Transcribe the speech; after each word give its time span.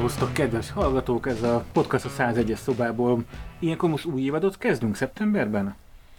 Szervusztok, 0.00 0.32
kedves 0.32 0.70
hallgatók! 0.70 1.26
Ez 1.26 1.42
a 1.42 1.64
podcast 1.72 2.04
a 2.04 2.08
101-es 2.08 2.56
szobából. 2.56 3.24
Ilyenkor 3.58 3.88
most 3.90 4.04
új 4.04 4.22
évadot 4.22 4.58
kezdünk 4.58 4.96
szeptemberben? 4.96 5.74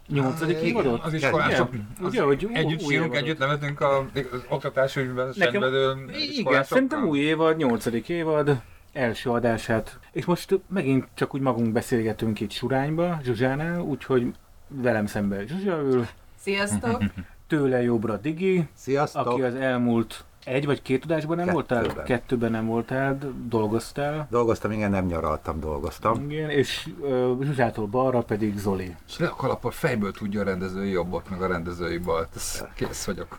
Nyolcadik 0.07 0.55
Igen, 0.57 0.67
évadot? 0.67 1.03
Az 1.03 1.13
iskolások. 1.13 1.69
Ugye? 1.71 1.81
Az 1.99 2.05
Ugye, 2.07 2.21
hogy 2.21 2.49
együtt 2.53 2.79
sírunk, 2.81 3.15
együtt 3.15 3.37
nevetünk 3.37 3.81
a- 3.81 4.05
az 4.31 4.43
oktatásügyben 4.49 5.33
Nekem, 5.35 5.51
szenvedő 5.61 5.93
igen, 6.37 6.63
szerintem 6.63 7.07
új 7.07 7.19
évad, 7.19 7.57
nyolcadik 7.57 8.09
évad, 8.09 8.61
első 8.93 9.29
adását. 9.29 9.99
És 10.11 10.25
most 10.25 10.59
megint 10.67 11.07
csak 11.13 11.33
úgy 11.35 11.41
magunk 11.41 11.71
beszélgetünk 11.71 12.39
itt 12.39 12.51
Surányba, 12.51 13.19
Zsuzsánál, 13.23 13.79
úgyhogy 13.79 14.25
velem 14.67 15.05
szemben 15.05 15.47
Zsuzsa 15.47 15.81
ül, 15.81 16.07
Sziasztok! 16.35 17.03
tőle 17.47 17.81
jobbra 17.81 18.17
Digi, 18.17 18.67
Sziasztok! 18.73 19.27
aki 19.27 19.41
az 19.41 19.55
elmúlt 19.55 20.23
egy 20.45 20.65
vagy 20.65 20.81
két 20.81 21.03
adásban 21.03 21.37
nem 21.37 21.47
voltál? 21.47 21.81
Kettőben. 21.81 22.05
Kettőben 22.05 22.51
nem 22.51 22.65
voltál, 22.65 23.17
dolgoztál. 23.47 24.27
Dolgoztam, 24.29 24.71
igen, 24.71 24.89
nem 24.91 25.05
nyaraltam, 25.05 25.59
dolgoztam. 25.59 26.29
Igen, 26.29 26.49
és 26.49 26.89
uh, 26.99 27.43
Zsuzsától 27.43 27.85
balra 27.85 28.21
pedig 28.21 28.57
Zoli. 28.57 28.95
És 29.07 29.17
le 29.17 29.27
a 29.27 29.35
kalappal 29.35 29.71
fejből 29.71 30.11
tudja 30.11 30.41
a 30.41 30.43
rendezői 30.43 30.89
jobbot, 30.89 31.29
meg 31.29 31.41
a 31.41 31.47
rendezői 31.47 31.97
balt. 31.97 32.27
Ez 32.35 32.63
kész 32.75 33.05
vagyok. 33.05 33.37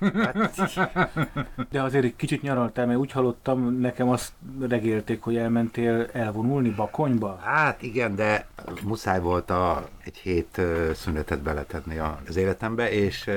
De 1.71 1.83
azért 1.83 2.05
egy 2.05 2.17
kicsit 2.17 2.43
nyaraltál, 2.43 2.87
mert 2.87 2.99
úgy 2.99 3.13
hallottam, 3.13 3.79
nekem 3.81 4.09
azt 4.09 4.33
regélték, 4.61 5.23
hogy 5.23 5.37
elmentél 5.37 6.07
elvonulni 6.13 6.71
Bakonyba. 6.71 7.39
Hát 7.43 7.83
igen, 7.83 8.15
de 8.15 8.47
muszáj 8.83 9.21
volt 9.21 9.51
a, 9.51 9.89
egy 10.05 10.17
hét 10.17 10.61
szünetet 10.95 11.41
beletenni 11.43 11.99
a- 11.99 12.21
az 12.29 12.37
életembe, 12.37 12.91
és 12.91 13.31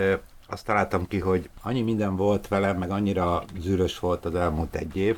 azt 0.48 0.66
találtam 0.66 1.08
ki, 1.08 1.20
hogy 1.20 1.50
annyi 1.62 1.82
minden 1.82 2.16
volt 2.16 2.48
velem, 2.48 2.78
meg 2.78 2.92
annyira 2.92 3.44
zűrös 3.60 4.00
volt 4.00 4.26
az 4.26 4.36
elmúlt 4.36 4.76
egy 4.76 4.96
év, 4.96 5.18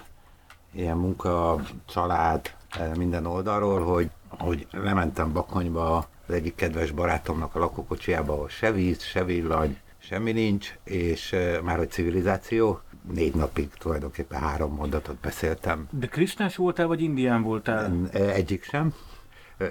ilyen 0.74 0.98
munka, 0.98 1.62
család, 1.86 2.54
eh, 2.70 2.96
minden 2.96 3.26
oldalról, 3.26 3.84
hogy, 3.84 4.10
hogy 4.30 4.68
lementem 4.72 5.34
Bakonyba 5.34 5.98
az 6.28 6.34
egyik 6.34 6.56
kedves 6.56 6.92
barátomnak 6.92 7.56
a 7.56 7.60
lakókocsiába, 7.60 8.34
ahol 8.34 8.50
se 8.50 8.72
víz, 8.72 9.02
se 9.04 9.24
villany, 9.24 9.78
semmi 9.98 10.32
nincs, 10.32 10.78
és 10.84 11.34
eh, 11.34 11.62
már 11.62 11.78
hogy 11.78 11.92
civilizáció, 11.92 12.82
négy 13.14 13.36
napig 13.36 13.70
tulajdonképpen 13.70 14.40
három 14.40 14.74
mondatot 14.74 15.16
beszéltem, 15.16 15.88
De 15.92 16.08
Krisnás 16.08 16.56
voltál, 16.56 16.88
vagy 16.88 17.02
indián 17.02 17.42
voltál? 17.42 18.10
Egyik 18.12 18.64
sem. 18.64 18.94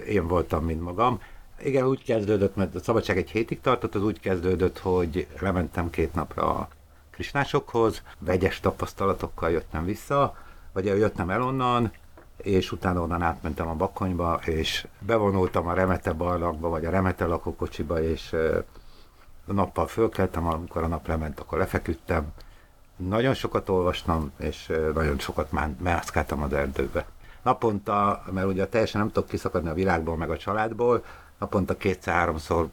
Én 0.08 0.26
voltam, 0.26 0.64
mint 0.64 0.80
magam. 0.80 1.20
Igen, 1.62 1.86
úgy 1.86 2.04
kezdődött, 2.04 2.56
mert 2.56 2.74
a 2.74 2.80
szabadság 2.80 3.16
egy 3.16 3.30
hétig 3.30 3.60
tartott, 3.60 3.94
az 3.94 4.02
úgy 4.02 4.20
kezdődött, 4.20 4.78
hogy 4.78 5.26
lementem 5.40 5.90
két 5.90 6.14
napra 6.14 6.54
a 6.54 6.68
krisnásokhoz, 7.10 8.02
vegyes 8.18 8.60
tapasztalatokkal 8.60 9.50
jöttem 9.50 9.84
vissza, 9.84 10.36
vagy 10.72 10.84
jöttem 10.84 11.30
el 11.30 11.42
onnan, 11.42 11.92
és 12.36 12.72
utána 12.72 13.00
onnan 13.00 13.22
átmentem 13.22 13.68
a 13.68 13.74
Bakonyba, 13.74 14.40
és 14.44 14.86
bevonultam 14.98 15.66
a 15.66 15.72
Remete 15.72 16.12
barlangba, 16.12 16.68
vagy 16.68 16.84
a 16.84 16.90
Remete 16.90 17.26
lakókocsiba, 17.26 18.02
és 18.02 18.36
nappal 19.44 19.86
fölkeltem, 19.86 20.46
amikor 20.46 20.82
a 20.82 20.86
nap 20.86 21.06
lement, 21.06 21.40
akkor 21.40 21.58
lefeküdtem. 21.58 22.32
Nagyon 22.96 23.34
sokat 23.34 23.68
olvastam, 23.68 24.32
és 24.38 24.72
nagyon 24.94 25.18
sokat 25.18 25.52
má- 25.52 25.80
mászkáltam 25.80 26.42
az 26.42 26.52
erdőbe. 26.52 27.06
Naponta, 27.42 28.22
mert 28.30 28.46
ugye 28.46 28.66
teljesen 28.66 29.00
nem 29.00 29.10
tudok 29.10 29.28
kiszakadni 29.28 29.68
a 29.68 29.74
világból, 29.74 30.16
meg 30.16 30.30
a 30.30 30.36
családból, 30.36 31.04
naponta 31.38 31.76
kétszer-háromszor 31.76 32.68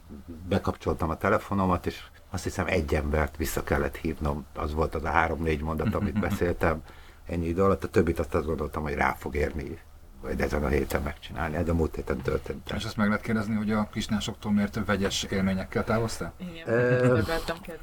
bekapcsoltam 0.48 1.10
a 1.10 1.16
telefonomat, 1.16 1.86
és 1.86 2.00
azt 2.30 2.44
hiszem 2.44 2.66
egy 2.66 2.94
embert 2.94 3.36
vissza 3.36 3.62
kellett 3.62 3.96
hívnom. 3.96 4.46
Az 4.54 4.74
volt 4.74 4.94
az 4.94 5.04
a 5.04 5.08
három-négy 5.10 5.62
mondat, 5.62 5.94
amit 5.94 6.18
beszéltem 6.28 6.82
ennyi 7.26 7.46
idő 7.46 7.62
alatt. 7.62 7.84
A 7.84 7.88
többit 7.88 8.18
azt 8.18 8.34
azt 8.34 8.46
gondoltam, 8.46 8.82
hogy 8.82 8.94
rá 8.94 9.14
fog 9.18 9.34
érni, 9.34 9.78
vagy 10.22 10.40
ezen 10.40 10.64
a 10.64 10.68
héten 10.68 11.02
megcsinálni. 11.02 11.56
Ez 11.56 11.68
a 11.68 11.74
múlt 11.74 11.94
héten 11.94 12.16
történt. 12.18 12.72
És 12.76 12.84
azt 12.84 12.96
meg 12.96 13.06
lehet 13.08 13.22
kérdezni, 13.22 13.54
hogy 13.54 13.70
a 13.72 13.88
kisnásoktól 13.92 14.52
miért 14.52 14.84
vegyes 14.86 15.22
élményekkel 15.22 15.84
távoztál? 15.84 16.32
Igen, 16.38 16.68
Ö, 16.68 17.20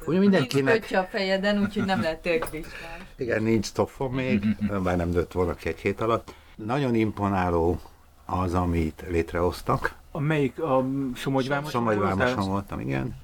ugye 0.06 0.18
mindenkinek- 0.18 0.80
Nincs 0.90 0.92
a 1.04 1.08
fejeden, 1.10 1.58
úgyhogy 1.62 1.84
nem 1.84 2.00
lettél 2.00 2.38
kristály. 2.38 2.98
Igen, 3.16 3.42
nincs 3.42 3.66
stopfom 3.66 4.14
még, 4.14 4.56
bár 4.84 4.96
nem 4.96 5.08
nőtt 5.08 5.32
volna 5.32 5.54
ki 5.54 5.68
egy 5.68 5.78
hét 5.78 6.00
alatt. 6.00 6.34
Nagyon 6.56 6.94
imponáló 6.94 7.80
az, 8.24 8.54
amit 8.54 9.04
létrehoztak. 9.08 9.94
A 10.12 10.20
melyik? 10.20 10.62
A 10.62 10.84
Somogyvámoson 11.14 11.70
Somogyvámoson 11.70 12.48
voltam, 12.48 12.80
igen. 12.80 13.16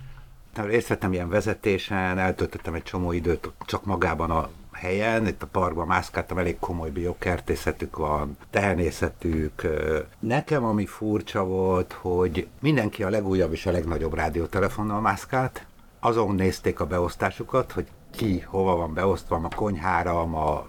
Részt 0.55 0.89
vettem 0.89 1.13
ilyen 1.13 1.29
vezetésen, 1.29 2.19
eltöltöttem 2.19 2.75
egy 2.75 2.83
csomó 2.83 3.13
időt 3.13 3.51
csak 3.67 3.85
magában 3.85 4.31
a 4.31 4.49
helyen, 4.73 5.27
itt 5.27 5.43
a 5.43 5.47
parkban 5.47 5.87
mászkáltam, 5.87 6.39
elég 6.39 6.59
komoly 6.59 6.91
biokertészetük 6.91 7.97
van, 7.97 8.37
tehenészetük. 8.51 9.63
Nekem 10.19 10.65
ami 10.65 10.87
furcsa 10.87 11.45
volt, 11.45 11.93
hogy 11.93 12.47
mindenki 12.61 13.03
a 13.03 13.11
legújabb 13.11 13.53
és 13.53 13.67
a 13.67 13.71
legnagyobb 13.71 14.15
rádiótelefonnal 14.15 15.01
mászkált, 15.01 15.67
azon 16.01 16.35
nézték 16.35 16.81
a 16.81 16.87
beosztásukat, 16.87 17.73
hogy 17.73 17.87
ki 18.11 18.41
hova 18.41 18.77
van 18.77 18.95
beosztva, 18.95 19.37
a 19.37 19.55
konyhára, 19.55 20.21
a, 20.21 20.69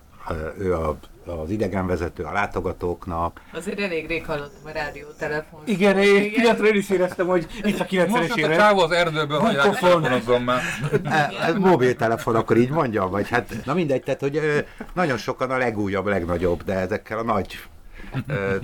ő 0.58 0.76
a, 0.76 0.98
az 1.30 1.50
idegenvezető 1.50 2.24
a 2.24 2.32
látogatóknak, 2.32 3.42
Azért 3.54 3.80
elég 3.80 4.08
rég 4.08 4.26
hallottam 4.26 4.62
a 4.66 4.72
rádiótelefon. 4.72 5.62
Igen, 5.66 5.98
én 5.98 6.24
én 6.64 6.76
is 6.76 6.90
éreztem, 6.90 7.28
hogy 7.28 7.48
itt 7.64 7.80
a 7.80 7.86
Most 8.08 8.34
90-es 8.34 8.36
jött 8.36 8.52
a 8.52 8.56
csávó 8.56 8.80
az 8.80 8.92
erdőből, 8.92 9.42
elmondom 9.82 10.44
már. 10.44 10.62
E, 11.04 11.32
e, 11.42 11.58
mobiltelefon, 11.58 12.36
akkor 12.36 12.58
így 12.58 12.70
mondjam, 12.70 13.10
vagy 13.10 13.30
hát, 13.30 13.56
na 13.66 13.74
mindegy, 13.74 14.04
tehát, 14.04 14.20
hogy 14.20 14.66
nagyon 14.94 15.18
sokan 15.18 15.52
a 15.52 15.58
legújabb, 15.58 16.06
legnagyobb, 16.06 16.64
de 16.64 16.74
ezekkel 16.74 17.18
a 17.18 17.24
nagy, 17.24 17.60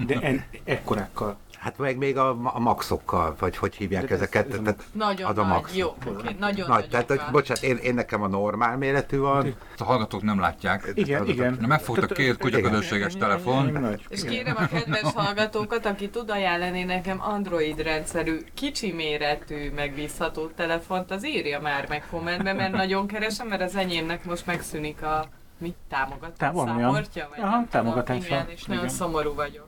De 0.08 0.20
en, 0.22 0.44
ekkorákkal. 0.64 1.38
Hát 1.66 1.78
meg 1.78 1.98
még 1.98 2.18
a, 2.18 2.30
a 2.44 2.60
maxokkal, 2.60 3.36
vagy 3.40 3.58
hogy 3.58 3.76
hívják 3.76 4.02
De 4.08 4.08
ez- 4.14 4.22
ezeket, 4.22 4.48
ez 4.54 4.58
a- 4.60 4.62
tehát 4.62 4.84
Nagyon 4.92 5.30
az 5.30 5.38
a 5.38 5.44
max. 5.44 5.76
jó, 5.76 5.96
oké, 6.08 6.36
nagyon 6.40 6.68
Nagy, 6.68 6.90
tehát, 6.90 7.08
hogy, 7.08 7.22
bocsánat, 7.32 7.64
én, 7.64 7.78
én 7.78 7.94
nekem 7.94 8.22
a 8.22 8.28
normál 8.28 8.78
méretű 8.78 9.18
van, 9.18 9.46
Ezt 9.46 9.82
a 9.82 9.84
hallgatók 9.84 10.22
nem 10.22 10.40
látják. 10.40 10.92
Igen, 10.94 11.22
az- 11.22 11.28
igen. 11.28 11.58
Na, 11.62 11.68
Megfogta 11.68 12.06
két 12.14 12.38
kutyaközösséges 12.38 13.16
telefon. 13.16 13.66
Nagy. 13.66 14.06
És 14.10 14.24
kérem 14.24 14.56
a 14.58 14.68
kedves 14.68 15.14
hallgatókat, 15.14 15.86
aki 15.86 16.10
tud 16.10 16.30
ajánlani 16.30 16.84
nekem 16.84 17.22
Android 17.22 17.80
rendszerű, 17.82 18.38
kicsi 18.54 18.92
méretű, 18.92 19.72
megbízható 19.76 20.48
telefont, 20.48 21.12
az 21.12 21.26
írja 21.28 21.60
már 21.62 21.86
meg 21.90 22.04
kommentbe, 22.12 22.54
mert 22.54 22.72
nagyon 22.84 23.08
keresem, 23.08 23.48
mert 23.48 23.62
az 23.62 23.76
enyémnek 23.76 24.26
most 24.26 24.46
megszűnik 24.46 25.02
a 25.04 25.26
mit 25.58 25.76
támogatás 25.90 26.38
Tá- 26.38 26.56
számportja, 26.66 27.28
vagy 27.30 27.40
Aha, 27.40 27.50
nem 27.50 27.68
tudom, 27.70 27.70
támogatása. 27.70 28.26
Igen, 28.26 28.50
és 28.50 28.64
nagyon 28.66 28.84
Igen. 28.84 28.96
szomorú 28.96 29.34
vagyok. 29.34 29.68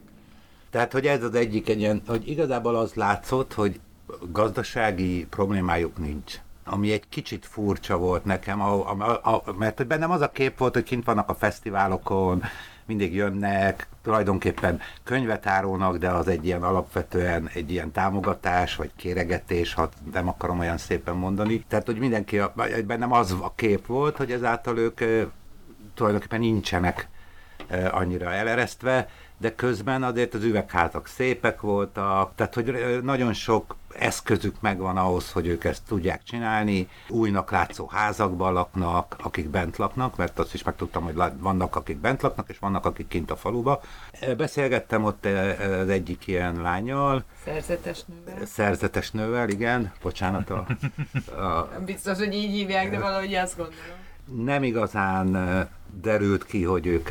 Tehát, 0.69 0.91
hogy 0.91 1.05
ez 1.05 1.23
az 1.23 1.35
egyik 1.35 1.69
egy 1.69 1.79
ilyen, 1.79 2.01
hogy 2.07 2.29
igazából 2.29 2.75
az 2.75 2.93
látszott, 2.93 3.53
hogy 3.53 3.79
gazdasági 4.31 5.25
problémájuk 5.29 5.97
nincs. 5.97 6.35
Ami 6.65 6.91
egy 6.91 7.09
kicsit 7.09 7.45
furcsa 7.45 7.97
volt 7.97 8.25
nekem, 8.25 8.61
a, 8.61 8.91
a, 8.91 9.31
a, 9.33 9.53
mert 9.57 9.77
hogy 9.77 9.87
bennem 9.87 10.11
az 10.11 10.21
a 10.21 10.31
kép 10.31 10.57
volt, 10.57 10.73
hogy 10.73 10.83
kint 10.83 11.05
vannak 11.05 11.29
a 11.29 11.35
fesztiválokon, 11.35 12.43
mindig 12.85 13.13
jönnek, 13.13 13.87
tulajdonképpen 14.03 14.79
könyvet 15.03 15.45
árulnak, 15.47 15.97
de 15.97 16.09
az 16.09 16.27
egy 16.27 16.45
ilyen 16.45 16.63
alapvetően 16.63 17.49
egy 17.53 17.71
ilyen 17.71 17.91
támogatás, 17.91 18.75
vagy 18.75 18.91
kéregetés, 18.95 19.73
ha 19.73 19.89
nem 20.13 20.27
akarom 20.27 20.59
olyan 20.59 20.77
szépen 20.77 21.15
mondani. 21.15 21.65
Tehát, 21.67 21.85
hogy 21.85 21.97
mindenki, 21.97 22.39
a- 22.39 22.53
bennem 22.85 23.11
az 23.11 23.31
a 23.31 23.53
kép 23.55 23.85
volt, 23.85 24.17
hogy 24.17 24.31
ezáltal 24.31 24.77
ők 24.77 24.99
tulajdonképpen 25.93 26.39
nincsenek 26.39 27.07
annyira 27.91 28.31
eleresztve, 28.31 29.09
de 29.39 29.55
közben 29.55 30.03
azért 30.03 30.33
az 30.33 30.43
üvegházak 30.43 31.07
szépek 31.07 31.61
voltak, 31.61 32.31
tehát 32.35 32.53
hogy 32.53 32.99
nagyon 33.03 33.33
sok 33.33 33.75
eszközük 33.93 34.61
megvan 34.61 34.97
ahhoz, 34.97 35.31
hogy 35.31 35.47
ők 35.47 35.63
ezt 35.63 35.83
tudják 35.87 36.23
csinálni. 36.23 36.89
Újnak 37.09 37.51
látszó 37.51 37.87
házakban 37.87 38.53
laknak, 38.53 39.15
akik 39.23 39.49
bent 39.49 39.77
laknak, 39.77 40.15
mert 40.17 40.39
azt 40.39 40.53
is 40.53 40.63
megtudtam, 40.63 41.03
hogy 41.03 41.15
vannak, 41.39 41.75
akik 41.75 41.97
bent 41.97 42.21
laknak, 42.21 42.49
és 42.49 42.59
vannak, 42.59 42.85
akik 42.85 43.07
kint 43.07 43.31
a 43.31 43.35
faluba. 43.35 43.81
Beszélgettem 44.37 45.03
ott 45.03 45.25
az 45.81 45.89
egyik 45.89 46.27
ilyen 46.27 46.61
lányjal, 46.61 47.23
Szerzetes 47.45 48.03
nővel. 48.05 48.45
szerzetes 48.45 49.11
nővel, 49.11 49.49
igen, 49.49 49.91
bocsánat, 50.01 50.49
a, 50.49 50.67
a, 51.37 51.69
Nem 51.71 51.85
biztos, 51.85 52.17
hogy 52.17 52.33
így 52.33 52.51
hívják, 52.51 52.89
de 52.89 52.99
valahogy 52.99 53.33
azt 53.33 53.57
gondolom. 53.57 54.05
Nem 54.35 54.63
igazán 54.63 55.37
derült 56.01 56.45
ki, 56.45 56.63
hogy 56.63 56.85
ők 56.87 57.09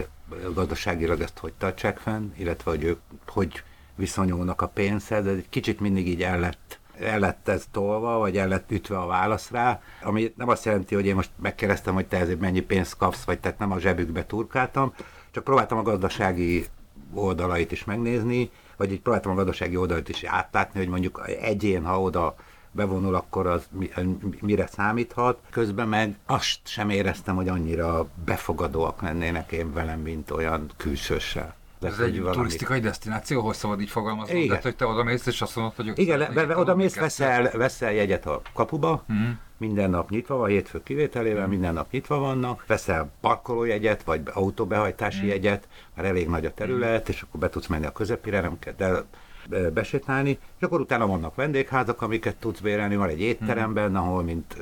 gazdaságilag 0.54 1.20
ezt 1.20 1.38
hogy 1.38 1.52
tartsák 1.58 1.98
fenn, 1.98 2.32
illetve 2.36 2.70
hogy 2.70 2.84
ők 2.84 2.98
hogy 3.26 3.62
viszonyulnak 3.94 4.62
a 4.62 4.68
pénzhez, 4.68 5.24
de 5.24 5.30
egy 5.30 5.48
kicsit 5.48 5.80
mindig 5.80 6.08
így 6.08 6.22
el 6.22 6.40
lett, 6.40 6.78
el 6.98 7.18
lett 7.18 7.48
ez 7.48 7.66
tolva, 7.70 8.18
vagy 8.18 8.36
el 8.36 8.48
lett 8.48 8.70
ütve 8.70 8.98
a 8.98 9.06
válasz 9.06 9.50
rá, 9.50 9.80
ami 10.02 10.32
nem 10.36 10.48
azt 10.48 10.64
jelenti, 10.64 10.94
hogy 10.94 11.06
én 11.06 11.14
most 11.14 11.30
megkérdeztem, 11.42 11.94
hogy 11.94 12.06
te 12.06 12.18
ezért 12.18 12.40
mennyi 12.40 12.60
pénzt 12.60 12.96
kapsz, 12.96 13.24
vagy 13.24 13.40
tehát 13.40 13.58
nem 13.58 13.72
a 13.72 13.78
zsebükbe 13.78 14.26
turkáltam, 14.26 14.94
csak 15.30 15.44
próbáltam 15.44 15.78
a 15.78 15.82
gazdasági 15.82 16.66
oldalait 17.14 17.72
is 17.72 17.84
megnézni, 17.84 18.50
vagy 18.76 18.92
így 18.92 19.00
próbáltam 19.00 19.32
a 19.32 19.34
gazdasági 19.34 19.76
oldalt 19.76 20.08
is 20.08 20.24
átlátni, 20.24 20.78
hogy 20.78 20.88
mondjuk 20.88 21.22
egyén, 21.40 21.84
ha 21.84 22.00
oda 22.00 22.34
bevonul, 22.76 23.14
akkor 23.14 23.46
az 23.46 23.67
mi- 23.70 23.90
mire 24.40 24.67
számíthat. 24.67 25.38
Közben 25.50 25.88
meg 25.88 26.17
azt 26.26 26.58
sem 26.64 26.90
éreztem, 26.90 27.37
hogy 27.37 27.49
annyira 27.49 28.06
befogadóak 28.25 29.02
lennének 29.02 29.52
én 29.52 29.73
velem, 29.73 30.00
mint 30.00 30.31
olyan 30.31 30.70
külsőssel. 30.76 31.55
Ez 31.82 31.96
hogy 31.96 32.05
egy 32.06 32.19
valami- 32.19 32.37
turisztikai 32.37 32.81
destináció, 32.81 33.40
hogy 33.40 33.55
szabad 33.55 33.81
így 33.81 33.90
fogalmazni? 33.90 34.34
Igen. 34.37 34.49
Tehát, 34.49 34.62
hogy 34.62 34.76
te 34.76 34.87
oda 34.87 35.05
mész, 35.05 35.26
és 35.26 35.43
azt 35.43 35.56
mondod, 35.56 35.75
hogy... 35.76 35.93
Igen, 35.94 36.19
le, 36.19 36.28
be, 36.46 36.56
oda 36.56 36.75
mész, 36.76 36.96
veszel, 36.96 37.50
veszel 37.52 37.93
jegyet 37.93 38.26
a 38.26 38.40
kapuba, 38.52 39.05
Mhm. 39.06 39.29
minden 39.56 39.90
nap 39.90 40.11
nyitva 40.11 40.37
van, 40.37 40.49
hétfő 40.49 40.82
kivételével, 40.82 41.46
minden 41.46 41.72
nap 41.75 41.90
nyitva 41.90 42.19
vannak, 42.19 42.64
veszel 42.67 43.11
parkolójegyet, 43.20 44.02
vagy 44.02 44.20
autóbehajtási 44.32 45.26
jegyet, 45.26 45.69
mert 45.94 46.08
elég 46.08 46.29
nagy 46.29 46.44
a 46.46 46.55
terület, 46.55 47.08
és 47.08 47.22
akkor 47.22 47.40
be 47.40 47.49
tudsz 47.49 47.67
menni 47.67 47.87
a 47.87 47.93
közepére, 47.93 48.40
nem 48.40 48.58
kell 48.58 48.75
el 48.79 48.96
e, 48.96 49.05
besétálni, 49.72 50.31
és 50.31 50.62
akkor 50.62 50.81
utána 50.81 51.06
vannak 51.06 51.34
vendégházak, 51.34 52.02
amiket 52.02 52.37
tudsz 52.37 52.60
bérelni, 52.60 52.96
van 52.96 53.08
egy 53.08 53.20
étterem 53.20 53.72
benne, 53.75 53.98
ahol 53.98 54.22
mint, 54.22 54.56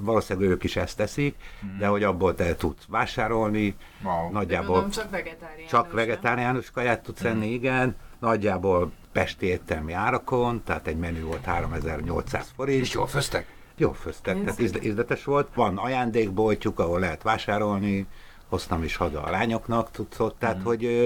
valószínűleg 0.00 0.50
ők 0.50 0.64
is 0.64 0.76
ezt 0.76 0.96
teszik, 0.96 1.34
de 1.78 1.86
hogy 1.86 2.02
abból 2.02 2.34
te 2.34 2.54
tudsz 2.54 2.84
vásárolni, 2.88 3.76
Wow. 4.04 4.30
Nagyjából 4.32 4.88
csak 4.88 5.10
vegetáriánus. 5.10 5.70
csak 5.70 5.92
vegetáriánus 5.92 6.70
kaját 6.70 7.02
tudsz 7.02 7.24
enni, 7.24 7.52
igen, 7.52 7.96
nagyjából 8.18 8.92
pesti 9.12 9.46
éttermi 9.46 9.92
árakon, 9.92 10.62
tehát 10.64 10.86
egy 10.86 10.96
menü 10.96 11.22
volt 11.22 11.44
3800 11.44 12.52
forint. 12.56 12.80
És 12.82 12.92
jól 12.92 13.06
főztek? 13.06 13.46
Jó 13.76 13.92
főztek, 13.92 14.44
tehát 14.44 14.60
ízle- 14.60 14.84
ízletes 14.84 15.24
volt. 15.24 15.48
Van 15.54 15.76
ajándékboltjuk, 15.78 16.78
ahol 16.78 17.00
lehet 17.00 17.22
vásárolni, 17.22 18.06
hoztam 18.48 18.82
is 18.82 18.96
haza 18.96 19.22
a 19.22 19.30
lányoknak 19.30 19.90
tudszot, 19.90 20.34
tehát 20.38 20.62
hogy, 20.62 20.84
ö, 20.84 21.04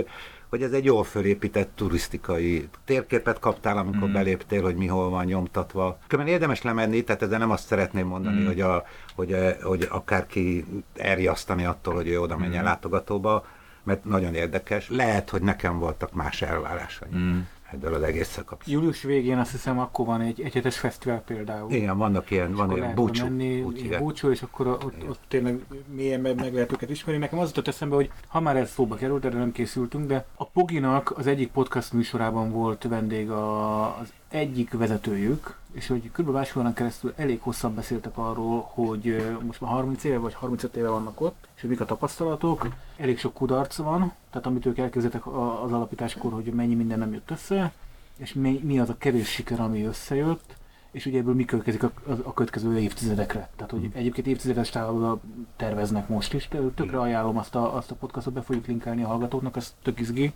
hogy 0.52 0.62
ez 0.62 0.72
egy 0.72 0.84
jól 0.84 1.04
fölépített 1.04 1.70
turisztikai 1.75 2.69
térképet 2.84 3.38
kaptál, 3.38 3.78
amikor 3.78 4.08
Mm. 4.08 4.12
beléptél, 4.12 4.62
hogy 4.62 4.75
mi 4.76 4.87
hol 4.87 5.10
van 5.10 5.25
nyomtatva. 5.25 5.99
Különben 6.06 6.34
érdemes 6.34 6.62
lemenni, 6.62 7.02
tehát 7.04 7.22
ezzel 7.22 7.38
nem 7.38 7.50
azt 7.50 7.66
szeretném 7.66 8.06
mondani, 8.06 8.40
Mm. 8.43 8.46
hogy, 8.46 8.60
a, 8.60 8.84
hogy, 9.14 9.32
a, 9.32 9.52
hogy 9.62 9.88
akárki 9.90 10.64
elriasztani 10.96 11.64
attól, 11.64 11.94
hogy 11.94 12.08
ő 12.08 12.20
oda 12.20 12.37
menjen 12.37 12.62
Mm. 12.62 12.66
látogatóba, 12.66 13.46
mert 13.82 14.04
nagyon 14.04 14.34
érdekes. 14.34 14.88
Lehet, 14.90 15.31
hogy 15.31 15.43
nekem 15.43 15.78
voltak 15.78 16.12
más 16.12 16.43
elvárásaim 16.43 17.16
Mm. 17.16 17.38
Ebből 17.72 17.94
az 17.94 18.02
egésszel 18.02 18.44
kapcsolatban. 18.44 18.74
Július 18.74 19.02
végén 19.02 19.38
azt 19.38 19.50
hiszem 19.50 19.78
akkor 19.78 20.06
van 20.06 20.20
egy 20.20 20.40
egyhetes 20.40 20.78
fesztivál 20.78 21.20
például. 21.20 21.70
Igen, 21.72 21.98
vannak 21.98 22.30
ilyen, 22.30 22.50
És 22.50 22.56
van 22.56 22.76
ilyen 22.76 22.94
búcsú. 22.94 23.22
menni, 23.24 23.64
hívják. 23.74 24.00
búcsú, 24.00 24.30
és 24.30 24.42
akkor 24.42 24.66
ott, 24.66 25.08
ott 25.08 25.20
tényleg 25.28 25.64
mélyen 25.94 26.20
meg, 26.20 26.34
meg 26.34 26.54
lehet 26.54 26.72
őket 26.72 26.90
ismerni. 26.90 27.20
Nekem 27.20 27.38
az 27.38 27.48
jutott 27.48 27.69
eszembe, 27.69 27.94
hogy 27.94 28.10
ha 28.26 28.40
már 28.40 28.56
ez 28.56 28.70
szóba 28.70 28.94
került, 28.94 29.24
erre 29.24 29.38
nem 29.38 29.52
készültünk, 29.52 30.06
de 30.06 30.26
a 30.34 30.44
Poginak 30.46 31.10
az 31.19 31.26
egyik 31.26 31.50
podcast 31.50 31.92
műsorában 31.92 32.50
volt 32.50 32.82
vendég 32.88 33.30
a, 33.30 33.84
az 33.98 34.12
egyik 34.28 34.72
vezetőjük, 34.72 35.56
és 35.72 35.86
hogy 35.86 36.10
kb. 36.12 36.28
másfél 36.28 36.62
órán 36.62 36.74
keresztül 36.74 37.12
elég 37.16 37.40
hosszan 37.40 37.74
beszéltek 37.74 38.19
arról, 38.19 38.70
hogy 38.74 39.36
most 39.46 39.60
már 39.60 39.70
30 39.70 40.04
éve 40.04 40.19
vagy 40.19 40.34
35 40.34 40.76
éve 40.76 40.88
vannak 40.88 41.20
ott, 41.20 41.48
és 41.54 41.60
hogy 41.60 41.70
mik 41.70 41.80
a 41.80 41.84
tapasztalatok. 41.84 42.69
Elég 42.96 43.19
sok 43.19 43.34
kudarc 43.34 43.76
van, 43.76 44.12
tehát 44.30 44.46
amit 44.46 44.66
ők 44.66 44.78
elkezdtek 44.78 45.26
a- 45.26 45.62
az 45.64 45.72
alapításkor, 45.72 46.32
hogy 46.32 46.44
mennyi 46.44 46.74
minden 46.74 46.98
nem 46.98 47.12
jött 47.12 47.30
össze, 47.30 47.72
és 48.16 48.32
mi, 48.32 48.60
mi 48.64 48.78
az 48.78 48.88
a 48.88 48.96
kevés 48.98 49.28
siker, 49.28 49.60
ami 49.60 49.84
összejött, 49.84 50.54
és 50.90 51.06
ugye 51.06 51.19
ebből 51.19 51.34
mi 51.34 51.44
következik 51.44 51.82
a, 51.82 51.90
a, 52.06 52.12
a 52.22 52.32
következő 52.34 52.78
évtizedekre. 52.78 53.48
Tehát, 53.56 53.70
hogy 53.70 53.90
egyébként 53.94 54.26
évtizedes 54.26 54.70
távol 54.70 55.20
terveznek 55.56 56.08
most 56.08 56.34
is. 56.34 56.48
Tökre 56.74 57.00
ajánlom 57.00 57.38
azt 57.38 57.54
a, 57.54 57.76
azt 57.76 57.90
a 57.90 57.94
podcastot, 57.94 58.32
be 58.32 58.42
fogjuk 58.42 58.66
linkelni 58.66 59.02
a 59.02 59.06
hallgatóknak, 59.06 59.56
ez 59.56 59.74
tök 59.82 60.00
izgi. 60.00 60.34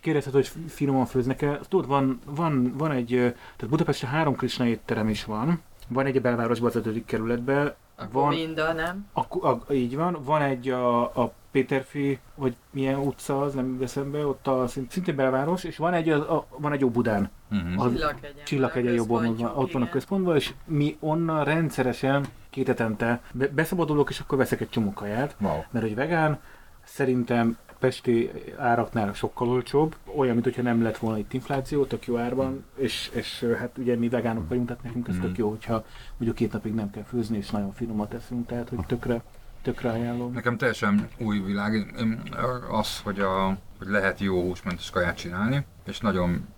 Kérdezted, 0.00 0.32
hogy 0.32 0.50
finoman 0.68 1.06
főznek-e. 1.06 1.60
Tudod, 1.68 1.86
van, 1.88 2.18
van, 2.26 2.72
van 2.76 2.90
egy, 2.90 3.08
tehát 3.08 3.68
Budapesten 3.68 4.10
három 4.10 4.36
Krishna 4.36 4.66
étterem 4.66 5.08
is 5.08 5.24
van. 5.24 5.60
Van 5.88 6.06
egy 6.06 6.16
a 6.16 6.20
belvárosban, 6.20 6.68
az 6.68 6.76
ötödik 6.76 7.04
kerületben. 7.04 7.74
Akkor 7.96 8.22
Van, 8.22 8.34
Minda, 8.34 8.72
nem? 8.72 9.06
a, 9.12 9.48
a, 9.48 9.72
így 9.72 9.96
van, 9.96 10.18
van 10.24 10.42
egy 10.42 10.68
a, 10.68 11.02
a 11.02 11.32
Péterfi, 11.50 12.18
vagy 12.34 12.56
milyen 12.70 12.98
utca 12.98 13.40
az, 13.40 13.54
nem 13.54 13.72
jut 13.72 13.82
eszembe, 13.82 14.26
ott 14.26 14.46
a, 14.46 14.66
szint- 14.66 14.90
szintén 14.90 15.16
belváros, 15.16 15.64
és 15.64 15.76
van 15.76 15.92
egy, 15.92 16.08
a, 16.08 16.36
a, 16.36 16.46
van 16.58 16.72
egy 16.72 16.84
Óbudán. 16.84 17.30
Mhm. 17.48 17.78
Az- 17.80 17.92
Csillaghegyen. 17.92 18.44
Csillaghegyen 18.44 18.84
van 18.84 18.94
a 18.94 18.96
jobb 18.96 19.10
oldalon, 19.10 19.34
központjuk, 19.36 19.62
ott 19.66 19.72
van 19.72 19.82
a 19.82 19.88
központban, 19.88 20.36
és 20.36 20.52
mi 20.64 20.96
onnan 21.00 21.44
rendszeresen 21.44 22.24
két 22.50 22.66
hetente 22.66 23.20
be- 23.32 23.48
beszabadulok, 23.48 24.10
és 24.10 24.20
akkor 24.20 24.38
veszek 24.38 24.60
egy 24.60 24.68
csomó 24.70 24.92
kaját, 24.92 25.36
Wow. 25.40 25.58
mert 25.70 25.84
hogy 25.84 25.94
vegán, 25.94 26.40
szerintem 26.84 27.56
pesti 27.84 28.30
áraknál 28.58 29.12
sokkal 29.12 29.48
olcsóbb, 29.48 29.96
olyan, 30.16 30.32
mint 30.32 30.44
hogyha 30.44 30.62
nem 30.62 30.82
lett 30.82 30.96
volna 30.96 31.18
itt 31.18 31.32
infláció, 31.32 31.84
tök 31.84 32.06
jó 32.06 32.16
árban, 32.16 32.64
és, 32.76 33.10
és 33.14 33.46
hát 33.58 33.78
ugye 33.78 33.96
mi 33.96 34.08
vegánok 34.08 34.48
vagyunk, 34.48 34.66
tehát 34.66 34.82
nekünk 34.82 35.08
ez 35.08 35.16
Mm. 35.16 35.20
tök 35.20 35.36
jó, 35.36 35.48
hogyha 35.48 35.84
ugye 36.18 36.32
két 36.32 36.52
napig 36.52 36.74
nem 36.74 36.90
kell 36.90 37.02
főzni, 37.02 37.36
és 37.36 37.50
nagyon 37.50 37.72
finomat 37.72 38.08
teszünk, 38.08 38.46
tehát 38.46 38.68
hogy 38.68 38.86
tökre, 38.86 39.22
tökre 39.62 39.90
ajánlom. 39.90 40.32
Nekem 40.32 40.56
teljesen 40.56 41.08
új 41.18 41.38
világ 41.38 41.94
az, 42.70 43.00
hogy, 43.00 43.20
a, 43.20 43.46
hogy 43.78 43.86
lehet 43.86 44.20
jó 44.20 44.42
húsmentes 44.42 44.90
kaját 44.90 45.16
csinálni, 45.16 45.64
és 45.86 46.00
nagyon 46.00 46.48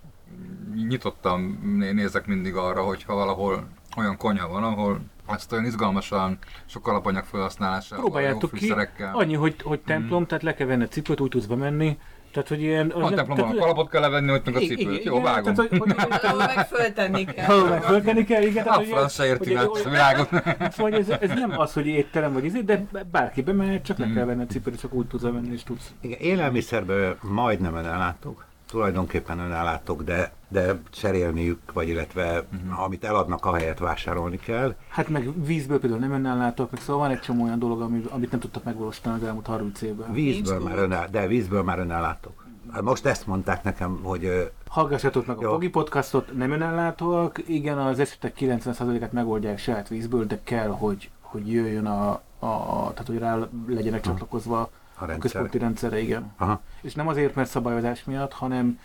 nyitottan 0.87 1.41
né- 1.77 1.93
nézek 1.93 2.25
mindig 2.25 2.55
arra, 2.55 2.83
hogyha 2.83 3.15
valahol 3.15 3.67
olyan 3.97 4.17
konyha 4.17 4.47
van, 4.47 4.63
ahol 4.63 4.99
ezt 5.35 5.51
olyan 5.51 5.65
izgalmasan, 5.65 6.37
sok 6.65 6.87
alapanyag 6.87 7.23
felhasználásával, 7.23 8.05
jó 8.05 8.11
Próbáljátok 8.11 8.51
ki. 8.51 8.73
Annyi, 9.13 9.35
hogy, 9.35 9.55
hogy 9.63 9.79
templom, 9.79 10.25
tehát 10.25 10.43
le 10.43 10.53
kell 10.53 10.67
venni 10.67 10.83
a 10.83 10.87
cipőt, 10.87 11.19
úgy 11.19 11.29
tudsz 11.29 11.45
bemenni, 11.45 11.97
tehát 12.31 12.47
hogy 12.47 12.61
ilyen... 12.61 12.89
A 12.89 13.09
templomban 13.13 13.49
a 13.57 13.59
kalapot 13.59 13.89
kell 13.89 14.01
levenni, 14.01 14.29
hogy 14.29 14.41
meg 14.45 14.55
a 14.55 14.59
cipőt. 14.59 14.79
igen, 14.79 15.01
Jó, 15.03 15.21
vágom. 15.21 15.53
Tehát, 15.53 15.69
hogy, 15.69 15.79
hogy, 15.79 15.95
meg 16.37 16.67
föltenni 16.67 17.25
kell. 17.25 17.79
Meg 18.03 18.25
kell, 18.27 18.41
igen. 18.41 18.61
A 18.61 18.63
tehát, 18.63 18.77
hogy- 18.77 18.87
franc 18.87 19.13
se 19.13 19.25
érti 19.25 19.53
hogy- 19.53 19.81
a 19.85 19.89
világot. 19.89 20.29
Szóval 20.71 20.93
ez, 20.93 21.09
ez 21.09 21.29
nem 21.29 21.59
az, 21.59 21.73
hogy 21.73 21.87
étterem 21.87 22.33
vagy 22.33 22.45
izé, 22.45 22.61
de 22.61 22.85
bárki 23.11 23.41
bemehet, 23.41 23.83
csak 23.83 23.97
le 23.97 24.05
Mm. 24.05 24.13
kell 24.13 24.25
venni 24.25 24.43
a 24.43 24.45
cipőt, 24.45 24.79
csak 24.79 24.93
úgy 24.93 25.07
tudsz 25.07 25.21
venni, 25.23 25.51
és 25.51 25.63
tudsz. 25.63 25.91
Igen, 26.01 26.19
élelmiszerből 26.19 27.17
majdnem 27.21 27.75
önellátók, 27.75 28.45
tulajdonképpen 28.67 29.39
önellátók, 29.39 30.03
de, 30.03 30.31
de 30.47 30.79
cserélniük, 30.89 31.73
vagy 31.73 31.87
illetve 31.87 32.45
Mhm. 32.51 32.79
amit 32.79 33.03
eladnak, 33.03 33.45
ahelyett 33.45 33.77
vásárolni 33.77 34.37
kell. 34.37 34.75
Hát 34.89 35.09
meg 35.09 35.45
vízből 35.45 35.79
például 35.79 36.01
nem 36.01 36.11
önnállátok, 36.11 36.71
meg 36.71 36.81
szóval 36.81 37.01
van 37.07 37.11
egy 37.17 37.21
csomó 37.21 37.43
olyan 37.43 37.59
dolog, 37.59 37.81
ami, 37.81 38.03
amit 38.09 38.31
nem 38.31 38.39
tudtak 38.39 38.63
megvalósítani 38.63 39.15
az 39.15 39.27
elmúlt 39.27 39.45
30 39.45 39.81
évben. 39.81 40.11
Vízből 40.13 40.57
Nincs 40.57 40.69
már 40.69 40.77
önel, 40.83 41.07
de 41.11 41.27
vízből 41.27 41.63
már 41.63 41.79
önellátók. 41.79 42.45
Hát 42.71 42.81
most 42.81 43.05
ezt 43.05 43.27
mondták 43.27 43.63
nekem, 43.63 43.99
hogy 44.03 44.51
Hallgassatok 44.67 45.25
meg 45.25 45.37
a 45.37 45.41
Jó. 45.41 45.49
Pogi 45.51 45.69
podcastot, 45.69 46.37
nem 46.37 46.51
önellátóak, 46.51 47.41
igen, 47.47 47.77
az 47.77 47.99
esetek 47.99 48.33
90%-át 48.39 49.11
megoldják 49.11 49.57
saját 49.57 49.87
vízből, 49.87 50.25
de 50.25 50.39
kell, 50.43 50.67
hogy, 50.67 51.09
hogy 51.21 51.51
jöjjön 51.51 51.85
a, 51.85 52.09
a, 52.39 52.45
a 52.45 52.89
tehát 52.91 53.07
hogy 53.07 53.17
rá 53.17 53.37
legyenek 53.67 54.01
csatlakozva 54.01 54.69
a 54.99 55.03
a 55.03 55.05
rendszer. 55.05 55.31
központi 55.31 55.57
rendszerre, 55.57 55.99
igen. 55.99 56.33
Aha. 56.37 56.61
És 56.81 56.93
nem 56.93 57.07
azért, 57.07 57.35
mert 57.35 57.49
szabályozás 57.49 58.03
miatt, 58.03 58.33
hanem 58.33 58.79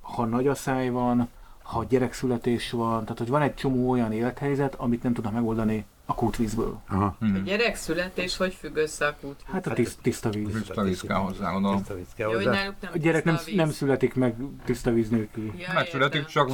ha 0.00 0.24
nagy 0.24 0.46
asszály 0.46 0.88
van, 0.88 1.28
ha 1.62 1.84
gyerekszületés 1.84 2.70
van, 2.70 3.02
tehát 3.02 3.18
hogy 3.18 3.28
van 3.28 3.42
egy 3.42 3.54
csomó 3.54 3.90
olyan 3.90 4.12
élethelyzet, 4.12 4.74
amit 4.74 5.02
nem 5.02 5.12
tudnak 5.12 5.32
megoldani 5.32 5.84
a 6.08 6.14
kútvízből. 6.14 6.78
Aha. 6.88 7.04
A 7.20 7.24
Mhm. 7.24 7.42
gyerekszületés 7.44 8.36
hogy 8.36 8.54
függ 8.54 8.76
össze 8.76 9.06
a 9.06 9.14
kút? 9.20 9.40
Hát 9.52 9.66
a 9.66 9.72
tiszt, 9.72 9.98
tiszta 10.02 10.30
víz. 10.30 10.52
Tiszta 10.52 10.82
víz 10.82 11.00
kell 11.00 11.16
hozzá, 11.16 11.50
gondolom. 11.52 11.76
Tiszta 11.78 11.94
víz 11.94 12.06
kell 12.16 12.28
Jó, 12.30 12.36
hozzá. 12.36 12.50
nem 12.52 12.74
A 12.92 12.98
gyerek 12.98 13.24
nem, 13.24 13.34
a 13.34 13.50
nem 13.54 13.70
születik 13.70 14.14
meg 14.14 14.34
tiszta 14.64 14.92
víz 14.92 15.08
nélkül. 15.08 15.52
Ja, 15.58 15.72
Megszületik, 15.74 16.24
csak 16.24 16.46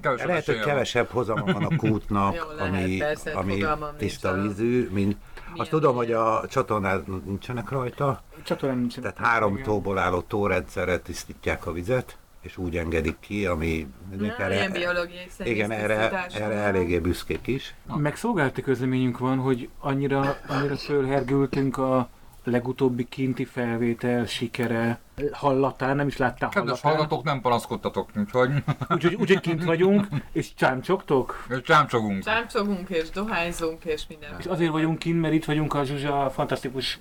kevesebb 0.00 0.26
Lehet, 0.28 0.44
hogy 0.46 0.60
kevesebb 0.60 1.08
hozama 1.08 1.52
van 1.52 1.64
a 1.64 1.76
kútnak, 1.76 2.34
Jó, 2.34 2.42
lehet, 2.56 2.74
ami, 2.74 2.96
persze, 2.96 3.30
ami 3.32 3.64
tiszta 3.96 4.28
a- 4.28 4.42
vízű, 4.42 4.88
mint 4.92 5.16
Milyen 5.46 5.60
azt 5.60 5.70
tudom, 5.70 5.96
hogy 5.96 6.12
a 6.12 6.44
csatornán 6.48 7.22
nincsenek 7.24 7.70
rajta, 7.70 8.22
Csatornán 8.46 8.78
nincsen. 8.78 9.02
tehát 9.02 9.18
három 9.18 9.62
tóból 9.62 9.98
álló 9.98 10.20
tórendszerre 10.20 10.98
tisztítják 10.98 11.66
a 11.66 11.72
vizet, 11.72 12.18
és 12.40 12.56
úgy 12.56 12.76
engedik 12.76 13.16
ki, 13.20 13.46
ami 13.46 13.86
Na, 14.18 14.50
ilyen 14.50 14.72
biológiai 14.72 15.26
igen, 15.44 15.70
erre, 15.70 16.26
erre 16.34 16.54
eléggé 16.54 16.98
büszkék 16.98 17.46
is. 17.46 17.74
Meg 17.96 18.16
szolgálati 18.16 18.62
közleményünk 18.62 19.18
van, 19.18 19.38
hogy 19.38 19.68
annyira, 19.80 20.36
annyira 20.46 20.76
fölhergültünk 20.76 21.76
a 21.78 22.08
legutóbbi 22.44 23.04
kinti 23.04 23.44
felvétel 23.44 24.26
sikere 24.26 25.00
hallatán, 25.32 25.96
nem 25.96 26.06
is 26.06 26.16
láttál 26.16 26.48
Kedves 26.48 26.80
hallatán. 26.80 26.92
hallgatók, 26.92 27.24
nem 27.24 27.40
panaszkodtatok, 27.40 28.10
úgyhogy 28.16 28.50
Úgyhogy 28.88 29.14
úgy, 29.14 29.40
kint 29.40 29.64
vagyunk, 29.64 30.06
és 30.32 30.54
csámcsogtok. 30.54 31.46
és 31.48 31.60
csámcsogunk. 31.62 32.22
Csámcsogunk 32.22 32.88
és 32.88 33.10
dohányzunk 33.10 33.84
és 33.84 34.06
minden. 34.08 34.30
És 34.38 34.46
azért 34.46 34.70
vagyunk 34.70 34.98
kint, 34.98 35.20
mert 35.20 35.34
itt 35.34 35.44
vagyunk 35.44 35.74
a 35.74 35.84
Zsuzsa 35.84 36.30
fantasztikus 36.34 36.98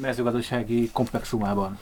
mezőgazdasági 0.00 0.90
komplexumában. 0.90 1.78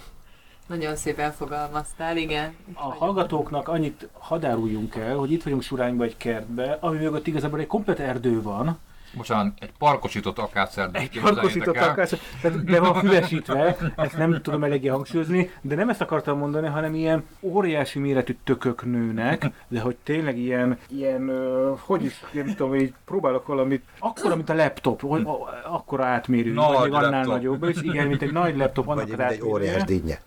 Nagyon 0.66 0.96
szépen 0.96 1.32
fogalmaztál, 1.32 2.16
igen. 2.16 2.54
A 2.74 2.94
hallgatóknak 2.94 3.68
annyit 3.68 4.08
hadáruljunk 4.12 4.94
el, 4.94 5.16
hogy 5.16 5.32
itt 5.32 5.42
vagyunk 5.42 5.62
Surányba 5.62 6.04
egy 6.04 6.16
kertbe, 6.16 6.78
ami 6.80 6.98
mögött 6.98 7.26
igazából 7.26 7.60
egy 7.60 7.66
komplet 7.66 7.98
erdő 7.98 8.42
van, 8.42 8.78
Bocsánat, 9.16 9.52
egy 9.60 9.72
parkosított 9.78 10.38
akácszerdőt 10.38 11.02
Egy 11.02 11.20
parkosított 11.20 11.76
akár, 11.76 12.08
tehát 12.40 12.64
be 12.64 12.80
van 12.80 12.94
füvesítve, 12.94 13.76
ezt 13.96 14.16
nem 14.16 14.40
tudom 14.42 14.64
eléggé 14.64 14.88
hangsúlyozni, 14.88 15.50
de 15.60 15.74
nem 15.74 15.88
ezt 15.88 16.00
akartam 16.00 16.38
mondani, 16.38 16.66
hanem 16.68 16.94
ilyen 16.94 17.24
óriási 17.40 17.98
méretű 17.98 18.36
tökök 18.44 18.84
nőnek, 18.84 19.50
de 19.68 19.80
hogy 19.80 19.96
tényleg 20.02 20.38
ilyen, 20.38 20.78
ilyen 20.88 21.30
hogy 21.78 22.04
is, 22.04 22.24
nem 22.32 22.46
tudom, 22.46 22.74
így 22.74 22.92
próbálok 23.04 23.46
valamit, 23.46 23.82
akkora, 23.98 24.36
mint 24.36 24.48
a 24.48 24.54
laptop, 24.54 25.00
hogy 25.00 25.22
a- 25.24 25.74
akkora 25.74 26.04
átmérő, 26.04 26.52
Nagy 26.52 26.72
vagy 26.74 26.90
még 26.90 26.92
annál 26.92 27.24
nagyobb, 27.24 27.64
és 27.64 27.76
igen, 27.82 28.06
mint 28.06 28.22
egy 28.22 28.32
nagy 28.32 28.56
laptop, 28.56 28.88
annak 28.88 29.16
Vagy 29.16 29.32
egy 29.32 29.42
óriás 29.42 29.82
dinnye. 29.84 30.20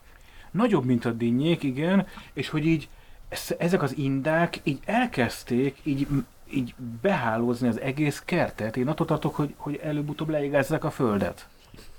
Nagyobb, 0.51 0.85
mint 0.85 1.05
a 1.05 1.11
dinnyék, 1.11 1.63
igen, 1.63 2.07
és 2.33 2.49
hogy 2.49 2.65
így 2.65 2.89
ez- 3.29 3.55
ezek 3.59 3.81
az 3.81 3.97
indák 3.97 4.59
így 4.63 4.79
elkezdték 4.85 5.77
így, 5.83 6.07
így 6.53 6.73
behálózni 7.01 7.67
az 7.67 7.79
egész 7.79 8.21
kertet. 8.25 8.77
Én 8.77 8.87
attól 8.87 9.05
tartok, 9.05 9.35
hogy, 9.35 9.53
hogy 9.57 9.79
előbb-utóbb 9.83 10.29
leigázzák 10.29 10.83
a 10.83 10.91
földet. 10.91 11.47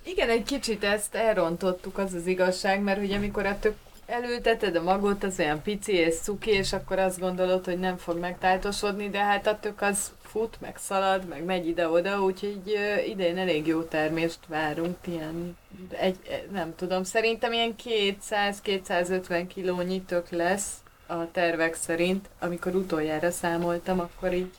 Igen, 0.03 0.29
egy 0.29 0.43
kicsit 0.43 0.85
ezt 0.85 1.15
elrontottuk, 1.15 1.99
az 1.99 2.15
az 2.15 2.27
igazság, 2.27 2.83
mert 2.83 3.03
ugye 3.03 3.17
amikor 3.17 3.47
a 3.47 3.59
tök 3.59 3.75
elülteted 4.11 4.77
a 4.77 4.83
magot, 4.83 5.25
az 5.25 5.39
olyan 5.39 5.63
pici 5.63 5.93
és 5.93 6.15
cuki, 6.15 6.51
és 6.51 6.73
akkor 6.73 6.99
azt 6.99 7.21
gondolod, 7.21 7.65
hogy 7.65 7.79
nem 7.79 7.97
fog 7.97 8.19
megtájtosodni, 8.19 9.09
de 9.09 9.19
hát 9.19 9.47
a 9.47 9.59
tök 9.59 9.83
az 9.83 10.13
fut, 10.23 10.61
meg 10.61 10.77
szalad, 10.77 11.29
meg 11.29 11.45
megy 11.45 11.67
ide-oda, 11.67 12.23
úgyhogy 12.23 12.79
idén 13.07 13.39
elég 13.39 13.67
jó 13.67 13.83
termést 13.83 14.39
várunk, 14.47 14.97
ilyen, 15.07 15.57
egy, 15.91 16.47
nem 16.53 16.75
tudom, 16.77 17.03
szerintem 17.03 17.53
ilyen 17.53 17.75
200-250 17.85 19.45
kilónyi 19.55 20.03
tök 20.03 20.31
lesz 20.31 20.73
a 21.11 21.29
tervek 21.33 21.75
szerint, 21.75 22.29
amikor 22.39 22.75
utoljára 22.75 23.31
számoltam, 23.31 24.01
akkor 24.01 24.33
így 24.33 24.51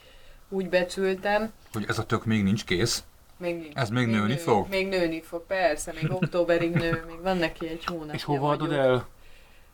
úgy 0.50 0.70
becsültem. 0.70 1.52
Hogy 1.74 1.86
ez 1.88 1.98
a 2.00 2.06
tök 2.06 2.26
még 2.26 2.44
nincs 2.44 2.66
kész. 2.66 3.04
Még, 3.38 3.58
nincs. 3.60 3.76
Ez 3.76 3.90
még 3.90 4.08
nőni 4.08 4.34
nő, 4.34 4.38
fog? 4.40 4.70
Még 4.70 4.88
nőni 4.88 5.22
fog, 5.22 5.46
persze, 5.46 5.94
még 6.02 6.12
októberig 6.22 6.72
nő, 6.72 7.04
még 7.08 7.22
van 7.22 7.38
neki 7.38 7.68
egy 7.68 7.86
hónap. 7.86 8.16
és 8.16 8.24
hova 8.24 8.50
adod 8.50 8.72
el? 8.72 9.08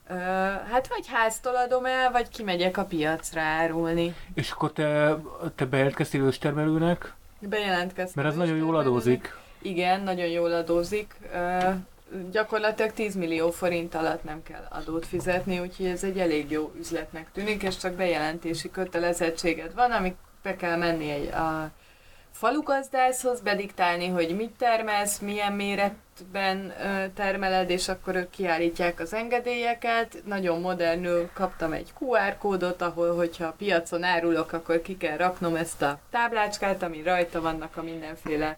Uh, 0.10 0.18
hát 0.72 0.88
vagy 0.88 1.08
háztól 1.08 1.56
adom 1.56 1.86
el, 1.86 2.12
vagy 2.12 2.30
kimegyek 2.30 2.78
a 2.78 2.84
piacra 2.86 3.42
árulni. 3.42 4.16
És 4.34 4.52
akkor 4.52 4.72
te, 4.72 5.18
te 5.56 5.66
bejelentkeztél 5.66 6.22
őstermelőnek, 6.22 7.14
Bejelentkeztem. 7.40 8.24
mert 8.24 8.36
ez 8.36 8.40
nagyon 8.40 8.58
jól 8.58 8.76
adózik. 8.76 9.36
Igen, 9.62 10.02
nagyon 10.02 10.28
jól 10.28 10.52
adózik. 10.54 11.16
Uh, 11.34 11.76
gyakorlatilag 12.32 12.92
10 12.94 13.16
millió 13.16 13.52
forint 13.52 13.96
alatt 13.96 14.24
nem 14.24 14.44
kell 14.44 14.68
adót 14.70 15.06
fizetni, 15.06 15.60
úgyhogy 15.60 15.86
ez 15.86 16.04
egy 16.04 16.20
elég 16.20 16.52
jó 16.52 16.72
üzletnek 16.78 17.32
tűnik, 17.32 17.64
és 17.64 17.78
csak 17.78 17.94
bejelentési 17.94 18.72
kötelezettséged 18.72 19.74
van, 19.74 19.92
amik 19.92 20.16
be 20.44 20.56
kell 20.56 20.78
menni 20.78 21.10
egy 21.10 21.28
a 21.28 21.72
falugazdászhoz, 22.32 23.42
bediktálni, 23.42 24.08
hogy 24.08 24.36
mit 24.36 24.52
termelsz, 24.58 25.20
milyen 25.20 25.54
méretben 25.54 26.74
termeled, 27.14 27.70
és 27.70 27.88
akkor 27.88 28.16
ők 28.16 28.30
kiállítják 28.30 29.00
az 29.00 29.14
engedélyeket. 29.14 30.22
Nagyon 30.26 30.62
modernül 30.62 31.30
kaptam 31.34 31.72
egy 31.72 31.94
QR 32.00 32.38
kódot, 32.38 32.82
ahol, 32.82 33.16
hogyha 33.16 33.46
a 33.46 33.56
piacon 33.58 34.04
árulok, 34.04 34.54
akkor 34.54 34.82
ki 34.82 34.98
kell 34.98 35.18
raknom 35.18 35.56
ezt 35.56 35.82
a 35.82 36.00
táblácskát, 36.12 36.84
ami 36.84 37.02
rajta 37.02 37.42
vannak 37.42 37.78
a 37.78 37.84
mindenféle 37.84 38.58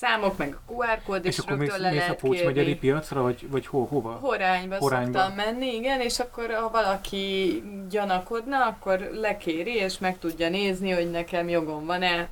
számok, 0.00 0.36
meg 0.36 0.56
a 0.66 0.72
QR 0.72 1.00
kód, 1.06 1.24
és, 1.24 1.36
És 1.36 1.38
akkor 1.38 1.56
mész, 1.56 1.68
rögtön 1.68 1.82
le 1.84 1.90
mész 1.90 1.98
a 1.98 2.02
lehet 2.04 2.20
Pócs 2.20 2.36
megyeri 2.44 2.54
kérni. 2.64 2.74
piacra, 2.78 3.22
vagy, 3.22 3.46
vagy 3.50 3.66
ho, 3.66 3.84
hova? 3.84 4.10
Horányba, 4.12 4.76
Horányba. 4.78 5.18
szoktam 5.18 5.36
menni, 5.36 5.74
igen, 5.74 6.00
és 6.00 6.18
akkor 6.18 6.50
ha 6.50 6.70
valaki 6.70 7.62
gyanakodna, 7.88 8.66
akkor 8.66 8.98
lekéri, 9.12 9.74
és 9.74 9.98
meg 9.98 10.18
tudja 10.18 10.48
nézni, 10.48 10.90
hogy 10.90 11.10
nekem 11.10 11.48
jogom 11.48 11.86
van-e, 11.86 12.16
nem 12.16 12.26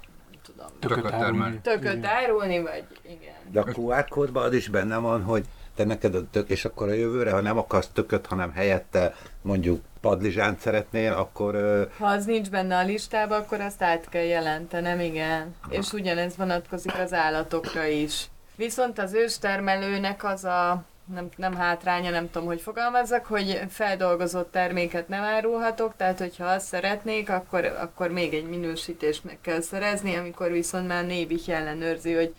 tudom, 0.44 0.66
Tököt 0.80 1.04
árulni. 1.04 1.22
termelni. 1.24 1.58
tököt 1.62 2.06
árulni, 2.06 2.62
vagy 2.62 2.84
igen. 3.02 3.34
De 3.52 3.60
a 3.60 3.64
QR 3.64 4.08
kódban 4.08 4.42
az 4.44 4.52
is 4.52 4.68
benne 4.68 4.96
van, 4.96 5.22
hogy 5.22 5.44
te 5.76 5.84
neked 5.84 6.14
a 6.14 6.30
tök, 6.30 6.50
és 6.50 6.64
akkor 6.64 6.88
a 6.88 6.92
jövőre, 6.92 7.30
ha 7.30 7.40
nem 7.40 7.58
akarsz 7.58 7.88
tököt, 7.92 8.26
hanem 8.26 8.52
helyette 8.52 9.14
mondjuk 9.42 9.80
padlizsánt 10.00 10.60
szeretnél, 10.60 11.12
akkor 11.12 11.54
Ha 11.98 12.06
az 12.06 12.24
nincs 12.24 12.50
benne 12.50 12.76
a 12.76 12.84
listában, 12.84 13.40
akkor 13.40 13.60
azt 13.60 13.82
át 13.82 14.08
kell 14.08 14.22
jelentenem, 14.22 15.00
igen. 15.00 15.54
És 15.68 15.92
ugyanez 15.92 16.36
vonatkozik 16.36 16.98
az 16.98 17.12
állatokra 17.12 17.84
is. 17.84 18.26
Viszont 18.56 18.98
az 18.98 19.14
őstermelőnek 19.14 20.24
az 20.24 20.44
a 20.44 20.84
nem, 21.14 21.28
nem 21.36 21.54
hátránya, 21.54 22.10
nem 22.10 22.30
tudom, 22.30 22.46
hogy 22.46 22.60
fogalmazzak, 22.60 23.26
hogy 23.26 23.60
feldolgozott 23.68 24.50
terméket 24.50 25.08
nem 25.08 25.22
árulhatok, 25.22 25.96
tehát 25.96 26.18
hogyha 26.18 26.44
azt 26.44 26.66
szeretnék, 26.66 27.30
akkor, 27.30 27.64
akkor 27.64 28.10
még 28.10 28.34
egy 28.34 28.48
minősítést 28.48 29.24
meg 29.24 29.38
kell 29.40 29.60
szerezni, 29.60 30.14
amikor 30.14 30.50
viszont 30.50 30.88
már 30.88 31.06
Nébih 31.06 31.48
ellenőrzi, 31.48 32.12
hogy 32.12 32.34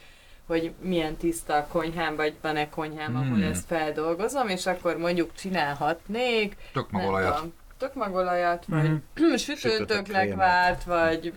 hogy 0.47 0.71
milyen 0.81 1.15
tiszta 1.15 1.55
a 1.55 1.67
konyhám, 1.67 2.15
vagy 2.15 2.33
van-e 2.41 2.69
konyhám, 2.69 3.15
ahol 3.15 3.25
Hmm. 3.27 3.43
ezt 3.43 3.65
feldolgozom, 3.67 4.47
és 4.47 4.65
akkor 4.65 4.97
mondjuk 4.97 5.33
csinálhatnék 5.35 6.55
Tök 6.73 6.91
magolajat. 6.91 7.35
tudom, 7.35 7.53
Tökmagolajat, 7.77 8.65
vagy 8.67 9.01
sütőtök 9.39 9.87
krémet. 10.03 10.07
lekvárt, 10.07 10.83
vagy 10.83 11.33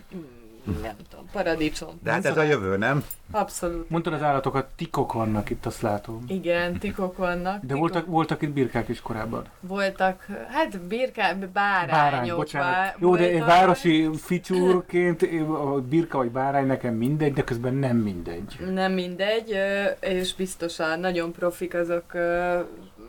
nem 0.81 0.95
tudom, 1.09 1.25
paradicsom. 1.31 1.99
de 2.03 2.11
hát 2.11 2.25
ez 2.25 2.37
a 2.37 2.43
jövő, 2.43 2.77
nem? 2.77 3.03
Abszolút. 3.31 3.89
Mondtad 3.89 4.13
az 4.13 4.21
állatokat, 4.21 4.67
tikok 4.75 5.13
vannak 5.13 5.49
itt, 5.49 5.65
azt 5.65 5.81
látom. 5.81 6.23
Igen, 6.27 6.79
tikok 6.79 7.17
vannak. 7.17 7.53
De 7.53 7.59
tikok. 7.59 7.77
voltak, 7.79 8.05
voltak 8.05 8.41
itt 8.41 8.49
birkák 8.49 8.87
is 8.87 9.01
korábban. 9.01 9.43
Voltak, 9.59 10.25
hát 10.49 10.79
birká, 10.79 11.33
bárányok. 11.53 11.91
Bárány, 11.91 12.35
bocsánat. 12.35 12.69
vá- 12.75 12.95
Jó, 12.99 13.15
de 13.15 13.29
voltak. 13.31 13.47
városi 13.47 14.09
ficsúrként 14.17 15.21
én- 15.21 15.43
a 15.49 15.81
birka 15.81 16.17
vagy 16.17 16.31
bárány 16.31 16.65
nekem 16.65 16.93
mindegy, 16.93 17.33
de 17.33 17.43
közben 17.43 17.73
nem 17.73 17.97
mindegy. 17.97 18.57
Nem 18.73 18.91
mindegy, 18.91 19.55
és 19.99 20.35
biztosan 20.35 20.99
nagyon 20.99 21.31
profik 21.31 21.73
azok 21.73 22.13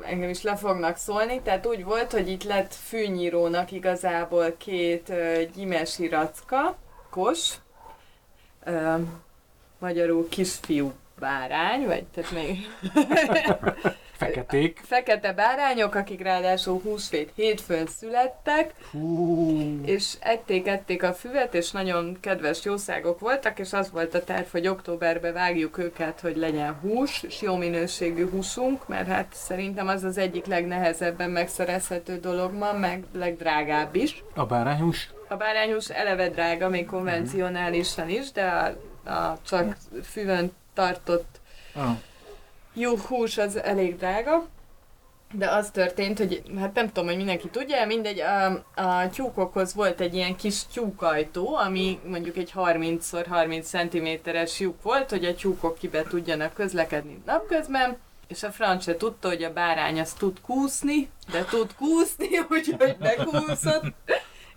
engem 0.03 0.29
is 0.29 0.43
le 0.43 0.57
fognak 0.57 0.97
szólni, 0.97 1.41
tehát 1.45 1.67
úgy 1.67 1.85
volt, 1.85 2.13
hogy 2.13 2.29
itt 2.29 2.45
lett 2.45 2.75
fűnyírónak 2.75 3.73
igazából 3.73 4.55
két 4.59 5.13
gyimesi 5.55 6.09
racka, 6.09 6.77
kos, 7.13 7.55
ö, 8.65 8.95
magyarul 9.79 10.29
kisfiú 10.29 10.93
bárány, 11.21 11.87
vagy 11.87 12.05
tehát 12.05 12.31
még 12.31 12.59
Feketék. 14.13 14.81
fekete 14.85 15.33
bárányok, 15.33 15.95
akik 15.95 16.23
ráadásul 16.23 16.81
húsvét 16.83 17.33
hétfőn 17.35 17.87
születtek, 17.87 18.75
Hú. 18.91 19.81
és 19.85 20.15
ették-ették 20.21 21.03
a 21.03 21.13
füvet, 21.13 21.55
és 21.55 21.71
nagyon 21.71 22.17
kedves 22.21 22.65
jószágok 22.65 23.21
voltak, 23.21 23.59
és 23.59 23.73
az 23.73 23.91
volt 23.91 24.15
a 24.15 24.25
terv, 24.25 24.47
hogy 24.51 24.69
októberbe 24.69 25.33
vágjuk 25.33 25.79
őket, 25.79 26.21
hogy 26.21 26.37
legyen 26.37 26.75
hús, 26.81 27.23
és 27.23 27.43
jó 27.43 27.57
minőségű 27.57 28.31
húsunk, 28.31 28.89
mert 28.89 29.09
hát 29.09 29.27
szerintem 29.33 29.89
az 29.89 30.03
az 30.05 30.19
egyik 30.19 30.47
legnehezebben 30.47 31.31
megszerezhető 31.31 32.17
dolog 32.19 32.53
ma, 32.53 32.73
meg 32.73 33.05
legdrágább 33.15 33.95
is. 33.95 34.25
A 34.35 34.45
bárányhús? 34.45 35.11
A 35.33 35.37
bárányhús 35.37 35.89
eleve 35.89 36.29
drága, 36.29 36.69
még 36.69 36.87
konvencionálisan 36.87 38.09
is, 38.09 38.33
de 38.33 38.45
a, 38.45 39.11
a 39.11 39.39
csak 39.47 39.77
füvön 40.05 40.53
tartott 40.75 41.41
Ah. 41.75 41.91
jó 42.73 42.97
hús 42.97 43.39
az 43.39 43.57
elég 43.57 43.97
drága, 43.97 44.47
de 45.33 45.51
az 45.51 45.71
történt, 45.71 46.19
hogy 46.19 46.43
hát 46.59 46.75
nem 46.75 46.87
tudom, 46.87 47.05
hogy 47.05 47.17
mindenki 47.17 47.49
tudja, 47.49 47.87
mindegy, 47.87 48.21
a, 48.21 48.65
a 48.75 49.09
tyúkokhoz 49.11 49.75
volt 49.75 50.01
egy 50.01 50.15
ilyen 50.15 50.37
kis 50.37 50.67
tyúkajtó, 50.67 51.57
ami 51.57 52.01
mondjuk 52.07 52.37
egy 52.37 52.53
30x30 52.57 53.63
cm-es 54.25 54.61
lyuk 54.61 54.83
volt, 54.83 55.11
hogy 55.11 55.25
a 55.25 55.35
tyúkok 55.35 55.79
kibe 55.79 56.03
tudjanak 56.03 56.55
közlekedni 56.55 57.23
napközben, 57.27 57.97
és 58.29 58.43
a 58.43 58.51
franc 58.51 58.83
se 58.83 58.97
tudta, 58.97 59.29
hogy 59.29 59.43
a 59.43 59.53
bárány 59.53 60.01
az 60.01 60.13
tud 60.13 60.41
kúszni, 60.41 61.09
de 61.31 61.45
tud 61.45 61.75
kúszni, 61.75 62.29
úgyhogy 62.51 62.97
bekúszott, 62.97 63.85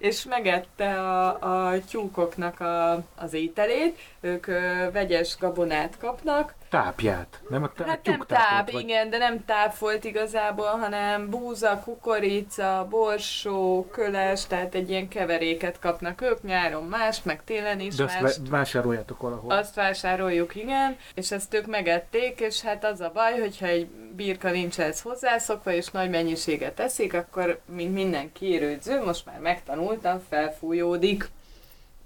és 0.05 0.23
megette 0.23 0.99
a, 0.99 1.27
a 1.69 1.79
tyúkoknak 1.89 2.59
a, 2.59 3.03
az 3.15 3.33
ételét, 3.33 3.99
ők 4.21 4.47
ö, 4.47 4.91
vegyes 4.91 5.37
gabonát 5.39 5.97
kapnak, 5.97 6.53
Tápját. 6.69 7.41
Nem 7.49 7.63
a 7.63 7.71
tá- 7.73 7.87
Hát 7.87 8.05
nem 8.05 8.19
táp, 8.27 8.71
vagy- 8.71 8.81
igen, 8.83 9.09
de 9.09 9.17
nem 9.17 9.45
táp 9.45 9.77
volt 9.77 10.03
igazából, 10.03 10.65
hanem 10.67 11.29
búza, 11.29 11.81
kukorica, 11.83 12.87
borsó, 12.89 13.87
köles, 13.91 14.45
tehát 14.47 14.75
egy 14.75 14.89
ilyen 14.89 15.07
keveréket 15.07 15.79
kapnak 15.79 16.21
ők 16.21 16.41
nyáron 16.43 16.83
más, 16.83 17.23
meg 17.23 17.43
télen 17.43 17.79
is 17.79 17.95
De 17.95 18.03
azt 18.03 18.21
más. 18.21 18.37
ve- 18.37 18.49
vásároljátok 18.49 19.21
valahol. 19.21 19.51
Azt 19.51 19.75
vásároljuk, 19.75 20.55
igen, 20.55 20.97
és 21.13 21.31
ezt 21.31 21.53
ők 21.53 21.65
megették, 21.65 22.39
és 22.39 22.61
hát 22.61 22.83
az 22.85 22.99
a 23.01 23.11
baj, 23.13 23.39
hogyha 23.39 23.65
egy 23.65 23.87
birka 24.15 24.49
nincs 24.51 24.79
ehhez 24.79 25.01
hozzászokva, 25.01 25.71
és 25.71 25.87
nagy 25.87 26.09
mennyiséget 26.09 26.79
eszik, 26.79 27.13
akkor 27.13 27.59
mint 27.65 27.93
minden 27.93 28.31
kérődző, 28.31 29.03
most 29.03 29.25
már 29.25 29.39
megtanultam, 29.39 30.21
felfújódik. 30.29 31.29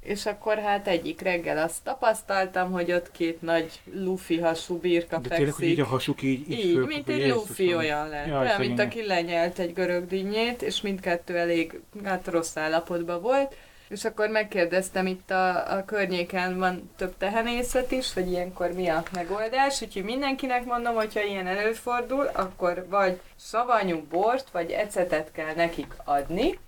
És 0.10 0.26
akkor 0.26 0.58
hát 0.58 0.88
egyik 0.88 1.22
reggel 1.22 1.58
azt 1.58 1.84
tapasztaltam, 1.84 2.72
hogy 2.72 2.92
ott 2.92 3.12
két 3.12 3.42
nagy 3.42 3.80
lufi 3.94 4.40
hasú 4.40 4.78
birka 4.78 5.18
De 5.18 5.36
tényleg, 5.36 5.54
hogy 5.54 5.66
így 5.66 5.80
a 5.80 5.86
hasuk 5.86 6.22
így, 6.22 6.52
így, 6.52 6.66
Így, 6.66 6.74
föl- 6.74 6.88
mint 6.88 7.10
egy 7.10 7.28
lufi 7.28 7.76
olyan 7.76 8.10
lett. 8.10 8.28
Jaj, 8.28 8.46
Olyan, 8.46 8.60
mint 8.60 8.80
aki 8.80 9.06
lenyelt 9.06 9.60
egy 9.60 9.74
görög 9.74 10.08
dinnyét, 10.08 10.62
és 10.62 10.82
mindkettő 10.82 11.38
elég 11.38 11.80
hát, 12.04 12.28
rossz 12.28 12.58
állapotban 12.58 13.22
volt. 13.22 13.56
És 13.90 14.06
akkor 14.06 14.30
megkérdeztem, 14.30 15.08
itt 15.08 15.32
a, 15.32 15.78
a 15.78 15.86
környéken 15.86 16.60
van 16.60 16.92
több 16.98 17.18
tehenészet 17.18 17.92
is, 17.92 18.14
hogy 18.14 18.28
ilyenkor 18.30 18.72
mi 18.72 18.88
a 18.88 19.04
megoldás, 19.14 19.82
úgyhogy 19.82 20.04
mindenkinek 20.04 20.66
mondom, 20.66 20.96
hogyha 20.96 21.22
ilyen 21.22 21.48
előfordul, 21.48 22.30
akkor 22.34 22.86
vagy 22.90 23.20
savanyú 23.40 24.02
bort, 24.10 24.50
vagy 24.52 24.72
ecetet 24.72 25.32
kell 25.32 25.54
nekik 25.56 25.94
adni, 26.04 26.60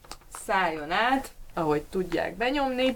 szálljon 0.46 0.92
át, 0.92 1.32
ahogy 1.54 1.82
tudják 1.82 2.36
benyomni, 2.36 2.96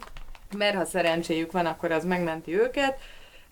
mert 0.57 0.75
ha 0.75 0.85
szerencséjük 0.85 1.51
van, 1.51 1.65
akkor 1.65 1.91
az 1.91 2.05
megmenti 2.05 2.59
őket, 2.59 2.97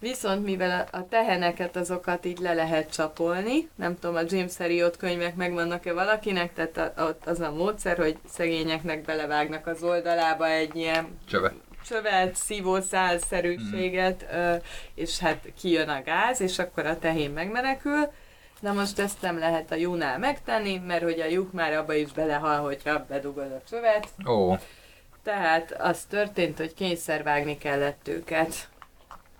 Viszont 0.03 0.43
mivel 0.43 0.87
a 0.91 1.07
teheneket 1.07 1.75
azokat 1.75 2.25
így 2.25 2.39
le 2.39 2.53
lehet 2.53 2.93
csapolni, 2.93 3.69
nem 3.75 3.99
tudom, 3.99 4.15
a 4.15 4.21
James 4.27 4.57
Herriot 4.57 4.97
könyvek 4.97 5.35
megvannak-e 5.35 5.93
valakinek, 5.93 6.53
tehát 6.53 6.99
az 7.25 7.39
a 7.39 7.51
módszer, 7.51 7.97
hogy 7.97 8.17
szegényeknek 8.29 9.01
belevágnak 9.01 9.67
az 9.67 9.83
oldalába 9.83 10.47
egy 10.47 10.75
ilyen 10.75 11.19
Csöve. 11.29 11.53
csövet, 11.85 12.35
szívószálszerűséget, 12.35 14.25
mm. 14.35 14.55
és 14.95 15.19
hát 15.19 15.51
kijön 15.59 15.89
a 15.89 16.03
gáz, 16.03 16.41
és 16.41 16.59
akkor 16.59 16.85
a 16.85 16.99
tehén 16.99 17.31
megmenekül. 17.31 18.11
Na 18.59 18.73
most 18.73 18.99
ezt 18.99 19.21
nem 19.21 19.39
lehet 19.39 19.71
a 19.71 19.75
júnál 19.75 20.17
megtenni, 20.17 20.77
mert 20.77 21.03
hogy 21.03 21.19
a 21.19 21.25
lyuk 21.25 21.51
már 21.51 21.73
abba 21.73 21.93
is 21.93 22.11
belehal, 22.11 22.61
hogyha 22.61 23.05
bedugod 23.09 23.51
a 23.51 23.61
csövet. 23.69 24.07
Ó, 24.27 24.55
Tehát 25.23 25.71
az 25.71 26.05
történt, 26.09 26.57
hogy 26.57 26.73
kényszervágni 26.73 27.57
kellett 27.57 28.07
őket. 28.07 28.69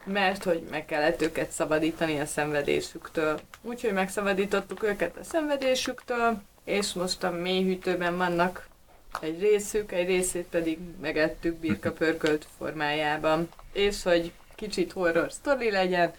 Mert 0.06 0.44
hogy 0.44 0.64
meg 0.72 0.86
kellett 0.86 1.22
őket 1.22 1.52
szabadítani 1.52 2.20
a 2.20 2.26
szenvedésüktől. 2.26 3.40
Úgyhogy 3.62 3.94
megszabadítottuk 3.94 4.84
őket 4.84 5.18
a 5.18 5.24
szenvedésüktől, 5.24 6.42
és 6.64 6.94
most 6.94 7.24
a 7.24 7.32
mélyhűtőben 7.32 8.18
vannak 8.18 8.68
egy 9.22 9.40
részük, 9.40 9.92
egy 9.92 10.08
részét 10.08 10.46
pedig 10.46 10.80
megettük 11.02 11.56
birka 11.56 11.92
pörkölt 11.92 12.48
formájában. 12.58 13.50
És 13.74 14.04
hogy 14.04 14.32
kicsit 14.56 14.92
horror 14.92 15.32
sztori 15.32 15.72
legyen, 15.72 16.14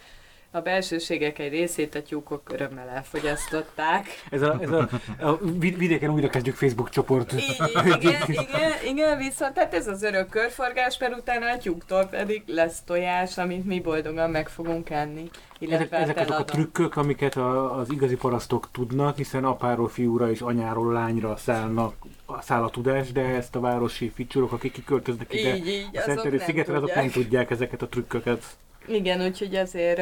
a 0.55 0.61
belsőségek 0.61 1.39
egy 1.39 1.51
részét 1.51 1.95
a 1.95 2.01
tyúkok 2.01 2.51
örömmel 2.51 2.89
elfogyasztották. 2.89 4.07
Ez 4.29 4.41
a, 4.41 4.57
ez 4.61 4.69
a, 4.69 4.89
a 5.19 5.37
vid- 5.37 5.77
vidéken 5.77 6.09
újra 6.09 6.29
kezdjük 6.29 6.55
Facebook 6.55 6.89
csoport. 6.89 7.31
I- 7.31 7.41
igen, 7.85 8.21
igen, 8.27 8.71
igen, 8.85 9.17
viszont 9.17 9.53
tehát 9.53 9.73
ez 9.73 9.87
az 9.87 10.03
örök 10.03 10.29
körforgás, 10.29 10.97
mert 10.97 11.17
utána 11.17 11.51
a 11.51 11.57
tyúktól 11.57 12.05
pedig 12.05 12.43
lesz 12.45 12.81
tojás, 12.85 13.37
amit 13.37 13.65
mi 13.65 13.79
boldogan 13.79 14.29
meg 14.29 14.49
fogunk 14.49 14.89
enni. 14.89 15.29
Ezek, 15.59 15.91
ezek 15.91 16.17
azok 16.17 16.39
a 16.39 16.43
trükkök, 16.43 16.95
amiket 16.95 17.35
a, 17.35 17.77
az 17.79 17.91
igazi 17.91 18.15
parasztok 18.15 18.67
tudnak, 18.71 19.17
hiszen 19.17 19.43
apáról 19.43 19.89
fiúra 19.89 20.29
és 20.29 20.41
anyáról 20.41 20.93
lányra 20.93 21.35
szállnak, 21.35 21.95
száll 22.41 22.63
a 22.63 22.69
tudás, 22.69 23.11
de 23.11 23.21
ezt 23.21 23.55
a 23.55 23.59
városi 23.59 24.11
ficsurok, 24.15 24.51
akik 24.51 24.71
kiköltöznek 24.71 25.33
ide 25.33 25.55
Így, 25.55 25.67
így, 25.67 25.87
a 25.93 26.13
nem 26.13 26.39
szigetre, 26.39 26.75
azok 26.75 26.95
nem 26.95 27.09
tudják 27.09 27.51
ezeket 27.51 27.81
a 27.81 27.87
trükköket. 27.87 28.43
Igen, 28.87 29.21
úgyhogy 29.21 29.55
azért 29.55 30.01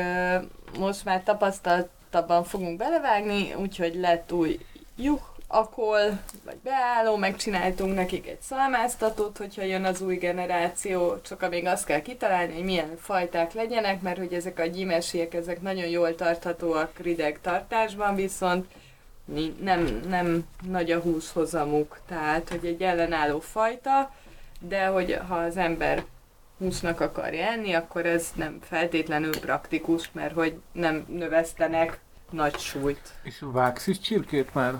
most 0.79 1.05
már 1.05 1.23
tapasztaltabban 1.23 2.43
fogunk 2.43 2.77
belevágni, 2.77 3.53
úgyhogy 3.53 3.95
lett 3.95 4.31
új 4.31 4.59
juh, 4.97 5.21
akol, 5.47 6.19
vagy 6.45 6.57
beálló, 6.63 7.15
megcsináltunk 7.15 7.95
nekik 7.95 8.27
egy 8.27 8.41
szalmáztatót, 8.41 9.37
hogyha 9.37 9.63
jön 9.63 9.83
az 9.83 10.01
új 10.01 10.15
generáció, 10.15 11.19
csak 11.21 11.41
amíg 11.41 11.65
azt 11.65 11.85
kell 11.85 12.01
kitalálni, 12.01 12.53
hogy 12.53 12.63
milyen 12.63 12.97
fajták 12.99 13.53
legyenek, 13.53 14.01
mert 14.01 14.17
hogy 14.17 14.33
ezek 14.33 14.59
a 14.59 14.65
gyimesiek, 14.65 15.33
ezek 15.33 15.61
nagyon 15.61 15.87
jól 15.87 16.15
tarthatóak 16.15 16.99
rideg 16.99 17.39
tartásban, 17.41 18.15
viszont 18.15 18.65
nem, 19.59 20.01
nem 20.07 20.47
nagy 20.67 20.91
a 20.91 20.99
húshozamuk, 20.99 21.99
tehát 22.07 22.49
hogy 22.49 22.65
egy 22.65 22.81
ellenálló 22.81 23.39
fajta, 23.39 24.13
de 24.59 24.85
hogy 24.85 25.19
ha 25.27 25.35
az 25.35 25.57
ember 25.57 26.03
húsnak 26.63 26.99
akarja 26.99 27.45
enni, 27.45 27.73
akkor 27.73 28.05
ez 28.05 28.31
nem 28.35 28.59
feltétlenül 28.61 29.39
praktikus, 29.39 30.09
mert 30.11 30.33
hogy 30.33 30.59
nem 30.71 31.05
növesztenek 31.07 31.99
nagy 32.29 32.57
súlyt. 32.57 33.13
És 33.23 33.43
vágsz 33.51 33.87
is 33.87 33.99
csirkét 33.99 34.53
már? 34.53 34.73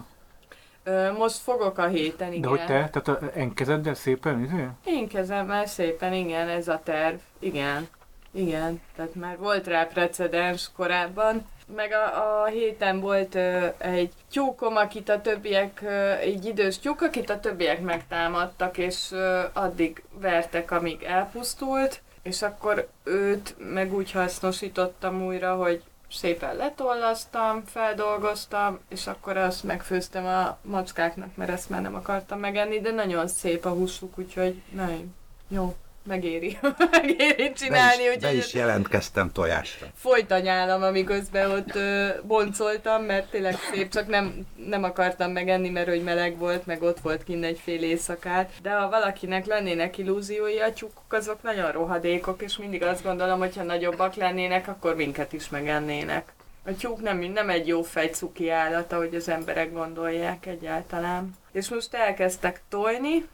Ö, 0.84 1.12
most 1.12 1.38
fogok 1.38 1.78
a 1.78 1.88
héten, 1.88 2.28
igen. 2.28 2.42
De 2.42 2.48
hogy 2.48 2.60
te? 2.60 2.90
Tehát 2.90 3.08
a 3.08 3.20
enkezeddel 3.36 3.94
szépen, 3.94 4.44
izé? 4.44 4.68
Én 4.86 5.08
kezemmel 5.08 5.66
szépen, 5.66 6.14
igen, 6.14 6.48
ez 6.48 6.68
a 6.68 6.82
terv. 6.84 7.16
Igen. 7.40 7.88
Igen, 8.32 8.82
tehát 8.96 9.16
már 9.16 9.38
volt 9.38 9.68
rá 9.68 9.84
precedens 9.84 10.72
korábban. 10.76 11.46
Meg 11.76 11.92
a, 11.92 12.42
a 12.42 12.46
héten 12.46 13.00
volt 13.00 13.36
ö, 13.36 13.68
egy 13.78 14.12
tyúkom, 14.32 14.76
akit 14.76 15.10
a 15.10 15.22
többiek, 15.22 15.82
ö, 15.82 16.12
egy 16.12 16.46
idős 16.46 16.80
tyúk, 16.80 17.02
akit 17.02 17.30
a 17.30 17.40
többiek 17.40 17.82
megtámadtak, 17.82 18.78
és 18.78 19.12
ö, 19.12 19.42
addig 19.54 20.04
vertek, 20.20 20.72
amíg 20.72 21.04
elpusztult, 21.04 22.02
és 22.22 22.42
akkor 22.42 22.88
őt 23.04 23.56
meg 23.58 23.94
úgy 23.94 24.12
hasznosítottam 24.12 25.26
újra, 25.26 25.56
hogy 25.56 25.84
szépen 26.12 26.56
letollasztam, 26.56 27.64
feldolgoztam, 27.66 28.80
és 28.90 29.08
akkor 29.08 29.38
azt 29.38 29.64
megfőztem 29.64 30.26
a 30.26 30.58
macskáknak, 30.62 31.36
mert 31.36 31.52
ezt 31.52 31.70
már 31.70 31.82
nem 31.82 31.96
akartam 31.96 32.40
megenni, 32.40 32.80
de 32.80 32.92
nagyon 32.92 33.28
szép 33.28 33.66
a 33.66 33.70
húsuk, 33.70 34.18
úgyhogy 34.18 34.62
nagyon 34.72 35.16
jó, 35.48 35.76
megéri, 36.06 36.58
megéri 36.92 37.48
Be 37.48 37.54
csinálni, 37.54 38.04
is, 38.04 38.18
be 38.18 38.34
is 38.34 38.54
jelentkeztem 38.54 39.32
tojásra. 39.32 39.88
folyt 39.96 40.32
a 40.32 40.40
nyálam, 40.40 40.84
amiközben 40.84 41.52
ott 41.52 41.76
ö, 41.76 42.08
boncoltam, 42.24 43.04
mert 43.04 43.30
tényleg 43.30 43.56
szép, 43.72 43.92
csak 43.92 44.08
nem, 44.08 44.48
nem 44.68 44.84
akartam 44.84 45.32
megenni, 45.32 45.70
mert 45.70 45.88
hogy 45.88 46.04
meleg 46.04 46.38
volt, 46.38 46.66
meg 46.66 46.82
ott 46.82 47.00
volt 47.00 47.24
kint 47.24 47.44
egy 47.44 47.60
fél 47.64 47.84
éjszakát. 47.84 48.52
De 48.62 48.72
ha 48.72 48.90
valakinek 48.90 49.46
lennének 49.46 49.98
illúziói, 49.98 50.60
a 50.60 50.74
tyúkok 50.74 51.14
azok 51.14 51.44
nagyon 51.44 51.72
rohadékok, 51.72 52.42
és 52.42 52.58
mindig 52.58 52.84
azt 52.84 53.04
gondolom, 53.04 53.40
hogy 53.40 53.56
ha 53.56 53.64
nagyobbak 53.64 54.16
lennének, 54.16 54.68
akkor 54.68 54.96
minket 54.96 55.34
is 55.34 55.50
megennének. 55.50 56.34
A 56.66 56.76
tyúk 56.76 57.02
nem, 57.02 57.18
nem 57.18 57.50
egy 57.50 57.68
jó 57.68 57.82
fejcuki 57.82 58.50
állat, 58.50 58.92
ahogy 58.92 59.16
az 59.16 59.30
emberek 59.30 59.72
gondolják 59.72 60.46
egyáltalán. 60.46 61.32
És 61.52 61.70
most 61.70 61.94
elkezdtek 61.94 62.62
tojni, 62.70 63.28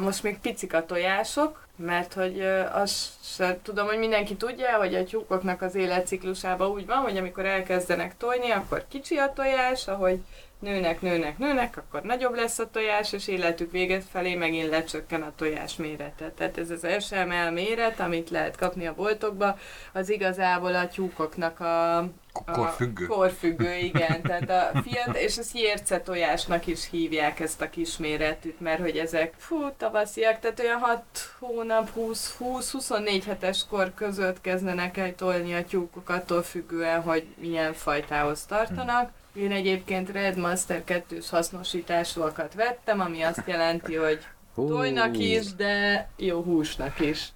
most 0.00 0.22
még 0.22 0.38
picik 0.38 0.74
a 0.74 0.86
tojások, 0.86 1.61
mert 1.76 2.12
hogy 2.12 2.40
azt 2.72 3.08
se 3.22 3.58
tudom, 3.62 3.86
hogy 3.86 3.98
mindenki 3.98 4.36
tudja, 4.36 4.76
hogy 4.76 4.94
a 4.94 5.04
tyúkoknak 5.04 5.62
az 5.62 5.74
életciklusában 5.74 6.70
úgy 6.70 6.86
van, 6.86 6.96
hogy 6.96 7.16
amikor 7.16 7.46
elkezdenek 7.46 8.16
tojni, 8.16 8.50
akkor 8.50 8.84
kicsi 8.88 9.16
a 9.16 9.32
tojás, 9.32 9.88
ahogy 9.88 10.20
nőnek, 10.62 11.00
nőnek, 11.00 11.38
nőnek, 11.38 11.76
akkor 11.76 12.02
nagyobb 12.02 12.34
lesz 12.34 12.58
a 12.58 12.70
tojás, 12.70 13.12
és 13.12 13.28
életük 13.28 13.70
véget 13.70 14.04
felé 14.10 14.34
megint 14.34 14.68
lecsökken 14.68 15.22
a 15.22 15.32
tojás 15.36 15.76
mérete. 15.76 16.30
Tehát 16.30 16.58
ez 16.58 16.70
az 16.70 16.86
SML 17.04 17.50
méret, 17.50 18.00
amit 18.00 18.30
lehet 18.30 18.56
kapni 18.56 18.86
a 18.86 18.94
boltokba, 18.94 19.58
az 19.92 20.10
igazából 20.10 20.74
a 20.74 20.88
tyúkoknak 20.88 21.60
a, 21.60 21.96
a 21.98 22.10
korfüggő. 22.52 23.06
Korfüggő, 23.06 23.74
igen. 23.90 24.22
Tehát 24.22 24.74
a 24.74 24.82
fiat, 24.82 25.16
és 25.16 25.36
ezt 25.36 25.58
jérce 25.58 26.00
tojásnak 26.00 26.66
is 26.66 26.88
hívják 26.90 27.40
ezt 27.40 27.60
a 27.60 27.70
kisméretűt, 27.70 28.60
mert 28.60 28.80
hogy 28.80 28.96
ezek 28.96 29.34
fú, 29.36 29.70
tavasziak, 29.76 30.38
tehát 30.38 30.60
olyan 30.60 30.80
6 30.80 31.02
hónap, 31.38 31.90
20-24 31.96 33.22
hetes 33.26 33.66
kor 33.70 33.94
között 33.94 34.40
kezdenek 34.40 34.96
el 34.96 35.14
tolni 35.14 35.54
a 35.54 35.64
tyúkok 35.64 36.08
attól 36.08 36.42
függően, 36.42 37.02
hogy 37.02 37.26
milyen 37.40 37.72
fajtához 37.72 38.44
tartanak. 38.44 39.10
Én 39.34 39.52
egyébként 39.52 40.10
Red 40.10 40.36
Master 40.36 40.82
2-s 40.86 41.30
hasznosításúakat 41.30 42.54
vettem, 42.54 43.00
ami 43.00 43.22
azt 43.22 43.42
jelenti, 43.46 43.94
hogy 43.94 44.18
tojnak 44.54 45.18
is, 45.18 45.54
de 45.54 46.08
jó 46.16 46.42
húsnak 46.42 47.00
is. 47.00 47.28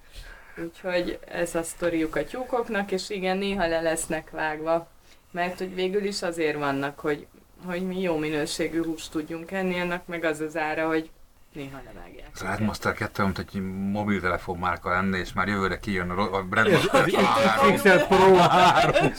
Úgyhogy 0.63 1.19
ez 1.25 1.55
a 1.55 1.63
sztoriuk 1.63 2.15
a 2.15 2.23
tyúkoknak, 2.23 2.91
és 2.91 3.09
igen, 3.09 3.37
néha 3.37 3.67
le 3.67 3.81
lesznek 3.81 4.29
vágva. 4.29 4.87
Mert 5.31 5.57
hogy 5.57 5.75
végül 5.75 6.03
is 6.03 6.21
azért 6.21 6.57
vannak, 6.57 6.99
hogy, 6.99 7.27
hogy 7.65 7.87
mi 7.87 8.01
jó 8.01 8.17
minőségű 8.17 8.83
húst 8.83 9.11
tudjunk 9.11 9.51
enni, 9.51 9.77
ennek 9.77 10.05
meg 10.05 10.23
az 10.23 10.39
az 10.39 10.57
ára, 10.57 10.87
hogy 10.87 11.09
néha 11.57 11.81
levágják. 11.85 12.27
Az 12.33 12.41
Redmaster 12.41 12.93
2 12.93 13.23
mint 13.23 13.37
egy 13.37 13.61
mobiltelefon 13.91 14.57
márka 14.57 14.89
lenne, 14.89 15.17
és 15.17 15.33
már 15.33 15.47
jövőre 15.47 15.79
kijön 15.79 16.09
a, 16.09 16.45
Redmaster 16.51 17.09
3. 17.11 17.71
Pixel 17.71 18.07
Pro 18.07 18.35
3. 18.35 19.11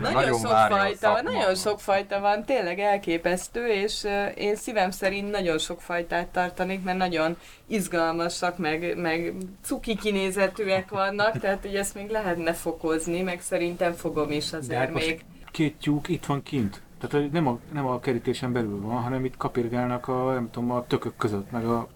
Nagyon, 0.00 0.12
Nagyon 0.12 0.38
sok 0.38 0.50
várja 0.50 0.76
a 0.76 0.78
fajta, 0.78 0.96
szakma. 0.98 1.30
nagyon 1.30 1.54
sok 1.54 1.80
fajta 1.80 2.20
van, 2.20 2.44
tényleg 2.44 2.78
elképesztő, 2.78 3.66
és 3.66 4.06
én 4.34 4.56
szívem 4.56 4.90
szerint 4.90 5.30
nagyon 5.30 5.58
sok 5.58 5.80
fajtát 5.80 6.26
tartanék, 6.26 6.82
mert 6.82 6.98
nagyon 6.98 7.36
izgalmasak, 7.66 8.58
meg, 8.58 8.96
meg 8.96 9.32
cuki 9.62 9.96
kinézetűek 9.96 10.88
vannak, 10.88 11.38
tehát 11.38 11.60
hogy 11.62 11.74
ezt 11.76 11.94
még 11.94 12.10
lehetne 12.10 12.52
fokozni, 12.52 13.20
meg 13.22 13.40
szerintem 13.40 13.92
fogom 13.92 14.30
is 14.30 14.52
azért 14.52 14.78
hát 14.78 14.92
most 14.92 15.06
még. 15.06 15.24
két 15.50 15.76
tyúk 15.76 16.08
itt 16.08 16.24
van 16.26 16.42
kint. 16.42 16.82
Tehát 17.06 17.24
hogy 17.24 17.34
nem 17.34 17.46
a, 17.46 17.58
nem 17.72 17.86
a 17.86 18.00
kerítésen 18.00 18.52
belül 18.52 18.80
van, 18.80 19.02
hanem 19.02 19.24
itt 19.24 19.36
kapirgálnak 19.36 20.08
a, 20.08 20.32
nem 20.32 20.50
tudom, 20.50 20.70
a 20.70 20.86
tökök 20.86 21.16
között, 21.16 21.50
meg 21.50 21.64
a... 21.64 21.88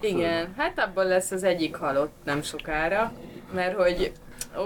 Igen, 0.00 0.54
hát 0.56 0.78
abból 0.78 1.04
lesz 1.04 1.30
az 1.30 1.44
egyik 1.44 1.76
halott 1.76 2.12
nem 2.24 2.42
sokára, 2.42 3.12
mert 3.54 3.76
hogy 3.76 4.12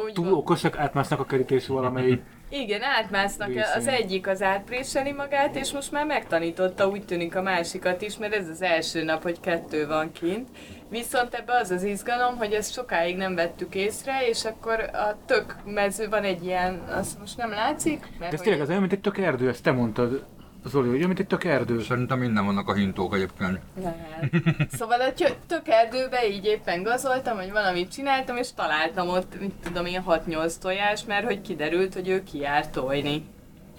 úgy 0.04 0.12
Túl 0.12 0.24
van- 0.24 0.34
okosak, 0.34 0.78
átmásznak 0.78 1.20
a 1.20 1.24
kerítés 1.24 1.66
valamelyik. 1.66 2.22
Igen, 2.48 2.82
átmásznak, 2.82 3.48
Részén. 3.48 3.62
az 3.76 3.86
egyik 3.86 4.28
az 4.28 4.42
átpréseli 4.42 5.12
magát, 5.12 5.56
és 5.56 5.72
most 5.72 5.92
már 5.92 6.06
megtanította, 6.06 6.88
úgy 6.88 7.04
tűnik 7.04 7.36
a 7.36 7.42
másikat 7.42 8.02
is, 8.02 8.18
mert 8.18 8.34
ez 8.34 8.48
az 8.48 8.62
első 8.62 9.02
nap, 9.04 9.22
hogy 9.22 9.40
kettő 9.40 9.86
van 9.86 10.12
kint. 10.12 10.48
Viszont 10.94 11.34
ebbe 11.34 11.52
az 11.56 11.70
az 11.70 11.82
izgalom, 11.82 12.36
hogy 12.36 12.52
ezt 12.52 12.72
sokáig 12.72 13.16
nem 13.16 13.34
vettük 13.34 13.74
észre, 13.74 14.28
és 14.28 14.44
akkor 14.44 14.80
a 14.92 15.16
tök 15.26 15.56
mező 15.64 16.08
van 16.08 16.22
egy 16.22 16.44
ilyen, 16.44 16.78
azt 16.88 17.18
most 17.18 17.36
nem 17.36 17.50
látszik, 17.50 18.00
mert 18.00 18.18
De 18.18 18.24
ez 18.26 18.32
hogy- 18.32 18.40
tényleg 18.40 18.60
az 18.60 18.68
olyan, 18.68 18.80
mint 18.80 18.92
egy 18.92 19.00
tök 19.00 19.18
erdő, 19.18 19.48
ezt 19.48 19.62
te 19.62 19.72
mondtad. 19.72 20.24
Zoli, 20.66 20.88
ugye, 20.88 21.06
mint 21.06 21.18
egy 21.18 21.26
tök 21.26 21.44
erdő. 21.44 21.80
Szerintem 21.82 22.18
minden 22.18 22.44
vannak 22.44 22.68
a 22.68 22.74
hintók 22.74 23.14
egyébként. 23.14 23.58
Lehet. 23.82 24.30
Szóval 24.78 25.00
a 25.00 25.12
tök 25.46 25.68
erdőbe 25.68 26.28
így 26.28 26.44
éppen 26.44 26.82
gazoltam, 26.82 27.36
hogy 27.36 27.50
valamit 27.52 27.92
csináltam, 27.92 28.36
és 28.36 28.52
találtam 28.54 29.08
ott, 29.08 29.40
mit 29.40 29.54
tudom 29.62 29.86
én, 29.86 30.02
6-8 30.06 30.54
tojás, 30.60 31.04
mert 31.04 31.24
hogy 31.26 31.40
kiderült, 31.40 31.94
hogy 31.94 32.08
ő 32.08 32.22
kijár 32.22 32.70
tojni. 32.70 33.24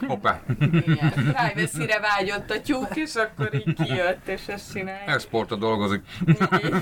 Hoppá! 0.08 0.42
Igen, 0.60 1.12
privacy-re 1.14 2.00
vágyott 2.00 2.50
a 2.52 2.62
tyúk, 2.62 2.96
és 2.96 3.16
akkor 3.16 3.50
így 3.54 3.74
kijött, 3.74 4.28
és 4.28 4.48
ezt 4.48 4.72
csinálja. 4.74 5.14
Exportra 5.14 5.56
dolgozik. 5.56 6.02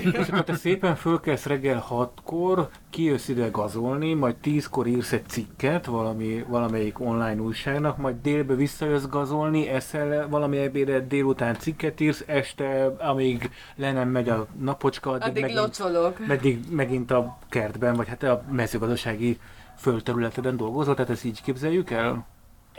És 0.00 0.28
akkor 0.28 0.44
te 0.44 0.54
szépen 0.54 0.96
fölkelsz 0.96 1.46
reggel 1.46 1.86
6-kor, 1.90 2.68
kijössz 2.90 3.28
ide 3.28 3.48
gazolni, 3.48 4.14
majd 4.14 4.34
10-kor 4.44 4.86
írsz 4.86 5.12
egy 5.12 5.28
cikket 5.28 5.86
valami, 5.86 6.44
valamelyik 6.48 7.00
online 7.00 7.40
újságnak, 7.40 7.96
majd 7.96 8.16
délbe 8.22 8.54
visszajössz 8.54 9.04
gazolni, 9.04 9.68
eszel 9.68 10.28
valami 10.28 10.56
ebédet, 10.58 11.06
délután 11.06 11.54
cikket 11.58 12.00
írsz, 12.00 12.24
este, 12.26 12.84
amíg 12.98 13.50
le 13.76 13.92
nem 13.92 14.08
megy 14.08 14.28
a 14.28 14.46
napocska, 14.60 15.10
addig, 15.10 15.28
Addig 15.28 15.42
megint, 15.42 15.60
locsolok. 15.60 16.26
meddig 16.26 16.58
megint 16.70 17.10
a 17.10 17.38
kertben, 17.48 17.94
vagy 17.94 18.08
hát 18.08 18.22
a 18.22 18.42
mezőgazdasági 18.50 19.38
földterületeden 19.78 20.56
dolgozol, 20.56 20.94
tehát 20.94 21.10
ezt 21.10 21.24
így 21.24 21.42
képzeljük 21.42 21.90
el? 21.90 22.26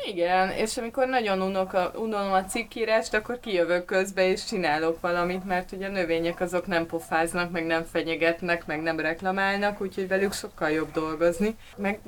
Igen, 0.04 0.50
és 0.50 0.78
amikor 0.78 1.08
nagyon 1.08 1.42
unok 1.42 1.74
a, 1.74 1.92
unom 1.96 2.32
a 2.32 2.44
cikkírást, 2.44 3.14
akkor 3.14 3.40
kijövök 3.40 3.86
közbe 3.86 4.28
és 4.28 4.46
csinálok 4.46 5.02
valamit, 5.02 5.46
mert 5.46 5.72
ugye 5.72 5.88
a 5.88 5.92
növények 5.92 6.40
azok 6.40 6.68
nem 6.68 6.86
pofáznak, 6.86 7.52
meg 7.52 7.66
nem 7.66 7.84
fenyegetnek, 7.84 8.66
meg 8.66 8.82
nem 8.82 9.00
reklamálnak, 9.00 9.82
úgyhogy 9.82 10.08
velük 10.08 10.34
sokkal 10.34 10.70
jobb 10.70 10.92
dolgozni. 10.92 11.56
Meg 11.78 12.00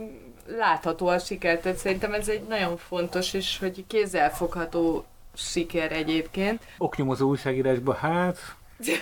látható 0.57 1.07
a 1.07 1.19
siker, 1.19 1.59
tehát 1.59 1.77
szerintem 1.77 2.13
ez 2.13 2.29
egy 2.29 2.43
nagyon 2.47 2.77
fontos, 2.77 3.33
és 3.33 3.59
hogy 3.59 3.83
kézzelfogható 3.87 5.05
siker 5.33 5.91
egyébként. 5.91 6.61
Oknyomozó 6.77 7.27
újságírásban, 7.27 7.95
hát 7.95 8.37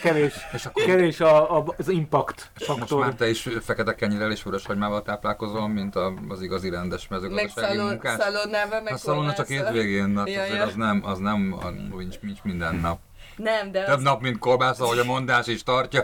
kevés, 0.01 0.33
kevés 0.73 1.19
a, 1.19 1.57
a, 1.57 1.63
az 1.77 1.87
impact 1.89 2.51
És 2.59 2.67
most 2.67 2.79
faktor. 2.79 2.99
már 2.99 3.13
te 3.13 3.29
is 3.29 3.49
fekete 3.61 3.95
kenyérrel 3.95 4.31
és 4.31 4.43
vörös 4.43 4.65
hagymával 4.65 5.01
táplálkozol, 5.01 5.67
mint 5.67 5.95
a, 5.95 6.13
az 6.27 6.41
igazi 6.41 6.69
rendes 6.69 7.07
Meg 7.07 7.19
mezőgazdasági 7.21 7.75
szalon, 7.75 7.89
munkás. 7.89 8.19
szalonnával, 8.21 8.81
meg 8.81 8.93
A 8.93 8.97
szalonna 8.97 9.33
csak 9.33 9.47
hétvégén, 9.47 10.17
hát 10.17 10.29
Ja, 10.29 10.41
azért 10.41 10.57
ja. 10.57 10.63
az 10.65 10.75
nem, 10.75 11.01
az 11.05 11.19
nem 11.19 11.55
nincs, 11.97 12.19
nincs 12.19 12.39
minden 12.43 12.75
nap. 12.75 12.99
Nem, 13.35 13.71
de 13.71 13.83
Több 13.83 13.95
az, 13.95 14.01
nap, 14.03 14.21
mint 14.21 14.37
kolbász, 14.39 14.79
ahogy 14.79 14.97
a 14.99 15.03
mondás 15.03 15.47
is 15.47 15.63
tartja. 15.63 16.03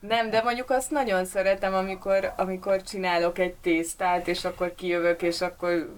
nem, 0.00 0.30
de 0.30 0.42
mondjuk 0.42 0.70
azt 0.70 0.90
nagyon 0.90 1.24
szeretem, 1.24 1.74
amikor, 1.74 2.32
amikor 2.36 2.82
csinálok 2.82 3.38
egy 3.38 3.54
tésztát, 3.54 4.28
és 4.28 4.44
akkor 4.44 4.74
kijövök, 4.74 5.22
és 5.22 5.40
akkor 5.40 5.94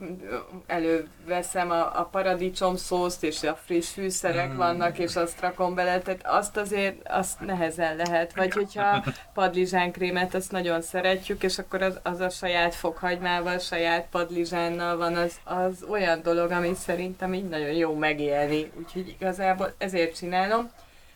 előveszem 0.66 1.70
a, 1.70 1.98
a 2.00 2.08
paradicsom 2.12 2.76
szószt, 2.76 3.24
és 3.24 3.42
a 3.42 3.58
friss 3.64 3.92
fűszerek 3.92 4.52
Mm. 4.52 4.56
vannak, 4.56 4.98
és 4.98 5.16
azt 5.16 5.40
rakom 5.40 5.74
bele, 5.74 5.98
tehát 6.00 6.20
azt 6.24 6.56
azért, 6.56 6.96
azt 7.08 7.40
nehezen 7.40 7.96
lehet. 7.96 8.34
Vagy 8.36 8.52
hogyha 8.52 9.04
padlizsánkrémet, 9.34 10.34
azt 10.34 10.52
nagyon 10.52 10.82
szeretjük, 10.82 11.42
és 11.42 11.58
akkor 11.58 11.82
az, 11.82 11.98
az 12.02 12.20
a 12.20 12.28
saját 12.28 12.74
fokhagymával, 12.74 13.58
saját 13.58 14.06
padlizsánnal 14.10 14.96
van, 14.96 15.14
az, 15.14 15.32
az 15.44 15.84
olyan 15.90 16.22
dolog, 16.22 16.50
amit 16.50 16.74
szerintem 16.76 17.34
így 17.34 17.48
nagyon 17.48 17.72
jó 17.72 17.94
megélni. 17.94 18.70
Úgyhogy 18.78 19.08
igazából 19.08 19.74
ezért 19.78 20.19
csinálom. 20.20 20.70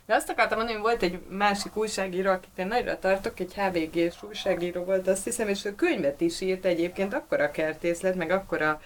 De 0.06 0.14
azt 0.14 0.28
akartam 0.28 0.56
mondani, 0.56 0.78
hogy 0.78 0.86
volt 0.86 1.02
egy 1.02 1.20
másik 1.28 1.76
újságíró, 1.76 2.30
akit 2.30 2.50
én 2.58 2.66
nagyra 2.66 2.98
tartok, 2.98 3.40
egy 3.40 3.54
HVG-s 3.54 4.22
újságíró 4.22 4.84
volt, 4.84 5.08
azt 5.08 5.24
hiszem, 5.24 5.48
és 5.48 5.64
ő 5.64 5.74
könyvet 5.74 6.20
is 6.20 6.40
írt 6.40 6.64
egyébként, 6.64 7.14
akkora 7.14 7.50
kertész 7.50 8.00
lett, 8.00 8.14
meg 8.14 8.30
akkora 8.30 8.80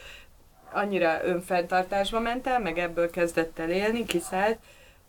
annyira 0.73 1.25
önfenntartásba 1.25 2.21
ment 2.21 2.47
el, 2.47 2.61
meg 2.61 2.79
ebből 2.79 3.11
kezdett 3.11 3.59
el 3.59 3.71
élni, 3.71 4.05
kiszállt, 4.05 4.59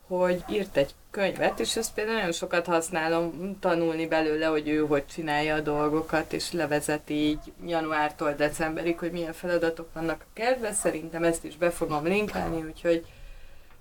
hogy 0.06 0.44
írt 0.48 0.76
egy 0.76 0.94
könyvet, 1.10 1.60
és 1.60 1.76
ezt 1.76 1.94
például 1.94 2.16
nagyon 2.16 2.32
sokat 2.32 2.66
használom, 2.66 3.56
tanulni 3.60 4.06
belőle, 4.06 4.46
hogy 4.46 4.68
ő 4.68 4.86
hogy 4.86 5.06
csinálja 5.06 5.54
a 5.54 5.60
dolgokat, 5.60 6.32
és 6.32 6.52
levezeti 6.52 7.14
így 7.14 7.52
januártól 7.66 8.32
decemberig, 8.32 8.98
hogy 8.98 9.10
milyen 9.10 9.32
feladatok 9.32 9.88
vannak 9.92 10.20
a 10.20 10.32
kertben. 10.32 10.72
Szerintem 10.72 11.24
ezt 11.24 11.44
is 11.44 11.56
be 11.56 11.70
fogom 11.70 12.04
linkelni, 12.04 12.62
úgyhogy 12.62 13.04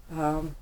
um, 0.10 0.56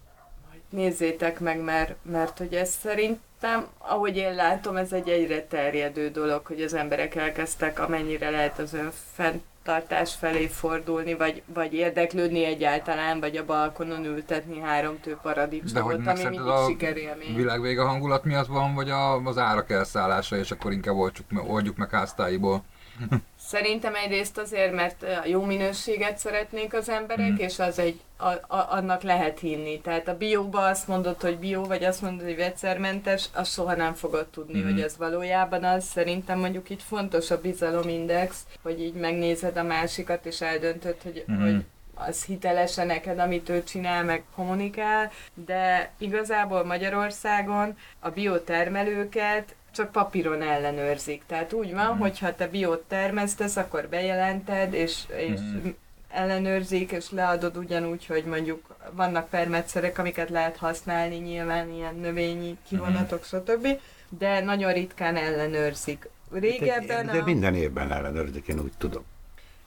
nézzétek 0.70 1.40
meg, 1.40 1.60
mert, 1.60 1.96
mert 2.02 2.38
hogy 2.38 2.54
ez 2.54 2.70
szerintem, 2.70 3.68
ahogy 3.78 4.18
én 4.18 4.36
látom, 4.36 4.76
ez 4.76 4.94
egy 4.94 5.10
egyre 5.10 5.44
terjedő 5.44 6.10
dolog, 6.10 6.46
hogy 6.46 6.62
az 6.62 6.74
emberek 6.74 7.16
elkezdtek 7.16 7.80
amennyire 7.80 8.30
lehet 8.30 8.60
az 8.60 8.74
önfenntartás 8.74 10.16
felé 10.16 10.48
fordulni, 10.48 11.14
vagy, 11.14 11.42
vagy 11.46 11.74
érdeklődni 11.74 12.44
egyáltalán, 12.44 13.20
vagy 13.20 13.38
a 13.38 13.46
balkonon 13.46 14.06
ültetni 14.06 14.60
három 14.60 15.00
tő 15.00 15.10
De 15.10 15.16
hogy 15.16 15.22
paradicsomot, 15.22 16.06
ami 16.08 16.24
mindig 16.24 16.40
a 16.40 16.66
sikerélmény. 16.68 17.36
világvége 17.36 17.82
hangulat 17.82 18.24
miatt 18.24 18.48
van, 18.48 18.74
vagy 18.74 18.90
a, 18.90 19.26
az 19.26 19.38
árak 19.38 19.70
elszállása, 19.70 20.38
és 20.38 20.52
akkor 20.52 20.72
inkább 20.72 20.96
oldjuk, 20.96 21.28
oldjuk 21.48 21.78
meg 21.78 21.90
háztáiból? 21.90 22.64
Szerintem 23.48 23.96
egyrészt 23.96 24.38
azért, 24.38 24.74
mert 24.74 25.06
jó 25.26 25.44
minőséget 25.44 26.18
szeretnék 26.18 26.74
az 26.74 26.90
emberek, 26.90 27.32
Mm. 27.32 27.36
és 27.38 27.60
az 27.60 27.80
egy, 27.80 28.00
a, 28.18 28.28
a, 28.28 28.66
annak 28.70 29.02
lehet 29.02 29.40
hinni. 29.40 29.80
Tehát 29.82 30.08
a 30.08 30.18
bióba 30.18 30.66
azt 30.66 30.88
mondod, 30.88 31.22
hogy 31.22 31.38
bió, 31.38 31.64
vagy 31.64 31.84
azt 31.84 32.02
mondod, 32.02 32.26
hogy 32.26 32.36
vegyszermentes, 32.36 33.26
azt 33.34 33.52
soha 33.52 33.76
nem 33.76 33.94
fogod 33.94 34.26
tudni, 34.28 34.60
Mm. 34.60 34.64
hogy 34.64 34.82
ez 34.82 34.98
valójában 34.98 35.64
az. 35.64 35.84
Szerintem 35.86 36.40
mondjuk 36.40 36.70
itt 36.70 36.82
fontos 36.82 37.32
a 37.32 37.42
bizalomindex, 37.42 38.46
hogy 38.62 38.82
így 38.82 38.94
megnézed 38.94 39.58
a 39.58 39.64
másikat, 39.64 40.26
és 40.26 40.42
eldöntöd, 40.42 40.96
hogy, 41.04 41.24
Mhm. 41.28 41.42
hogy 41.42 41.64
az 41.96 42.24
hitelese 42.24 42.84
neked, 42.84 43.20
amit 43.20 43.50
ő 43.50 43.64
csinál, 43.64 44.04
meg 44.04 44.24
kommunikál, 44.36 45.12
de 45.34 45.92
igazából 45.98 46.64
Magyarországon 46.66 47.78
a 48.00 48.10
biotermelőket 48.10 49.56
csak 49.78 49.92
papíron 49.92 50.42
ellenőrzik. 50.42 51.24
Tehát 51.28 51.54
úgy 51.54 51.74
van, 51.74 51.86
Mhm. 51.92 52.00
hogy 52.00 52.20
ha 52.20 52.36
te 52.36 52.48
biót 52.48 52.82
termesztesz, 52.88 53.56
akkor 53.56 53.88
bejelented, 53.90 54.74
és, 54.74 55.04
és 55.18 55.40
Mhm. 55.40 55.68
ellenőrzik, 56.10 56.92
és 56.92 57.12
leadod 57.12 57.58
ugyanúgy, 57.58 58.06
hogy 58.06 58.24
mondjuk 58.26 58.76
vannak 58.92 59.30
permetszerek, 59.30 59.98
amiket 59.98 60.30
lehet 60.30 60.58
használni, 60.58 61.16
nyilván 61.16 61.70
ilyen 61.74 61.96
növényi 61.96 62.58
kivonatok, 62.70 63.24
stb. 63.24 63.68
De 64.10 64.40
nagyon 64.42 64.74
ritkán 64.74 65.16
ellenőrzik. 65.16 66.10
Régebben 66.32 67.06
De 67.06 67.18
a... 67.18 67.24
minden 67.24 67.56
évben 67.56 67.92
ellenőrzik, 67.92 68.48
én 68.48 68.60
úgy 68.60 68.72
tudom. 68.78 69.04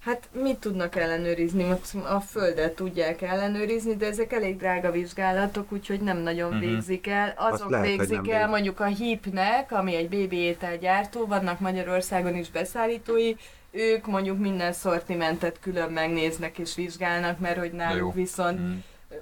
Hát 0.01 0.29
mit 0.33 0.57
tudnak 0.59 0.97
ellenőrizni? 0.97 1.71
A 2.09 2.21
földet 2.21 2.75
tudják 2.75 3.23
ellenőrizni, 3.23 3.97
de 3.97 4.07
ezek 4.07 4.33
elég 4.33 4.57
drága 4.57 4.91
vizsgálatok, 4.91 5.73
úgyhogy 5.73 6.01
nem 6.01 6.19
nagyon 6.19 6.51
Mhm. 6.53 6.61
végzik 6.61 7.07
el. 7.07 7.35
Azok 7.37 7.71
lehet, 7.71 7.87
hogy 7.89 7.99
végzik 8.09 8.31
el 8.31 8.49
mondjuk 8.49 8.81
a 8.81 8.85
HIP-nek, 8.85 9.73
ami 9.73 9.95
egy 9.95 10.09
BB 10.09 10.33
ételgyártó, 10.33 11.27
vannak 11.27 11.61
Magyarországon 11.61 12.37
is 12.37 12.51
beszállítói, 12.51 13.35
ők 13.71 14.07
mondjuk 14.07 14.39
minden 14.39 14.73
szortimentet 14.73 15.57
külön 15.61 15.91
megnéznek 15.93 16.59
és 16.59 16.75
vizsgálnak, 16.75 17.39
mert 17.39 17.59
hogy 17.59 17.73
náluk 17.73 18.15
viszont 18.15 18.59
Mm. 18.61 18.73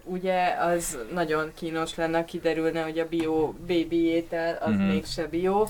ugye 0.04 0.54
az 0.60 0.98
nagyon 1.12 1.52
kínos 1.54 1.94
lenne, 1.94 2.24
kiderülne, 2.24 2.82
hogy 2.82 2.98
a 2.98 3.08
bio 3.08 3.52
baby 3.66 4.04
étel 4.04 4.58
az 4.60 4.72
Mhm. 4.74 4.82
mégse 4.82 5.26
bio, 5.26 5.66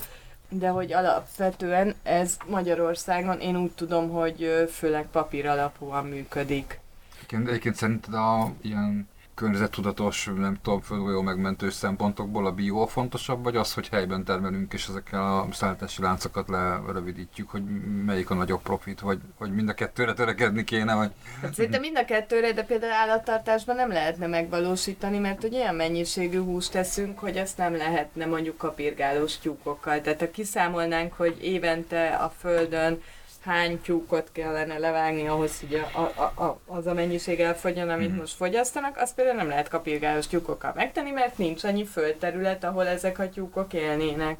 de 0.49 0.67
hogy 0.67 0.93
alapvetően 0.93 1.95
ez 2.03 2.37
Magyarországon 2.47 3.39
én 3.39 3.55
úgy 3.55 3.71
tudom, 3.71 4.09
hogy 4.09 4.67
főleg 4.71 5.07
papír 5.11 5.47
alapúan 5.47 6.05
működik. 6.05 6.79
Egyébként, 7.15 7.47
egyébként 7.47 7.75
szerinted 7.75 8.13
a 8.13 8.51
ilyen 8.61 9.07
környezettudatos, 9.39 10.29
nem 10.37 10.57
tudom, 10.61 10.81
földgolyó 10.81 11.21
megmentő 11.21 11.69
szempontokból 11.69 12.45
a 12.45 12.51
bió 12.51 12.81
a 12.81 12.87
fontosabb, 12.87 13.43
vagy 13.43 13.55
az, 13.55 13.73
hogy 13.73 13.87
helyben 13.87 14.23
termelünk, 14.23 14.73
és 14.73 14.87
ezekkel 14.87 15.21
a 15.21 15.47
szállítási 15.51 16.01
láncokat 16.01 16.49
lerövidítjük, 16.49 17.49
hogy 17.49 17.63
melyik 18.05 18.29
a 18.29 18.33
nagyobb 18.33 18.61
profit, 18.61 18.99
vagy, 18.99 19.19
vagy 19.37 19.53
mind 19.53 19.69
a 19.69 19.73
kettőre 19.73 20.13
törekedni 20.13 20.63
kéne, 20.63 20.95
vagy... 20.95 21.11
Hát 21.41 21.53
szerintem 21.53 21.81
mind 21.81 21.97
a 21.97 22.05
kettőre, 22.05 22.51
de 22.51 22.63
például 22.63 22.91
állattartásban 22.91 23.75
nem 23.75 23.89
lehetne 23.89 24.27
megvalósítani, 24.27 25.17
mert 25.17 25.41
hogy 25.41 25.55
olyan 25.55 25.75
mennyiségű 25.75 26.39
húst 26.39 26.71
teszünk, 26.71 27.19
hogy 27.19 27.37
azt 27.37 27.57
nem 27.57 27.75
lehetne 27.75 28.25
mondjuk 28.25 28.57
kapirgálós 28.57 29.37
tyúkokkal. 29.37 30.01
Tehát 30.01 30.19
ha 30.19 30.31
kiszámolnánk, 30.31 31.13
hogy 31.13 31.37
évente 31.41 32.07
a 32.07 32.33
földön 32.39 33.01
hány 33.43 33.81
tyúkot 33.81 34.29
kellene 34.31 34.77
levágni 34.77 35.27
ahhoz, 35.27 35.59
hogy 35.59 35.81
a, 35.93 35.99
a, 35.99 36.43
a, 36.43 36.59
az 36.65 36.87
a 36.87 36.93
mennyiség 36.93 37.39
elfogyjon, 37.39 37.89
amit 37.89 38.09
Mhm. 38.09 38.17
most 38.19 38.35
fogyasztanak, 38.35 38.97
azt 38.97 39.15
például 39.15 39.37
nem 39.37 39.47
lehet 39.47 39.67
kapirgálós 39.67 40.27
tyúkokkal 40.27 40.71
megtenni, 40.75 41.11
mert 41.11 41.37
nincs 41.37 41.63
annyi 41.63 41.85
földterület, 41.85 42.63
ahol 42.63 42.87
ezek 42.87 43.19
a 43.19 43.29
tyúkok 43.29 43.73
élnének. 43.73 44.39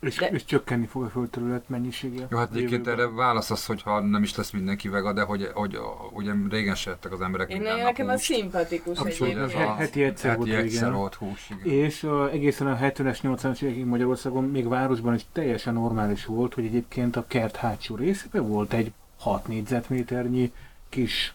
És, 0.00 0.16
De- 0.16 0.26
és 0.26 0.44
csökkenni 0.44 0.86
fog 0.86 1.02
a 1.02 1.08
földterület 1.08 1.68
mennyisége. 1.68 2.26
Jó, 2.30 2.38
hát 2.38 2.50
egyébként 2.54 2.86
erre 2.86 3.08
válasz 3.08 3.50
az, 3.50 3.66
hogy 3.66 3.82
ha 3.82 4.00
nem 4.00 4.22
is 4.22 4.36
lesz 4.36 4.50
mindenki 4.50 4.88
vega, 4.88 5.12
de 5.12 5.22
hogy, 5.22 5.48
hogy 5.54 5.78
ugye 6.12 6.32
régen 6.50 6.74
se 6.74 6.90
ettek 6.90 7.12
az 7.12 7.20
emberek 7.20 7.50
Én 7.52 7.60
nekem 7.62 8.08
húst. 8.08 8.24
szimpatikus 8.24 8.98
Abszolút, 8.98 9.34
egyébként. 9.34 9.60
Ez 9.62 9.68
a- 9.68 9.74
heti 9.74 10.02
egyszer 10.02 10.30
heti 10.30 10.50
volt 10.50 10.62
egyszer 10.62 10.92
volt 10.92 11.14
hús, 11.14 11.50
igen. 11.62 11.74
És 11.78 12.02
uh, 12.02 12.32
egészen 12.32 12.66
a 12.66 12.76
70-es, 12.76 13.18
80-as 13.22 13.62
évekig 13.62 13.84
Magyarországon, 13.84 14.44
még 14.44 14.68
városban 14.68 15.14
is 15.14 15.22
teljesen 15.32 15.74
normális 15.74 16.24
volt, 16.24 16.54
hogy 16.54 16.64
egyébként 16.64 17.16
a 17.16 17.24
kert 17.26 17.56
hátsó 17.56 17.96
részében 17.96 18.48
volt 18.48 18.72
egy 18.72 18.92
6 19.18 19.46
négyzetméternyi 19.48 20.52
kis 20.88 21.34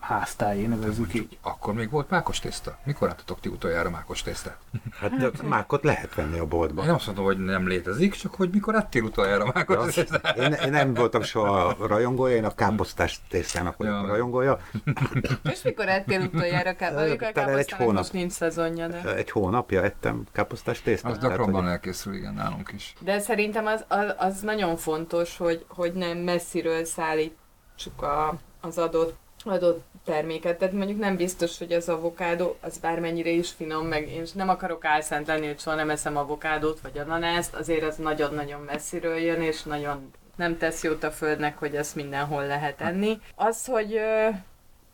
háztájé, 0.00 0.66
nevezzük 0.66 1.14
így. 1.14 1.38
Akkor 1.42 1.74
még 1.74 1.90
volt 1.90 2.10
mákos 2.10 2.38
tészta? 2.38 2.78
Mikor 2.84 3.08
láttatok 3.08 3.40
ti 3.40 3.48
utoljára 3.48 3.90
mákos 3.90 4.22
tésztát? 4.22 4.56
Hát 5.00 5.16
de 5.16 5.30
mákot 5.44 5.84
lehet 5.84 6.14
venni 6.14 6.38
a 6.38 6.46
boltban. 6.46 6.84
Én 6.84 6.90
azt 6.90 7.06
mondom, 7.06 7.24
hogy 7.24 7.38
nem 7.38 7.66
létezik, 7.68 8.14
csak 8.14 8.34
hogy 8.34 8.50
mikor 8.52 8.74
ettél 8.74 9.02
utoljára 9.02 9.50
mákos 9.54 9.76
Az, 9.76 9.92
tésztát? 9.94 10.36
én, 10.36 10.52
én, 10.52 10.70
nem 10.70 10.94
voltam 10.94 11.22
soha 11.22 11.76
rajongója, 11.86 12.36
én 12.36 12.44
a 12.44 12.54
káposztás 12.54 13.20
tésztának 13.28 13.76
vagyok 13.76 13.94
Ja. 14.02 14.06
rajongója. 14.06 14.58
És 15.50 15.62
mikor 15.62 15.88
ettél 15.88 16.20
utoljára 16.20 16.76
káposztát? 16.76 17.32
Talán 17.32 17.58
egy 17.58 17.70
hónap. 17.72 17.94
most 17.94 18.12
nincs 18.12 18.32
szezonja, 18.32 18.88
de... 18.88 19.14
Egy 19.14 19.30
hónapja 19.30 19.82
ettem 19.82 20.24
káposztás 20.32 20.82
tésztát. 20.82 21.12
Az 21.12 21.18
gyakrabban 21.18 21.62
hogy- 21.62 21.70
elkészül, 21.70 22.14
igen, 22.14 22.34
nálunk 22.34 22.70
is. 22.74 22.94
De 23.00 23.18
szerintem 23.18 23.66
az, 23.66 23.84
az, 23.88 24.14
az 24.18 24.40
nagyon 24.40 24.76
fontos, 24.76 25.36
hogy, 25.36 25.64
hogy 25.68 25.92
nem 25.92 26.18
messziről 26.18 26.84
szállítsuk 26.84 28.02
a, 28.02 28.34
az 28.60 28.78
adott, 28.78 29.16
adott 29.44 29.84
terméket. 30.04 30.58
Tehát 30.58 30.74
mondjuk 30.74 30.98
nem 30.98 31.16
biztos, 31.16 31.58
hogy 31.58 31.72
az 31.72 31.88
avokádó, 31.88 32.56
az 32.60 32.78
bármennyire 32.78 33.30
is 33.30 33.50
finom, 33.50 33.86
meg 33.86 34.08
én 34.08 34.24
nem 34.34 34.48
akarok 34.48 34.84
álszent 34.84 35.26
lenni, 35.26 35.46
hogy 35.46 35.58
soha 35.58 35.76
nem 35.76 35.90
eszem 35.90 36.16
avokádót 36.16 36.80
vagy 36.80 36.98
ananászt, 36.98 37.54
azért 37.54 37.82
az 37.82 37.96
nagyon-nagyon 37.96 38.60
messziről 38.60 39.16
jön, 39.16 39.40
és 39.40 39.62
nagyon 39.62 40.10
nem 40.36 40.58
tesz 40.58 40.82
jót 40.82 41.04
a 41.04 41.10
földnek, 41.10 41.58
hogy 41.58 41.76
ezt 41.76 41.94
mindenhol 41.94 42.46
lehet 42.46 42.80
enni. 42.80 43.18
Az, 43.34 43.66
hogy 43.66 44.00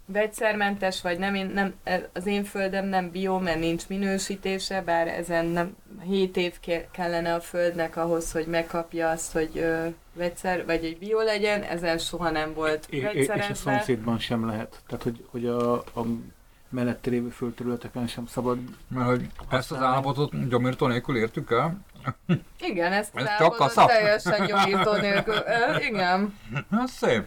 vegyszermentes 0.06 1.02
vagy 1.02 1.18
nem, 1.18 1.34
én, 1.34 1.46
nem, 1.46 1.74
az 2.12 2.26
én 2.26 2.44
földem 2.44 2.86
nem 2.86 3.10
bio, 3.10 3.38
mert 3.38 3.58
nincs 3.58 3.88
minősítése, 3.88 4.82
bár 4.82 5.08
ezen 5.08 5.46
nem 5.46 5.76
7 6.04 6.36
év 6.36 6.60
ke- 6.60 6.90
kellene 6.90 7.34
a 7.34 7.40
földnek 7.40 7.96
ahhoz, 7.96 8.32
hogy 8.32 8.46
megkapja 8.46 9.10
azt, 9.10 9.32
hogy 9.32 9.50
ö, 9.54 9.86
vegyszer, 10.12 10.64
vagy 10.66 10.84
egy 10.84 10.98
bio 10.98 11.20
legyen, 11.20 11.62
ezen 11.62 11.98
soha 11.98 12.30
nem 12.30 12.54
volt 12.54 12.86
É- 12.90 13.12
és 13.12 13.28
a 13.28 13.54
szomszédban 13.54 14.18
sem 14.18 14.46
lehet. 14.46 14.80
Tehát, 14.86 15.02
hogy, 15.04 15.24
hogy 15.30 15.46
a, 15.46 15.72
a 15.76 16.04
mellette 16.68 17.10
lévő 17.10 17.28
földterületeken 17.28 18.06
sem 18.06 18.26
szabad. 18.26 18.58
Mert 18.88 19.06
hogy 19.06 19.26
ezt 19.50 19.72
az 19.72 19.82
állapotot 19.82 20.48
gyomírtó 20.48 20.86
nélkül 20.86 21.16
értük 21.16 21.50
el? 21.50 21.78
Igen, 22.60 22.92
ezt 22.92 23.10
Ez 23.16 23.22
az 23.22 23.28
csak 23.28 23.40
állapotot 23.40 23.58
kasza? 23.74 23.86
teljesen 23.86 24.46
gyomító 24.46 24.92
nélkül. 24.94 25.34
Igen. 25.88 26.38
Hát 26.70 26.88
szép. 26.88 27.24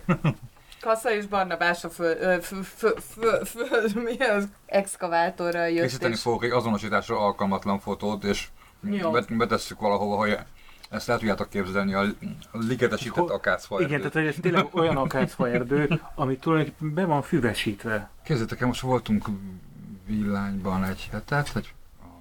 Kassa 0.81 1.11
és 1.11 1.25
Barnabás 1.25 1.83
a 1.83 1.89
föl, 1.89 2.17
ö, 2.19 2.35
fö, 2.41 2.55
fö, 2.61 2.89
fö, 2.99 3.45
fö, 3.45 4.01
mi 4.01 4.17
az 4.17 4.47
exkavátorral 4.65 5.67
jött, 5.69 5.83
Készíteni 5.83 6.13
és 6.13 6.21
fogok 6.21 6.43
egy 6.43 6.51
azonosításra 6.51 7.19
alkalmatlan 7.19 7.79
fotót, 7.79 8.23
és 8.23 8.47
Jó. 8.81 9.11
bet- 9.11 9.37
betesszük 9.37 9.79
valahova, 9.79 10.15
hogy 10.15 10.37
ezt 10.89 11.09
el 11.09 11.17
tudjátok 11.17 11.49
képzelni, 11.49 11.93
a 11.93 12.05
ligetesített 12.51 13.29
akácfa 13.29 13.81
Igen, 13.81 13.97
tehát 13.97 14.13
hogy 14.13 14.25
ez 14.25 14.35
tényleg 14.41 14.67
olyan 14.71 14.97
akácfa 14.97 15.49
erdő, 15.49 16.01
ami 16.15 16.37
tulajdonképpen 16.37 16.93
be 16.93 17.05
van 17.05 17.21
füvesítve. 17.21 18.09
Képzeljétek 18.23 18.61
el, 18.61 18.67
most 18.67 18.81
voltunk 18.81 19.25
villányban 20.05 20.83
egy 20.83 21.09
hetet, 21.11 21.51
egy 21.55 21.73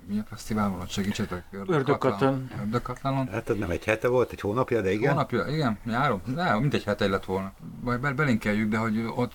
mi 0.09 0.19
a 0.19 0.25
fesztiválon, 0.29 0.79
hogy 0.79 0.89
segítsetek? 0.89 1.45
Ördögkatlan. 1.51 2.51
Ördögkatlanon. 2.61 3.29
Hát 3.29 3.51
ez 3.51 3.57
nem 3.57 3.71
egy 3.71 3.85
hete 3.85 4.09
volt, 4.09 4.33
egy 4.33 4.41
hónapja, 4.41 4.81
de 4.81 4.93
igen. 4.93 5.13
Hónapja, 5.13 5.47
igen, 5.47 5.79
nyáron, 5.85 6.21
ne, 6.25 6.59
mindegy 6.59 6.85
hete 6.85 7.09
lett 7.09 7.25
volna. 7.25 7.53
Majd 7.81 8.01
be, 8.01 8.13
belinkeljük, 8.13 8.71
de 8.71 8.77
hogy 8.77 9.13
ott 9.17 9.35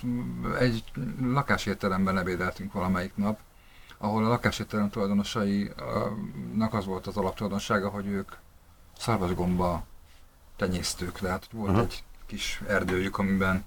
egy 0.59 0.83
lakásétteremben 1.21 2.17
ebédeltünk 2.17 2.73
valamelyik 2.73 3.15
nap, 3.15 3.39
ahol 3.97 4.25
a 4.25 4.29
lakásétterem 4.29 4.89
tulajdonosainak 4.89 6.73
az 6.73 6.85
volt 6.85 7.07
az 7.07 7.17
alaptulajdonsága, 7.17 7.89
hogy 7.89 8.07
ők 8.07 8.31
szarvasgomba 8.97 9.85
tenyésztők, 10.55 11.19
tehát 11.19 11.47
volt 11.51 11.69
Aha. 11.69 11.81
egy 11.81 12.03
kis 12.25 12.61
erdőjük, 12.67 13.17
amiben 13.17 13.65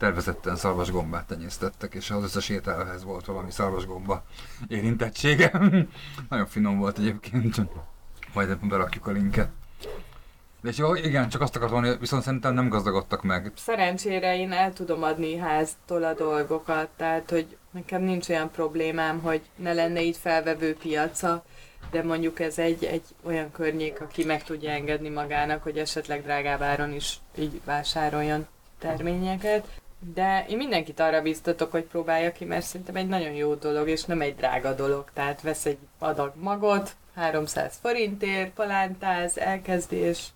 tervezetten 0.00 0.56
szarvasgombát 0.56 1.26
tenyésztettek, 1.26 1.94
és 1.94 2.10
az 2.10 2.22
összes 2.22 2.48
ételhez 2.48 3.04
volt 3.04 3.24
valami 3.24 3.50
szarvasgomba 3.50 4.22
érintettsége. 4.68 5.52
Nagyon 6.30 6.46
finom 6.46 6.78
volt 6.78 6.98
egyébként, 6.98 7.60
majd 8.34 8.58
berakjuk 8.68 9.06
a 9.06 9.10
linket. 9.10 9.48
De 10.62 10.70
jó, 10.76 10.94
igen, 10.94 11.28
csak 11.28 11.40
azt 11.40 11.56
akartam 11.56 11.80
mondani, 11.80 12.00
viszont 12.00 12.22
szerintem 12.22 12.54
nem 12.54 12.68
gazdagodtak 12.68 13.22
meg. 13.22 13.52
Szerencsére 13.56 14.36
én 14.36 14.52
el 14.52 14.72
tudom 14.72 15.02
adni 15.02 15.36
háztól 15.36 16.04
a 16.04 16.14
dolgokat, 16.14 16.88
tehát 16.96 17.30
hogy 17.30 17.56
nekem 17.70 18.02
nincs 18.02 18.28
olyan 18.28 18.50
problémám, 18.50 19.20
hogy 19.20 19.40
ne 19.56 19.72
lenne 19.72 20.00
itt 20.00 20.16
felvevő 20.16 20.74
piaca, 20.74 21.44
de 21.90 22.02
mondjuk 22.02 22.40
ez 22.40 22.58
egy, 22.58 22.84
egy 22.84 23.04
olyan 23.22 23.50
környék, 23.50 24.00
aki 24.00 24.24
meg 24.24 24.42
tudja 24.42 24.70
engedni 24.70 25.08
magának, 25.08 25.62
hogy 25.62 25.78
esetleg 25.78 26.22
drágább 26.22 26.62
áron 26.62 26.92
is 26.92 27.18
így 27.38 27.60
vásároljon 27.64 28.46
terményeket. 28.78 29.66
De 30.14 30.44
én 30.48 30.56
mindenkit 30.56 31.00
arra 31.00 31.22
biztatok, 31.22 31.70
hogy 31.70 31.84
próbálja 31.84 32.32
ki, 32.32 32.44
mert 32.44 32.64
szerintem 32.66 32.96
egy 32.96 33.08
nagyon 33.08 33.32
jó 33.32 33.54
dolog, 33.54 33.88
és 33.88 34.04
nem 34.04 34.20
egy 34.20 34.34
drága 34.36 34.74
dolog. 34.74 35.04
Tehát 35.14 35.42
vesz 35.42 35.66
egy 35.66 35.78
adag 35.98 36.32
magot, 36.36 36.90
300 37.14 37.78
forintért, 37.82 38.50
palántáz, 38.50 39.38
elkezdés. 39.38 40.26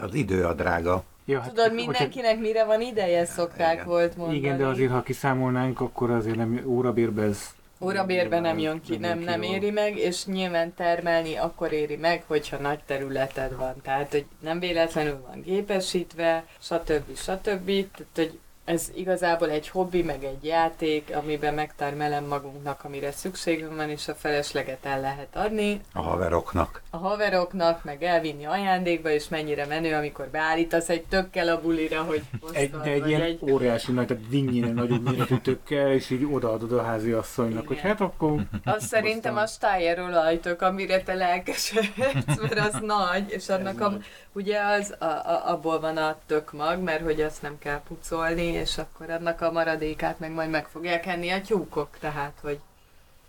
Az 0.00 0.14
idő 0.14 0.44
a 0.44 0.52
drága. 0.54 1.02
Ja, 1.24 1.40
Tudod, 1.40 1.68
hogyha- 1.68 1.74
mindenkinek 1.74 2.38
mire 2.38 2.64
van 2.64 2.80
ideje, 2.80 3.24
szokták 3.24 3.74
Igen. 3.74 3.86
volt 3.86 4.16
mondani. 4.16 4.38
Igen, 4.38 4.58
de 4.58 4.66
azért, 4.66 4.90
ha 4.90 5.02
kiszámolnánk, 5.02 5.80
akkor 5.80 6.10
azért 6.10 6.36
nem 6.36 6.62
órabérbe 6.66 7.22
ez... 7.22 7.54
Órabérbe 7.80 8.40
nem 8.40 8.58
jön 8.58 8.80
ki, 8.80 8.96
nem, 8.96 9.18
nem 9.18 9.42
éri 9.42 9.70
meg, 9.70 9.96
és 9.96 10.24
nyilván 10.24 10.74
termelni 10.74 11.36
akkor 11.36 11.72
éri 11.72 11.96
meg, 11.96 12.24
hogyha 12.26 12.56
nagy 12.56 12.78
területed 12.86 13.56
van. 13.56 13.74
Tehát, 13.82 14.10
hogy 14.10 14.24
nem 14.40 14.58
véletlenül 14.58 15.20
van 15.26 15.40
gépesítve, 15.42 16.44
stb. 16.60 17.16
stb. 17.16 17.66
Tehát, 17.66 18.08
hogy 18.14 18.38
ez 18.64 18.90
igazából 18.94 19.50
egy 19.50 19.68
hobbi, 19.68 20.02
meg 20.02 20.24
egy 20.24 20.44
játék, 20.44 21.16
amiben 21.16 21.54
megtermelem 21.54 22.24
magunknak, 22.24 22.84
amire 22.84 23.12
szükségünk 23.12 23.76
van, 23.76 23.90
és 23.90 24.08
a 24.08 24.14
felesleget 24.14 24.86
el 24.86 25.00
lehet 25.00 25.36
adni. 25.36 25.80
A 25.92 26.02
haveroknak. 26.02 26.82
a 26.90 26.96
haveroknak, 26.96 27.84
meg 27.84 28.02
elvinni 28.02 28.44
ajándékba, 28.44 29.10
és 29.10 29.28
mennyire 29.28 29.66
menő, 29.66 29.94
amikor 29.94 30.28
beállítasz 30.28 30.88
egy 30.88 31.04
tökkel 31.04 31.48
a 31.48 31.60
bulira, 31.60 32.02
hogy 32.02 32.22
Egy, 32.52 32.70
de 32.70 32.90
egy 32.90 33.08
ilyen 33.08 33.20
egy... 33.20 33.38
óriási 33.40 33.92
nagy, 33.92 34.06
tehát 34.06 34.28
dinnyire 34.28 34.72
nagyobb 34.72 35.10
méretű 35.10 35.36
tökkel, 35.36 35.92
és 35.92 36.10
így 36.10 36.26
odaadod 36.30 36.72
a 36.72 36.82
házi 36.82 37.10
asszonynak, 37.10 37.66
hogy 37.66 37.80
hát 37.80 38.00
akkor... 38.00 38.42
Az 38.64 38.86
szerintem 38.86 39.36
a 39.36 39.46
Steyer 39.46 40.00
olajtök, 40.00 40.62
amire 40.62 41.02
te 41.02 41.14
lelkesedsz, 41.14 41.96
mert 42.26 42.58
az 42.58 42.78
nagy, 42.96 43.24
és 43.30 43.48
annak 43.48 43.80
a, 43.80 43.96
ugye 44.32 44.60
az, 44.60 44.94
a, 44.98 45.04
a, 45.04 45.42
abból 45.46 45.80
van 45.80 45.96
a 45.96 46.16
tök 46.26 46.52
mag, 46.52 46.78
mert 46.78 47.02
hogy 47.02 47.20
azt 47.20 47.42
nem 47.42 47.58
kell 47.58 47.80
pucolni, 47.88 48.59
és 48.60 48.78
akkor 48.78 49.10
annak 49.10 49.40
a 49.40 49.52
maradékát 49.52 50.18
meg 50.18 50.32
majd 50.32 50.50
meg 50.50 50.66
fogják 50.66 51.06
enni 51.06 51.30
a 51.30 51.40
tyúkok, 51.40 51.88
tehát, 52.00 52.38
hogy 52.42 52.60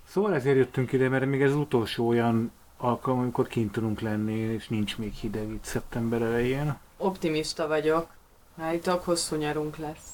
Szóval 0.08 0.34
ezért 0.34 0.56
jöttünk 0.58 0.91
ide, 0.91 1.10
mert 1.10 1.26
még 1.26 1.41
ez 1.41 1.56
utolsó 1.56 2.08
olyan 2.08 2.52
alkalom, 2.78 3.20
amikor 3.20 3.48
kint 3.48 3.72
tudunk 3.72 4.00
lenni, 4.00 4.34
és 4.34 4.67
nincs 4.67 4.98
még 4.98 5.13
hideg 5.13 5.50
itt 5.50 5.63
szeptember 5.63 6.22
elején. 6.22 6.78
optimista 6.98 7.67
vagyok. 7.67 8.08
Állítok, 8.62 9.04
hosszú 9.04 9.36
nyarunk 9.36 9.78
lesz. 9.78 10.10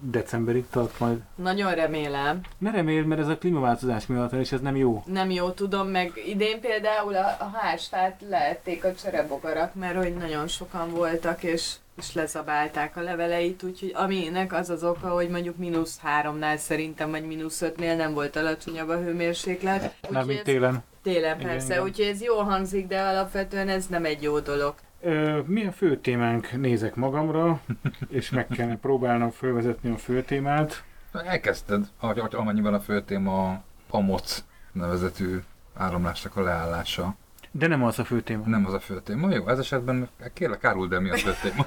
Decemberig 0.00 0.64
tart 0.70 0.98
majd. 0.98 1.20
Nagyon 1.34 1.74
remélem. 1.74 2.40
Ne 2.58 2.70
reméld, 2.70 3.06
mert 3.06 3.20
ez 3.20 3.28
a 3.28 3.38
klímaváltozás 3.38 4.06
miatt 4.06 4.30
van, 4.30 4.40
és 4.40 4.52
ez 4.52 4.60
nem 4.60 4.76
jó. 4.76 5.02
Nem 5.06 5.30
jó 5.30 5.50
tudom, 5.50 5.88
meg 5.88 6.12
idén 6.26 6.60
például 6.60 7.14
a, 7.14 7.26
a 7.26 7.50
házfát 7.54 8.20
leették 8.28 8.84
a 8.84 8.94
cserebogarak, 8.94 9.74
mert 9.74 9.96
hogy 9.96 10.14
nagyon 10.14 10.48
sokan 10.48 10.90
voltak, 10.90 11.42
és, 11.42 11.74
és 11.96 12.12
lezabálták 12.14 12.96
a 12.96 13.00
leveleit, 13.00 13.62
úgyhogy 13.62 13.92
aminek 13.94 14.52
az 14.52 14.70
az 14.70 14.84
oka, 14.84 15.08
hogy 15.08 15.28
mondjuk 15.28 15.56
mínusz 15.56 15.98
háromnál 15.98 16.56
szerintem, 16.56 17.10
vagy 17.10 17.26
mínusz 17.26 17.62
ötnél 17.62 17.96
nem 17.96 18.14
volt 18.14 18.36
alacsonyabb 18.36 18.88
a 18.88 18.96
hőmérséklet. 18.96 19.94
Úgyhogy 20.08 20.26
mint 20.26 20.42
télen. 20.42 20.82
Télen 21.02 21.38
Igen, 21.38 21.50
persze, 21.50 21.72
igen. 21.72 21.84
úgyhogy 21.84 22.04
ez 22.04 22.22
jól 22.22 22.44
hangzik, 22.44 22.86
de 22.86 23.00
alapvetően 23.00 23.68
ez 23.68 23.86
nem 23.86 24.04
egy 24.04 24.22
jó 24.22 24.38
dolog. 24.38 24.74
Ö, 25.00 25.40
milyen 25.46 25.72
fő 25.72 25.96
témánk 25.96 26.52
nézek 26.52 26.94
magamra, 26.94 27.60
és 28.08 28.30
meg 28.30 28.46
kellene 28.46 28.76
próbálnom 28.76 29.30
felvezetni 29.30 29.90
a 29.90 29.96
fő 29.96 30.22
témát. 30.22 30.84
Elkezdted, 31.12 31.84
amennyiben 32.30 32.74
a 32.74 32.80
fő 32.80 33.02
téma 33.02 33.50
a 33.50 33.62
PAMOC 33.90 34.44
nevezetű 34.72 35.38
áramlásnak 35.74 36.36
a 36.36 36.42
leállása. 36.42 37.14
De 37.54 37.66
nem 37.66 37.84
az 37.84 37.98
a 37.98 38.04
fő 38.04 38.20
téma. 38.20 38.42
Nem 38.46 38.66
az 38.66 38.72
a 38.72 38.80
fő 38.80 39.00
téma. 39.00 39.34
Jó, 39.34 39.48
ez 39.48 39.58
esetben 39.58 40.08
kérlek, 40.34 40.64
áruld 40.64 40.92
el 40.92 41.00
mi 41.00 41.10
a 41.10 41.16
fő 41.16 41.32
téma. 41.42 41.66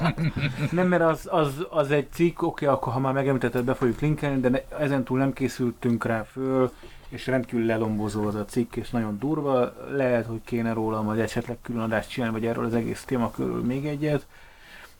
Nem, 0.70 0.88
mert 0.88 1.02
az, 1.02 1.28
az, 1.30 1.66
az 1.70 1.90
egy 1.90 2.06
cikk, 2.12 2.42
oké, 2.42 2.66
akkor 2.66 2.92
ha 2.92 2.98
már 2.98 3.12
megemlítetted, 3.12 3.64
be 3.64 3.74
fogjuk 3.74 4.00
linkelni, 4.00 4.40
de 4.40 4.48
ne, 4.48 4.58
ezentúl 4.78 5.18
nem 5.18 5.32
készültünk 5.32 6.04
rá 6.04 6.22
föl, 6.22 6.72
és 7.08 7.26
rendkívül 7.26 7.66
lelombozó 7.66 8.26
az 8.26 8.34
a 8.34 8.44
cikk, 8.44 8.76
és 8.76 8.90
nagyon 8.90 9.18
durva. 9.18 9.72
Lehet, 9.90 10.26
hogy 10.26 10.40
kéne 10.44 10.72
róla 10.72 11.02
majd 11.02 11.18
esetleg 11.18 11.58
külön 11.62 11.82
adást 11.82 12.10
csinálni, 12.10 12.38
vagy 12.38 12.46
erről 12.46 12.64
az 12.64 12.74
egész 12.74 13.04
téma 13.04 13.30
körül 13.30 13.64
még 13.64 13.86
egyet, 13.86 14.26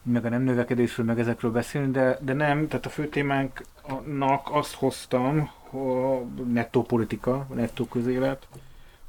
meg 0.02 0.24
a 0.24 0.28
nem 0.28 0.42
növekedésről, 0.42 1.06
meg 1.06 1.18
ezekről 1.18 1.50
beszélni, 1.50 1.90
de, 1.90 2.18
de 2.20 2.32
nem, 2.32 2.68
tehát 2.68 2.86
a 2.86 2.90
fő 2.90 3.08
témánknak 3.08 4.48
azt 4.50 4.74
hoztam, 4.74 5.50
hogy 5.70 6.52
nettó 6.52 6.82
politika, 6.82 7.46
nettó 7.54 7.84
közélet, 7.84 8.46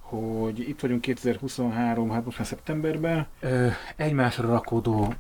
hogy 0.06 0.60
itt 0.60 0.80
vagyunk 0.80 1.02
2023, 1.02 2.10
hát 2.10 2.26
most 2.26 2.38
már 2.38 2.48
szeptemberben, 2.48 3.28
egymásra 3.96 4.48
rakódó 4.48 5.14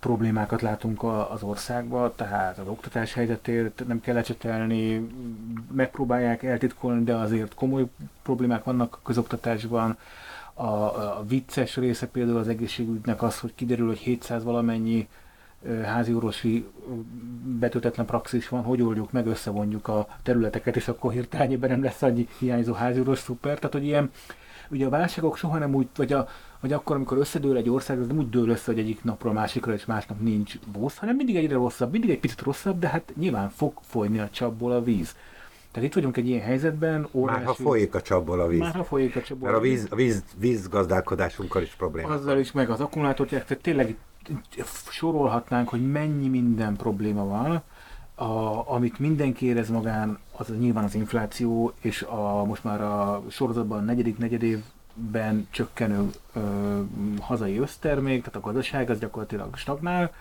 problémákat 0.00 0.62
látunk 0.62 1.02
az 1.02 1.42
országban, 1.42 2.12
tehát 2.16 2.58
az 2.58 2.66
oktatás 2.66 3.12
helyzetért 3.12 3.82
nem 3.86 4.00
kell 4.00 4.14
lecsetelni, 4.14 5.08
megpróbálják 5.72 6.42
eltitkolni, 6.42 7.04
de 7.04 7.14
azért 7.14 7.54
komoly 7.54 7.84
problémák 8.22 8.64
vannak 8.64 8.94
a 8.94 9.04
közoktatásban. 9.04 9.96
A, 10.54 10.64
a 10.64 11.24
vicces 11.28 11.76
része 11.76 12.06
például 12.06 12.38
az 12.38 12.48
egészségügynek 12.48 13.22
az, 13.22 13.38
hogy 13.38 13.54
kiderül, 13.54 13.86
hogy 13.86 13.98
700 13.98 14.44
valamennyi 14.44 15.08
házi 15.84 16.14
orvosi 16.14 16.66
betöltetlen 17.58 18.06
praxis 18.06 18.48
van, 18.48 18.62
hogy 18.62 18.82
oldjuk 18.82 19.12
meg, 19.12 19.26
összevonjuk 19.26 19.88
a 19.88 20.06
területeket, 20.22 20.76
és 20.76 20.88
akkor 20.88 21.12
hirtelen 21.12 21.58
nem 21.60 21.82
lesz 21.82 22.02
annyi 22.02 22.28
hiányzó 22.38 22.72
házi 22.72 22.98
orvos, 23.00 23.18
szuper. 23.18 23.54
Tehát, 23.54 23.72
hogy 23.72 23.84
ilyen, 23.84 24.10
ugye 24.70 24.86
a 24.86 24.90
válságok 24.90 25.36
soha 25.36 25.58
nem 25.58 25.74
úgy, 25.74 25.88
vagy, 25.96 26.12
a, 26.12 26.28
vagy 26.60 26.72
akkor, 26.72 26.96
amikor 26.96 27.18
összedől 27.18 27.56
egy 27.56 27.70
ország, 27.70 28.00
az 28.00 28.06
nem 28.06 28.18
úgy 28.18 28.30
dől 28.30 28.48
össze, 28.48 28.72
hogy 28.72 28.78
egyik 28.78 29.04
napról 29.04 29.32
a 29.32 29.34
másikra, 29.34 29.72
és 29.72 29.84
másnap 29.84 30.20
nincs 30.20 30.58
boss, 30.72 30.98
hanem 30.98 31.16
mindig 31.16 31.36
egyre 31.36 31.54
rosszabb, 31.54 31.92
mindig 31.92 32.10
egy 32.10 32.20
picit 32.20 32.40
rosszabb, 32.40 32.78
de 32.78 32.88
hát 32.88 33.12
nyilván 33.16 33.50
fog 33.50 33.72
folyni 33.82 34.18
a 34.18 34.30
csapból 34.30 34.72
a 34.72 34.82
víz. 34.82 35.16
Tehát 35.72 35.88
itt 35.88 35.94
vagyunk 35.94 36.16
egy 36.16 36.28
ilyen 36.28 36.40
helyzetben. 36.40 37.08
Óriási... 37.12 37.38
Már 37.38 37.46
ha 37.46 37.54
folyik 37.54 37.94
a 37.94 38.02
csapból 38.02 38.40
a 38.40 38.46
víz. 38.46 38.58
Már 38.58 38.74
ha 38.74 38.84
folyik 38.84 39.16
a 39.16 39.22
csapból 39.22 39.48
Mert 39.48 39.60
a 39.60 39.62
víz, 39.62 39.86
a 39.90 39.96
víz, 40.36 40.68
gazdálkodásunkkal 40.68 41.62
is 41.62 41.74
probléma. 41.74 42.08
Azzal 42.08 42.38
is, 42.38 42.52
meg 42.52 42.70
az 42.70 42.80
akkumulátortyák, 42.80 43.44
tehát 43.44 43.62
tényleg 43.62 43.96
sorolhatnánk, 44.90 45.68
hogy 45.68 45.90
mennyi 45.90 46.28
minden 46.28 46.76
probléma 46.76 47.24
van, 47.24 47.62
a, 48.14 48.62
amit 48.72 48.98
mindenki 48.98 49.46
érez 49.46 49.68
magán, 49.68 50.18
az 50.32 50.52
nyilván 50.58 50.84
az 50.84 50.94
infláció, 50.94 51.72
és 51.80 52.02
a, 52.02 52.44
most 52.44 52.64
már 52.64 52.80
a 52.80 53.22
sorozatban 53.30 53.78
a 53.78 53.82
negyedik 53.82 54.18
negyedévben 54.18 55.46
csökkenő 55.50 56.10
ö, 56.32 56.40
hazai 57.20 57.58
össztermék, 57.58 58.18
tehát 58.18 58.36
a 58.36 58.40
gazdaság 58.40 58.90
az 58.90 58.98
gyakorlatilag 58.98 59.56
stagnál, 59.56 60.12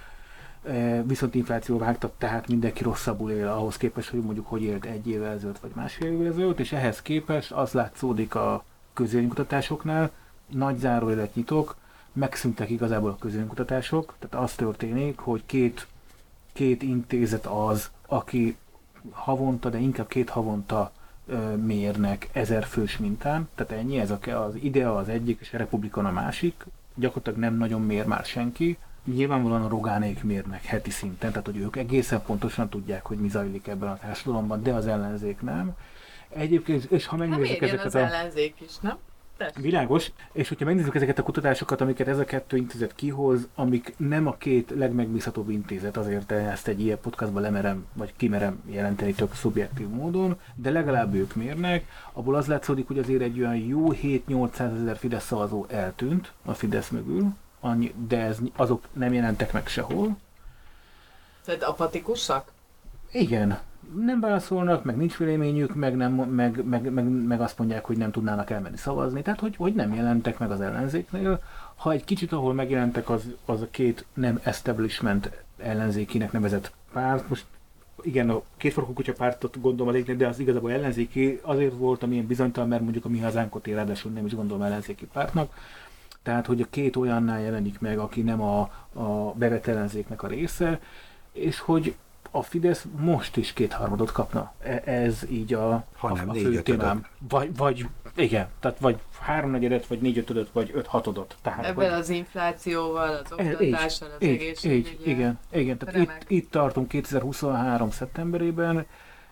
viszont 1.04 1.36
infláció 1.36 1.78
vágtat, 1.78 2.12
tehát 2.18 2.48
mindenki 2.48 2.84
rosszabbul 2.84 3.32
él 3.32 3.48
ahhoz 3.48 3.78
képest, 3.78 4.10
hogy 4.10 4.22
mondjuk 4.22 4.48
hogy 4.48 4.64
élt 4.64 4.86
egy 4.86 5.08
évvel 5.08 5.32
ezelőtt, 5.32 5.60
vagy 5.60 5.72
másfél 5.74 6.12
évvel 6.12 6.28
ezelőtt, 6.28 6.60
és 6.60 6.72
ehhez 6.72 7.02
képest 7.02 7.52
az 7.52 7.72
látszódik 7.72 8.36
a 8.36 8.64
közélménykutatásoknál, 8.94 10.12
nagy 10.48 10.78
zárójelet 10.78 11.36
nyitok, 11.36 11.76
megszűntek 12.14 12.70
igazából 12.70 13.10
a 13.10 13.18
közönkutatások, 13.20 14.14
tehát 14.20 14.46
az 14.46 14.54
történik, 14.54 15.18
hogy 15.18 15.42
két, 15.46 15.88
két 16.54 16.82
intézet 16.82 17.46
az, 17.46 17.90
aki 18.08 18.58
havonta, 19.12 19.70
de 19.70 19.78
inkább 19.78 20.08
két 20.08 20.30
havonta 20.30 20.92
mérnek 21.56 22.30
ezer 22.32 22.64
fős 22.64 22.98
mintán, 22.98 23.50
tehát 23.56 23.72
ennyi, 23.72 24.00
ez 24.00 24.12
a, 24.12 24.46
az 24.46 24.56
IDEA 24.56 24.96
az 24.96 25.10
egyik, 25.10 25.40
és 25.42 25.54
a 25.54 25.58
Republikan 25.58 26.06
a 26.06 26.12
másik, 26.12 26.66
gyakorlatilag 26.96 27.40
nem 27.40 27.58
nagyon 27.58 27.82
mér 27.82 28.06
már 28.06 28.26
senki, 28.26 28.78
nyilvánvalóan 29.06 29.64
a 29.64 29.68
rogánék 29.68 30.24
mérnek 30.24 30.64
heti 30.64 30.90
szinten, 30.90 31.30
tehát 31.30 31.46
hogy 31.46 31.58
ők 31.58 31.76
egészen 31.76 32.22
pontosan 32.22 32.70
tudják, 32.70 33.06
hogy 33.06 33.18
mi 33.18 33.30
zajlik 33.30 33.68
ebben 33.68 33.90
a 33.90 33.98
társadalomban, 33.98 34.64
de 34.64 34.74
az 34.74 34.88
ellenzék 34.88 35.42
nem. 35.42 35.72
Egyébként, 36.30 36.84
és 36.84 37.06
ha 37.06 37.18
megnézzük 37.18 37.60
hát 37.60 37.62
ezeket 37.62 37.86
az 37.86 37.96
a... 37.96 38.00
ellenzék 38.00 38.56
is, 38.60 38.78
nem? 38.82 38.98
Persze. 39.38 39.62
Világos, 39.62 40.12
és 40.32 40.48
hogyha 40.48 40.66
megnézzük 40.66 40.96
ezeket 40.96 41.20
a 41.20 41.24
kutatásokat, 41.24 41.82
amiket 41.82 42.08
ez 42.08 42.20
a 42.20 42.26
kettő 42.26 42.58
intézet 42.58 42.96
kihoz, 42.96 43.48
amik 43.56 43.94
nem 43.98 44.28
a 44.28 44.36
két 44.38 44.74
legmegbízhatóbb 44.76 45.50
intézet, 45.50 45.98
azért 45.98 46.32
ezt 46.32 46.68
egy 46.68 46.82
ilyen 46.82 47.00
podcastban 47.02 47.42
lemerem, 47.42 47.86
vagy 47.94 48.14
kimerem 48.18 48.62
jelenteni 48.66 49.14
tök 49.14 49.34
szubjektív 49.34 49.88
módon, 49.88 50.40
de 50.56 50.72
legalább 50.72 51.14
ők 51.14 51.36
mérnek, 51.36 51.86
abból 52.14 52.36
az 52.36 52.48
látszódik, 52.48 52.88
hogy 52.88 52.98
azért 52.98 53.22
egy 53.22 53.40
olyan 53.40 53.56
jó 53.56 53.94
7-800 53.94 54.82
ezer 54.82 54.98
Fidesz 54.98 55.26
szavazó 55.26 55.66
eltűnt 55.70 56.32
a 56.46 56.54
Fidesz 56.54 56.90
mögül, 56.90 57.34
annyi, 57.62 57.94
de 58.08 58.20
ez, 58.20 58.38
azok 58.56 58.88
nem 58.94 59.14
jelentek 59.14 59.52
meg 59.54 59.68
sehol. 59.68 60.18
Tehát 61.46 61.64
apatikusak? 61.64 62.52
Igen, 63.12 63.60
nem 63.96 64.20
válaszolnak, 64.20 64.84
meg 64.84 64.98
nincs 64.98 65.18
véleményük, 65.18 65.76
meg, 65.76 65.96
nem, 65.96 66.14
meg, 66.14 66.66
meg, 66.66 66.92
meg, 66.92 67.06
meg 67.06 67.42
azt 67.42 67.58
mondják, 67.58 67.86
hogy 67.86 67.98
nem 67.98 68.12
tudnának 68.12 68.50
elmenni 68.50 68.78
szavazni, 68.78 69.22
tehát 69.22 69.40
hogy, 69.40 69.56
hogy 69.56 69.74
nem 69.74 69.94
jelentek 69.94 70.40
meg 70.40 70.52
az 70.52 70.62
ellenzéknél. 70.62 71.44
Ha 71.76 71.92
egy 71.92 72.04
kicsit 72.04 72.32
ahol 72.32 72.54
megjelentek, 72.54 73.10
az, 73.10 73.24
az 73.46 73.62
a 73.62 73.68
két 73.72 74.06
nem 74.14 74.40
establishment 74.44 75.32
ellenzékinek 75.58 76.32
nevezett 76.32 76.72
párt, 76.94 77.30
most 77.30 77.46
igen, 78.04 78.30
a 78.30 78.42
kétfarkú 78.58 78.94
kutya 78.94 79.14
pártot 79.14 79.62
gondolom 79.62 79.94
elég, 79.94 80.18
de 80.18 80.28
az 80.28 80.40
igazából 80.40 80.72
ellenzéki 80.72 81.40
azért 81.42 81.74
volt, 81.74 82.04
amilyen 82.04 82.28
bizonytalan, 82.28 82.70
mert 82.70 82.82
mondjuk 82.82 83.06
a 83.06 83.10
mi 83.10 83.20
hazánkot 83.20 83.68
ráadásul 83.68 84.12
nem 84.12 84.26
is 84.26 84.36
gondolom 84.36 84.64
ellenzéki 84.64 85.06
pártnak. 85.06 85.54
Tehát, 86.24 86.46
hogy 86.46 86.62
a 86.62 86.66
két 86.70 86.96
olyannál 86.96 87.40
jelenik 87.42 87.80
meg, 87.80 88.00
aki 88.00 88.22
nem 88.22 88.42
a, 88.42 88.60
a 88.94 89.34
bevett 89.36 89.68
ellenzéknek 89.68 90.24
a 90.24 90.28
része, 90.28 90.80
és 91.32 91.60
hogy 91.60 91.96
a 92.32 92.42
Fidesz 92.44 92.86
most 92.98 93.38
is 93.38 93.54
kétharmadot 93.54 94.12
kapna. 94.12 94.54
E- 94.64 94.82
ez 94.86 95.24
így 95.30 95.54
a, 95.54 95.84
ha 95.98 96.08
a, 96.08 96.14
nem, 96.16 96.30
a 96.30 96.34
fő 96.34 96.62
témám. 96.62 97.06
Vagy, 97.30 97.56
vagy, 97.58 97.88
igen, 98.16 98.48
tehát 98.60 98.80
vagy 98.80 99.00
háromnegyedet, 99.20 99.88
vagy 99.88 100.02
négy 100.02 100.18
ötödöt, 100.18 100.50
vagy 100.52 100.72
öt 100.74 100.88
hatodot. 100.88 101.36
Tehát, 101.42 101.60
Ebben 101.66 101.76
vagy, 101.76 101.86
az 102.00 102.10
inflációval, 102.10 103.10
az 103.16 103.34
Ez- 103.40 103.48
oktatással, 103.54 104.10
az 104.20 104.24
így, 104.28 104.30
egészségügyel. 104.30 104.92
így, 104.94 105.08
igen, 105.08 105.40
igen. 105.52 105.78
Tehát 105.78 105.94
Remek. 105.96 106.22
itt, 106.22 106.30
itt 106.30 106.52
tartunk 106.52 106.88
2023. 106.88 107.90
szeptemberében, 107.92 108.86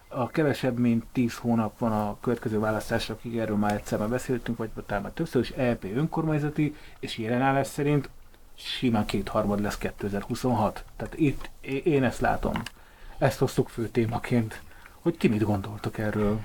a 0.10 0.28
kevesebb, 0.28 0.78
mint 0.78 1.06
10 1.12 1.38
hónap 1.38 1.80
van 1.80 1.92
a 1.92 2.18
következő 2.22 2.60
választásokig, 2.60 3.38
erről 3.38 3.58
már 3.58 3.74
egyszer 3.74 4.00
már 4.00 4.10
beszéltünk, 4.10 4.58
vagy 4.58 4.70
talán 4.86 5.04
már 5.04 5.12
többször 5.12 5.42
is, 5.42 5.50
EP 5.50 5.84
önkormányzati, 5.84 6.76
és 7.00 7.18
jelenállás 7.18 7.68
szerint 7.68 8.10
simán 8.56 9.06
kétharmad 9.06 9.62
lesz 9.62 9.78
2026. 9.78 10.86
Tehát 10.96 11.18
itt 11.18 11.50
én 11.84 12.04
ezt 12.04 12.20
látom. 12.20 12.54
Ezt 13.18 13.40
hoztuk 13.40 13.70
fő 13.70 13.88
témaként. 13.88 14.62
Hogy 15.02 15.18
ki 15.18 15.28
mit 15.28 15.44
gondoltok 15.44 15.98
erről? 15.98 16.40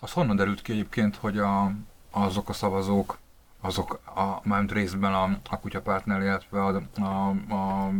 Az 0.00 0.12
honnan 0.12 0.36
derült 0.36 0.62
ki 0.62 0.72
egyébként, 0.72 1.16
hogy 1.16 1.38
a, 1.38 1.72
azok 2.10 2.48
a 2.48 2.52
szavazók, 2.52 3.18
azok 3.60 4.00
a, 4.04 4.40
mármint 4.42 4.72
részben 4.72 5.14
a, 5.14 5.38
a 5.50 5.60
kutyapártnál, 5.60 6.22
illetve 6.22 6.64
a, 6.64 6.82
a, 7.00 7.28
a, 7.54 7.90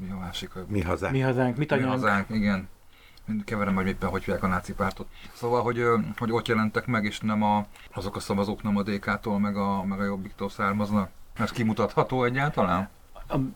mi 0.00 0.10
a 0.10 0.16
másik, 0.18 0.50
Mi 0.66 0.80
hazánk. 0.80 1.12
Mi 1.12 1.20
hazánk, 1.20 1.56
mit 1.56 1.70
mi 1.70 1.76
anyánk? 1.76 1.92
hazánk, 1.92 2.30
igen. 2.30 2.68
Keverem, 3.44 3.74
hogy 3.74 3.86
éppen 3.86 4.08
hogy 4.08 4.24
hívják 4.24 4.42
a 4.42 4.46
náci 4.46 4.72
pártot. 4.72 5.06
Szóval, 5.32 5.62
hogy, 5.62 5.84
hogy 6.18 6.32
ott 6.32 6.46
jelentek 6.46 6.86
meg, 6.86 7.04
és 7.04 7.20
nem 7.20 7.42
a, 7.42 7.66
azok 7.94 8.16
a 8.16 8.20
szavazók 8.20 8.62
nem 8.62 8.76
a 8.76 8.82
DK-tól, 8.82 9.38
meg 9.38 9.56
a, 9.56 9.84
meg 9.84 10.00
a 10.00 10.04
Jobbiktól 10.04 10.48
származnak. 10.48 11.10
Ez 11.38 11.50
kimutatható 11.50 12.24
egyáltalán? 12.24 12.88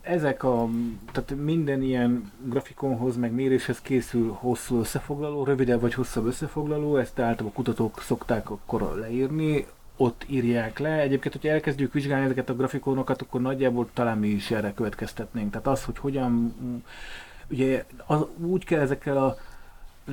ezek 0.01 0.43
a, 0.43 0.67
tehát 1.11 1.35
minden 1.43 1.81
ilyen 1.81 2.31
grafikonhoz, 2.43 3.17
meg 3.17 3.31
méréshez 3.31 3.81
készül 3.81 4.31
hosszú 4.31 4.79
összefoglaló, 4.79 5.43
rövidebb 5.43 5.81
vagy 5.81 5.93
hosszabb 5.93 6.25
összefoglaló, 6.25 6.97
ezt 6.97 7.19
általában 7.19 7.53
kutatók 7.53 8.01
szokták 8.01 8.49
akkor 8.49 8.81
leírni, 8.81 9.65
ott 9.97 10.25
írják 10.27 10.79
le. 10.79 10.99
Egyébként, 10.99 11.33
hogyha 11.33 11.49
elkezdjük 11.49 11.93
vizsgálni 11.93 12.25
ezeket 12.25 12.49
a 12.49 12.55
grafikonokat, 12.55 13.21
akkor 13.21 13.41
nagyjából 13.41 13.89
talán 13.93 14.17
mi 14.17 14.27
is 14.27 14.51
erre 14.51 14.73
következtetnénk. 14.73 15.51
Tehát 15.51 15.67
az, 15.67 15.83
hogy 15.83 15.97
hogyan, 15.97 16.53
ugye 17.49 17.85
az, 18.05 18.25
úgy 18.37 18.65
kell 18.65 18.79
ezekkel 18.79 19.17
a 19.17 19.37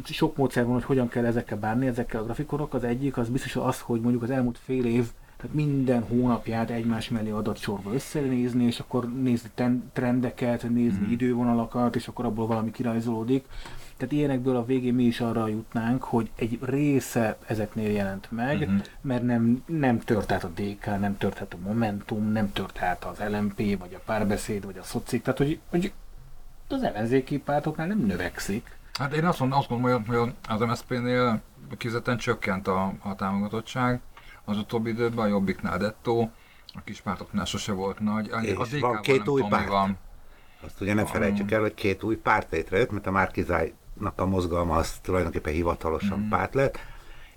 sok 0.04 0.36
módszer 0.36 0.64
van, 0.64 0.72
hogy 0.72 0.84
hogyan 0.84 1.08
kell 1.08 1.24
ezekkel 1.24 1.58
bánni, 1.58 1.86
ezekkel 1.86 2.20
a 2.20 2.24
grafikonok. 2.24 2.74
Az 2.74 2.84
egyik 2.84 3.16
az 3.16 3.28
biztos 3.28 3.56
az, 3.56 3.80
hogy 3.80 4.00
mondjuk 4.00 4.22
az 4.22 4.30
elmúlt 4.30 4.58
fél 4.58 4.84
év 4.84 5.06
tehát 5.36 5.56
minden 5.56 6.02
hónapját 6.02 6.70
egymás 6.70 7.08
mellé 7.08 7.30
adatsorba 7.30 7.92
összenézni, 7.92 8.64
és 8.64 8.78
akkor 8.78 9.12
nézni 9.12 9.50
ten- 9.54 9.90
trendeket, 9.92 10.62
nézni 10.62 11.02
Mhm. 11.02 11.10
idővonalakat, 11.12 11.96
és 11.96 12.08
akkor 12.08 12.24
abból 12.24 12.46
valami 12.46 12.70
kirajzolódik. 12.70 13.44
Tehát 13.96 14.12
ilyenekből 14.14 14.56
a 14.56 14.64
végén 14.64 14.94
mi 14.94 15.02
is 15.04 15.20
arra 15.20 15.48
jutnánk, 15.48 16.02
hogy 16.02 16.30
egy 16.36 16.58
része 16.62 17.36
ezeknél 17.46 17.90
jelent 17.90 18.26
meg, 18.30 18.58
Mhm. 18.68 18.76
mert 19.00 19.22
nem, 19.22 19.62
nem 19.66 19.98
tört 19.98 20.32
át 20.32 20.44
a 20.44 20.50
DK, 20.54 20.84
nem 21.00 21.16
tört 21.18 21.40
át 21.40 21.54
a 21.54 21.66
Momentum, 21.66 22.32
nem 22.32 22.52
tört 22.52 22.80
át 22.82 23.04
az 23.04 23.18
LMP, 23.30 23.56
vagy 23.78 23.94
a 23.94 24.00
párbeszéd, 24.04 24.64
vagy 24.64 24.78
a 24.78 24.82
szocik, 24.82 25.22
tehát 25.22 25.38
hogy, 25.38 25.58
hogy 25.70 25.92
az 26.68 26.82
ellenzéki 26.82 27.38
pártoknál 27.38 27.86
nem 27.86 27.98
növekszik. 28.06 28.76
Hát 28.98 29.12
én 29.14 29.24
azt, 29.24 29.38
mondom, 29.38 29.58
azt 29.58 29.68
mondom, 29.68 30.04
hogy 30.06 30.32
az 30.48 30.60
MSZP-nél 30.60 31.40
kizetten 31.78 32.16
csökkent 32.16 32.68
a, 32.68 32.92
a 33.02 33.14
támogatottság. 33.14 34.00
Az 34.44 34.56
utóbbi 34.58 34.90
időben 34.90 35.24
a 35.24 35.28
Jobbiknál 35.28 35.78
dettó, 35.78 36.30
a 36.74 36.80
kispártoknál 36.84 37.44
sose 37.44 37.72
volt 37.72 38.00
nagy. 38.00 38.30
A, 38.30 38.40
És 38.40 38.56
a 38.56 38.64
DK-ban 38.64 38.90
van 38.92 39.00
két 39.02 39.24
nem 39.24 39.28
új 39.28 39.40
tudom, 39.40 39.58
párt. 39.58 39.68
van. 39.68 39.98
Azt 40.66 40.80
ugye 40.80 40.94
ne 40.94 41.04
felejtsük 41.04 41.50
el, 41.50 41.60
hogy 41.60 41.74
két 41.74 42.02
új 42.02 42.16
párt 42.16 42.50
létrejött, 42.50 42.90
mert 42.90 43.06
a 43.06 43.10
Márkizájnak 43.10 44.12
a 44.16 44.26
mozgalma 44.26 44.76
az 44.76 44.98
tulajdonképpen 45.02 45.52
hivatalosan 45.52 46.18
Mhm. 46.18 46.28
párt 46.28 46.54
lett. 46.54 46.78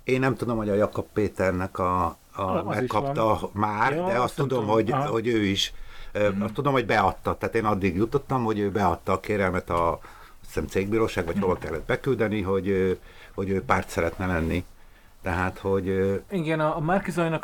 Én 0.04 0.20
nem 0.20 0.34
tudom, 0.34 0.56
hogy 0.56 0.68
a 0.68 0.74
Jakab 0.74 1.06
Péternek 1.12 1.78
a, 1.78 2.04
a 2.34 2.42
Az 2.42 2.64
megkapta 2.76 3.50
már, 3.52 3.92
Ja, 3.92 4.06
de 4.06 4.12
azt 4.12 4.22
azt 4.22 4.34
tudom, 4.34 4.58
tudom. 4.60 4.74
hogy, 4.74 4.90
hogy 4.90 5.26
ő 5.26 5.44
is, 5.44 5.72
mm. 6.18 6.42
azt 6.42 6.52
tudom, 6.52 6.72
hogy 6.72 6.86
beadta. 6.86 7.36
Tehát 7.36 7.54
én 7.54 7.64
addig 7.64 7.96
jutottam, 7.96 8.44
hogy 8.44 8.58
ő 8.58 8.70
beadta 8.70 9.12
a 9.12 9.20
kérelmet 9.20 9.70
a 9.70 9.98
hiszem, 10.48 10.66
cégbíróság, 10.66 11.24
vagy 11.24 11.38
hol 11.40 11.58
kellett 11.58 11.86
beküldeni, 11.86 12.42
hogy, 12.42 12.98
hogy 13.34 13.50
ő 13.50 13.62
párt 13.62 13.88
szeretne 13.88 14.26
lenni. 14.26 14.64
Tehát, 15.22 15.58
hogy 15.58 16.16
Igen, 16.30 16.60
a, 16.60 16.76
a 16.76 16.80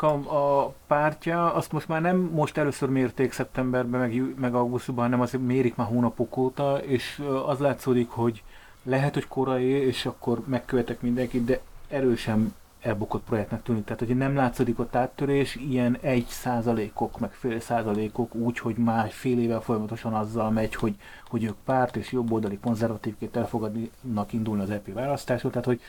a, 0.03 0.05
a 0.15 0.73
pártja, 0.87 1.53
azt 1.53 1.71
most 1.71 1.87
már 1.87 2.01
nem 2.01 2.17
most 2.17 2.57
először 2.57 2.89
mérték 2.89 3.31
szeptemberben, 3.31 3.99
meg, 3.99 4.39
meg 4.39 4.55
augusztusban, 4.55 5.03
hanem 5.03 5.21
azért 5.21 5.43
mérik 5.43 5.75
már 5.75 5.87
hónapok 5.87 6.37
óta, 6.37 6.77
és 6.77 7.21
az 7.45 7.59
látszódik, 7.59 8.09
hogy 8.09 8.43
lehet, 8.83 9.13
hogy 9.13 9.27
korai, 9.27 9.69
és 9.69 10.05
akkor 10.05 10.41
megkövetek 10.45 11.01
mindenkit, 11.01 11.45
de 11.45 11.59
erősen 11.87 12.55
elbukott 12.85 13.23
projektnek 13.23 13.63
tűnik. 13.63 13.83
Tehát, 13.83 13.99
hogy 13.99 14.17
nem 14.17 14.35
látszódik 14.35 14.79
ott 14.79 14.95
áttörés, 14.95 15.55
ilyen 15.55 15.97
egy 16.01 16.25
százalékok, 16.27 17.19
meg 17.19 17.31
fél 17.31 17.59
százalékok 17.59 18.35
úgy, 18.35 18.59
hogy 18.59 18.75
már 18.77 19.09
fél 19.09 19.39
éve 19.39 19.59
folyamatosan 19.59 20.13
azzal 20.13 20.51
megy, 20.51 20.75
hogy, 20.75 20.95
hogy 21.27 21.43
ők 21.43 21.55
párt 21.65 21.95
és 21.95 22.11
jobboldali 22.11 22.57
konzervatívként 22.57 23.35
elfogadnak 23.35 24.33
indulni 24.33 24.61
az 24.61 24.69
EP 24.69 24.93
választáson, 24.93 25.51
tehát 25.51 25.65
hogy, 25.65 25.81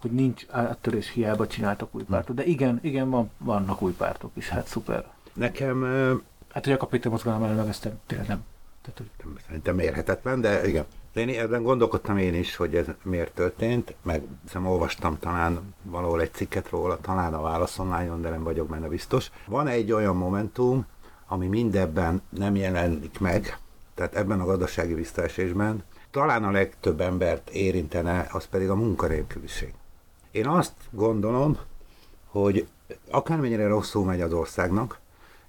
hogy 0.00 0.10
nincs 0.10 0.46
áttörés 0.50 1.10
hiába 1.10 1.46
csináltak 1.46 1.94
új 1.94 2.02
pártot. 2.02 2.36
De 2.36 2.44
igen, 2.44 2.78
igen, 2.82 3.10
van, 3.10 3.30
vannak 3.38 3.82
új 3.82 3.92
pártok 3.92 4.30
is, 4.34 4.48
hát 4.48 4.66
szuper. 4.66 5.04
nekem 5.32 5.84
Hát, 6.52 6.64
hogy 6.64 6.72
a 6.72 6.76
kapitál 6.76 7.12
mozgalom 7.12 7.42
ellen 7.42 7.56
meg 7.56 7.68
ezt 7.68 7.84
nem- 7.84 8.00
tényleg 8.06 8.28
nem. 8.28 8.44
Tehát, 8.82 8.98
hogy 8.98 9.40
szerintem 9.46 9.74
mérhetetlen, 9.74 10.40
de 10.40 10.68
igen. 10.68 10.84
Én 11.14 11.28
ebben 11.28 11.62
gondolkodtam 11.62 12.16
én 12.16 12.34
is, 12.34 12.56
hogy 12.56 12.74
ez 12.76 12.86
miért 13.02 13.34
történt, 13.34 13.94
meg 14.02 14.22
hiszem 14.42 14.66
olvastam 14.66 15.18
talán 15.18 15.74
valahol 15.82 16.20
egy 16.20 16.32
cikket 16.32 16.68
róla, 16.68 16.98
talán 17.00 17.34
a 17.34 17.40
Válasz 17.40 17.78
online 17.78 18.16
de 18.20 18.28
nem 18.28 18.42
vagyok 18.42 18.68
benne 18.68 18.88
biztos. 18.88 19.30
Van 19.46 19.66
egy 19.66 19.92
olyan 19.92 20.16
momentum, 20.16 20.86
ami 21.26 21.46
mindebben 21.46 22.22
nem 22.28 22.56
jelenik 22.56 23.20
meg, 23.20 23.58
tehát 23.94 24.14
ebben 24.14 24.40
a 24.40 24.44
gazdasági 24.44 24.94
visszaesésben, 24.94 25.84
talán 26.10 26.44
a 26.44 26.50
legtöbb 26.50 27.00
embert 27.00 27.50
érintene, 27.50 28.26
az 28.30 28.46
pedig 28.46 28.70
a 28.70 28.74
munkanélküliség. 28.74 29.72
Én 30.30 30.46
azt 30.46 30.74
gondolom, 30.90 31.58
hogy 32.26 32.66
akármennyire 33.10 33.66
rosszul 33.66 34.04
megy 34.04 34.20
az 34.20 34.32
országnak, 34.32 34.98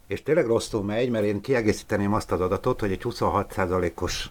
és 0.07 0.23
tényleg 0.23 0.45
rosszul 0.45 0.83
megy, 0.83 1.09
mert 1.09 1.25
én 1.25 1.41
kiegészíteném 1.41 2.13
azt 2.13 2.31
az 2.31 2.41
adatot, 2.41 2.79
hogy 2.79 2.91
egy 2.91 3.01
26%-os 3.03 4.29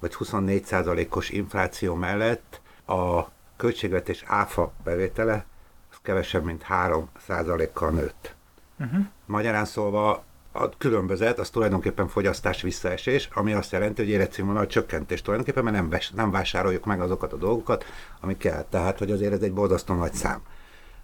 vagy 0.00 0.14
24%-os 0.18 1.30
infláció 1.30 1.94
mellett 1.94 2.60
a 2.86 3.24
költségvetés 3.56 4.24
áfa 4.26 4.72
bevétele 4.84 5.44
az 5.90 5.98
kevesebb, 6.02 6.44
mint 6.44 6.64
3%-kal 6.68 7.90
nőtt. 7.90 8.34
uh-huh. 8.78 9.06
Magyarán 9.26 9.64
szólva 9.64 10.24
a 10.52 10.68
különbözet 10.78 11.38
az 11.38 11.50
tulajdonképpen 11.50 12.08
fogyasztás 12.08 12.62
visszaesés, 12.62 13.28
ami 13.32 13.52
azt 13.52 13.72
jelenti, 13.72 14.02
hogy 14.02 14.10
életszínvonal 14.10 14.66
csökkentés 14.66 15.22
tulajdonképpen, 15.22 15.64
mert 15.64 15.76
nem, 15.76 15.88
ves, 15.88 16.10
nem 16.10 16.30
vásároljuk 16.30 16.84
meg 16.84 17.00
azokat 17.00 17.32
a 17.32 17.36
dolgokat, 17.36 17.84
amik 18.20 18.38
kell. 18.38 18.64
Tehát, 18.70 18.98
hogy 18.98 19.10
azért 19.10 19.32
ez 19.32 19.42
egy 19.42 19.52
borzasztó 19.52 19.94
nagy 19.94 20.12
szám. 20.12 20.40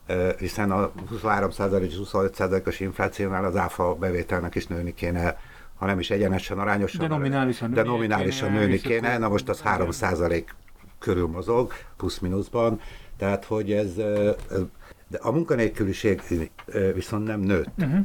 Ö, 0.06 0.30
Hiszen 0.38 0.70
a 0.70 0.92
23% 1.12 1.80
és 1.80 1.94
25%-os 2.04 2.80
inflációnál 2.80 3.44
az 3.44 3.56
áfa 3.56 3.94
bevételnek 3.94 4.54
is 4.54 4.66
nőni 4.66 4.94
kéne, 4.94 5.38
ha 5.76 5.86
nem 5.86 5.98
is 5.98 6.10
egyenesen, 6.10 6.58
arányosan. 6.58 7.00
De 7.00 7.14
nominálisan 7.14 7.72
de 7.72 7.82
nominálisan 7.82 8.48
kéne, 8.48 8.60
nőni 8.60 8.72
és 8.72 8.80
kéne. 8.82 9.08
akkor- 9.08 9.20
Na 9.20 9.28
most 9.28 9.48
az 9.48 9.62
3% 9.64 10.44
körül 10.98 11.26
mozog, 11.26 11.72
plusz-minuszban. 11.96 12.80
Tehát, 13.16 13.44
hogy 13.44 13.72
ez, 13.72 13.94
de 15.08 15.18
a 15.18 15.30
munkanélküliség 15.30 16.22
viszont 16.94 17.26
nem 17.26 17.40
nőtt. 17.40 17.68
Uh-huh. 17.78 17.98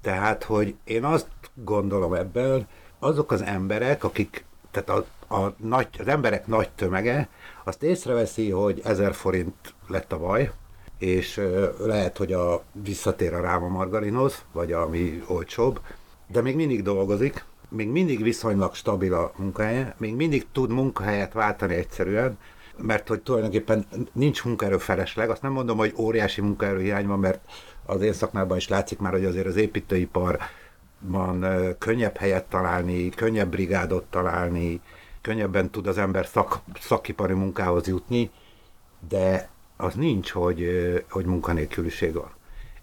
Tehát, 0.00 0.44
hogy 0.44 0.74
én 0.84 1.04
azt 1.04 1.28
gondolom 1.54 2.14
ebből, 2.14 2.66
azok 2.98 3.32
az 3.32 3.42
emberek, 3.42 4.04
akik, 4.04 4.44
tehát 4.70 4.88
a, 4.88 5.04
a 5.34 5.54
nagy, 5.56 5.88
az 5.98 6.08
emberek 6.08 6.46
nagy 6.46 6.68
tömege, 6.70 7.28
azt 7.64 7.82
észreveszi, 7.82 8.50
hogy 8.50 8.80
1000 8.84 9.14
forint 9.14 9.74
lett 9.88 10.12
a 10.12 10.18
baj, 10.18 10.50
és 10.98 11.40
lehet, 11.78 12.16
hogy 12.16 12.32
a, 12.32 12.62
visszatér 12.72 13.34
a 13.34 13.40
ráma 13.40 13.68
margarinhoz, 13.68 14.44
vagy 14.52 14.72
ami 14.72 15.22
olcsóbb, 15.26 15.80
de 16.26 16.40
még 16.40 16.56
mindig 16.56 16.82
dolgozik, 16.82 17.44
még 17.68 17.88
mindig 17.88 18.22
viszonylag 18.22 18.74
stabil 18.74 19.14
a 19.14 19.32
munkahelye, 19.36 19.94
még 19.98 20.14
mindig 20.14 20.46
tud 20.52 20.70
munkahelyet 20.70 21.32
váltani 21.32 21.74
egyszerűen, 21.74 22.38
mert 22.76 23.08
hogy 23.08 23.20
tulajdonképpen 23.20 23.86
nincs 24.12 24.44
munkaerő 24.44 24.78
felesleg, 24.78 25.30
azt 25.30 25.42
nem 25.42 25.52
mondom, 25.52 25.76
hogy 25.76 25.94
óriási 25.96 26.40
munkaerő 26.40 26.80
hiány 26.80 27.06
van, 27.06 27.18
mert 27.18 27.50
az 27.86 28.02
én 28.02 28.12
szakmában 28.12 28.56
is 28.56 28.68
látszik 28.68 28.98
már, 28.98 29.12
hogy 29.12 29.24
azért 29.24 29.46
az 29.46 29.56
építőiparban 29.56 31.46
könnyebb 31.78 32.16
helyet 32.16 32.44
találni, 32.44 33.08
könnyebb 33.08 33.50
brigádot 33.50 34.04
találni, 34.04 34.80
könnyebben 35.20 35.70
tud 35.70 35.86
az 35.86 35.98
ember 35.98 36.26
szak, 36.26 36.60
szakipari 36.80 37.34
munkához 37.34 37.86
jutni, 37.86 38.30
de 39.08 39.48
az 39.76 39.94
nincs, 39.94 40.30
hogy, 40.30 40.68
hogy 41.10 41.24
munkanélküliség 41.24 42.14
van. 42.14 42.30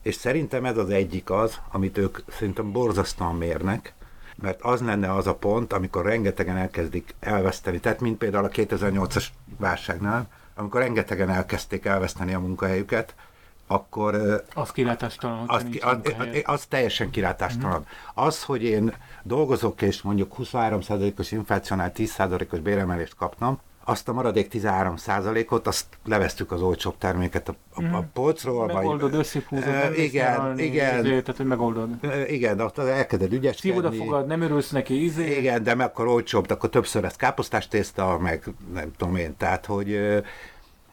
És 0.02 0.16
szerintem 0.16 0.66
ez 0.66 0.78
az 0.78 0.90
egyik 0.90 1.30
az, 1.30 1.60
amit 1.72 1.98
ők 1.98 2.18
szerintem 2.30 2.72
borzasztóan 2.72 3.36
mérnek, 3.36 3.94
mert 4.36 4.62
az 4.62 4.82
lenne 4.82 5.14
az 5.14 5.28
a 5.28 5.36
pont, 5.36 5.74
amikor 5.74 6.06
rengetegen 6.06 6.58
elkezdik 6.58 7.16
elveszteni, 7.20 7.80
tehát 7.80 8.00
mint 8.00 8.18
például 8.18 8.46
a 8.46 8.50
2008-as 8.50 9.26
válságnál, 9.58 10.28
amikor 10.56 10.82
rengetegen 10.82 11.30
elkezdték 11.30 11.86
elveszteni 11.86 12.34
a 12.34 12.40
munkahelyüket, 12.40 13.16
akkor 13.68 14.44
Az 14.54 14.72
kilátástalan, 14.72 15.44
az, 15.48 15.64
ki- 15.72 15.80
az, 15.80 15.98
az 16.44 16.66
teljesen 16.66 17.10
kilátástalan. 17.10 17.86
Az, 18.14 18.44
hogy 18.44 18.64
én 18.64 18.94
dolgozok 19.24 19.82
és 19.82 20.02
mondjuk 20.02 20.36
23%-os 20.38 21.32
inflációnál 21.32 21.92
10%-os 21.96 22.60
béremelést 22.60 23.16
kaptam, 23.16 23.60
azt 23.84 24.08
a 24.10 24.14
maradék 24.14 24.52
13%-ot, 24.54 25.68
azt 25.68 25.86
leveztük 26.06 26.52
az 26.52 26.62
olcsóbb 26.62 26.98
terméket 26.98 27.50
a, 27.50 27.56
a, 27.74 27.96
a 27.96 28.04
polcról. 28.14 28.66
vagy- 28.66 28.76
Megoldod, 28.76 29.14
összehúzod, 29.14 29.68
Ö, 29.68 29.72
nem 29.72 29.90
mész 29.92 30.00
igen, 30.00 30.60
igen. 30.60 31.00
izé, 31.06 31.10
Tehát, 31.22 31.38
hogy 31.38 31.46
megoldod. 31.46 31.90
Igen, 32.28 32.58
de 32.58 32.64
ott 32.64 32.78
elkezded 32.78 33.34
ügyeskedni. 33.34 33.78
Szívod 33.78 33.94
a 33.94 33.98
fogad, 34.04 34.28
nem 34.28 34.42
örülsz 34.42 34.70
neki, 34.70 35.04
izé. 35.04 35.38
Igen, 35.38 35.64
de 35.64 35.72
akkor 35.72 36.08
olcsóbb, 36.08 36.46
de 36.46 36.54
akkor 36.54 36.70
többször 36.70 37.02
lesz 37.02 37.16
káposztás 37.16 37.68
tészta, 37.68 38.18
meg 38.18 38.44
nem 38.74 38.92
tudom 38.98 39.16
én, 39.16 39.38
tehát 39.38 39.66
hogy 39.66 40.00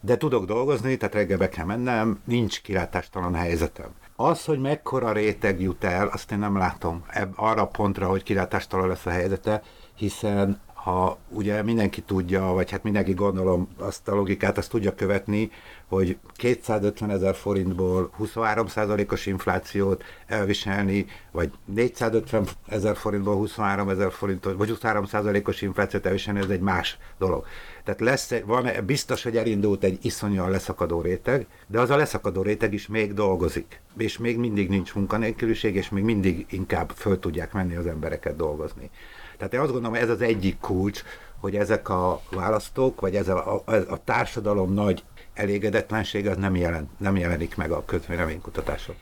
de 0.00 0.16
tudok 0.16 0.44
dolgozni, 0.44 0.96
tehát 0.96 1.14
reggel 1.14 1.38
be 1.38 1.48
kell 1.48 1.64
mennem, 1.64 2.20
nincs 2.24 2.62
kilátástalan 2.62 3.34
helyzetem. 3.34 3.86
Az, 4.16 4.44
hogy 4.44 4.60
mekkora 4.60 5.12
réteg 5.12 5.60
jut 5.60 5.84
el, 5.84 6.06
azt 6.06 6.32
én 6.32 6.38
nem 6.38 6.56
látom 6.56 7.04
ebb, 7.08 7.32
arra 7.36 7.66
pontra, 7.66 8.06
hogy 8.08 8.22
kilátástalan 8.22 8.88
lesz 8.88 9.06
a 9.06 9.10
helyzete, 9.10 9.62
hiszen 9.94 10.60
ha 10.88 11.18
ugye 11.28 11.62
mindenki 11.62 12.00
tudja, 12.00 12.42
vagy 12.42 12.70
hát 12.70 12.82
mindenki 12.82 13.12
gondolom 13.12 13.68
azt 13.78 14.08
a 14.08 14.14
logikát, 14.14 14.58
azt 14.58 14.70
tudja 14.70 14.94
követni, 14.94 15.50
hogy 15.88 16.18
250 16.36 17.10
ezer 17.10 17.34
forintból 17.34 18.10
23%-os 18.20 19.26
inflációt 19.26 20.02
elviselni, 20.26 21.06
vagy 21.30 21.50
450 21.64 22.44
ezer 22.68 22.96
forintból 22.96 23.34
23 23.34 23.88
ezer 23.88 24.12
forintot, 24.12 24.56
vagy 24.56 24.78
23%-os 24.80 25.62
inflációt 25.62 26.06
elviselni, 26.06 26.40
ez 26.40 26.48
egy 26.48 26.60
más 26.60 26.98
dolog. 27.18 27.46
Tehát 27.84 28.00
lesz, 28.00 28.34
van, 28.44 28.70
biztos, 28.86 29.22
hogy 29.22 29.36
elindult 29.36 29.84
egy 29.84 29.98
iszonyúan 30.02 30.50
leszakadó 30.50 31.00
réteg, 31.00 31.46
de 31.66 31.80
az 31.80 31.90
a 31.90 31.96
leszakadó 31.96 32.42
réteg 32.42 32.72
is 32.72 32.86
még 32.86 33.14
dolgozik. 33.14 33.80
És 33.96 34.18
még 34.18 34.38
mindig 34.38 34.68
nincs 34.68 34.94
munkanélküliség, 34.94 35.74
és 35.74 35.88
még 35.88 36.04
mindig 36.04 36.46
inkább 36.50 36.90
föl 36.90 37.18
tudják 37.18 37.52
menni 37.52 37.74
az 37.74 37.86
embereket 37.86 38.36
dolgozni. 38.36 38.90
Tehát 39.38 39.54
én 39.54 39.60
azt 39.60 39.72
gondolom, 39.72 39.96
ez 39.96 40.08
az 40.08 40.20
egyik 40.20 40.58
kulcs, 40.58 41.02
hogy 41.40 41.56
ezek 41.56 41.88
a 41.88 42.20
választók, 42.30 43.00
vagy 43.00 43.16
ez 43.16 43.28
a, 43.28 43.54
a, 43.54 43.74
a 43.88 44.04
társadalom 44.04 44.72
nagy 44.72 45.04
elégedetlenség 45.34 46.26
az 46.26 46.36
nem, 46.36 46.56
jelen, 46.56 46.90
nem 46.96 47.16
jelenik 47.16 47.56
meg 47.56 47.70
a 47.70 47.84
közvéleménykutatáson. 47.84 48.94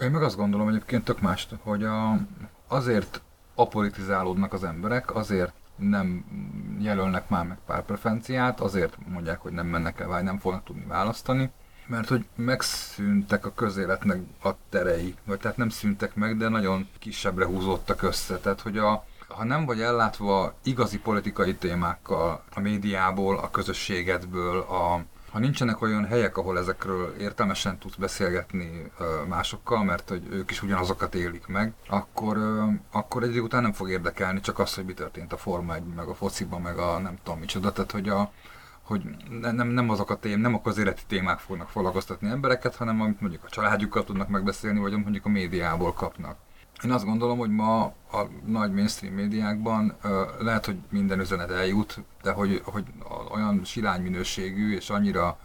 Én 0.00 0.10
meg 0.10 0.22
azt 0.22 0.36
gondolom 0.36 0.68
egyébként 0.68 1.04
tök 1.04 1.20
mást, 1.20 1.54
hogy 1.62 1.84
a, 1.84 2.18
azért 2.68 3.20
apolitizálódnak 3.54 4.52
az 4.52 4.64
emberek, 4.64 5.14
azért 5.14 5.52
nem 5.76 6.24
jelölnek 6.80 7.28
már 7.28 7.46
meg 7.46 7.58
párpreferenciát, 7.66 8.60
azért 8.60 8.96
mondják, 9.08 9.40
hogy 9.40 9.52
nem 9.52 9.66
mennek 9.66 10.00
el, 10.00 10.06
vagy 10.06 10.22
nem 10.22 10.38
fognak 10.38 10.64
tudni 10.64 10.84
választani, 10.88 11.50
mert 11.86 12.08
hogy 12.08 12.26
megszűntek 12.34 13.46
a 13.46 13.54
közéletnek 13.54 14.20
a 14.42 14.50
terei, 14.68 15.14
vagy 15.24 15.38
tehát 15.38 15.56
nem 15.56 15.68
szűntek 15.68 16.14
meg, 16.14 16.36
de 16.36 16.48
nagyon 16.48 16.88
kisebbre 16.98 17.44
húzódtak 17.44 18.02
össze. 18.02 18.38
Tehát, 18.38 18.60
hogy 18.60 18.78
a, 18.78 19.04
ha 19.28 19.44
nem 19.44 19.64
vagy 19.64 19.80
ellátva 19.80 20.54
igazi 20.62 20.98
politikai 20.98 21.54
témákkal 21.54 22.42
a 22.54 22.60
médiából, 22.60 23.38
a 23.38 23.50
közösségedből, 23.50 24.60
a, 24.60 25.04
ha 25.30 25.38
nincsenek 25.38 25.82
olyan 25.82 26.04
helyek, 26.04 26.36
ahol 26.36 26.58
ezekről 26.58 27.14
értelmesen 27.18 27.78
tudsz 27.78 27.94
beszélgetni 27.94 28.90
másokkal, 29.28 29.84
mert 29.84 30.08
hogy 30.08 30.26
ők 30.30 30.50
is 30.50 30.62
ugyanazokat 30.62 31.14
élik 31.14 31.46
meg, 31.46 31.72
akkor, 31.88 32.38
akkor 32.92 33.22
egy 33.22 33.40
után 33.40 33.62
nem 33.62 33.72
fog 33.72 33.90
érdekelni 33.90 34.40
csak 34.40 34.58
az, 34.58 34.74
hogy 34.74 34.84
mi 34.84 34.94
történt 34.94 35.32
a 35.32 35.36
Forma 35.36 35.74
1 35.74 35.82
meg 35.96 36.08
a 36.08 36.14
fociban, 36.14 36.60
meg 36.60 36.78
a 36.78 36.98
nem 36.98 37.18
tudom 37.22 37.38
micsoda, 37.38 37.72
tehát 37.72 37.92
hogy 37.92 38.08
a, 38.08 38.32
hogy 38.82 39.02
ne- 39.40 39.52
nem, 39.52 39.68
nem 39.68 39.90
azok 39.90 40.10
a 40.10 40.16
tém, 40.16 40.40
nem 40.40 40.54
a 40.54 40.62
közéleti 40.62 41.02
témák 41.06 41.38
fognak 41.38 41.68
foglalkoztatni 41.68 42.28
embereket, 42.28 42.76
hanem 42.76 43.00
amit 43.00 43.20
mondjuk 43.20 43.44
a 43.44 43.50
családjukkal 43.50 44.04
tudnak 44.04 44.28
megbeszélni, 44.28 44.78
vagy 44.78 44.92
amit 44.92 45.04
mondjuk 45.04 45.26
a 45.26 45.28
médiából 45.28 45.92
kapnak. 45.92 46.36
Én 46.84 46.90
azt 46.90 47.04
gondolom, 47.04 47.38
hogy 47.38 47.50
ma 47.50 47.82
a 48.12 48.28
nagy 48.44 48.72
mainstream 48.72 49.14
médiákban 49.14 49.96
lehet, 50.38 50.64
hogy 50.64 50.76
minden 50.90 51.20
üzenet 51.20 51.50
eljut, 51.50 51.98
de 52.22 52.30
hogy, 52.30 52.60
hogy 52.64 52.84
olyan 53.30 53.64
silány 53.64 54.02
minőségű 54.02 54.74
és 54.74 54.90
annyira, 54.90 55.38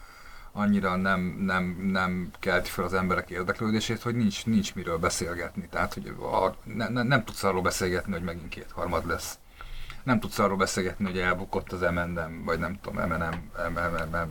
annyira 0.51 0.95
nem, 0.95 1.19
nem, 1.39 1.63
nem 1.91 2.31
kelti 2.39 2.69
fel 2.69 2.85
az 2.85 2.93
emberek 2.93 3.29
érdeklődését, 3.29 4.01
hogy 4.01 4.15
nincs, 4.15 4.45
nincs 4.45 4.75
miről 4.75 4.97
beszélgetni. 4.97 5.67
Tehát, 5.69 5.93
hogy 5.93 6.15
a, 6.21 6.55
ne, 6.63 6.89
ne, 6.89 7.03
nem 7.03 7.23
tudsz 7.23 7.43
arról 7.43 7.61
beszélgetni, 7.61 8.11
hogy 8.11 8.23
megint 8.23 8.49
kétharmad 8.49 9.07
lesz. 9.07 9.37
Nem 10.03 10.19
tudsz 10.19 10.39
arról 10.39 10.57
beszélgetni, 10.57 11.05
hogy 11.05 11.19
elbukott 11.19 11.71
az 11.71 11.81
MNM, 11.81 12.43
vagy 12.43 12.59
nem 12.59 12.79
tudom, 12.81 13.07
MNM, 13.07 13.49
MNM, 13.73 14.09
Nem. 14.11 14.29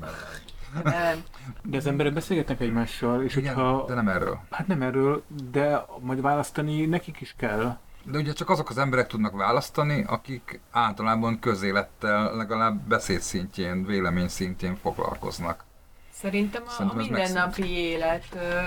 De 1.63 1.77
az 1.77 1.87
emberek 1.87 2.13
beszélgetnek 2.13 2.61
egymással, 2.61 3.23
és 3.23 3.37
Igen, 3.37 3.55
hogyha... 3.55 3.85
de 3.87 3.95
nem 3.95 4.09
erről. 4.09 4.41
Hát 4.51 4.67
nem 4.67 4.83
erről, 4.83 5.23
de 5.51 5.85
majd 6.01 6.21
választani 6.21 6.87
nekik 6.87 7.21
is 7.21 7.35
kell. 7.39 7.79
De 8.05 8.19
ugye 8.19 8.33
csak 8.33 8.51
azok 8.51 8.71
az 8.71 8.79
emberek 8.79 9.07
tudnak 9.07 9.37
választani, 9.37 10.05
akik 10.07 10.61
általában 10.71 11.39
közélettel 11.39 12.37
legalább 12.37 12.81
beszéd 12.89 13.21
szintjén, 13.21 13.85
vélemény 13.85 14.29
szintjén 14.29 14.77
foglalkoznak. 14.77 15.65
Szerintem 16.13 16.63
a, 16.67 16.69
a 16.69 16.73
Szerintem 16.73 16.99
ez 17.01 17.07
mindennapi 17.07 17.69
élet 17.69 18.25
ö, 18.35 18.61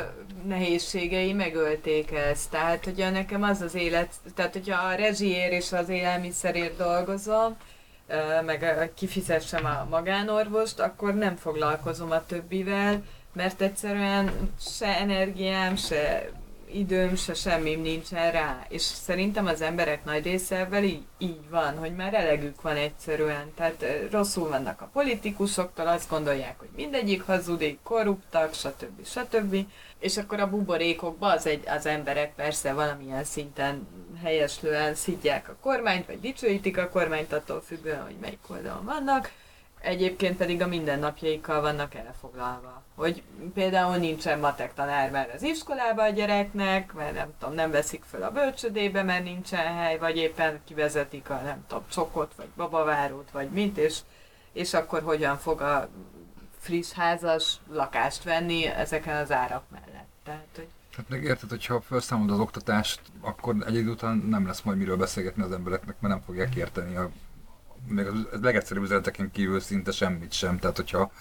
nehézségei 0.48 1.34
megölték 1.34 2.12
ezt. 2.12 2.50
Tehát, 2.50 2.84
hogyha 2.84 3.10
nekem 3.10 3.44
az 3.44 3.62
az 3.62 3.76
élet, 3.76 4.14
tehát 4.36 4.54
hogyha 4.54 4.88
a 4.88 4.96
rezsiért 4.96 5.52
és 5.52 5.72
az 5.72 5.90
élelmiszerért 5.90 6.78
dolgozom, 6.78 7.56
meg 8.46 8.92
kifizessem 8.96 9.66
a 9.66 9.88
magánorvost, 9.90 10.80
akkor 10.80 11.14
nem 11.14 11.36
foglalkozom 11.36 12.12
a 12.12 12.26
többivel, 12.26 13.04
mert 13.34 13.62
egyszerűen 13.62 14.32
se 14.60 14.98
energiám, 14.98 15.76
se 15.76 16.30
időm, 16.74 17.16
se 17.16 17.34
semmim 17.34 17.82
nincsen 17.82 18.32
rá. 18.32 18.66
És 18.70 18.82
szerintem 18.82 19.46
az 19.46 19.62
emberek 19.62 20.06
nagy 20.06 20.24
része 20.24 20.58
ebben 20.58 20.84
így, 20.84 21.02
így 21.18 21.50
van, 21.50 21.78
hogy 21.78 21.96
már 21.96 22.14
elegük 22.14 22.62
van 22.62 22.76
egyszerűen. 22.76 23.52
Tehát 23.56 23.86
rosszul 24.12 24.50
vannak 24.50 24.82
a 24.82 24.90
politikusoktól, 24.94 25.88
azt 25.88 26.10
gondolják, 26.10 26.60
hogy 26.60 26.70
mindegyik 26.76 27.22
hazudik, 27.22 27.80
korruptak, 27.84 28.54
stb. 28.54 29.06
stb. 29.06 29.56
És 30.00 30.18
akkor 30.18 30.40
a 30.40 30.50
buborékokban 30.50 31.32
az, 31.32 31.46
egy, 31.46 31.64
az 31.68 31.86
emberek 31.86 32.36
persze 32.36 32.74
valamilyen 32.74 33.24
szinten 33.24 33.88
helyeslően 34.24 34.96
szidják 34.96 35.50
a 35.50 35.56
kormányt, 35.62 36.06
vagy 36.06 36.20
dicsőítik 36.20 36.78
a 36.78 36.90
kormányt 36.90 37.34
attól 37.34 37.62
függően, 37.62 38.04
hogy 38.04 38.16
melyik 38.22 38.40
oldalon 38.48 38.86
vannak. 38.86 39.32
Egyébként 39.82 40.38
pedig 40.38 40.62
a 40.62 40.68
mindennapjaikkal 40.68 41.62
vannak 41.62 41.96
elfoglalva. 41.96 42.84
Hogy 42.96 43.24
például 43.54 43.96
nincsen 43.96 44.40
matek 44.40 44.74
tanár 44.74 45.12
már 45.12 45.32
az 45.36 45.42
iskolába 45.42 46.04
a 46.04 46.10
gyereknek, 46.10 46.94
mert 46.94 47.14
nem 47.14 47.34
tudom, 47.40 47.56
nem 47.56 47.72
veszik 47.72 48.04
föl 48.04 48.24
a 48.24 48.32
bölcsödébe, 48.32 49.04
mert 49.04 49.24
nincsen 49.24 49.76
hely, 49.76 49.98
vagy 49.98 50.18
éppen 50.18 50.62
kivezetik 50.68 51.30
a 51.30 51.42
nem 51.42 51.66
tudom, 51.68 51.84
csokot, 51.90 52.34
vagy 52.36 52.48
babavárót, 52.56 53.32
vagy 53.32 53.50
mint, 53.50 53.78
és, 53.78 54.00
és 54.54 54.74
akkor 54.74 55.02
hogyan 55.02 55.38
fog 55.38 55.62
a 55.62 55.90
friss 56.60 56.92
házas 56.92 57.56
lakást 57.72 58.24
venni 58.24 58.66
ezeken 58.66 59.16
az 59.16 59.32
árak 59.32 59.64
mellett. 59.72 60.10
Tehát, 60.24 60.48
hogy 60.56 60.68
Hát 60.98 61.10
meg 61.10 61.24
érted, 61.24 61.50
hogyha 61.50 61.82
felszámolod 61.82 62.34
az 62.34 62.40
oktatást, 62.40 63.02
akkor 63.22 63.56
egy 63.66 63.76
idő 63.76 63.90
után 63.90 64.18
nem 64.18 64.48
lesz 64.48 64.62
majd 64.62 64.78
miről 64.78 64.98
beszélgetni 64.98 65.44
az 65.44 65.52
embereknek, 65.52 65.96
mert 66.00 66.14
nem 66.14 66.24
fogják 66.24 66.56
érteni 66.56 66.96
a 66.96 67.10
még 67.88 68.06
az 68.06 68.42
legegyszerűbb 68.42 68.84
üzeneteken 68.84 69.32
kívül 69.32 69.60
szinte 69.60 69.92
semmit 69.92 70.32
sem. 70.32 70.60
Tehát, 70.60 70.76
hogyha 70.76 71.12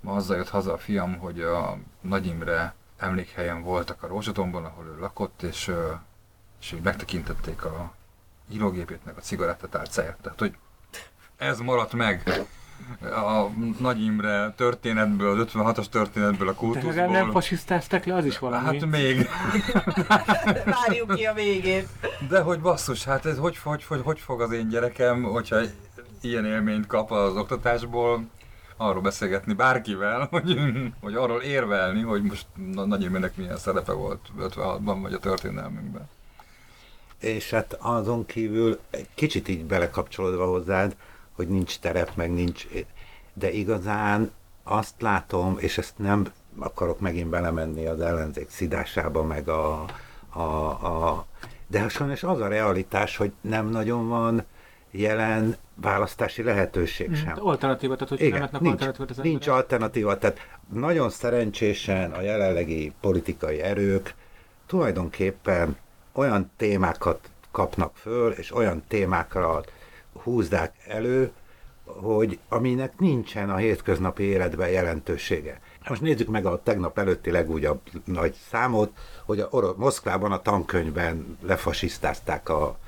ma 0.00 0.12
azzal 0.12 0.36
jött 0.36 0.48
haza 0.48 0.72
a 0.72 0.78
fiam, 0.78 1.18
hogy 1.18 1.40
a 1.40 1.78
Nagy 2.00 2.26
Imre 2.26 2.74
emlékhelyen 2.96 3.62
voltak 3.62 4.02
a 4.02 4.06
Rózsatomban, 4.06 4.64
ahol 4.64 4.86
ő 4.86 4.98
lakott, 4.98 5.42
és, 5.42 5.72
és 6.60 6.70
hogy 6.70 6.80
megtekintették 6.82 7.64
a 7.64 7.94
írógépét, 8.52 9.04
meg 9.04 9.16
a 9.16 9.20
cigarettatárcáját. 9.20 10.18
Tehát, 10.22 10.38
hogy 10.38 10.56
ez 11.36 11.58
maradt 11.58 11.92
meg 11.92 12.46
a 13.00 13.48
Nagy 13.78 14.02
Imre 14.02 14.52
történetből, 14.56 15.40
az 15.40 15.46
56-as 15.52 15.86
történetből, 15.86 16.48
a 16.48 16.52
De 16.52 16.66
legalább 16.66 16.94
nem 16.96 17.06
kultuszból. 17.06 17.32
fasisztáztak 17.32 18.04
le, 18.04 18.14
az 18.14 18.24
is 18.24 18.38
valami. 18.38 18.64
Hát 18.64 18.86
még. 18.86 19.28
várjuk 20.86 21.14
ki 21.14 21.24
a 21.24 21.34
végét. 21.34 21.88
De 22.28 22.40
hogy 22.40 22.60
basszus, 22.60 23.04
hát 23.04 23.26
ez 23.26 23.38
hogy, 23.38 23.58
hogy, 23.58 23.84
hogy, 23.84 24.00
hogy 24.04 24.18
fog 24.18 24.40
az 24.40 24.52
én 24.52 24.68
gyerekem, 24.68 25.22
hogyha 25.22 25.56
ilyen 26.20 26.44
élményt 26.46 26.86
kap 26.86 27.10
az 27.10 27.36
oktatásból, 27.36 28.26
arról 28.76 29.02
beszélgetni 29.02 29.52
bárkivel, 29.52 30.26
hogy, 30.30 30.58
hogy 31.00 31.14
arról 31.14 31.42
érvelni, 31.42 32.00
hogy 32.02 32.22
most 32.22 32.46
Na- 32.72 32.86
Nagy 32.86 33.02
Imrének 33.02 33.36
milyen 33.36 33.56
szerepe 33.56 33.92
volt 33.92 34.20
56-ban, 34.40 34.98
vagy 35.02 35.12
a 35.12 35.18
történelmünkben. 35.18 36.08
És 37.18 37.50
hát 37.50 37.76
azon 37.80 38.26
kívül 38.26 38.78
egy 38.90 39.08
kicsit 39.14 39.48
így 39.48 39.64
belekapcsolódva 39.64 40.46
hozzád, 40.46 40.96
hogy 41.36 41.48
nincs 41.48 41.78
terep, 41.78 42.10
meg 42.14 42.32
nincs, 42.32 42.66
de 43.32 43.50
igazán 43.50 44.30
azt 44.62 44.94
látom, 44.98 45.56
és 45.58 45.78
ezt 45.78 45.98
nem 45.98 46.26
akarok 46.58 47.00
megint 47.00 47.28
belemenni 47.28 47.86
az 47.86 48.00
ellenzék 48.00 48.50
szidásába, 48.50 49.22
meg 49.22 49.48
a, 49.48 49.84
a, 50.28 50.40
a 50.40 51.26
de 51.66 51.88
sajnos 51.88 52.22
az 52.22 52.40
a 52.40 52.48
realitás, 52.48 53.16
hogy 53.16 53.32
nem 53.40 53.68
nagyon 53.68 54.08
van 54.08 54.44
jelen 54.90 55.56
választási 55.74 56.42
lehetőség 56.42 57.14
sem. 57.16 57.34
De 57.34 57.40
Alternatíva, 57.40 57.94
tehát 57.94 58.08
hogy 58.08 58.18
nem 58.18 58.28
Igen, 58.28 58.40
látnak 58.40 58.60
nincs, 58.60 58.72
alternatívát 58.72 59.10
az 59.10 59.16
nincs 59.16 59.46
emberek. 59.46 59.54
alternatíva, 59.54 60.18
tehát 60.18 60.38
nagyon 60.72 61.10
szerencsésen 61.10 62.12
a 62.12 62.20
jelenlegi 62.20 62.92
politikai 63.00 63.60
erők 63.60 64.14
tulajdonképpen 64.66 65.76
olyan 66.12 66.50
témákat 66.56 67.30
kapnak 67.50 67.96
föl, 67.96 68.32
és 68.32 68.54
olyan 68.54 68.82
témákra 68.88 69.62
húzdák 70.26 70.74
elő, 70.86 71.30
hogy 71.84 72.38
aminek 72.48 72.98
nincsen 72.98 73.50
a 73.50 73.56
hétköznapi 73.56 74.22
életben 74.22 74.68
jelentősége. 74.68 75.60
Most 75.88 76.00
nézzük 76.00 76.28
meg 76.28 76.46
a 76.46 76.62
tegnap 76.62 76.98
előtti 76.98 77.30
legújabb 77.30 77.80
nagy 78.04 78.36
számot, 78.50 78.92
hogy 79.24 79.40
a 79.40 79.48
Oro- 79.50 79.76
Moszkvában 79.76 80.32
a 80.32 80.42
tankönyvben 80.42 81.38
lefasisztázták 81.42 82.48
a, 82.48 82.78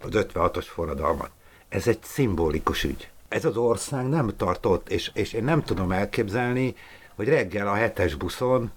az 0.00 0.08
56-os 0.12 0.66
forradalmat. 0.68 1.30
Ez 1.68 1.88
egy 1.88 2.02
szimbolikus 2.02 2.84
ügy. 2.84 3.10
Ez 3.28 3.44
az 3.44 3.56
ország 3.56 4.08
nem 4.08 4.36
tartott, 4.36 4.88
és, 4.88 5.10
és 5.14 5.32
én 5.32 5.44
nem 5.44 5.62
tudom 5.62 5.92
elképzelni, 5.92 6.74
hogy 7.14 7.28
reggel 7.28 7.68
a 7.68 7.74
hetes 7.74 8.14
buszon 8.14 8.70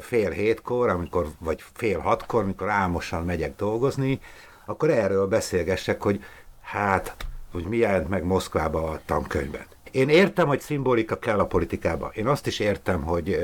fél 0.00 0.30
hétkor, 0.30 0.88
amikor, 0.88 1.26
vagy 1.38 1.64
fél 1.72 1.98
hatkor, 1.98 2.42
amikor 2.42 2.68
álmosan 2.68 3.24
megyek 3.24 3.56
dolgozni, 3.56 4.20
akkor 4.64 4.90
erről 4.90 5.26
beszélgessek, 5.26 6.02
hogy 6.02 6.24
hát, 6.62 7.16
hogy 7.52 7.64
mi 7.64 7.76
jelent 7.76 8.08
meg 8.08 8.24
Moszkvába 8.24 8.90
a 8.90 9.00
tankönyvben. 9.04 9.66
Én 9.90 10.08
értem, 10.08 10.46
hogy 10.46 10.60
szimbolika 10.60 11.18
kell 11.18 11.38
a 11.38 11.46
politikába. 11.46 12.10
Én 12.14 12.26
azt 12.26 12.46
is 12.46 12.58
értem, 12.58 13.02
hogy, 13.02 13.38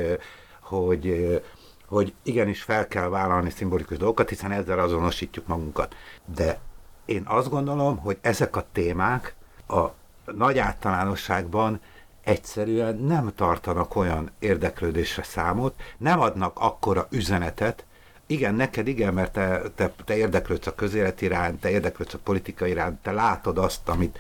hogy, 0.61 1.43
hogy 1.87 2.15
igenis 2.23 2.63
fel 2.63 2.89
kell 2.89 3.09
vállalni 3.09 3.51
szimbolikus 3.51 3.97
dolgokat, 3.97 4.29
hiszen 4.29 4.53
ezzel 4.53 4.79
azonosítjuk 4.79 5.47
magunkat. 5.47 5.95
De 6.35 6.59
én 7.05 7.23
azt 7.25 7.51
gondolom, 7.51 7.99
hogy 7.99 8.19
ezek 8.21 8.57
a 8.57 8.67
témák 8.73 9.35
a 9.69 9.85
nagy 10.33 10.59
általánosságban 10.59 11.81
egyszerűen 12.23 12.97
nem 12.97 13.33
tartanak 13.35 13.97
olyan 13.97 14.31
érdeklődésre 14.39 15.23
számot, 15.23 15.75
nem 15.97 16.21
adnak 16.21 16.59
akkora 16.59 17.07
üzenetet, 17.11 17.85
igen, 18.27 18.55
neked 18.55 18.89
igen, 18.89 19.15
mert 19.15 19.33
te, 19.33 19.63
te, 19.75 19.93
te 20.05 20.17
érdeklődsz 20.17 20.67
a 20.67 20.75
közélet 20.75 21.21
iránt, 21.21 21.61
te 21.61 21.71
érdeklődsz 21.71 22.15
a 22.15 22.19
politika 22.19 22.67
iránt, 22.67 23.03
te 23.03 23.13
látod 23.13 23.59
azt, 23.59 23.89
amit, 23.89 24.19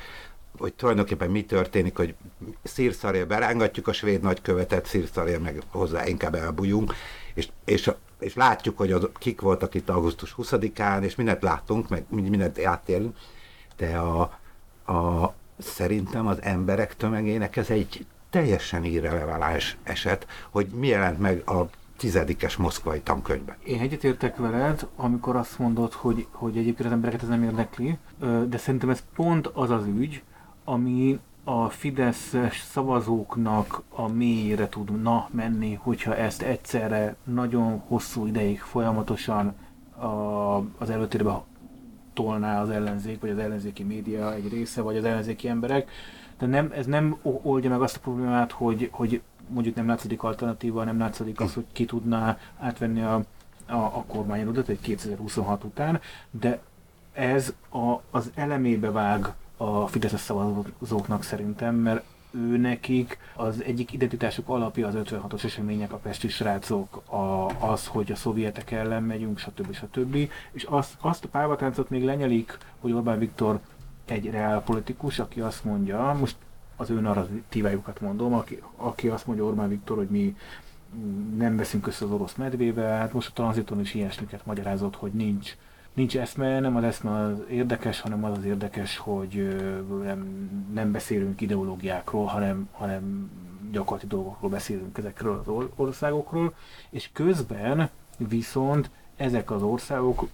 hogy 0.58 0.74
tulajdonképpen 0.74 1.30
mi 1.30 1.44
történik, 1.44 1.96
hogy 1.96 2.14
szírszarja 2.62 3.26
berángatjuk 3.26 3.88
a 3.88 3.92
svéd 3.92 4.22
nagykövetet, 4.22 4.86
szírszarja 4.86 5.40
meg 5.40 5.62
hozzá 5.70 6.06
inkább 6.06 6.34
elbújunk, 6.34 6.94
és, 7.34 7.48
és, 7.64 7.90
és 8.18 8.34
látjuk, 8.34 8.78
hogy 8.78 8.92
az, 8.92 9.08
kik 9.18 9.40
voltak 9.40 9.74
itt 9.74 9.88
augusztus 9.88 10.34
20-án, 10.38 11.02
és 11.02 11.14
mindent 11.14 11.42
láttunk, 11.42 11.88
meg 11.88 12.04
mindent 12.08 12.64
átélünk, 12.64 13.16
de 13.76 13.96
a, 13.96 14.20
a, 14.92 15.34
szerintem 15.58 16.26
az 16.26 16.42
emberek 16.42 16.96
tömegének 16.96 17.56
ez 17.56 17.70
egy 17.70 18.06
teljesen 18.30 18.84
irreleváns 18.84 19.76
eset, 19.82 20.26
hogy 20.50 20.66
mi 20.66 20.86
jelent 20.86 21.18
meg 21.18 21.48
a 21.48 21.68
tizedikes 21.96 22.56
moszkvai 22.56 23.00
tankönyvben. 23.00 23.56
Én 23.64 23.80
egyetértek 23.80 24.36
veled, 24.36 24.86
amikor 24.96 25.36
azt 25.36 25.58
mondod, 25.58 25.92
hogy, 25.92 26.26
hogy 26.30 26.56
egyébként 26.56 26.88
az 26.88 26.94
embereket 26.94 27.22
ez 27.22 27.28
nem 27.28 27.42
érdekli, 27.42 27.98
de 28.48 28.56
szerintem 28.56 28.90
ez 28.90 29.04
pont 29.14 29.46
az 29.46 29.70
az 29.70 29.86
ügy, 29.86 30.22
ami 30.64 31.20
a 31.44 31.68
Fideszes 31.68 32.60
szavazóknak 32.60 33.82
a 33.88 34.08
mélyére 34.08 34.68
tudna 34.68 35.28
menni, 35.30 35.74
hogyha 35.74 36.16
ezt 36.16 36.42
egyszerre 36.42 37.16
nagyon 37.24 37.82
hosszú 37.86 38.26
ideig 38.26 38.60
folyamatosan 38.60 39.54
a, 39.96 40.06
az 40.78 40.90
előtérbe 40.90 41.42
tolná 42.12 42.62
az 42.62 42.70
ellenzék, 42.70 43.20
vagy 43.20 43.30
az 43.30 43.38
ellenzéki 43.38 43.82
média 43.82 44.34
egy 44.34 44.48
része, 44.48 44.82
vagy 44.82 44.96
az 44.96 45.04
ellenzéki 45.04 45.48
emberek. 45.48 45.90
De 46.38 46.46
nem, 46.46 46.70
ez 46.74 46.86
nem 46.86 47.16
oldja 47.22 47.70
meg 47.70 47.82
azt 47.82 47.96
a 47.96 48.00
problémát, 48.00 48.52
hogy, 48.52 48.88
hogy 48.92 49.22
mondjuk 49.48 49.74
nem 49.74 49.86
látszik 49.86 50.22
alternatíva, 50.22 50.84
nem 50.84 50.98
látszik 50.98 51.40
az, 51.40 51.54
hogy 51.54 51.64
ki 51.72 51.84
tudná 51.84 52.38
átvenni 52.58 53.02
a, 53.02 53.14
a, 53.66 53.74
a 53.74 54.04
kormányodat 54.06 54.68
egy 54.68 54.80
2026 54.80 55.64
után, 55.64 56.00
de 56.30 56.60
ez 57.12 57.54
a, 57.70 58.00
az 58.10 58.30
elemébe 58.34 58.90
vág 58.90 59.32
a 59.56 59.86
Fideszes 59.86 60.20
szavazóknak 60.20 61.22
szerintem, 61.22 61.74
mert 61.74 62.04
ő 62.30 62.56
nekik 62.56 63.18
az 63.36 63.62
egyik 63.62 63.92
identitásuk 63.92 64.48
alapja 64.48 64.86
az 64.86 64.94
56-os 64.96 65.44
események, 65.44 65.92
a 65.92 65.96
pesti 65.96 66.28
srácok, 66.28 66.96
a, 66.96 67.46
az, 67.70 67.86
hogy 67.86 68.12
a 68.12 68.16
szovjetek 68.16 68.70
ellen 68.70 69.02
megyünk, 69.02 69.38
stb. 69.38 69.74
stb. 69.74 70.30
És 70.52 70.62
azt, 70.62 70.94
azt 71.00 71.24
a 71.24 71.28
pálvatáncot 71.28 71.90
még 71.90 72.04
lenyelik, 72.04 72.58
hogy 72.80 72.92
Orbán 72.92 73.18
Viktor 73.18 73.60
egy 74.04 74.30
reálpolitikus, 74.30 75.18
aki 75.18 75.40
azt 75.40 75.64
mondja, 75.64 76.16
most 76.20 76.36
az 76.76 76.90
ő 76.90 77.00
narratívájukat 77.00 78.00
mondom, 78.00 78.34
aki, 78.34 78.62
aki 78.76 79.08
azt 79.08 79.26
mondja 79.26 79.44
Orbán 79.44 79.68
Viktor, 79.68 79.96
hogy 79.96 80.08
mi 80.08 80.36
nem 81.36 81.56
veszünk 81.56 81.86
össze 81.86 82.04
az 82.04 82.10
orosz 82.10 82.34
medvével, 82.34 82.98
hát 82.98 83.12
most 83.12 83.28
a 83.28 83.32
tranziton 83.32 83.80
is 83.80 83.94
ilyesmiket 83.94 84.46
magyarázott, 84.46 84.96
hogy 84.96 85.12
nincs, 85.12 85.56
nincs 85.92 86.16
eszme, 86.16 86.60
nem 86.60 86.76
az 86.76 86.84
eszme 86.84 87.10
az 87.10 87.42
érdekes, 87.50 88.00
hanem 88.00 88.24
az 88.24 88.38
az 88.38 88.44
érdekes, 88.44 88.96
hogy 88.96 89.56
nem, 90.02 90.50
nem 90.72 90.92
beszélünk 90.92 91.40
ideológiákról, 91.40 92.26
hanem, 92.26 92.68
hanem 92.72 93.30
gyakorlati 93.72 94.06
dolgokról 94.06 94.50
beszélünk 94.50 94.98
ezekről 94.98 95.42
az 95.46 95.66
országokról, 95.76 96.54
és 96.90 97.10
közben 97.12 97.90
viszont 98.16 98.90
ezek 99.16 99.50
az 99.50 99.62
országok 99.62 100.28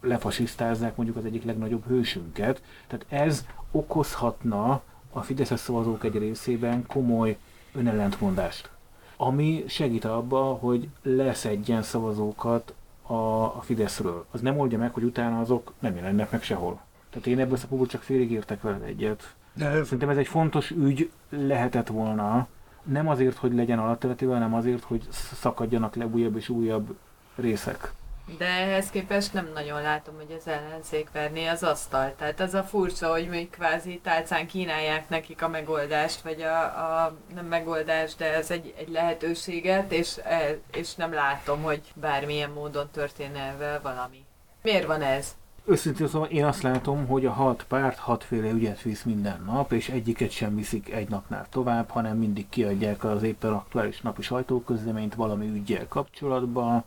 lefasisztázzák 0.00 0.96
mondjuk 0.96 1.18
az 1.18 1.24
egyik 1.24 1.44
legnagyobb 1.44 1.86
hősünket, 1.86 2.62
tehát 2.86 3.06
ez 3.08 3.46
okozhatna 3.70 4.82
a 5.16 5.22
Fideszes 5.22 5.60
szavazók 5.60 6.04
egy 6.04 6.18
részében 6.18 6.86
komoly 6.86 7.36
önellentmondást, 7.74 8.70
ami 9.16 9.64
segít 9.68 10.04
abba, 10.04 10.42
hogy 10.42 10.88
leszedjen 11.02 11.82
szavazókat 11.82 12.74
a, 13.06 13.44
Fideszről. 13.62 14.26
Az 14.30 14.40
nem 14.40 14.58
oldja 14.58 14.78
meg, 14.78 14.94
hogy 14.94 15.02
utána 15.02 15.40
azok 15.40 15.72
nem 15.78 15.96
jelennek 15.96 16.30
meg 16.30 16.42
sehol. 16.42 16.80
Tehát 17.10 17.26
én 17.26 17.38
ebből 17.38 17.58
a 17.70 17.86
csak 17.86 18.02
félig 18.02 18.30
értek 18.30 18.62
veled 18.62 18.82
egyet. 18.82 19.34
De... 19.52 19.84
Szerintem 19.84 20.08
ez 20.08 20.16
egy 20.16 20.26
fontos 20.26 20.70
ügy 20.70 21.10
lehetett 21.28 21.88
volna, 21.88 22.46
nem 22.82 23.08
azért, 23.08 23.36
hogy 23.36 23.54
legyen 23.54 23.78
alapvetően, 23.78 24.32
hanem 24.32 24.54
azért, 24.54 24.82
hogy 24.82 25.06
szakadjanak 25.10 25.94
le 25.94 26.06
újabb 26.06 26.36
és 26.36 26.48
újabb 26.48 26.96
részek. 27.34 27.92
De 28.38 28.46
ehhez 28.46 28.90
képest 28.90 29.32
nem 29.32 29.50
nagyon 29.54 29.82
látom, 29.82 30.14
hogy 30.14 30.36
az 30.38 30.46
ellenzék 30.46 31.10
verné 31.12 31.46
az 31.46 31.62
asztalt. 31.62 32.12
Tehát 32.12 32.40
az 32.40 32.54
a 32.54 32.62
furcsa, 32.62 33.10
hogy 33.10 33.28
még 33.28 33.50
kvázi 33.50 34.00
tálcán 34.02 34.46
kínálják 34.46 35.08
nekik 35.08 35.42
a 35.42 35.48
megoldást, 35.48 36.20
vagy 36.20 36.42
a, 36.42 36.62
a 36.62 37.16
nem 37.34 37.46
megoldást, 37.46 38.18
de 38.18 38.34
ez 38.34 38.50
egy, 38.50 38.74
egy 38.76 38.88
lehetőséget, 38.88 39.92
és, 39.92 40.18
e, 40.24 40.58
és 40.72 40.94
nem 40.94 41.12
látom, 41.12 41.62
hogy 41.62 41.80
bármilyen 41.94 42.50
módon 42.50 42.88
történne 42.92 43.40
ebben 43.40 43.80
valami. 43.82 44.24
Miért 44.62 44.86
van 44.86 45.02
ez? 45.02 45.34
Őszintén 45.66 46.06
szóval 46.06 46.28
én 46.28 46.44
azt 46.44 46.62
látom, 46.62 47.06
hogy 47.06 47.26
a 47.26 47.32
hat 47.32 47.64
párt 47.68 47.98
hatféle 47.98 48.50
ügyet 48.50 48.82
visz 48.82 49.02
minden 49.02 49.42
nap, 49.46 49.72
és 49.72 49.88
egyiket 49.88 50.30
sem 50.30 50.54
viszik 50.54 50.92
egy 50.92 51.08
napnál 51.08 51.46
tovább, 51.50 51.90
hanem 51.90 52.16
mindig 52.16 52.48
kiadják 52.48 53.04
az 53.04 53.22
éppen 53.22 53.52
aktuális 53.52 54.00
napi 54.00 54.22
sajtóközleményt 54.22 55.14
valami 55.14 55.46
ügyel 55.46 55.88
kapcsolatban, 55.88 56.84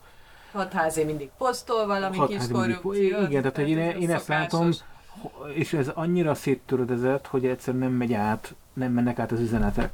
Hatházi 0.57 1.03
mindig 1.03 1.29
posztol 1.37 1.85
valami 1.85 2.17
Hatházi 2.17 2.47
kis 2.47 2.57
korrupció. 2.57 3.21
Igen, 3.21 3.41
tehát 3.41 3.55
hogy 3.55 3.69
én, 3.69 3.77
én 3.77 4.11
ezt 4.11 4.27
látom, 4.27 4.69
és 5.53 5.73
ez 5.73 5.87
annyira 5.87 6.33
széttörödezett, 6.33 7.27
hogy 7.27 7.45
egyszer 7.45 7.77
nem 7.77 7.91
megy 7.91 8.13
át, 8.13 8.55
nem 8.73 8.91
mennek 8.91 9.19
át 9.19 9.31
az 9.31 9.39
üzenetek. 9.39 9.91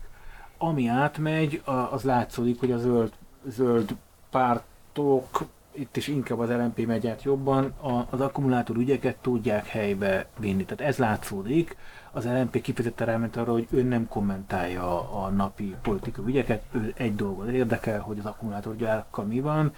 Ami 0.57 0.87
átmegy, 0.87 1.61
az 1.91 2.03
látszódik, 2.03 2.59
hogy 2.59 2.71
a 2.71 2.77
zöld, 2.77 3.11
zöld 3.45 3.95
pártok, 4.29 5.45
itt 5.71 5.97
is 5.97 6.07
inkább 6.07 6.39
az 6.39 6.49
LMP 6.49 6.85
megy 6.85 7.07
át 7.07 7.23
jobban, 7.23 7.73
az 8.09 8.21
akkumulátor 8.21 8.75
ügyeket 8.75 9.15
tudják 9.15 9.67
helybe 9.67 10.27
vinni. 10.39 10.65
Tehát 10.65 10.91
ez 10.91 10.97
látszódik. 10.97 11.77
Az 12.11 12.25
LMP 12.25 12.61
kifejezetten 12.61 13.07
ráment 13.07 13.35
arra, 13.35 13.51
hogy 13.51 13.67
ő 13.69 13.81
nem 13.81 14.07
kommentálja 14.07 15.11
a 15.23 15.29
napi 15.29 15.75
politikai 15.81 16.25
ügyeket, 16.25 16.63
ő 16.71 16.93
egy 16.97 17.15
dolgot 17.15 17.47
érdekel, 17.47 17.99
hogy 17.99 18.19
az 18.19 18.25
akkumulátorgyárakkal 18.25 19.25
mi 19.25 19.39
van, 19.39 19.73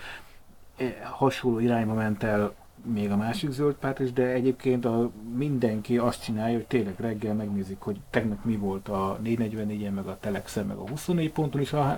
hasonló 1.03 1.59
irányba 1.59 1.93
ment 1.93 2.23
el 2.23 2.53
még 2.85 3.11
a 3.11 3.15
másik 3.15 3.51
zöld 3.51 3.75
párt 3.75 3.99
is, 3.99 4.13
de 4.13 4.23
egyébként 4.23 4.85
a, 4.85 5.11
mindenki 5.35 5.97
azt 5.97 6.23
csinálja, 6.23 6.55
hogy 6.55 6.65
tényleg 6.65 6.99
reggel 6.99 7.33
megnézik, 7.33 7.79
hogy 7.79 7.99
tegnap 8.09 8.43
mi 8.43 8.55
volt 8.55 8.87
a 8.89 9.19
444-en, 9.23 9.93
meg 9.93 10.07
a 10.07 10.17
Telexen, 10.19 10.65
meg 10.65 10.77
a 10.77 10.87
24 10.89 11.31
ponton, 11.31 11.61
és 11.61 11.73
a 11.73 11.97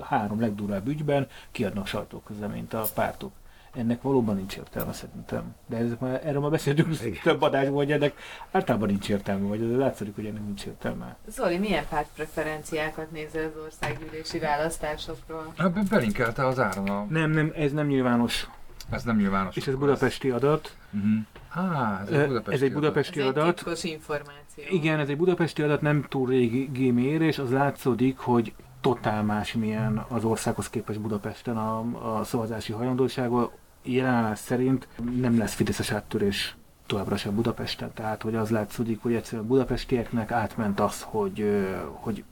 három 0.00 0.40
legdurább 0.40 0.88
ügyben 0.88 1.26
kiadnak 1.50 1.86
sajtóközleményt 1.86 2.74
a 2.74 2.84
pártok 2.94 3.32
ennek 3.74 4.02
valóban 4.02 4.36
nincs 4.36 4.56
értelme 4.56 4.92
szerintem. 4.92 5.54
De 5.66 5.76
ez 5.76 5.90
már, 5.98 6.20
erről 6.24 6.40
már 6.40 6.50
beszéltünk 6.50 7.00
Igen. 7.00 7.22
több 7.22 7.42
adásban, 7.42 7.74
hogy 7.74 7.92
ennek 7.92 8.14
általában 8.50 8.88
nincs 8.88 9.08
értelme, 9.08 9.48
vagy 9.48 9.62
ez 9.62 9.76
látszik, 9.76 10.14
hogy 10.14 10.26
ennek 10.26 10.44
nincs 10.44 10.64
értelme. 10.64 11.16
Zoli, 11.28 11.58
milyen 11.58 11.84
párt 11.88 12.08
preferenciákat 12.14 13.10
nézel 13.10 13.44
az 13.44 13.62
országgyűlési 13.64 14.38
választásokról? 14.38 15.52
Ebben 15.56 15.86
belinkelte 15.90 16.46
az 16.46 16.58
áron. 16.58 17.06
Nem, 17.10 17.30
nem, 17.30 17.52
ez 17.56 17.72
nem 17.72 17.86
nyilvános. 17.86 18.48
Ez 18.90 19.02
nem 19.02 19.16
nyilvános. 19.16 19.56
És 19.56 19.66
ez 19.66 19.74
budapesti 19.74 20.30
adat. 20.30 20.76
Uh-huh. 20.92 21.10
Há, 21.48 22.02
ez 22.02 22.12
egy 22.12 22.26
budapesti, 22.26 22.54
ez 22.54 22.62
egy 22.62 22.72
budapesti 22.72 23.20
adat. 23.20 23.36
adat. 23.36 23.72
Ez 23.72 23.84
egy 23.84 23.90
információ. 23.90 24.64
Igen, 24.70 24.98
ez 24.98 25.08
egy 25.08 25.16
budapesti 25.16 25.62
adat, 25.62 25.80
nem 25.80 26.06
túl 26.08 26.28
régi 26.28 26.90
mérés, 26.90 27.38
az 27.38 27.50
látszódik, 27.50 28.18
hogy 28.18 28.52
totál 28.80 29.22
más 29.22 29.52
milyen 29.52 30.04
az 30.08 30.24
országhoz 30.24 30.70
képest 30.70 31.00
Budapesten 31.00 31.56
a, 31.56 31.78
a 32.18 32.24
szavazási 32.24 32.72
hajlandósága. 32.72 33.52
Jelenállás 33.82 34.38
szerint 34.38 34.88
nem 35.20 35.38
lesz 35.38 35.54
fideszes 35.54 35.90
áttörés 35.90 36.56
továbbra 36.86 37.16
sem 37.16 37.34
Budapesten, 37.34 37.90
tehát 37.94 38.22
hogy 38.22 38.34
az 38.34 38.50
látszódik, 38.50 39.02
hogy 39.02 39.14
egyszerűen 39.14 39.46
budapestieknek 39.46 40.30
átment 40.30 40.80
az, 40.80 41.02
hogy, 41.02 41.66
hogy 41.92 42.24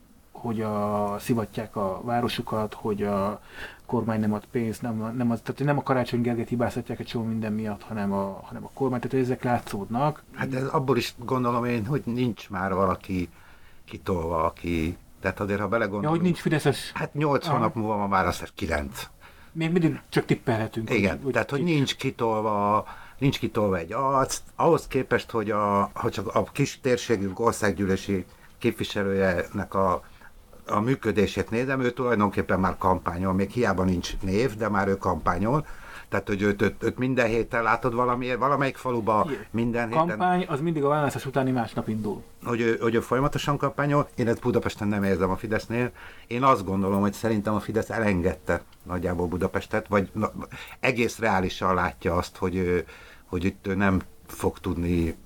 hogy 0.47 0.61
a, 0.61 1.17
szivatják 1.19 1.77
a 1.77 2.01
városukat, 2.05 2.75
hogy 2.75 3.03
a 3.03 3.41
kormány 3.87 4.21
nem 4.21 4.33
ad 4.33 4.45
pénzt, 4.51 4.83
nem, 4.83 5.15
nem, 5.17 5.31
az, 5.31 5.41
tehát 5.43 5.65
nem 5.65 5.79
a 5.79 5.83
Karácsony 5.83 6.21
Gerget 6.21 6.49
hibáztatják 6.49 6.99
egy 6.99 7.07
csomó 7.07 7.25
minden 7.25 7.53
miatt, 7.53 7.83
hanem 7.83 8.13
a, 8.13 8.41
hanem 8.43 8.65
a 8.65 8.71
kormány, 8.75 9.01
tehát 9.01 9.27
ezek 9.27 9.43
látszódnak. 9.43 10.23
Hát 10.35 10.55
ez 10.55 10.67
abból 10.67 10.97
is 10.97 11.15
gondolom 11.19 11.65
én, 11.65 11.87
hogy 11.87 12.03
nincs 12.05 12.51
már 12.51 12.75
valaki 12.75 13.29
kitolva, 13.85 14.45
aki 14.45 14.97
tehát 15.27 15.41
azért, 15.41 15.61
ha 15.61 15.69
belegondolunk... 15.69 16.05
Ja, 16.05 16.11
hogy 16.11 16.21
nincs 16.21 16.39
Fideszes... 16.39 16.93
Hát 16.95 17.15
8 17.15 17.47
hónap 17.47 17.75
múlva 17.75 17.97
ma 17.97 18.07
már 18.07 18.27
azt 18.27 18.53
9. 18.55 19.09
Még 19.53 19.73
mindig 19.73 20.01
csak 20.09 20.25
tippelhetünk. 20.25 20.91
Igen, 20.91 21.21
hogy, 21.23 21.33
tehát 21.33 21.51
hogy 21.51 21.63
nincs 21.63 21.97
kitolva, 21.97 22.87
nincs 23.19 23.39
kitolva 23.39 23.77
egy 23.77 23.93
arc, 23.93 24.41
ahhoz 24.57 24.87
képest, 24.87 25.31
hogy, 25.31 25.51
a, 25.51 25.91
hogy 25.95 26.13
csak 26.13 26.35
a 26.35 26.43
kis 26.43 26.81
térségünk 26.81 27.41
országgyűlési 27.41 28.25
képviselőjenek 28.59 29.75
a, 29.75 30.03
a 30.67 30.81
működését 30.81 31.51
nézem, 31.51 31.81
ő 31.81 31.91
tulajdonképpen 31.91 32.61
már 32.61 32.77
kampányol, 32.79 33.33
még 33.33 33.51
hiába 33.51 33.85
nincs 33.85 34.17
név, 34.21 34.57
de 34.57 34.69
már 34.69 34.89
ő 34.89 34.97
kampányol, 34.97 35.67
tehát, 36.09 36.29
hogy 36.29 36.43
őt, 36.43 36.63
őt, 36.63 36.83
őt 36.83 36.99
minden 36.99 37.27
héten 37.27 37.63
látod 37.63 37.95
valamiért, 37.95 38.39
valamelyik 38.39 38.77
faluba 38.77 39.31
minden 39.51 39.89
héten. 39.89 40.07
Kampány 40.07 40.45
az 40.49 40.61
mindig 40.61 40.85
a 40.85 40.89
választás 40.89 41.27
utáni 41.27 41.51
másnap 41.51 41.89
indul. 41.89 42.23
Hogy 42.45 42.61
ő, 42.61 42.79
hogy 42.81 42.95
ő 42.95 43.01
folyamatosan 43.01 43.57
kampányol, 43.57 44.09
én 44.15 44.29
ezt 44.29 44.41
Budapesten 44.41 44.89
nem 44.89 45.03
érzem 45.03 45.31
a 45.31 45.37
Fidesznél. 45.37 45.91
Én 46.27 46.43
azt 46.43 46.65
gondolom, 46.65 47.01
hogy 47.01 47.13
szerintem 47.13 47.55
a 47.55 47.61
Fidesz 47.61 47.91
elengedte 47.91 48.63
nagyjából 48.83 49.27
Budapestet, 49.27 49.89
vagy 49.89 50.09
na, 50.13 50.33
egész 50.81 51.19
reálisan 51.19 51.75
látja 51.75 52.15
azt, 52.15 52.37
hogy, 52.37 52.57
ő, 52.57 52.87
hogy 53.25 53.45
itt 53.45 53.67
ő 53.67 53.75
nem 53.75 54.01
fog 54.27 54.59
tudni 54.59 55.17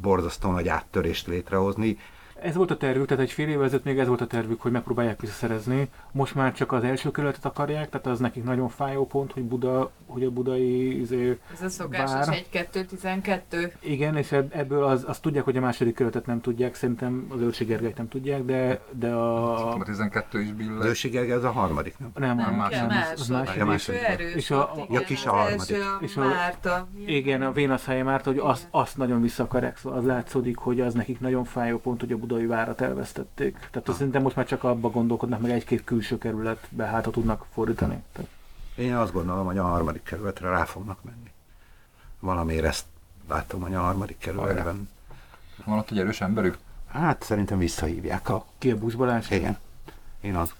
borzasztó 0.00 0.50
nagy 0.50 0.68
áttörést 0.68 1.26
létrehozni. 1.26 1.98
Ez 2.42 2.54
volt 2.54 2.70
a 2.70 2.76
tervük, 2.76 3.06
tehát 3.06 3.22
egy 3.22 3.30
fél 3.30 3.48
évvel 3.48 3.64
ezelőtt 3.64 3.84
még 3.84 3.98
ez 3.98 4.06
volt 4.06 4.20
a 4.20 4.26
tervük, 4.26 4.60
hogy 4.60 4.72
megpróbálják 4.72 5.20
visszaszerezni. 5.20 5.88
Most 6.12 6.34
már 6.34 6.52
csak 6.52 6.72
az 6.72 6.84
első 6.84 7.10
kerületet 7.10 7.44
akarják, 7.44 7.88
tehát 7.88 8.06
az 8.06 8.18
nekik 8.18 8.44
nagyon 8.44 8.68
fájó 8.68 9.06
pont, 9.06 9.32
hogy, 9.32 9.42
Buda, 9.42 9.90
hogy 10.06 10.24
a 10.24 10.30
budai 10.30 11.00
izé, 11.00 11.38
Ez 11.52 11.62
a 11.62 11.68
szokásos 11.68 12.42
1-2-12. 12.52 13.72
Igen, 13.80 14.16
és 14.16 14.32
ebből 14.32 14.84
az, 14.84 15.04
azt 15.06 15.22
tudják, 15.22 15.44
hogy 15.44 15.56
a 15.56 15.60
második 15.60 15.94
kerületet 15.94 16.26
nem 16.26 16.40
tudják, 16.40 16.74
szerintem 16.74 17.26
az 17.28 17.40
Őrsi 17.40 17.64
Gergelyt 17.64 17.96
nem 17.96 18.08
tudják, 18.08 18.44
de, 18.44 18.80
de 18.90 19.08
a... 19.08 19.74
A 19.74 19.82
12 19.84 20.40
is 20.40 20.52
billet. 20.52 20.78
Az 20.78 20.84
Őrsi 20.86 21.08
Gergely 21.08 21.36
az 21.36 21.44
a 21.44 21.50
harmadik, 21.50 21.98
nem? 21.98 22.10
Nem, 22.14 22.36
nem, 22.36 22.54
más, 22.54 22.70
nem, 22.70 22.86
más, 22.86 23.12
az 23.12 23.28
második. 23.28 23.64
második. 23.64 24.00
És 24.34 24.50
a, 24.50 24.74
ja, 24.90 25.00
kis 25.00 25.26
a 25.26 25.32
harmadik. 25.32 25.76
És 26.00 26.16
a 26.16 26.20
Márta. 26.20 26.88
Igen, 27.06 27.42
a 27.42 27.52
Vénasz 27.52 27.86
Márta, 27.86 28.30
hogy 28.30 28.38
azt, 28.38 28.68
azt 28.70 28.96
nagyon 28.96 29.20
vissza 29.20 29.42
akarják, 29.42 29.76
szóval 29.76 29.98
az 29.98 30.04
látszódik, 30.04 30.56
hogy 30.56 30.80
az 30.80 30.94
nekik 30.94 31.20
nagyon 31.20 31.44
fájó 31.44 31.78
pont, 31.78 32.00
hogy 32.00 32.12
a 32.12 32.16
budai 32.16 32.46
várat 32.46 32.80
elvesztették. 32.80 33.58
Tehát 33.70 33.88
azt 33.88 33.96
szerintem 33.96 34.22
most 34.22 34.36
már 34.36 34.46
csak 34.46 34.64
abba 34.64 34.90
gondolkodnak, 34.90 35.40
meg 35.40 35.50
egy-két 35.50 35.84
külső 36.00 36.18
kerületbe 36.18 36.84
hátra 36.84 37.10
tudnak 37.10 37.46
fordítani. 37.52 38.02
Tehát. 38.12 38.30
Én 38.74 38.94
azt 38.94 39.12
gondolom, 39.12 39.46
hogy 39.46 39.58
a 39.58 39.62
harmadik 39.62 40.02
kerületre 40.02 40.48
rá 40.48 40.64
fognak 40.64 41.04
menni. 41.04 41.30
Valamiért 42.20 42.64
ezt 42.64 42.84
látom, 43.28 43.60
hogy 43.60 43.74
a 43.74 43.80
harmadik 43.80 44.18
kerületben. 44.18 44.88
Van 45.64 45.78
ott 45.78 45.90
egy 45.90 45.98
erős 45.98 46.20
emberük? 46.20 46.58
Hát 46.88 47.22
szerintem 47.22 47.58
visszahívják 47.58 48.28
a... 48.28 48.44
Ki 48.58 48.70
a 48.70 48.78
Busz 48.78 48.94
Balázs? 48.94 49.30
Igen. 49.30 49.58
Én 50.20 50.36
az. 50.36 50.54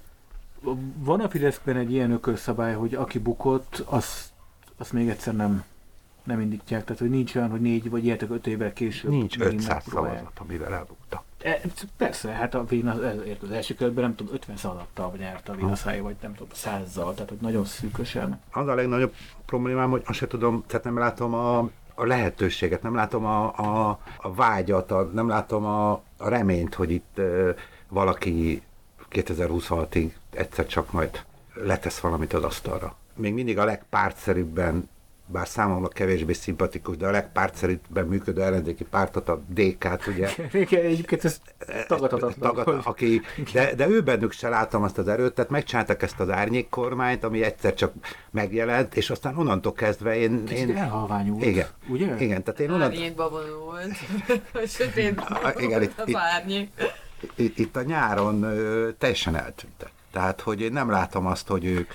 Van 0.94 1.20
a 1.20 1.28
Fideszben 1.28 1.76
egy 1.76 1.92
ilyen 1.92 2.10
ökölszabály, 2.10 2.74
hogy 2.74 2.94
aki 2.94 3.18
bukott, 3.18 3.82
azt, 3.84 4.30
azt 4.76 4.92
még 4.92 5.08
egyszer 5.08 5.36
nem 5.36 5.64
nem 6.22 6.40
indítják, 6.40 6.84
tehát 6.84 7.00
hogy 7.00 7.10
nincs 7.10 7.34
olyan, 7.34 7.50
hogy 7.50 7.60
négy 7.60 7.90
vagy 7.90 8.04
ilyetek 8.04 8.30
öt 8.30 8.46
évvel 8.46 8.72
később. 8.72 9.10
Nincs 9.10 9.38
500 9.38 9.84
szavazat, 9.88 10.38
amivel 10.38 10.74
elbukta. 10.74 11.24
E, 11.42 11.60
persze, 11.96 12.28
hát 12.28 12.54
a 12.54 12.64
Vén 12.64 12.88
az, 12.88 12.98
az 13.42 13.50
első 13.50 13.74
körben 13.74 14.04
nem 14.04 14.14
tudom, 14.14 14.34
50 14.34 14.56
szaladtal 14.56 15.12
nyerte 15.18 15.52
a 15.52 15.54
Vénaszája, 15.54 16.02
vagy 16.02 16.16
nem 16.22 16.34
tudom, 16.34 16.48
százzal, 16.52 17.14
tehát 17.14 17.28
hogy 17.28 17.38
nagyon 17.40 17.64
szűkösen. 17.64 18.40
Az 18.52 18.68
a 18.68 18.74
legnagyobb 18.74 19.14
problémám, 19.46 19.90
hogy 19.90 20.02
azt 20.06 20.18
se 20.18 20.26
tudom, 20.26 20.64
tehát 20.66 20.84
nem 20.84 20.98
látom 20.98 21.34
a, 21.34 21.58
a 21.94 22.06
lehetőséget, 22.06 22.82
nem 22.82 22.94
látom 22.94 23.24
a, 23.24 23.58
a, 23.58 23.98
a 24.16 24.34
vágyat, 24.34 24.90
a, 24.90 25.02
nem 25.02 25.28
látom 25.28 25.64
a, 25.64 25.90
a 26.16 26.28
reményt, 26.28 26.74
hogy 26.74 26.90
itt 26.90 27.14
uh, 27.16 27.48
valaki 27.88 28.62
2026-ig 29.10 30.12
egyszer 30.30 30.66
csak 30.66 30.92
majd 30.92 31.24
letesz 31.54 31.98
valamit 31.98 32.32
az 32.32 32.42
asztalra. 32.42 32.94
Még 33.16 33.34
mindig 33.34 33.58
a 33.58 33.64
legpártszerűbben 33.64 34.88
bár 35.32 35.48
számomra 35.48 35.88
kevésbé 35.88 36.32
szimpatikus, 36.32 36.96
de 36.96 37.06
a 37.06 37.10
legpártszerűbben 37.10 38.06
működő 38.06 38.42
ellenzéki 38.42 38.84
pártot, 38.84 39.28
a 39.28 39.40
DK-t, 39.48 40.06
ugye? 40.06 40.28
Igen, 40.52 40.84
egyébként 40.84 41.24
ez 41.24 41.40
tagadhatatlan. 41.88 42.54
Tagad, 42.54 42.80
aki, 42.84 43.20
de, 43.52 43.74
de 43.74 43.88
ő 43.88 44.00
bennük 44.02 44.32
se 44.32 44.48
láttam 44.48 44.82
azt 44.82 44.98
az 44.98 45.08
erőt, 45.08 45.34
tehát 45.34 45.50
megcsináltak 45.50 46.02
ezt 46.02 46.20
az 46.20 46.30
árnyék 46.30 46.68
kormányt, 46.68 47.24
ami 47.24 47.42
egyszer 47.42 47.74
csak 47.74 47.92
megjelent, 48.30 48.96
és 48.96 49.10
aztán 49.10 49.36
onnantól 49.36 49.72
kezdve 49.72 50.16
én... 50.16 50.44
Kicsit 50.44 50.68
én 50.68 50.76
elhalványult, 50.76 51.44
igen, 51.44 51.66
ugye? 51.88 52.14
Igen, 52.18 52.42
tehát 52.42 52.60
én 52.60 52.70
onnantól... 52.70 52.96
Árnyékba 52.96 53.28
vonult. 53.28 53.96
Sötétben 54.66 55.26
igen, 55.58 55.82
itt- 55.82 56.02
itt- 56.04 56.16
árnyék. 56.16 56.70
itt, 57.34 57.58
itt 57.58 57.76
a 57.76 57.82
nyáron 57.82 58.42
ö, 58.42 58.88
teljesen 58.98 59.36
eltűntek. 59.36 59.90
Tehát, 60.12 60.40
hogy 60.40 60.60
én 60.60 60.72
nem 60.72 60.90
látom 60.90 61.26
azt, 61.26 61.48
hogy 61.48 61.64
ők 61.64 61.90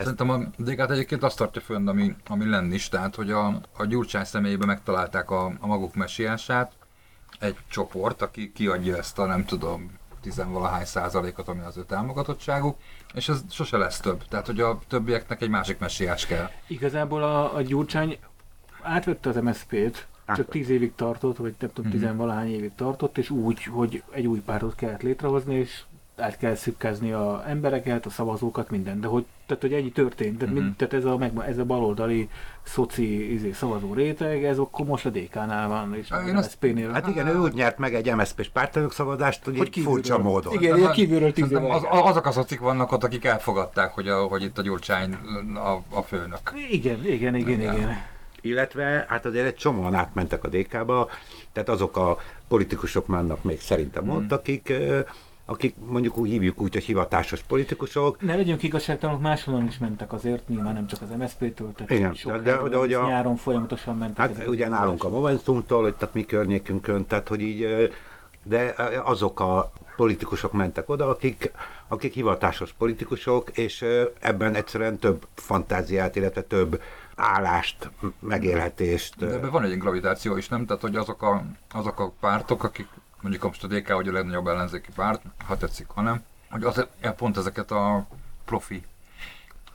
ezt, 0.00 0.16
Szerintem 0.16 0.30
a 0.30 0.62
DK-t 0.62 0.90
egyébként 0.90 1.22
azt 1.22 1.36
tartja 1.36 1.60
fönn, 1.60 1.88
ami, 1.88 2.14
ami 2.26 2.48
lenni 2.48 2.74
is, 2.74 2.88
tehát 2.88 3.14
hogy 3.14 3.30
a, 3.30 3.60
a 3.76 3.84
Gyurcsány 3.84 4.24
személyében 4.24 4.66
megtalálták 4.66 5.30
a, 5.30 5.44
a 5.60 5.66
maguk 5.66 5.94
messiását, 5.94 6.72
egy 7.38 7.56
csoport, 7.68 8.22
aki 8.22 8.52
kiadja 8.52 8.96
ezt 8.96 9.18
a 9.18 9.26
nem 9.26 9.44
tudom, 9.44 9.98
tizenvalahány 10.20 10.84
százalékot, 10.84 11.48
ami 11.48 11.60
az 11.60 11.76
ő 11.76 11.84
támogatottságuk, 11.84 12.76
és 13.14 13.28
ez 13.28 13.42
sose 13.50 13.76
lesz 13.76 14.00
több. 14.00 14.24
Tehát, 14.28 14.46
hogy 14.46 14.60
a 14.60 14.78
többieknek 14.88 15.42
egy 15.42 15.48
másik 15.48 15.78
messiás 15.78 16.26
kell. 16.26 16.50
Igazából 16.66 17.22
a, 17.22 17.54
a 17.54 17.62
Gyurcsány 17.62 18.18
átvette 18.82 19.28
az 19.28 19.36
MSZP-t, 19.36 20.06
csak 20.36 20.48
tíz 20.48 20.68
évig 20.68 20.94
tartott, 20.94 21.36
vagy 21.36 21.54
nem 21.58 21.70
tudom, 21.72 21.90
Mhm. 21.90 22.00
tizenvalahány 22.00 22.52
évig 22.54 22.74
tartott, 22.74 23.18
és 23.18 23.30
úgy, 23.30 23.62
hogy 23.64 24.02
egy 24.10 24.26
új 24.26 24.38
pártot 24.40 24.74
kellett 24.74 25.02
létrehozni, 25.02 25.54
és 25.54 25.82
át 26.20 26.36
kell 26.38 26.54
szükkezni 26.54 27.12
a 27.12 27.42
embereket, 27.46 28.06
a 28.06 28.10
szavazókat, 28.10 28.70
minden. 28.70 29.00
De 29.00 29.06
hogy, 29.06 29.24
tehát, 29.46 29.62
hogy 29.62 29.72
ennyi 29.72 29.90
történt. 29.92 30.38
Tehát, 30.38 30.54
Mhm. 30.54 30.62
mind, 30.62 30.76
tehát 30.76 30.94
ez, 30.94 31.04
a, 31.04 31.16
meg, 31.16 31.32
ez 31.48 31.58
a 31.58 31.64
baloldali 31.64 32.28
szoci 32.62 33.32
izé, 33.32 33.52
szavazó 33.52 33.94
réteg, 33.94 34.44
ez 34.44 34.58
akkor 34.58 34.86
most 34.86 35.06
a 35.06 35.10
DK-nál 35.10 35.68
van, 35.68 35.94
és 35.94 36.10
Én 36.28 36.36
az 36.36 36.44
MSZP-nél. 36.46 36.90
Hát 36.90 37.08
igen, 37.08 37.26
ő 37.26 37.38
úgy 37.38 37.52
nyert 37.52 37.78
meg 37.78 37.94
egy 37.94 38.14
MSZP-s 38.14 38.48
pártelnök 38.48 38.92
szavazást, 38.92 39.44
hogy, 39.44 39.56
Hogy 39.58 39.74
hogy 39.74 39.82
furcsa 39.84 40.14
kívülről. 40.16 40.32
módon. 40.32 40.52
Igen, 40.52 40.76
ilyen 40.78 40.92
kívülről 40.92 41.32
tíz 41.32 41.52
az, 41.52 41.82
azok 41.90 42.26
a 42.26 42.32
szocik 42.32 42.60
vannak 42.60 42.92
ott, 42.92 43.04
akik 43.04 43.24
elfogadták, 43.24 43.92
hogy, 43.92 44.08
a, 44.08 44.22
hogy 44.26 44.42
itt 44.42 44.58
a 44.58 44.62
Gyurcsány 44.62 45.14
a, 45.54 45.96
a 45.96 46.02
főnök. 46.02 46.52
Igen, 46.70 47.04
igen, 47.06 47.34
igen, 47.34 47.60
Igen. 47.60 47.74
igen. 47.76 47.96
Illetve 48.42 49.04
hát 49.08 49.24
azért 49.26 49.46
egy 49.46 49.54
csomóan 49.54 49.94
átmentek 49.94 50.44
a 50.44 50.48
DK-ba, 50.48 51.08
tehát 51.52 51.68
azok 51.68 51.96
a 51.96 52.18
politikusok 52.48 53.06
vannak 53.06 53.42
még 53.42 53.60
szerintem 53.60 54.02
Hmm. 54.02 54.16
ott, 54.16 54.32
akik, 54.32 54.72
akik 55.50 55.74
mondjuk 55.86 56.16
úgy 56.16 56.28
hívjuk 56.28 56.60
úgy, 56.60 56.72
hogy 56.72 56.82
hivatásos 56.84 57.42
politikusok, 57.42 58.20
Ne 58.22 58.36
legyünk 58.36 58.62
igazságtalanok, 58.62 59.20
máshonnan 59.22 59.66
is 59.66 59.78
mentek 59.78 60.12
azért, 60.12 60.48
nyilván 60.48 60.74
nem 60.74 60.86
csak 60.86 61.02
az 61.02 61.08
MSZP-től, 61.18 61.72
tehát 61.72 61.90
Igen, 61.90 62.14
sok 62.14 62.32
de- 62.32 62.68
de- 62.68 62.76
hogy 62.76 62.92
a- 62.92 63.06
nyáron 63.06 63.36
folyamatosan 63.36 63.96
mentek. 63.96 64.36
Hát 64.36 64.46
ugye 64.46 64.68
nálunk 64.68 65.04
a 65.04 65.08
Momentumtól, 65.08 65.82
hogy 65.82 65.94
tehát 65.94 66.14
mi 66.14 66.24
környékünkön, 66.24 67.06
tehát 67.06 67.28
hogy 67.28 67.40
így, 67.40 67.90
de 68.42 68.74
azok 69.04 69.40
a 69.40 69.72
politikusok 69.96 70.52
mentek 70.52 70.88
oda, 70.88 71.08
akik, 71.08 71.52
akik 71.88 72.12
hivatásos 72.14 72.72
politikusok, 72.72 73.50
és 73.50 73.84
ebben 74.20 74.54
egyszerűen 74.54 74.98
több 74.98 75.26
fantáziát, 75.34 76.16
illetve 76.16 76.42
több 76.42 76.82
állást, 77.16 77.90
megélhetést. 78.18 79.16
De 79.16 79.26
ebben 79.26 79.50
van 79.50 79.64
egy 79.64 79.78
gravitáció 79.78 80.36
is, 80.36 80.48
nem? 80.48 80.66
Tehát, 80.66 80.82
hogy 80.82 80.96
azok 80.96 81.22
a, 81.22 81.44
azok 81.72 82.00
a 82.00 82.12
pártok, 82.20 82.64
akik 82.64 82.86
mondjuk 83.20 83.42
most 83.42 83.64
a 83.64 83.66
DK, 83.66 83.90
hogy 83.90 84.08
a 84.08 84.12
legnagyobb 84.12 84.46
ellenzéki 84.46 84.90
párt, 84.94 85.22
ha 85.46 85.56
tetszik, 85.56 85.86
ha 85.88 86.00
nem, 86.02 86.22
hogy 86.50 86.64
az, 86.64 86.86
pont 87.16 87.36
ezeket 87.36 87.70
a 87.70 88.06
profi 88.44 88.82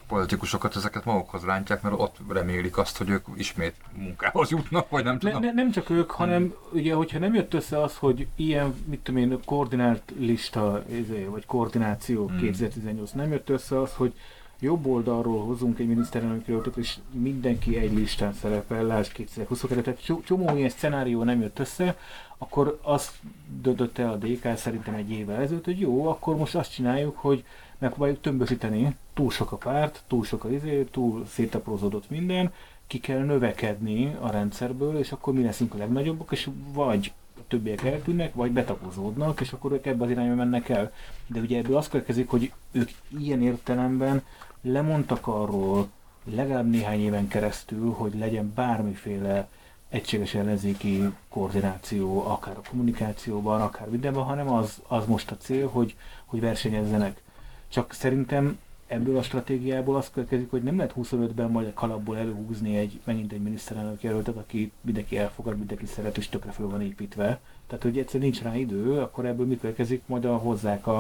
politikusokat, 0.08 0.76
ezeket 0.76 1.06
magukhoz 1.06 1.44
rántják, 1.44 1.82
mert 1.82 1.96
ott 2.00 2.18
remélik 2.30 2.78
azt, 2.78 2.98
hogy 2.98 3.10
ők 3.10 3.26
ismét 3.36 3.76
munkához 3.94 4.50
jutnak, 4.50 4.90
vagy 4.90 5.04
nem 5.04 5.14
Ne, 5.14 5.20
tudom. 5.20 5.42
ne, 5.42 5.52
nem 5.52 5.72
csak 5.72 5.90
ők, 5.90 6.12
hanem 6.12 6.54
ugye, 6.72 6.94
hogyha 6.94 7.20
nem 7.20 7.34
jött 7.34 7.54
össze 7.54 7.82
az, 7.82 7.98
hogy 7.98 8.28
ilyen, 8.36 8.76
mit 8.86 9.00
tudom 9.00 9.22
én, 9.22 9.40
koordinált 9.46 10.14
lista, 10.18 10.84
izé, 10.90 11.24
vagy 11.24 11.46
koordináció 11.46 12.28
Hmm. 12.28 12.38
2018, 12.40 13.12
nem 13.12 13.32
jött 13.32 13.50
össze 13.50 13.82
az, 13.82 13.94
hogy 13.94 14.14
jobb 14.60 14.86
oldalról 14.86 15.46
hozunk 15.46 15.80
egy 15.80 15.88
miniszterelnök 15.88 16.48
jelöltet, 16.48 16.78
és 16.78 16.98
mindenki 17.12 17.78
egy 17.78 17.94
listán 17.94 18.34
szerepel, 18.34 18.84
lásd 18.84 19.12
2022, 19.12 19.82
tehát 19.82 20.24
csomó 20.26 20.58
ilyen 20.58 20.70
szenárió 20.70 21.24
nem 21.24 21.42
jött 21.42 21.60
össze, 21.60 21.98
akkor 22.38 22.80
azt 22.82 23.14
döntött 23.62 23.98
el 23.98 24.12
a 24.12 24.16
DK 24.16 24.58
szerintem 24.58 24.94
egy 24.94 25.12
évvel 25.12 25.42
ezelőtt, 25.42 25.66
hogy 25.66 25.80
jó, 25.80 26.08
akkor 26.08 26.36
most 26.36 26.56
azt 26.56 26.74
csináljuk, 26.74 27.18
hogy 27.18 27.44
megpróbáljuk 27.78 28.22
tömbösíteni, 28.22 28.96
túl 29.14 29.32
sok 29.32 29.52
a 29.52 29.58
párt, 29.58 30.04
túl 30.08 30.24
sok 30.24 30.44
a 30.44 30.52
izé, 30.52 30.84
túl 30.84 31.26
szétaprózódott 31.26 32.10
minden, 32.10 32.54
ki 32.88 33.00
kell 33.00 33.20
növekedni 33.20 34.16
a 34.20 34.30
rendszerből, 34.32 34.98
és 34.98 35.12
akkor 35.12 35.34
mi 35.34 35.44
leszünk 35.44 35.74
a 35.74 35.78
legnagyobbak, 35.78 36.32
és 36.32 36.50
vagy 36.74 37.14
a 37.38 37.42
többiek 37.48 37.84
eltűnnek, 37.84 38.34
vagy 38.34 38.52
betapozódnak, 38.52 39.42
és 39.42 39.52
akkor 39.52 39.72
ők 39.72 39.86
ebbe 39.86 40.04
az 40.04 40.10
irányba 40.10 40.36
mennek 40.36 40.70
el. 40.70 40.92
De 41.28 41.40
ugye 41.40 41.58
ebből 41.58 41.78
az 41.78 41.90
következik, 41.90 42.30
hogy 42.30 42.52
ők 42.72 42.90
ilyen 43.20 43.42
értelemben 43.42 44.24
lemondtak 44.62 45.28
arról, 45.28 45.88
legalább 46.24 46.70
néhány 46.70 47.00
éven 47.00 47.28
keresztül, 47.28 47.92
hogy 47.92 48.18
legyen 48.18 48.52
bármiféle 48.56 49.48
egységes 49.96 50.34
ellenzéki 50.34 51.04
koordináció, 51.30 52.28
akár 52.28 52.58
a 52.58 52.70
kommunikációban, 52.70 53.62
akár 53.62 53.90
mindenben, 53.90 54.24
hanem 54.24 54.52
az, 54.52 54.82
az 54.88 55.06
most 55.06 55.32
a 55.32 55.38
cél, 55.38 55.68
hogy, 55.68 55.96
hogy 56.26 56.40
versenyezzenek. 56.40 57.22
Csak 57.68 57.94
szerintem 57.94 58.60
ebből 58.88 59.18
a 59.18 59.24
stratégiából 59.24 59.96
az 59.96 60.10
következik, 60.14 60.50
hogy 60.50 60.64
nem 60.64 60.78
lehet 60.78 60.94
25-ben 60.98 61.52
majd 61.52 61.68
a 61.68 61.74
kalapból 61.74 62.18
előhúzni 62.18 62.78
egy, 62.78 63.00
megint 63.04 63.32
egy 63.32 63.42
miniszterelnök 63.42 64.04
jelöltet, 64.04 64.36
aki 64.36 64.72
mindenki 64.82 65.18
elfogad, 65.18 65.58
mindenki 65.58 65.86
szeret, 65.86 66.18
és 66.18 66.30
tökre 66.30 66.52
föl 66.52 66.70
van 66.70 66.82
építve. 66.82 67.40
Tehát, 67.68 67.84
hogy 67.84 67.98
egyszer 67.98 68.20
nincs 68.20 68.42
rá 68.42 68.56
idő, 68.56 69.00
akkor 69.00 69.26
ebből 69.26 69.46
mi 69.46 69.58
következik, 69.58 70.02
majd 70.06 70.26
a, 70.26 70.38
hozzák 70.38 70.88
a, 70.88 71.00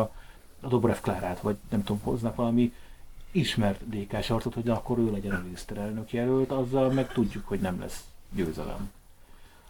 a 0.61 0.67
Dobrev 0.67 0.97
Klárát, 1.01 1.39
vagy 1.39 1.55
nem 1.69 1.83
tudom, 1.83 2.01
hoznak 2.03 2.35
valami 2.35 2.73
ismert 3.31 3.89
DK 3.89 4.23
sartot, 4.23 4.53
hogy 4.53 4.69
akkor 4.69 4.97
ő 4.97 5.11
legyen 5.11 5.35
a 5.35 5.41
miniszterelnök 5.43 6.13
jelölt, 6.13 6.51
azzal 6.51 6.91
meg 6.91 7.07
tudjuk, 7.07 7.47
hogy 7.47 7.59
nem 7.59 7.79
lesz 7.79 8.03
győzelem. 8.36 8.91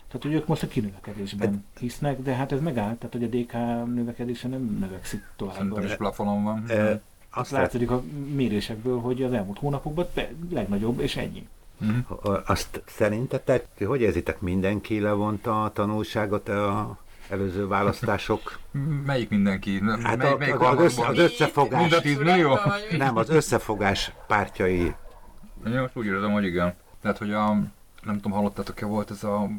Tehát, 0.08 0.22
hogy 0.24 0.34
ők 0.34 0.48
most 0.48 0.64
a 0.64 0.68
kinövekedésben 0.68 1.66
hisznek, 1.80 2.22
de 2.22 2.34
hát 2.36 2.52
ez 2.52 2.60
megállt, 2.62 2.98
tehát, 2.98 3.14
hogy 3.14 3.24
a 3.24 3.28
DK 3.28 3.52
növekedése 3.96 4.48
nem 4.48 4.78
növekszik 4.80 5.24
tovább. 5.36 5.56
Szerintem 5.56 5.84
is 5.86 5.96
plafonon 5.96 6.44
van. 6.44 6.64
Ö, 6.70 6.94
Azt 7.30 7.52
látszik 7.52 7.92
a 7.92 8.04
mérésekből, 8.34 9.00
hogy 9.00 9.24
az 9.24 9.34
elmúlt 9.34 9.58
hónapokban 9.60 10.08
be, 10.14 10.30
legnagyobb, 10.50 11.00
és 11.00 11.16
ennyi. 11.16 11.48
Mhm. 11.78 11.98
azt 12.46 12.82
szerintetek, 12.86 13.66
hogy 13.86 14.02
érzitek, 14.02 14.42
mindenki 14.42 15.00
levonta 15.00 15.64
a 15.64 15.72
tanulságot 15.72 16.50
a 16.50 16.98
előző 17.30 17.68
választások? 17.68 18.60
Melyik 19.06 19.30
mindenki? 19.30 19.82
Hát 20.04 20.18
mely, 20.18 20.32
a- 20.32 20.38
melyik 20.38 20.60
az- 20.60 20.80
össze- 20.80 21.08
az 21.08 21.18
összefogás. 21.18 21.80
Mind 21.80 21.94
a 21.94 22.00
10 22.02 22.18
millió? 22.18 22.58
Nem, 22.98 23.18
az 23.18 23.30
összefogás 23.30 24.12
pártjai. 24.28 24.96
Én 25.68 25.80
most 25.82 25.96
úgy 25.98 26.06
érzem, 26.06 26.32
hogy 26.32 26.44
igen. 26.46 26.74
Tehát, 27.02 27.18
hogy 27.18 27.32
a, 27.34 27.58
nem 28.06 28.16
tudom, 28.16 28.32
hallottátok-e 28.32 28.86
volt 28.86 29.12
ez 29.12 29.24
a 29.24 29.50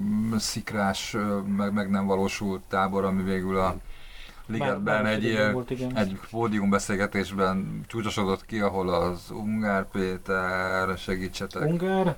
mm, 0.00 0.36
szikrás, 0.36 1.16
meg, 1.56 1.72
meg 1.72 1.90
nem 1.90 2.06
valósult 2.06 2.62
tábor, 2.68 3.04
ami 3.04 3.22
végül 3.22 3.58
a 3.58 3.76
Ligetben 4.46 5.06
egy, 5.06 5.24
ilyen, 5.24 5.52
volt, 5.52 5.70
igen. 5.70 5.96
egy 5.96 6.18
pódiumbeszélgetésben 6.30 7.84
csúcsosodott 7.86 8.46
ki, 8.46 8.60
ahol 8.60 8.88
az 8.88 9.30
Ungár 9.30 9.88
Péter, 9.90 10.98
segítsetek, 10.98 11.62
Ungár, 11.62 12.16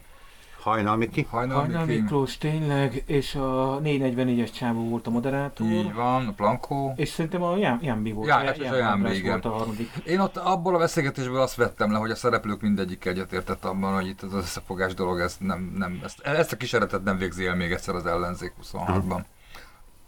Hajnal 0.67 0.97
Miki? 0.97 1.27
Hajnal 1.31 1.61
Hajnal 1.61 1.85
Miklós 1.85 2.39
tényleg, 2.39 3.03
és 3.07 3.35
a 3.35 3.81
444-es 3.83 4.53
csávó 4.53 4.89
volt 4.89 5.07
a 5.07 5.11
moderátor. 5.11 5.67
így 5.67 5.95
van, 5.95 6.27
a 6.27 6.33
Plankó. 6.33 6.93
És 6.97 7.09
szerintem 7.09 7.43
a 7.43 7.57
Jám, 7.57 7.79
Jambi 7.83 8.13
volt. 8.13 8.29
Já, 8.29 8.43
és 8.43 8.59
a 8.59 8.63
Jambi, 8.63 8.81
András 8.81 9.17
igen. 9.17 9.31
volt 9.31 9.45
a 9.45 9.49
harmadik. 9.49 9.91
Én 10.07 10.21
ott 10.21 10.37
abból 10.37 10.75
a 10.75 10.79
beszélgetésből 10.79 11.41
azt 11.41 11.55
vettem 11.55 11.93
le, 11.93 11.99
hogy 11.99 12.11
a 12.11 12.15
szereplők 12.15 12.61
mindegyik 12.61 13.05
egyetértett 13.05 13.65
abban, 13.65 13.95
hogy 13.95 14.07
itt 14.07 14.23
az 14.23 14.35
összefogás 14.35 14.95
dolog, 14.95 15.21
ez 15.21 15.37
nem, 15.41 15.75
nem, 15.79 16.01
ezt, 16.05 16.21
ezt 16.21 16.53
a 16.53 16.57
kísérletet 16.57 17.05
nem 17.05 17.19
végzi 17.19 17.47
el 17.47 17.57
még 17.57 17.73
egyszer 17.73 17.95
az 17.95 18.07
ellenzék 18.07 18.53
26-ban. 18.73 19.21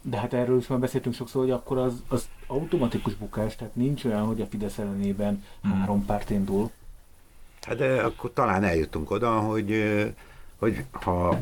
De 0.01 0.17
hát 0.17 0.33
erről 0.33 0.57
is 0.57 0.67
már 0.67 0.79
beszéltünk 0.79 1.15
sokszor, 1.15 1.41
hogy 1.41 1.51
akkor 1.51 1.77
az, 1.77 2.03
az 2.07 2.27
automatikus 2.47 3.13
bukás, 3.13 3.55
tehát 3.55 3.75
nincs 3.75 4.03
olyan, 4.05 4.25
hogy 4.25 4.41
a 4.41 4.45
Fidesz 4.45 4.77
ellenében 4.77 5.43
Hmm. 5.61 5.79
három 5.79 6.05
párt 6.05 6.29
indul. 6.29 6.71
Hát 7.61 7.77
de 7.77 8.01
akkor 8.01 8.31
talán 8.33 8.63
eljutunk 8.63 9.11
oda, 9.11 9.39
hogy, 9.39 9.71
hogy 10.59 10.85
ha 10.91 11.39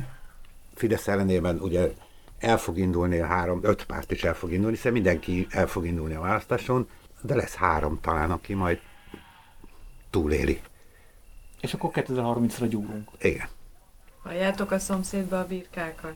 Fidesz 0.76 1.08
ellenében 1.08 1.60
ugye 1.60 1.94
el 2.40 2.58
fog 2.58 2.78
indulni 2.78 3.20
a 3.20 3.26
három, 3.26 3.60
öt 3.64 3.86
párt 3.86 4.12
is 4.12 4.24
el 4.24 4.34
fog 4.34 4.52
indulni, 4.52 4.76
hiszen 4.76 4.92
mindenki 4.92 5.48
el 5.50 5.68
fog 5.68 5.86
indulni 5.86 6.14
a 6.14 6.22
választáson, 6.22 6.88
de 7.22 7.36
lesz 7.36 7.56
három 7.56 8.00
talán, 8.02 8.32
aki 8.32 8.54
majd 8.54 8.80
túléli. 10.10 10.62
És 11.62 11.74
akkor 11.74 11.90
2030-ra 11.94 12.66
gyúrunk. 12.70 13.10
Igen. 13.20 13.48
Halljátok 14.24 14.72
a 14.72 14.80
szomszédba 14.80 15.40
a 15.40 15.46
birkákat? 15.46 16.16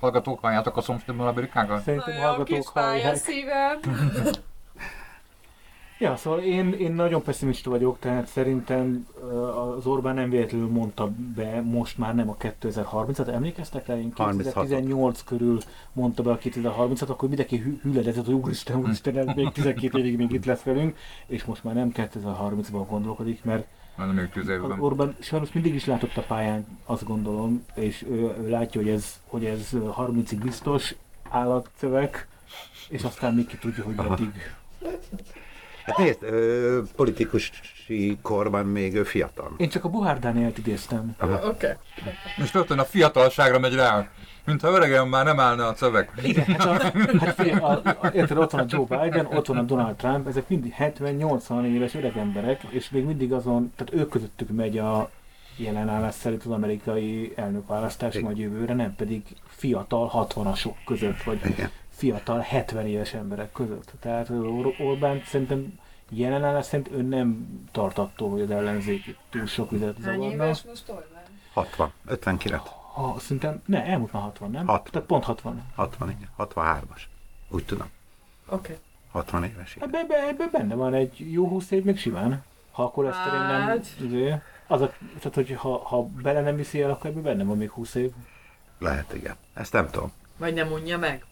Hallgatók, 0.00 0.40
halljátok 0.40 0.76
a 0.76 0.80
szomszédban 0.80 1.26
a 1.26 1.32
birikákat? 1.32 1.82
Szerintem 1.82 2.14
Nagyon 2.14 2.28
hallgatók 2.28 2.68
hallják. 2.68 3.16
szívem. 3.16 3.80
Ja, 5.98 6.16
szóval 6.16 6.40
én, 6.40 6.72
én 6.72 6.92
nagyon 6.92 7.22
pessimista 7.22 7.70
vagyok, 7.70 7.98
tehát 7.98 8.26
szerintem 8.26 9.06
az 9.76 9.86
Orbán 9.86 10.14
nem 10.14 10.30
véletlenül 10.30 10.68
mondta 10.68 11.10
be 11.34 11.60
most 11.60 11.98
már 11.98 12.14
nem 12.14 12.28
a 12.30 12.36
2030-at, 12.36 13.28
emlékeztek 13.28 13.86
rá? 13.86 13.96
Én 13.96 14.12
2018 14.12 15.22
körül 15.24 15.58
mondta 15.92 16.22
be 16.22 16.30
a 16.30 16.38
2030-at, 16.38 17.08
akkor 17.08 17.28
mindenki 17.28 17.56
hű- 17.58 17.80
hüledezett, 17.82 18.24
hogy 18.24 18.34
úristen, 18.34 18.76
úristen, 18.76 19.16
ez 19.18 19.34
még 19.34 19.48
12 19.52 19.98
évig 19.98 20.16
még 20.16 20.32
itt 20.32 20.44
lesz 20.44 20.62
velünk, 20.62 20.96
és 21.26 21.44
most 21.44 21.64
már 21.64 21.74
nem 21.74 21.90
2030-ban 21.94 22.84
gondolkodik, 22.88 23.44
mert 23.44 23.66
az. 24.72 24.78
Orbán 24.78 25.16
sajnos 25.20 25.52
mindig 25.52 25.74
is 25.74 25.84
látott 25.84 26.16
a 26.16 26.22
pályán, 26.22 26.66
azt 26.84 27.04
gondolom, 27.04 27.64
és 27.74 28.04
ő, 28.10 28.14
ő 28.42 28.48
látja, 28.48 28.80
hogy 28.80 28.90
ez, 28.90 29.20
hogy 29.26 29.44
ez 29.44 29.68
30-ig 29.74 30.38
biztos 30.42 30.94
állatszöveg, 31.28 32.26
és 32.88 33.02
aztán 33.02 33.34
még 33.34 33.46
ki 33.46 33.56
tudja, 33.56 33.84
hogy 33.84 33.94
meddig. 33.94 34.54
Hát 35.84 35.98
nézd, 35.98 36.22
ö, 36.22 36.80
politikusi 36.96 38.18
korban 38.22 38.66
még 38.66 38.94
ő 38.94 39.02
fiatal. 39.02 39.54
Én 39.56 39.68
csak 39.68 39.84
a 39.84 39.88
Bohár 39.88 40.18
Dánielt 40.18 40.58
idéztem. 40.58 41.16
Oké. 41.20 41.34
Okay. 41.44 41.72
És 42.36 42.54
rögtön 42.54 42.78
a 42.78 42.84
fiatalságra 42.84 43.58
megy 43.58 43.74
rá. 43.74 44.08
Mintha 44.46 44.70
öregen 44.70 45.08
már 45.08 45.24
nem 45.24 45.40
állna 45.40 45.68
a 45.68 45.74
szöveg. 45.74 46.10
Igen, 46.22 46.44
hát, 46.44 46.66
a, 46.66 46.98
hát 47.18 47.34
figyelj, 47.34 47.60
a, 47.60 47.70
a, 48.00 48.10
érted, 48.12 48.36
ott 48.36 48.50
van 48.50 48.60
a 48.60 48.66
Joe 48.68 48.84
Biden, 48.84 49.26
ott 49.26 49.46
van 49.46 49.56
a 49.56 49.62
Donald 49.62 49.96
Trump, 49.96 50.28
ezek 50.28 50.48
mindig 50.48 50.74
70-80 50.78 51.64
éves 51.64 51.94
öreg 51.94 52.16
emberek, 52.16 52.62
és 52.62 52.90
még 52.90 53.04
mindig 53.04 53.32
azon, 53.32 53.72
tehát 53.76 53.94
ők 53.94 54.08
közöttük 54.10 54.50
megy 54.50 54.78
a 54.78 55.10
jelenállás 55.56 56.14
szerint 56.14 56.44
az 56.44 56.50
amerikai 56.50 57.32
elnökválasztás 57.36 58.18
majd 58.18 58.38
jövőre, 58.38 58.74
nem 58.74 58.94
pedig 58.94 59.22
fiatal 59.46 60.28
60-asok 60.34 60.74
között, 60.86 61.22
vagy 61.22 61.40
Igen. 61.44 61.70
Fiatal 61.94 62.38
70 62.40 62.86
éves 62.86 63.14
emberek 63.14 63.52
között. 63.52 63.92
Tehát 64.00 64.30
Or- 64.30 64.80
Orbán 64.80 65.22
szerintem 65.26 65.78
jelenállás 66.08 66.64
szerint 66.66 66.90
ő 66.90 67.02
nem 67.02 67.48
tart 67.72 67.98
attól, 67.98 68.30
hogy 68.30 68.40
az 68.40 68.50
ellenzék 68.50 69.16
túl 69.30 69.46
sok 69.46 69.70
vizet 69.70 69.94
Hány 69.94 70.14
zavarna. 70.14 70.32
éves 70.32 70.62
most 70.62 70.88
Orbán? 70.88 71.22
60, 71.52 71.92
59, 72.06 72.62
Ha, 72.92 73.16
szerintem, 73.18 73.62
ne, 73.66 73.84
elmúlt 73.84 74.12
már 74.12 74.22
60, 74.22 74.50
nem? 74.50 74.66
Hat. 74.66 74.88
Tehát 74.90 75.08
pont 75.08 75.24
60. 75.24 75.62
60, 75.74 76.10
igen, 76.10 76.28
63-as. 76.38 77.00
Úgy 77.48 77.64
tudom, 77.64 77.86
Oké. 78.46 78.54
Okay. 78.56 78.76
60 79.10 79.44
éves. 79.44 79.76
Ebben 79.80 80.00
ebbe, 80.00 80.26
ebbe 80.28 80.48
benne 80.52 80.74
van 80.74 80.94
egy 80.94 81.32
jó 81.32 81.48
20 81.48 81.70
év 81.70 81.84
még 81.84 81.98
simán. 81.98 82.42
Ha 82.70 82.82
a 82.84 82.90
koleszterin 82.90 83.40
nem... 83.40 83.60
Hát. 83.60 83.86
izé, 84.00 84.34
Az 84.66 84.80
a, 84.80 84.92
tehát, 85.18 85.34
hogy 85.34 85.52
ha, 85.52 85.78
ha 85.78 86.02
bele 86.02 86.40
nem 86.40 86.56
viszi 86.56 86.82
el, 86.82 86.90
akkor 86.90 87.10
ebben 87.10 87.22
benne 87.22 87.44
van 87.44 87.56
még 87.56 87.70
20 87.70 87.94
év. 87.94 88.10
Lehet, 88.78 89.14
igen. 89.14 89.34
Ezt 89.54 89.72
nem 89.72 89.90
tudom. 89.90 90.12
Vagy 90.44 90.54
nem 90.54 90.72
unja 90.72 90.98
meg? 90.98 91.24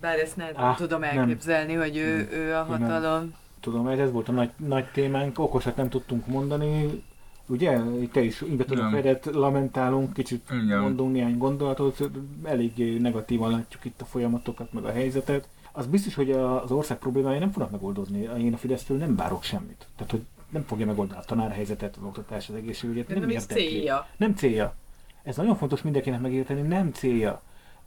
Bár 0.00 0.18
ezt 0.18 0.36
nehezen 0.36 0.60
Á, 0.62 0.74
tudom 0.74 1.00
nem. 1.00 1.18
elképzelni, 1.18 1.74
hogy 1.74 1.96
ő, 1.96 2.28
ő 2.32 2.54
a 2.54 2.64
nem. 2.64 2.80
hatalom. 2.80 3.34
Tudom, 3.60 3.86
ez, 3.86 3.98
ez 3.98 4.10
volt 4.12 4.28
a 4.28 4.32
nagy, 4.32 4.50
nagy 4.56 4.84
témánk, 4.92 5.38
okosat 5.38 5.76
nem 5.76 5.88
tudtunk 5.88 6.26
mondani. 6.26 7.02
Ugye, 7.46 7.78
te 8.12 8.20
is 8.20 8.40
ingatlanok 8.40 8.84
Nem. 8.84 8.92
fedet 8.92 9.24
lamentálunk, 9.32 10.12
kicsit 10.12 10.44
Igen. 10.64 10.78
mondunk 10.78 11.12
néhány 11.12 11.38
gondolatot, 11.38 12.10
eléggé 12.44 12.98
negatívan 12.98 13.50
látjuk 13.50 13.84
itt 13.84 14.00
a 14.00 14.04
folyamatokat, 14.04 14.72
meg 14.72 14.84
a 14.84 14.92
helyzetet. 14.92 15.48
Az 15.72 15.86
biztos, 15.86 16.14
hogy 16.14 16.30
a- 16.30 16.62
az 16.62 16.70
ország 16.70 16.98
problémái 16.98 17.38
nem 17.38 17.50
fognak 17.50 17.70
megoldódni. 17.70 18.28
Én 18.38 18.52
a 18.52 18.56
Fidesztől 18.56 18.96
nem 18.96 19.16
várok 19.16 19.42
semmit. 19.42 19.86
Tehát, 19.96 20.10
hogy 20.10 20.22
nem 20.50 20.64
fogja 20.66 20.86
megoldani 20.86 21.20
a 21.20 21.24
tanárhelyzetet, 21.24 21.96
az 21.96 22.02
oktatás, 22.04 22.48
az 22.48 22.54
egészségügyet. 22.54 23.06
De 23.06 23.14
Nem, 23.18 23.28
nem 23.28 23.38
célja. 23.38 24.06
Nem 24.16 24.34
célja. 24.34 24.74
Ez 25.22 25.36
nagyon 25.36 25.56
fontos 25.56 25.82
mindenkinek 25.82 26.20
megérteni, 26.20 26.60
nem 26.60 26.92
célja. 26.92 27.42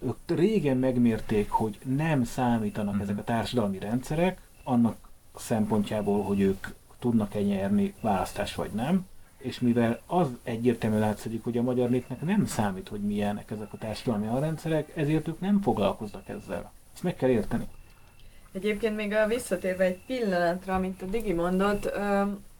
Ők 0.05 0.37
régen 0.39 0.77
megmérték, 0.77 1.49
hogy 1.49 1.77
nem 1.83 2.23
számítanak 2.23 2.93
Mhm. 2.93 3.03
ezek 3.03 3.17
a 3.17 3.23
társadalmi 3.23 3.79
rendszerek, 3.79 4.41
annak 4.63 4.95
szempontjából, 5.35 6.23
hogy 6.23 6.39
ők 6.41 6.67
tudnak-e 6.99 7.41
nyerni 7.41 7.93
választást 8.01 8.55
vagy 8.55 8.71
nem, 8.71 9.07
és 9.37 9.59
mivel 9.59 10.01
az 10.05 10.27
egyértelműen 10.43 11.01
látszik, 11.01 11.43
hogy 11.43 11.57
a 11.57 11.61
magyar 11.61 11.89
népnek 11.89 12.21
nem 12.21 12.45
számít, 12.45 12.87
hogy 12.87 12.99
milyenek 12.99 13.51
ezek 13.51 13.73
a 13.73 13.77
társadalmi 13.77 14.27
alrendszerek, 14.27 14.91
ezért 14.97 15.27
ők 15.27 15.39
nem 15.39 15.61
foglalkoznak 15.61 16.29
ezzel. 16.29 16.71
Ezt 16.93 17.03
meg 17.03 17.15
kell 17.15 17.29
érteni. 17.29 17.67
Egyébként 18.51 18.95
még 18.95 19.13
a 19.13 19.27
visszatérve 19.27 19.83
egy 19.83 19.99
pillanatra, 20.07 20.75
amit 20.75 21.01
a 21.01 21.05
Digi 21.05 21.33
mondott, 21.33 21.91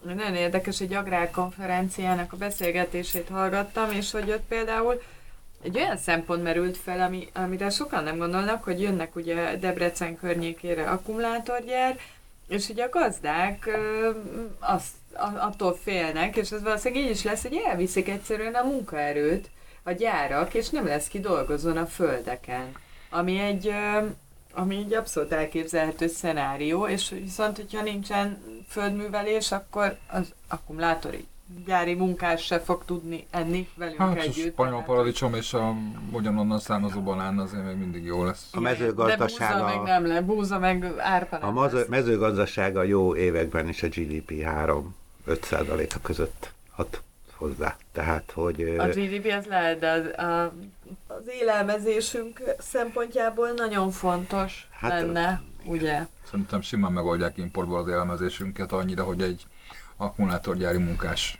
nagyon 0.03 0.35
érdekes, 0.35 0.81
egy 0.81 0.93
agrárkonferenciának 0.93 2.33
a 2.33 2.37
beszélgetését 2.37 3.27
hallgattam, 3.27 3.91
és 3.91 4.11
hogy 4.11 4.31
ott 4.31 4.43
például 4.47 5.01
egy 5.63 5.77
olyan 5.77 5.97
szempont 5.97 6.43
merült 6.43 6.77
fel, 6.77 7.01
ami, 7.01 7.27
amire 7.33 7.69
sokan 7.69 8.03
nem 8.03 8.17
gondolnak, 8.17 8.63
hogy 8.63 8.81
jönnek 8.81 9.15
ugye 9.15 9.55
Debrecen 9.57 10.17
környékére 10.17 10.89
akkumulátorgyár, 10.89 11.97
és 12.47 12.69
ugye 12.69 12.83
a 12.83 12.89
gazdák 12.89 13.65
ö, 13.65 14.09
azt, 14.59 14.91
a- 15.13 15.45
attól 15.45 15.77
félnek, 15.83 16.35
és 16.35 16.51
ez 16.51 16.61
valószínűleg 16.63 17.03
így 17.03 17.09
is 17.09 17.23
lesz, 17.23 17.41
hogy 17.41 17.61
elviszik 17.65 18.09
egyszerűen 18.09 18.53
a 18.53 18.63
munkaerőt 18.63 19.49
a 19.83 19.91
gyárak, 19.91 20.53
és 20.53 20.69
nem 20.69 20.85
lesz 20.85 21.07
ki 21.07 21.19
dolgozzon 21.19 21.77
a 21.77 21.85
földeken. 21.85 22.71
Ami 23.09 23.39
egy, 23.39 23.67
ö, 23.67 24.05
ami 24.53 24.75
egy 24.75 24.93
abszolút 24.93 25.31
elképzelhető 25.31 26.07
szenárió, 26.07 26.87
és 26.87 27.09
viszont, 27.09 27.55
hogyha 27.55 27.81
nincsen 27.81 28.43
földművelés, 28.69 29.51
akkor 29.51 29.97
az 30.07 30.33
akkumulátori 30.47 31.27
gyári 31.65 31.93
munkás 31.93 32.45
se 32.45 32.59
fog 32.59 32.85
tudni 32.85 33.25
enni 33.31 33.67
velünk 33.75 33.97
Hát 33.97 34.17
a 34.17 34.19
együtt. 34.19 34.51
spanyol 34.53 34.71
tehát- 34.71 34.85
paradicsom 34.87 35.33
és 35.33 35.53
a 35.53 35.73
ugyanonnan 36.11 36.59
származó 36.59 37.01
banán 37.01 37.39
azért 37.39 37.65
még 37.65 37.75
mindig 37.75 38.03
jó 38.05 38.23
lesz. 38.23 38.47
A 38.53 38.59
mezőgazdaság 38.59 39.49
De 39.49 39.53
búza 39.55 39.65
a- 39.65 39.75
meg 39.75 39.81
nem 39.87 40.07
le, 40.07 40.21
búza 40.21 40.59
meg 40.59 40.93
árpa 40.97 41.37
A 41.37 41.69
lesz. 41.71 41.87
mezőgazdaság 41.87 42.77
a 42.77 42.83
jó 42.83 43.15
években 43.15 43.69
is 43.69 43.83
a 43.83 43.87
GDP 43.87 44.31
3-5 44.41 45.43
százaléka 45.43 45.99
között 46.01 46.51
ad 46.75 47.01
hozzá. 47.35 47.75
Tehát, 47.91 48.31
hogy 48.33 48.61
A 48.77 48.85
GDP 48.87 49.33
az 49.39 49.45
lehet, 49.45 49.79
de 49.79 49.89
az, 49.91 50.25
a, 50.25 50.53
az 51.07 51.23
élelmezésünk 51.41 52.41
szempontjából 52.59 53.51
nagyon 53.51 53.91
fontos 53.91 54.67
Hát, 54.71 54.91
hát, 54.91 55.01
lenne, 55.01 55.41
ugye? 55.65 56.05
Szerintem 56.29 56.61
simán 56.61 56.91
megoldják 56.91 57.37
importból 57.37 57.79
az 57.79 57.87
élelmezésünket 57.87 58.71
annyira, 58.71 59.03
hogy 59.03 59.21
egy 59.21 59.45
akkumulátorgyári 60.03 60.77
munkás 60.77 61.37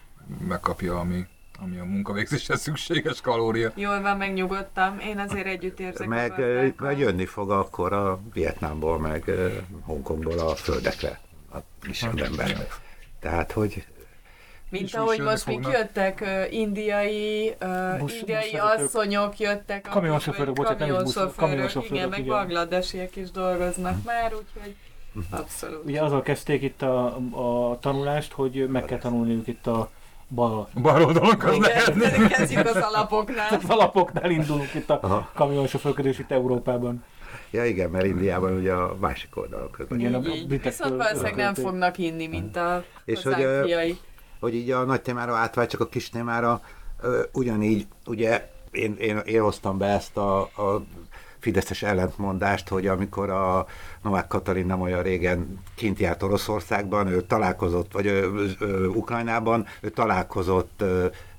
megkapja, 0.48 1.00
ami, 1.00 1.26
ami 1.60 1.78
a 1.80 1.84
munkavégzéshez 1.84 2.62
szükséges 2.62 3.22
kalória. 3.22 3.72
Jól 3.76 4.02
van, 4.02 4.18
megnyugodtam. 4.18 5.00
Én 5.00 5.20
azért 5.20 5.46
együtt 5.46 5.80
érzek 5.80 6.08
meg, 6.08 6.34
meg 6.78 6.98
jönni 6.98 7.26
fog 7.26 7.52
akkor 7.52 7.94
a 7.94 8.20
Vietnámból, 8.34 9.00
meg 9.00 9.32
Hongkongból 9.82 10.40
a 10.40 10.56
földekre 10.56 11.20
a 11.54 11.58
kisebb 11.82 12.20
emberek. 12.20 12.76
Tehát, 13.20 13.52
hogy 13.52 13.86
Mint 14.70 14.86
is 14.86 14.94
ahogy 14.94 15.18
jönni 15.18 15.30
most 15.30 15.46
még 15.46 15.56
fognak. 15.62 15.78
jöttek 15.80 16.24
indiai, 16.52 17.56
uh, 17.62 17.98
Busz- 17.98 18.20
indiai 18.20 18.52
buszvezetők. 18.52 18.86
asszonyok 18.86 19.40
jöttek. 19.40 19.88
Kamionsofőrök, 19.92 20.54
bocsánat, 20.54 20.80
nem 20.80 20.88
is 20.90 20.94
busz- 20.96 21.14
kamionsofőrök, 21.14 21.50
kamionsofőrök, 21.50 21.96
igen, 21.98 22.10
meg 22.10 22.20
igen. 22.20 22.36
bangladesiek 22.36 23.16
is 23.16 23.32
dolgoznak 23.32 24.04
már, 24.04 24.34
úgyhogy 24.34 24.76
abszolút. 25.30 25.86
Ugye 25.86 26.02
azzal 26.02 26.22
kezdték 26.22 26.62
itt 26.62 26.82
a, 26.82 27.06
a 27.32 27.78
tanulást, 27.80 28.32
hogy 28.32 28.70
meg 28.70 28.86
kell 28.86 28.98
tanulniuk 28.98 29.48
itt 29.48 29.68
a 29.68 29.90
bal 30.28 30.68
A 30.74 30.80
bal 30.80 31.04
oldalon 31.04 31.40
az 31.40 31.58
lehet. 31.58 31.96
Igen, 31.96 32.28
kezdjük 32.28 32.66
az 32.66 32.76
alapoknál. 32.76 33.48
az 33.64 33.70
alapoknál 33.70 34.30
indulunk 34.32 34.74
itt 34.74 34.90
a 34.90 35.00
Aha. 35.02 35.30
kamionsofőrködés 35.34 36.20
itt 36.20 36.32
Európában. 36.32 37.04
ja 37.52 37.66
igen, 37.66 37.90
mert 37.90 38.06
Indiában 38.06 38.58
ugye 38.58 38.74
a 38.74 38.96
másik 39.00 39.38
oldalon 39.38 39.72
közben. 39.72 40.00
Igen, 40.00 40.14
a 40.14 40.20
britek 40.20 40.64
Viszont 40.64 40.96
valószínűleg 40.96 41.36
nem 41.36 41.54
fognak 41.54 41.98
inni, 41.98 42.28
mint 42.28 42.56
a 42.56 42.84
És 43.06 43.24
hogy, 43.24 43.46
fiai. 43.64 43.98
hogy 44.40 44.56
így 44.56 44.72
a 44.72 44.84
nagy 44.84 45.02
témára 45.02 45.36
átvált 45.36 45.70
csak 45.70 45.80
a 45.82 45.88
kis 45.88 46.10
témára, 46.10 46.62
ugyanígy, 47.32 47.88
ugye 48.06 48.50
én, 48.72 48.96
én, 49.00 49.18
én 49.18 49.42
hoztam 49.42 49.78
be 49.78 49.86
ezt 49.86 50.18
a, 50.18 50.40
a 50.42 50.84
fideszes 51.44 51.84
ellentmondást, 51.84 52.68
hogy 52.68 52.88
amikor 52.88 53.30
a 53.30 53.66
Novák 54.02 54.28
Katalin 54.28 54.66
nem 54.66 54.82
olyan 54.82 55.02
régen 55.02 55.60
kint 55.76 56.00
járt 56.00 56.24
Oroszországban, 56.24 57.08
ő 57.08 57.22
találkozott, 57.22 57.92
vagy 57.92 58.08
ö, 58.08 58.46
ö, 58.60 58.86
Ukrajnában, 58.86 59.66
ő 59.82 59.90
találkozott 59.90 60.84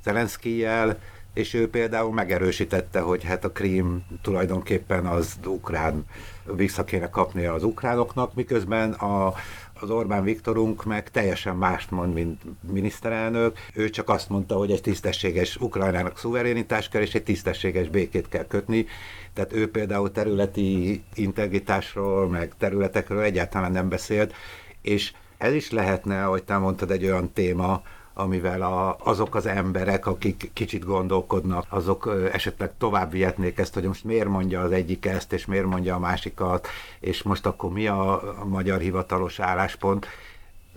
Zelenszkijel, 0.03 0.99
és 1.35 1.55
ő 1.55 1.71
például 1.71 2.13
megerősítette, 2.13 3.01
hogy 3.01 3.25
hát 3.25 3.45
a 3.45 3.51
Krím 3.51 4.05
tulajdonképpen 4.23 5.07
az 5.07 5.39
ukrán, 5.47 6.05
vissza 6.45 6.85
kéne 6.85 7.11
kapnia 7.11 7.53
az 7.53 7.63
ukránoknak, 7.63 8.35
miközben 8.35 8.93
a, 8.93 9.35
az 9.81 9.91
Orbán 9.91 10.23
Viktorunk 10.25 10.85
meg 10.85 11.11
teljesen 11.11 11.57
mást 11.57 11.91
mond, 11.91 12.15
mint 12.15 12.43
miniszterelnök. 12.73 13.59
Ő 13.75 13.91
csak 13.91 14.09
azt 14.09 14.29
mondta, 14.29 14.57
hogy 14.57 14.71
egy 14.71 14.81
tisztességes 14.81 15.57
Ukrajnának 15.57 16.19
szuverénitás 16.19 16.89
kell, 16.89 17.03
és 17.03 17.15
egy 17.15 17.23
tisztességes 17.23 17.89
békét 17.89 18.29
kell 18.29 18.47
kötni. 18.47 18.87
Tehát 19.35 19.53
ő 19.53 19.71
például 19.71 20.13
területi 20.13 21.03
integritásról, 21.15 22.29
meg 22.29 22.53
területekről 22.59 23.21
egyáltalán 23.23 23.73
nem 23.73 23.89
beszélt, 23.89 24.35
és 24.83 25.13
ez 25.39 25.53
is 25.53 25.71
lehetne, 25.71 26.25
ahogy 26.25 26.45
te 26.45 26.57
mondtad, 26.57 26.91
egy 26.91 27.05
olyan 27.05 27.33
téma, 27.33 27.83
amivel 28.15 28.63
a, 28.63 28.97
azok 28.99 29.35
az 29.35 29.47
emberek, 29.47 30.07
akik 30.07 30.51
kicsit 30.53 30.85
gondolkodnak, 30.85 31.67
azok 31.69 32.15
esetleg 32.33 32.71
tovább 32.79 33.11
vihetnék 33.11 33.59
ezt, 33.59 33.75
hogy 33.75 33.83
most 33.83 34.05
miért 34.05 34.29
mondja 34.29 34.61
az 34.61 34.73
egyik 34.73 35.07
ezt, 35.07 35.33
és 35.33 35.47
miért 35.47 35.67
mondja 35.67 35.95
a 35.95 35.99
másikat, 35.99 36.69
és 37.01 37.23
most 37.23 37.47
akkor 37.47 37.73
mi 37.73 37.87
a, 37.87 38.35
magyar 38.45 38.81
hivatalos 38.81 39.41
álláspont. 39.41 40.07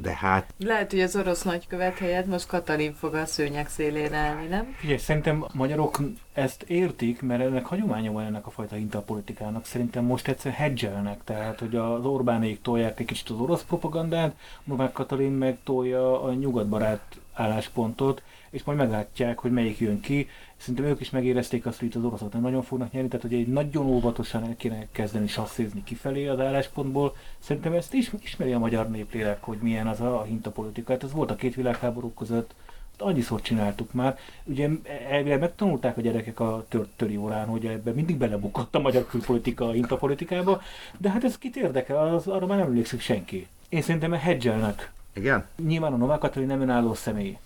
De 0.02 0.16
hát... 0.16 0.54
Lehet, 0.58 0.92
hogy 0.92 1.02
az 1.02 1.16
orosz 1.16 1.42
nagykövet 1.42 1.98
helyett 1.98 2.26
most 2.26 2.48
Katalin 2.48 2.94
fog 2.94 3.14
a 3.14 3.26
szőnyek 3.26 3.70
szélén 3.70 4.14
állni, 4.14 4.48
nem? 4.48 4.76
Ugye, 4.84 4.98
szerintem 4.98 5.44
a 5.44 5.50
magyarok 5.54 6.00
ezt 6.34 6.64
értik, 6.64 7.22
mert 7.22 7.42
ennek 7.42 7.66
hagyománya 7.66 8.12
van 8.12 8.24
ennek 8.24 8.46
a 8.46 8.50
fajta 8.50 8.76
interpolitikának. 8.76 9.66
Szerintem 9.66 10.04
most 10.04 10.28
egyszer 10.28 10.52
hedgelnek, 10.52 11.24
tehát 11.24 11.60
hogy 11.60 11.76
az 11.76 12.06
Orbánék 12.06 12.62
tolják 12.62 13.00
egy 13.00 13.06
kicsit 13.06 13.30
az 13.30 13.40
orosz 13.40 13.64
propagandát, 13.64 14.36
Novák 14.64 14.92
Katalin 14.92 15.32
meg 15.32 15.58
tolja 15.64 16.24
a 16.24 16.34
nyugatbarát 16.34 17.02
álláspontot, 17.38 18.24
és 18.50 18.64
majd 18.64 18.78
meglátják, 18.78 19.40
hogy 19.40 19.52
melyik 19.52 19.80
jön 19.80 20.00
ki. 20.00 20.30
Szerintem 20.58 20.86
ők 20.86 21.00
is 21.00 21.10
megérezték 21.10 21.66
azt, 21.66 21.80
hogy 21.80 21.88
itt 21.88 21.96
az 21.96 22.04
oroszok 22.04 22.34
nem 22.34 22.42
nagyon 22.42 22.62
fognak 22.62 22.92
nyerni, 22.92 23.10
tehát 23.10 23.26
hogy 23.26 23.34
egy 23.34 23.48
nagyon 23.48 23.86
óvatosan 23.86 24.44
el 24.44 24.56
kéne 24.58 24.88
kezdeni 24.92 25.28
sasszézni 25.28 25.84
kifelé 25.84 26.28
az 26.28 26.40
álláspontból. 26.40 27.16
Szerintem 27.40 27.74
ezt 27.74 27.94
is 27.94 28.12
ismeri 28.24 28.54
a 28.54 28.60
magyar 28.60 28.90
néplélek, 28.90 29.44
hogy 29.44 29.58
milyen 29.62 29.88
az 29.88 30.02
a 30.02 30.24
hintapolitika. 30.24 30.92
Hát 30.92 31.04
ez 31.04 31.12
volt 31.12 31.32
a 31.32 31.36
két 31.36 31.56
világháború 31.56 32.14
között, 32.14 32.54
annyiszor 32.98 33.42
csináltuk 33.42 33.94
már. 33.94 34.18
Ugye 34.44 34.70
elvileg 35.10 35.40
megtanulták 35.40 35.98
a 35.98 36.02
gyerekek 36.02 36.40
a 36.40 36.66
tör, 36.70 36.88
töri 36.96 37.18
órán, 37.18 37.48
hogy 37.48 37.66
ebben 37.66 37.94
mindig 37.94 38.18
belebukott 38.18 38.76
a 38.76 38.80
magyar 38.80 39.06
külpolitika 39.06 39.68
a 39.68 39.72
hintapolitikába, 39.72 40.62
de 40.98 41.10
hát 41.10 41.24
ez 41.24 41.38
kit 41.38 41.56
érdekel, 41.56 42.16
az, 42.16 42.28
arra 42.28 42.46
már 42.46 42.58
nem 42.58 42.68
emlékszik 42.68 43.02
senki. 43.02 43.48
Én 43.70 43.82
szerintem 43.82 44.12
hedgelnek 44.12 44.92
igen? 45.18 45.48
Nyilván 45.66 45.94
a 45.94 45.98
Novák 45.98 46.20
Katalin 46.20 46.48
nem 46.48 46.62
önálló 46.62 46.94
személy. 46.94 47.38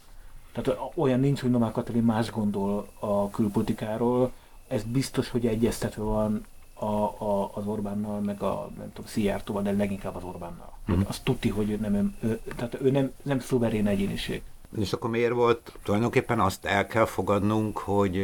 Tehát 0.52 0.80
olyan 0.96 1.20
nincs, 1.20 1.42
hogy 1.42 1.50
Novák 1.50 1.72
Katalin 1.72 2.04
más 2.04 2.32
gondol 2.32 2.88
a 3.00 3.30
külpolitikáról. 3.30 4.32
Ez 4.68 4.84
biztos, 4.84 5.30
hogy 5.30 5.46
egyeztetve 5.46 6.04
van 6.04 6.46
a, 6.74 6.86
a, 6.86 7.52
az 7.54 7.66
Orbánnal, 7.66 8.20
meg 8.20 8.42
a 8.42 8.70
nem 8.78 8.92
tudom, 8.94 9.10
Szijjártóval, 9.10 9.62
de 9.62 9.72
leginkább 9.72 10.16
az 10.16 10.24
Orbánnal. 10.24 10.74
Mm-hmm. 10.92 11.02
Azt 11.08 11.24
tudti, 11.24 11.50
hogy 11.50 11.70
ő 11.70 11.76
nem, 11.76 12.16
ő, 12.20 12.40
tehát 12.56 12.82
ő 12.82 12.92
nem, 12.92 13.12
nem 13.24 13.40
szuverén 13.40 13.88
egyéniség. 13.88 14.42
És 14.78 14.94
akkor 14.94 15.10
miért 15.10 15.34
volt? 15.34 15.72
Tulajdonképpen 15.84 16.40
azt 16.40 16.66
el 16.66 16.88
kell 16.88 17.06
fogadnunk, 17.06 17.78
hogy 17.78 18.22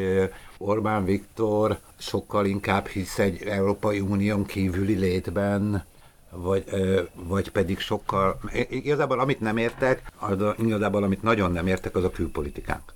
Orbán 0.58 1.06
Viktor 1.06 1.80
sokkal 1.98 2.46
inkább 2.46 2.88
hisz 2.88 3.20
egy 3.20 3.42
Európai 3.42 4.00
Unión 4.00 4.46
kívüli 4.46 4.96
létben, 4.96 5.86
vagy, 6.30 6.64
vagy 7.14 7.50
pedig 7.50 7.80
sokkal... 7.80 8.40
Igazából 8.70 9.20
amit 9.20 9.40
nem 9.40 9.58
értek, 9.58 10.12
az 10.20 10.42
a, 10.42 10.56
igazából 10.58 11.04
amit 11.04 11.24
nagyon 11.24 11.52
nem 11.52 11.68
értek, 11.68 11.96
az 11.96 12.04
a 12.04 12.10
külpolitikánk. 12.10 12.94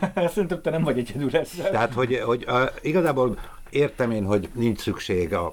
Szerintem 0.34 0.62
te 0.62 0.70
nem 0.70 0.82
vagy 0.82 0.98
egyedül 0.98 1.36
ezzel. 1.36 1.70
Tehát, 1.70 1.92
hogy, 1.92 2.20
hogy 2.24 2.42
a, 2.42 2.70
igazából 2.82 3.38
értem 3.70 4.10
én, 4.10 4.24
hogy 4.24 4.48
nincs 4.52 4.80
szükség 4.80 5.34
a 5.34 5.52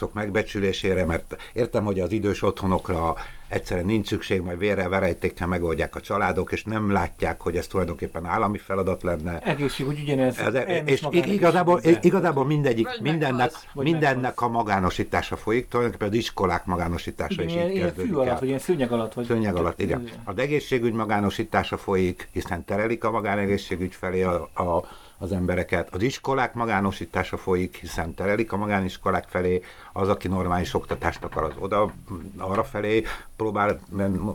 pedagógusok 0.00 0.12
megbecsülésére, 0.12 1.04
mert 1.04 1.36
értem, 1.52 1.84
hogy 1.84 2.00
az 2.00 2.12
idős 2.12 2.42
otthonokra 2.42 3.14
egyszerűen 3.48 3.86
nincs 3.86 4.06
szükség, 4.06 4.40
majd 4.40 4.58
vérre 4.58 4.88
verejtékkel 4.88 5.46
megoldják 5.46 5.96
a 5.96 6.00
családok, 6.00 6.52
és 6.52 6.64
nem 6.64 6.90
látják, 6.90 7.40
hogy 7.40 7.56
ez 7.56 7.66
tulajdonképpen 7.66 8.24
állami 8.24 8.58
feladat 8.58 9.02
lenne. 9.02 9.38
Egészségügy 9.38 10.00
ugyanez. 10.02 10.38
Ez, 10.38 10.54
és 10.84 11.06
igazából, 11.10 11.80
igazából 12.00 12.44
mindegyik, 12.44 12.86
vagy 12.86 13.00
mindennek, 13.00 13.52
az, 13.74 13.82
mindennek 13.82 14.40
a 14.40 14.48
magánosítása 14.48 15.36
folyik, 15.36 15.68
tulajdonképpen 15.68 16.12
az 16.12 16.18
iskolák 16.18 16.64
magánosítása 16.64 17.42
igen, 17.42 17.70
is 17.70 17.74
így 17.74 17.80
kezdődik 17.80 18.12
fű 18.12 18.16
alatt, 18.16 18.38
vagy 18.38 18.48
ilyen 18.48 18.60
szőnyeg 18.60 18.92
alatt. 18.92 19.14
Vagy 19.14 19.26
szőnyeg 19.26 19.56
alatt, 19.56 19.80
igen. 19.80 20.08
Az 20.24 20.38
egészségügy 20.38 20.92
magánosítása 20.92 21.76
folyik, 21.76 22.28
hiszen 22.32 22.64
terelik 22.64 23.04
a 23.04 23.10
magánegészségügy 23.10 23.94
felé 23.94 24.22
a, 24.22 24.34
a 24.54 24.84
az 25.20 25.32
embereket. 25.32 25.94
Az 25.94 26.02
iskolák 26.02 26.54
magánosítása 26.54 27.36
folyik, 27.36 27.76
hiszen 27.76 28.14
terelik 28.14 28.52
a 28.52 28.56
magániskolák 28.56 29.28
felé, 29.28 29.62
az, 29.92 30.08
aki 30.08 30.28
normális 30.28 30.74
oktatást 30.74 31.24
akar, 31.24 31.44
az 31.44 31.52
oda, 31.58 31.92
arra 32.36 32.64
felé 32.64 33.04
próbál 33.36 33.80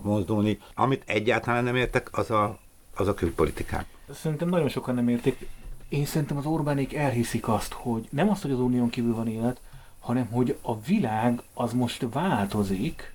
mozdulni. 0.02 0.60
Amit 0.74 1.04
egyáltalán 1.06 1.64
nem 1.64 1.76
értek, 1.76 2.10
az 2.12 2.32
a, 2.32 2.58
az 2.96 3.08
a 3.08 3.14
külpolitikák. 3.14 3.86
Szerintem 4.14 4.50
nagyon 4.50 4.70
sokan 4.70 4.96
nem 4.96 5.08
értik. 5.08 5.48
Én 5.90 6.06
szerintem 6.06 6.38
az 6.38 6.46
Orbánék 6.46 6.94
elhiszik 6.96 7.48
azt, 7.48 7.74
hogy 7.74 8.08
nem 8.10 8.30
azt, 8.30 8.42
hogy 8.42 8.52
az 8.52 8.60
unión 8.60 8.90
kívül 8.90 9.16
van 9.16 9.28
élet, 9.28 9.60
hanem 10.00 10.26
hogy 10.26 10.58
a 10.62 10.80
világ 10.80 11.42
az 11.54 11.74
most 11.74 12.06
változik, 12.12 13.14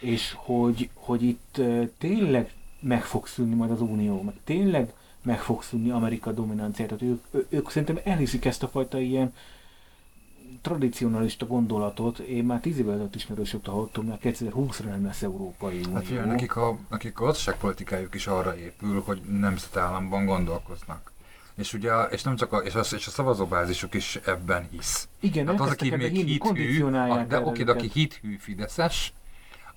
és 0.00 0.34
hogy, 0.36 0.90
hogy 0.94 1.22
itt 1.22 1.60
tényleg 1.98 2.52
meg 2.80 3.04
fog 3.04 3.26
szűnni 3.26 3.54
majd 3.54 3.70
az 3.70 3.80
unió, 3.80 4.22
meg 4.22 4.34
tényleg 4.44 4.92
meg 5.26 5.40
fog 5.40 5.62
szűnni 5.62 5.90
Amerika 5.90 6.32
dominanciát. 6.32 6.88
Tehát 6.88 7.02
ők, 7.32 7.44
ők 7.48 7.70
szerintem 7.70 8.00
elhiszik 8.04 8.44
ezt 8.44 8.62
a 8.62 8.68
fajta 8.68 8.98
ilyen 8.98 9.34
tradicionalista 10.62 11.46
gondolatot. 11.46 12.18
Én 12.18 12.44
már 12.44 12.60
tíz 12.60 12.78
évvel 12.78 12.92
ezelőtt 12.92 13.14
ismerősöktől 13.14 13.74
hallottam, 13.74 14.06
mert 14.06 14.20
2020-ra 14.24 14.84
nem 14.84 15.04
lesz 15.04 15.22
Európai 15.22 15.78
Unió. 15.78 15.94
Hát 15.94 16.08
jön, 16.08 16.28
nekik 16.28 16.56
a, 16.56 16.78
nekik 16.90 17.20
a 17.20 17.24
gazdaságpolitikájuk 17.24 18.14
is 18.14 18.26
arra 18.26 18.56
épül, 18.56 19.02
hogy 19.06 19.20
nemzetállamban 19.20 20.24
gondolkoznak. 20.24 21.12
És 21.54 21.72
ugye, 21.74 22.02
és 22.02 22.22
nem 22.22 22.36
csak 22.36 22.52
a, 22.52 22.56
és 22.56 22.74
a, 22.74 22.80
és 22.96 23.06
a 23.06 23.10
szavazóbázisuk 23.10 23.94
is 23.94 24.18
ebben 24.24 24.68
hisz. 24.70 25.08
Igen, 25.20 25.46
hát 25.46 25.60
az, 25.60 25.70
aki 25.70 25.96
még 25.96 26.12
hithű, 26.12 26.90
de 27.28 27.40
oké, 27.40 27.62
de 27.62 27.72
aki 27.72 27.90
hithű 27.92 28.36
Fideszes, 28.36 29.12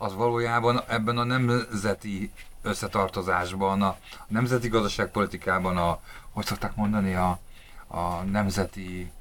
az 0.01 0.15
valójában 0.15 0.81
ebben 0.87 1.17
a 1.17 1.23
nemzeti 1.23 2.31
összetartozásban, 2.61 3.81
a 3.81 3.97
nemzeti 4.27 4.67
gazdaságpolitikában, 4.67 5.77
a, 5.77 5.99
hogy 6.31 6.45
szokták 6.45 6.75
mondani, 6.75 7.15
a, 7.15 7.39
a 7.87 8.23
nemzeti 8.31 9.11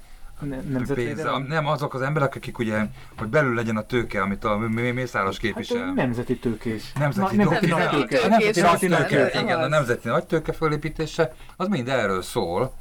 ne, 0.40 0.94
pénz, 0.94 1.22
nem 1.48 1.66
azok 1.66 1.94
az 1.94 2.00
emberek, 2.00 2.34
akik 2.34 2.58
ugye, 2.58 2.86
hogy 3.16 3.28
belül 3.28 3.54
legyen 3.54 3.76
a 3.76 3.82
tőke, 3.82 4.22
amit 4.22 4.44
a 4.44 4.56
Mészáros 4.58 5.34
hát, 5.34 5.40
képvisel. 5.40 5.84
Hát 5.84 5.94
nemzeti 5.94 6.38
tőkés. 6.38 6.92
Nemzeti, 6.92 7.36
Na, 7.36 7.42
nemzeti 7.42 7.66
nagy 7.66 7.88
tőke. 7.88 8.28
Nemzeti 8.28 8.86
nagy 8.86 9.06
tőke. 9.06 9.40
Igen, 9.40 9.58
a 9.58 9.68
nemzeti 9.68 10.08
nagy 10.08 10.24
tőke 10.24 10.52
fölépítése, 10.52 11.34
az 11.56 11.68
mind 11.68 11.88
erről 11.88 12.22
szól, 12.22 12.74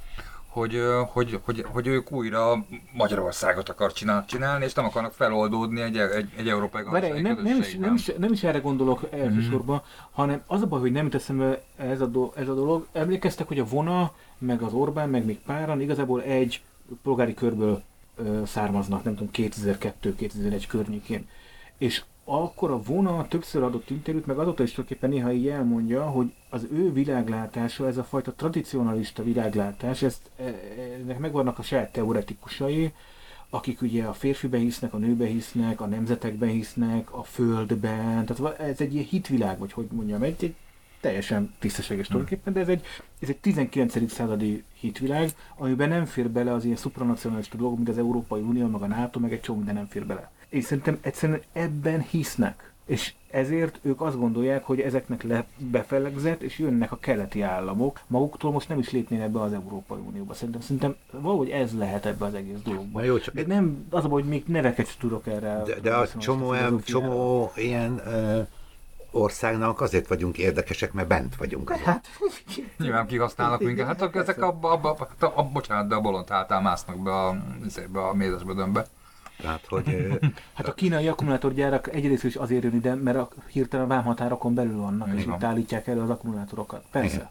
hogy, 0.58 0.82
hogy, 1.12 1.40
hogy, 1.44 1.66
hogy 1.68 1.88
ők 1.88 2.12
újra 2.12 2.66
Magyarországot 2.94 3.70
akar 3.70 3.94
csinálni, 4.26 4.66
és 4.66 4.74
nem 4.74 4.86
akarnak 4.86 5.14
feloldódni 5.14 5.82
egy, 5.82 5.98
egy, 5.98 6.30
egy 6.38 6.48
európai 6.48 6.84
gazdasági 6.84 7.22
nem, 7.22 7.42
nem, 7.44 7.60
is, 7.60 7.76
nem, 7.76 7.94
is, 7.94 8.12
nem 8.18 8.32
is 8.32 8.44
erre 8.44 8.60
gondolok 8.60 9.02
elsősorban, 9.10 9.76
mm-hmm. 9.76 10.08
hanem 10.12 10.42
az 10.48 10.62
a 10.62 10.66
baj, 10.66 10.80
hogy 10.80 10.92
nem 10.92 11.10
teszem 11.10 11.56
ez 11.76 12.02
a, 12.02 12.06
do, 12.06 12.32
ez 12.36 12.48
a 12.48 12.54
dolog. 12.54 12.88
Emlékeztek, 12.92 13.48
hogy 13.48 13.60
a 13.60 13.66
Vona, 13.66 14.12
meg 14.38 14.62
az 14.62 14.74
Orbán, 14.74 15.10
meg 15.10 15.26
még 15.26 15.40
páran 15.46 15.82
igazából 15.82 16.22
egy 16.22 16.62
polgári 17.04 17.34
körből 17.34 17.84
ö, 18.16 18.42
származnak, 18.46 19.04
nem 19.04 19.16
tudom, 19.16 19.30
2002-2001 19.34 20.64
környékén. 20.68 21.28
És 21.78 22.04
akkor 22.30 22.72
a 22.72 22.82
vona 22.82 23.28
többször 23.28 23.64
adott 23.64 23.90
interjút, 23.90 24.26
meg 24.26 24.38
azóta 24.38 24.64
is 24.64 24.72
tulajdonképpen 24.72 25.10
néha 25.10 25.32
így 25.32 25.48
elmondja, 25.48 26.04
hogy 26.04 26.34
az 26.50 26.68
ő 26.72 26.94
világlátása, 26.94 27.88
ez 27.88 27.98
a 27.98 28.04
fajta 28.04 28.34
tradicionalista 28.34 29.24
világlátás, 29.24 30.02
ezt, 30.02 30.30
e, 30.40 30.44
ennek 31.02 31.20
megvannak 31.20 31.60
a 31.60 31.62
saját 31.62 31.92
teoretikusai, 31.92 32.94
akik 33.50 33.82
ugye 33.82 34.04
a 34.04 34.14
férfiben 34.14 34.60
hisznek, 34.60 34.94
a 34.94 34.98
nőben 34.98 35.28
hisznek, 35.28 35.82
a 35.82 35.86
nemzetekben 35.86 36.50
hisznek, 36.50 37.14
a 37.14 37.24
földben, 37.24 38.26
tehát 38.26 38.60
ez 38.60 38.82
egy 38.82 38.94
ilyen 38.94 39.06
hitvilág, 39.06 39.60
vagy 39.60 39.72
hogy 39.72 39.88
mondjam, 39.92 40.24
egy, 40.24 40.44
egy 40.44 40.56
teljesen 41.00 41.54
tisztességes 41.60 42.08
tulajdonképpen, 42.08 42.54
de 42.54 42.60
ez 42.60 42.68
egy, 42.68 42.86
ez 43.20 43.30
egy 43.30 43.38
19. 43.38 44.12
századi 44.12 44.64
hitvilág, 44.74 45.30
amiben 45.56 45.90
nem 45.90 46.06
fér 46.06 46.30
bele 46.30 46.54
az 46.54 46.66
ilyen 46.66 46.78
supranacionalista 46.78 47.58
dolgok, 47.58 47.78
mint 47.78 47.90
az 47.90 47.98
Európai 47.98 48.42
Unió, 48.42 48.68
meg 48.68 48.82
a 48.82 48.88
NATO, 48.88 49.20
meg 49.20 49.32
egy 49.34 49.42
csomó 49.42 49.58
minden 49.58 49.76
nem 49.76 49.88
fér 49.88 50.06
bele. 50.06 50.32
És 50.50 50.64
szerintem 50.64 50.98
egyszerűen 51.02 51.42
ebben 51.54 52.02
hisznek. 52.02 52.72
És 52.86 53.14
ezért 53.32 53.80
ők 53.82 54.02
azt 54.02 54.18
gondolják, 54.18 54.64
hogy 54.64 54.80
ezeknek 54.80 55.24
le 55.24 55.46
befelegzett, 55.58 56.42
és 56.42 56.60
jönnek 56.60 56.92
a 56.92 56.98
keleti 56.98 57.42
államok. 57.42 58.00
Maguktól 58.08 58.52
most 58.52 58.70
nem 58.70 58.80
is 58.80 58.92
lépnének 58.92 59.30
be 59.30 59.42
az 59.42 59.54
Európai 59.54 60.00
Unióba. 60.08 60.34
Szerintem, 60.34 60.62
szerintem 60.62 60.96
valahogy 61.12 61.50
ez 61.50 61.78
lehet 61.78 62.06
ebbe 62.06 62.26
az 62.26 62.34
egész 62.34 62.60
dologban. 62.64 63.04
jó, 63.04 63.20
csak 63.20 63.34
de 63.34 63.44
nem, 63.48 63.86
az 63.90 64.06
a 64.06 64.08
hogy 64.08 64.26
még 64.26 64.44
neveket 64.48 64.98
tudok 65.00 65.28
erre. 65.28 65.62
De, 65.66 65.80
de 65.80 65.94
a 65.94 66.08
csomó, 66.08 66.80
csomó 66.80 67.52
ilyen 67.56 68.02
uh, 68.06 68.48
országnak 69.12 69.82
azért 69.82 70.08
vagyunk 70.08 70.38
érdekesek, 70.38 70.94
mert 70.94 71.08
bent 71.08 71.36
vagyunk. 71.36 71.70
Hát, 71.70 72.06
Nyilván 72.78 73.08
kihasználnak 73.08 73.62
minket. 73.62 73.86
Hát 73.86 74.02
akkor 74.02 74.22
ezek 74.22 74.42
a, 74.42 74.58
a, 74.62 74.80
a, 74.82 75.08
a, 75.20 75.26
a, 75.36 75.44
bocsánat, 75.44 75.88
de 75.88 75.96
a 75.96 76.02
bolond 76.02 76.30
hátán 76.30 76.62
másznak 76.62 77.04
be 77.04 77.12
a, 77.12 77.38
be 77.92 78.00
a 78.00 78.14
mézesbödönbe. 78.14 78.88
Tehát, 79.42 79.66
hogy 79.68 80.08
hát 80.54 80.68
a 80.68 80.74
kínai 80.74 81.08
akkumulátorgyárak 81.08 81.94
egyrészt 81.94 82.24
is 82.24 82.36
azért 82.36 82.64
jön 82.64 82.76
ide, 82.76 82.96
mert 82.96 83.18
a 83.18 83.30
hirtelen 83.48 83.86
a 83.86 83.90
vámhatárokon 83.90 84.54
belül 84.54 84.78
vannak, 84.78 85.08
és 85.16 85.22
Igen. 85.22 85.36
itt 85.36 85.44
állítják 85.44 85.88
elő 85.88 86.02
az 86.02 86.10
akkumulátorokat. 86.10 86.84
Persze. 86.92 87.16
Igen. 87.16 87.30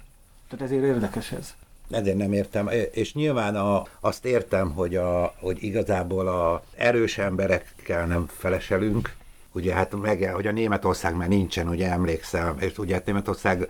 Tehát 0.48 0.64
ezért 0.64 0.84
érdekes 0.84 1.32
ez. 1.32 1.54
ezért 1.90 2.16
nem 2.16 2.32
értem. 2.32 2.68
És 2.92 3.14
nyilván 3.14 3.56
a, 3.56 3.82
azt 4.00 4.24
értem, 4.24 4.70
hogy, 4.70 4.96
a, 4.96 5.34
hogy 5.38 5.62
igazából 5.62 6.28
a 6.28 6.62
erős 6.76 7.18
emberekkel 7.18 8.06
nem 8.06 8.26
feleselünk, 8.26 9.14
Ugye 9.56 9.74
hát 9.74 10.00
meg, 10.00 10.30
hogy 10.34 10.46
a 10.46 10.52
Németország 10.52 11.16
már 11.16 11.28
nincsen, 11.28 11.68
ugye 11.68 11.90
emlékszem, 11.90 12.56
és 12.58 12.78
ugye 12.78 12.94
hát 12.94 13.06
Németország 13.06 13.68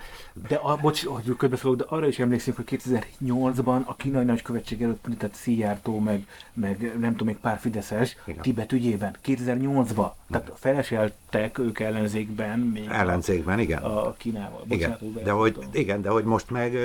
De 0.48 0.54
a, 0.54 0.76
bocs, 0.76 1.04
hogy 1.04 1.36
közbeszólok, 1.36 1.76
de 1.78 1.84
arra 1.88 2.06
is 2.06 2.18
emlékszünk, 2.18 2.56
hogy 2.56 2.80
2008-ban 2.84 3.84
a 3.84 3.96
kínai 3.96 4.24
nagykövetség 4.24 4.82
előtt 4.82 5.06
tehát 5.18 5.34
Szijjártó, 5.34 5.98
meg, 5.98 6.26
meg 6.54 6.92
nem 7.00 7.10
tudom, 7.10 7.26
még 7.26 7.36
pár 7.36 7.58
Fideszes 7.58 8.16
Igen. 8.24 8.42
Tibet 8.42 8.72
ügyében, 8.72 9.16
2008-ban. 9.24 10.10
Tehát 10.30 10.52
feleseltek 10.54 11.58
ők 11.58 11.78
ellenzékben 11.80 12.58
még 12.58 12.88
ellenzékben, 12.90 13.58
igen. 13.58 13.82
a, 13.82 14.12
Kínával. 14.12 14.64
Igen, 14.68 14.90
Bocsánat, 14.90 15.14
hogy 15.14 15.22
de 15.24 15.30
hogy, 15.30 15.58
igen, 15.72 16.02
de 16.02 16.08
hogy 16.10 16.24
most 16.24 16.50
meg, 16.50 16.76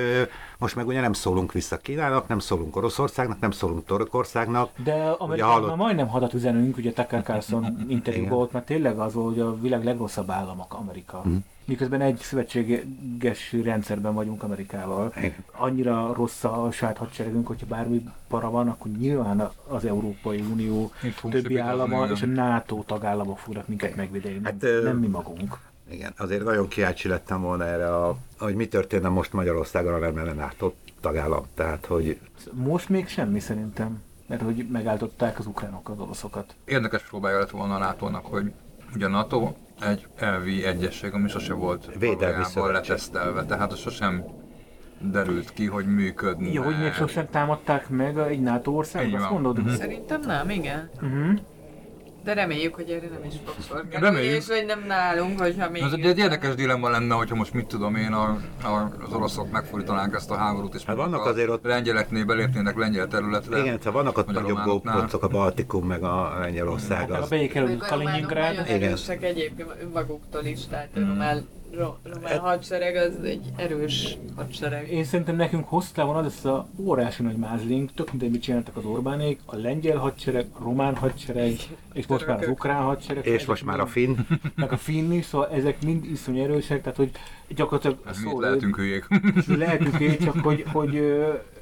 most 0.58 0.76
meg 0.76 0.88
ugye 0.88 1.02
nem 1.02 1.14
szólunk 1.14 1.52
vissza 1.52 1.78
Kínának, 1.78 2.28
nem 2.28 2.40
szólunk 2.40 2.76
Oroszországnak, 2.76 3.40
nem 3.40 3.52
szólunk 3.52 3.86
Törökországnak. 3.86 4.70
De 4.84 4.94
Amerikában 4.94 5.54
hallott- 5.62 5.76
majdnem 5.76 6.08
hadat 6.08 6.34
üzenünk, 6.34 6.78
ugye 6.78 6.94
Tucker 6.94 7.24
Carlson 7.24 7.64
interjúban 7.88 8.26
Igen. 8.28 8.38
volt, 8.38 8.52
mert 8.52 8.66
tényleg 8.66 9.00
az 9.00 9.14
volt, 9.14 9.34
hogy 9.34 9.40
a 9.40 9.60
világ 9.60 9.84
legrosszabb 9.84 10.30
államok 10.30 10.74
Amerika. 10.74 11.22
Mhm. 11.26 11.36
Miközben 11.72 12.02
egy 12.02 12.18
szövetséges 12.18 13.56
rendszerben 13.64 14.14
vagyunk 14.14 14.44
Amerikával. 14.44 15.14
Annyira 15.52 16.14
rossz 16.14 16.44
a 16.44 16.70
saját 16.72 16.98
hadseregünk, 16.98 17.48
hogyha 17.48 17.66
bármi 17.66 18.04
para 18.28 18.50
van, 18.50 18.68
akkor 18.68 18.92
nyilván 18.92 19.52
az 19.68 19.86
Európai 19.86 20.40
Unió 20.52 20.92
többi 21.30 21.58
állama 21.58 22.06
és 22.06 22.22
a 22.22 22.26
NATO 22.26 22.84
tagállamok 22.86 23.40
fognak 23.40 23.68
minket 23.68 23.96
megvédeni, 23.96 24.34
nem, 24.34 24.44
Hát, 24.44 24.64
ö, 24.64 24.84
nem 24.84 24.98
mi 24.98 25.08
magunk. 25.08 25.58
Igen, 25.90 26.14
azért 26.18 26.44
nagyon 26.44 26.68
kíváncsi 26.68 27.08
lettem 27.08 27.42
volna 27.42 27.66
erre, 27.66 27.96
a, 27.96 28.18
hogy 28.40 28.56
mi 28.56 28.68
történne 28.68 29.10
most 29.10 29.34
Magyarországon, 29.34 30.00
nem 30.00 30.16
lenne 30.16 30.34
NATO 30.34 30.74
tagállam. 31.02 31.46
Tehát, 31.54 31.86
hogy 31.86 32.20
Most 32.52 32.90
még 32.90 33.08
semmi 33.08 33.40
szerintem, 33.40 34.02
mert 34.28 34.42
hogy 34.42 34.68
megálltották 34.72 35.40
az 35.40 35.46
ukránok 35.46 35.90
az 35.90 36.00
oroszokat. 36.00 36.56
Érdekes 36.66 37.02
próbája 37.02 37.38
lett 37.38 37.50
volna 37.50 37.76
a 37.76 37.80
NATO-nak, 37.80 38.26
hogy 38.26 38.52
ugye 38.96 39.06
a 39.06 39.10
NATO 39.10 39.54
egy 39.82 40.08
elvi 40.16 40.66
egyesség, 40.66 41.14
ami 41.14 41.30
sose 41.30 41.54
volt 41.54 41.90
Védelmi 42.00 42.44
letesztelve, 42.54 43.46
tehát 43.46 43.72
az 43.72 43.80
sosem 43.80 44.24
derült 45.00 45.54
ki, 45.54 45.66
hogy 45.66 45.86
működne. 45.86 46.52
Jó, 46.52 46.64
hogy 46.64 46.80
még 46.80 46.94
sosem 46.94 47.30
támadták 47.30 47.90
meg 47.90 48.18
egy 48.18 48.42
NATO 48.42 48.72
országot, 48.72 49.08
Így 49.08 49.16
azt 49.16 49.30
mondod? 49.30 49.60
Mhm. 49.60 49.70
Szerintem 49.70 50.22
nem, 50.22 50.50
igen. 50.50 50.90
Uh-huh. 50.96 51.40
De 52.24 52.34
reméljük, 52.34 52.76
hogy 52.76 52.90
erre 52.90 53.08
nem 53.08 53.24
is 53.28 53.34
fog 53.46 53.56
sor 53.68 53.88
kerülni, 53.90 54.06
Reméljük. 54.16 54.38
és 54.42 54.48
hogy 54.48 54.66
nem 54.66 54.84
nálunk, 54.88 55.40
hogyha 55.40 55.70
még... 55.70 55.82
Ez 55.82 55.92
egy, 55.92 56.06
egy 56.06 56.18
érdekes 56.18 56.56
dilemma 56.56 56.90
lenne, 56.90 57.14
hogyha 57.16 57.36
most 57.36 57.54
mit 57.54 57.66
tudom 57.68 57.96
én, 57.96 58.12
a, 58.14 58.38
a, 58.64 58.92
az 59.06 59.14
oroszok 59.14 59.52
megfordítanák 59.52 60.14
ezt 60.16 60.32
a 60.32 60.36
háborút, 60.36 60.74
és 60.76 60.84
Hát 60.84 60.96
vannak 60.96 61.26
azért 61.26 61.50
ott- 61.50 61.64
lengyeleknél 61.64 62.26
belépnének 62.26 62.78
lengyel 62.78 63.08
területre. 63.08 63.58
igen, 63.60 63.78
szóval 63.78 63.92
vannak 64.04 64.18
ott 64.18 64.32
nagyobb 64.32 64.64
gópolcok, 64.64 65.24
a 65.24 65.28
Baltikum, 65.28 65.88
meg 65.88 66.04
a 66.04 66.38
Lengyelország. 66.40 66.98
Hát, 67.12 67.22
Az. 67.22 67.32
a 67.32 67.36
románok 67.36 67.80
Kaliningrád, 67.88 68.66
Igen. 68.70 68.98
egyébként 69.22 69.76
önmaguktól 69.82 70.46
is, 70.46 70.68
tehát 70.68 70.90
Mm. 71.00 71.18
Román, 71.78 71.98
ro, 72.04 72.12
román 72.14 72.40
hadsereg 72.40 72.96
az 72.96 73.24
egy 73.24 73.52
erős 73.56 74.18
hadsereg. 74.36 74.92
Én 74.92 75.04
szerintem 75.04 75.36
nekünk 75.36 75.68
hosszú 75.68 75.92
távon 75.94 76.16
az 76.16 76.24
lesz 76.24 76.46
a 76.46 76.68
órási 76.78 77.24
nagy 77.24 77.36
mázlink, 77.36 77.94
tök 77.94 78.10
mindegy, 78.12 78.32
mit 78.32 78.42
csináltak 78.42 78.78
az 78.78 78.86
Orbánék, 78.86 79.40
a 79.46 79.56
lengyel 79.56 79.98
hadsereg, 79.98 80.46
a 80.52 80.64
román 80.64 80.96
hadsereg, 80.96 81.52
és 81.94 82.08
most 82.08 82.28
már 82.28 82.42
az 82.42 82.48
ukrán 82.48 82.82
hadsereg. 82.84 83.26
És 83.26 83.46
most 83.46 83.66
már 83.66 83.80
a 83.80 83.86
finn. 83.86 84.16
Meg 84.56 84.72
a 84.72 84.78
finn 84.78 85.12
is, 85.12 85.26
szóval 85.26 85.50
ezek 85.50 85.82
mind 85.82 86.06
iszony 86.06 86.38
erősek, 86.40 86.82
tehát 86.82 86.98
hogy 86.98 87.12
gyakorlatilag 87.56 87.98
Hát 88.06 88.16
mi 88.24 88.30
szó- 88.30 88.40
lehetünk 88.40 88.76
hülyék. 88.76 89.08
lehetünk 89.48 90.00
így, 90.00 90.18
csak 90.20 90.40
hogy, 90.40 90.64
hogy 90.72 90.96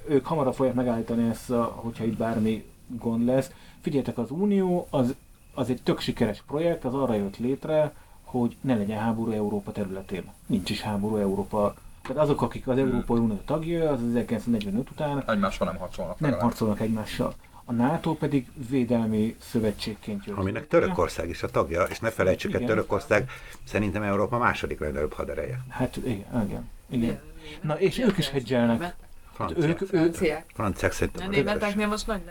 ők 0.07 0.25
hamarabb 0.25 0.53
fogják 0.53 0.75
megállítani 0.75 1.29
ezt, 1.29 1.49
a, 1.49 1.63
hogyha 1.63 2.03
itt 2.03 2.17
bármi 2.17 2.63
gond 2.87 3.25
lesz. 3.25 3.51
Figyeljetek, 3.81 4.17
az 4.17 4.31
Unió 4.31 4.87
az, 4.89 5.15
az 5.53 5.69
egy 5.69 5.81
tök 5.83 5.99
sikeres 5.99 6.43
projekt, 6.47 6.85
az 6.85 6.93
arra 6.93 7.13
jött 7.13 7.37
létre, 7.37 7.93
hogy 8.29 8.57
ne 8.61 8.75
legyen 8.75 8.99
háború 8.99 9.31
Európa 9.31 9.71
területén. 9.71 10.23
Nincs 10.45 10.69
is 10.69 10.81
háború 10.81 11.15
Európa. 11.15 11.73
Tehát 12.01 12.21
azok, 12.21 12.41
akik 12.41 12.67
az 12.67 12.77
Európai 12.77 13.19
Unió 13.19 13.39
tagja, 13.45 13.89
az 13.91 13.99
1945 13.99 14.89
után 14.89 15.23
Egymással 15.27 15.67
nem 15.67 15.77
harcolnak 15.77 16.19
nem 16.19 16.29
legalább. 16.29 16.49
harcolnak 16.49 16.79
egymással. 16.79 17.33
A 17.65 17.71
NATO 17.71 18.13
pedig 18.13 18.47
védelmi 18.69 19.35
szövetségként 19.39 20.25
jött. 20.25 20.37
Aminek. 20.37 20.67
Törökország 20.67 21.29
is 21.29 21.43
a 21.43 21.47
tagja, 21.49 21.83
és 21.83 21.99
ne 21.99 22.09
felejtsük 22.09 22.53
el. 22.53 22.65
Törökország 22.65 23.29
szerintem 23.63 24.03
Európa 24.03 24.37
második 24.37 24.79
legnagyobb 24.79 25.13
hadereje. 25.13 25.59
Hát 25.69 25.97
igen, 25.97 26.45
igen. 26.45 26.69
igen. 26.87 27.19
Na 27.61 27.79
és 27.79 27.99
ők 27.99 28.17
is 28.17 28.29
hedzselnek. 28.29 28.95
Francia. 29.39 29.67
Ők, 29.67 29.77
Franciák. 29.77 30.45
Franciák 30.53 30.91
szerintem 30.91 31.27
a 31.27 31.29
németeknél 31.29 31.87
most 31.87 32.07
nagy 32.07 32.21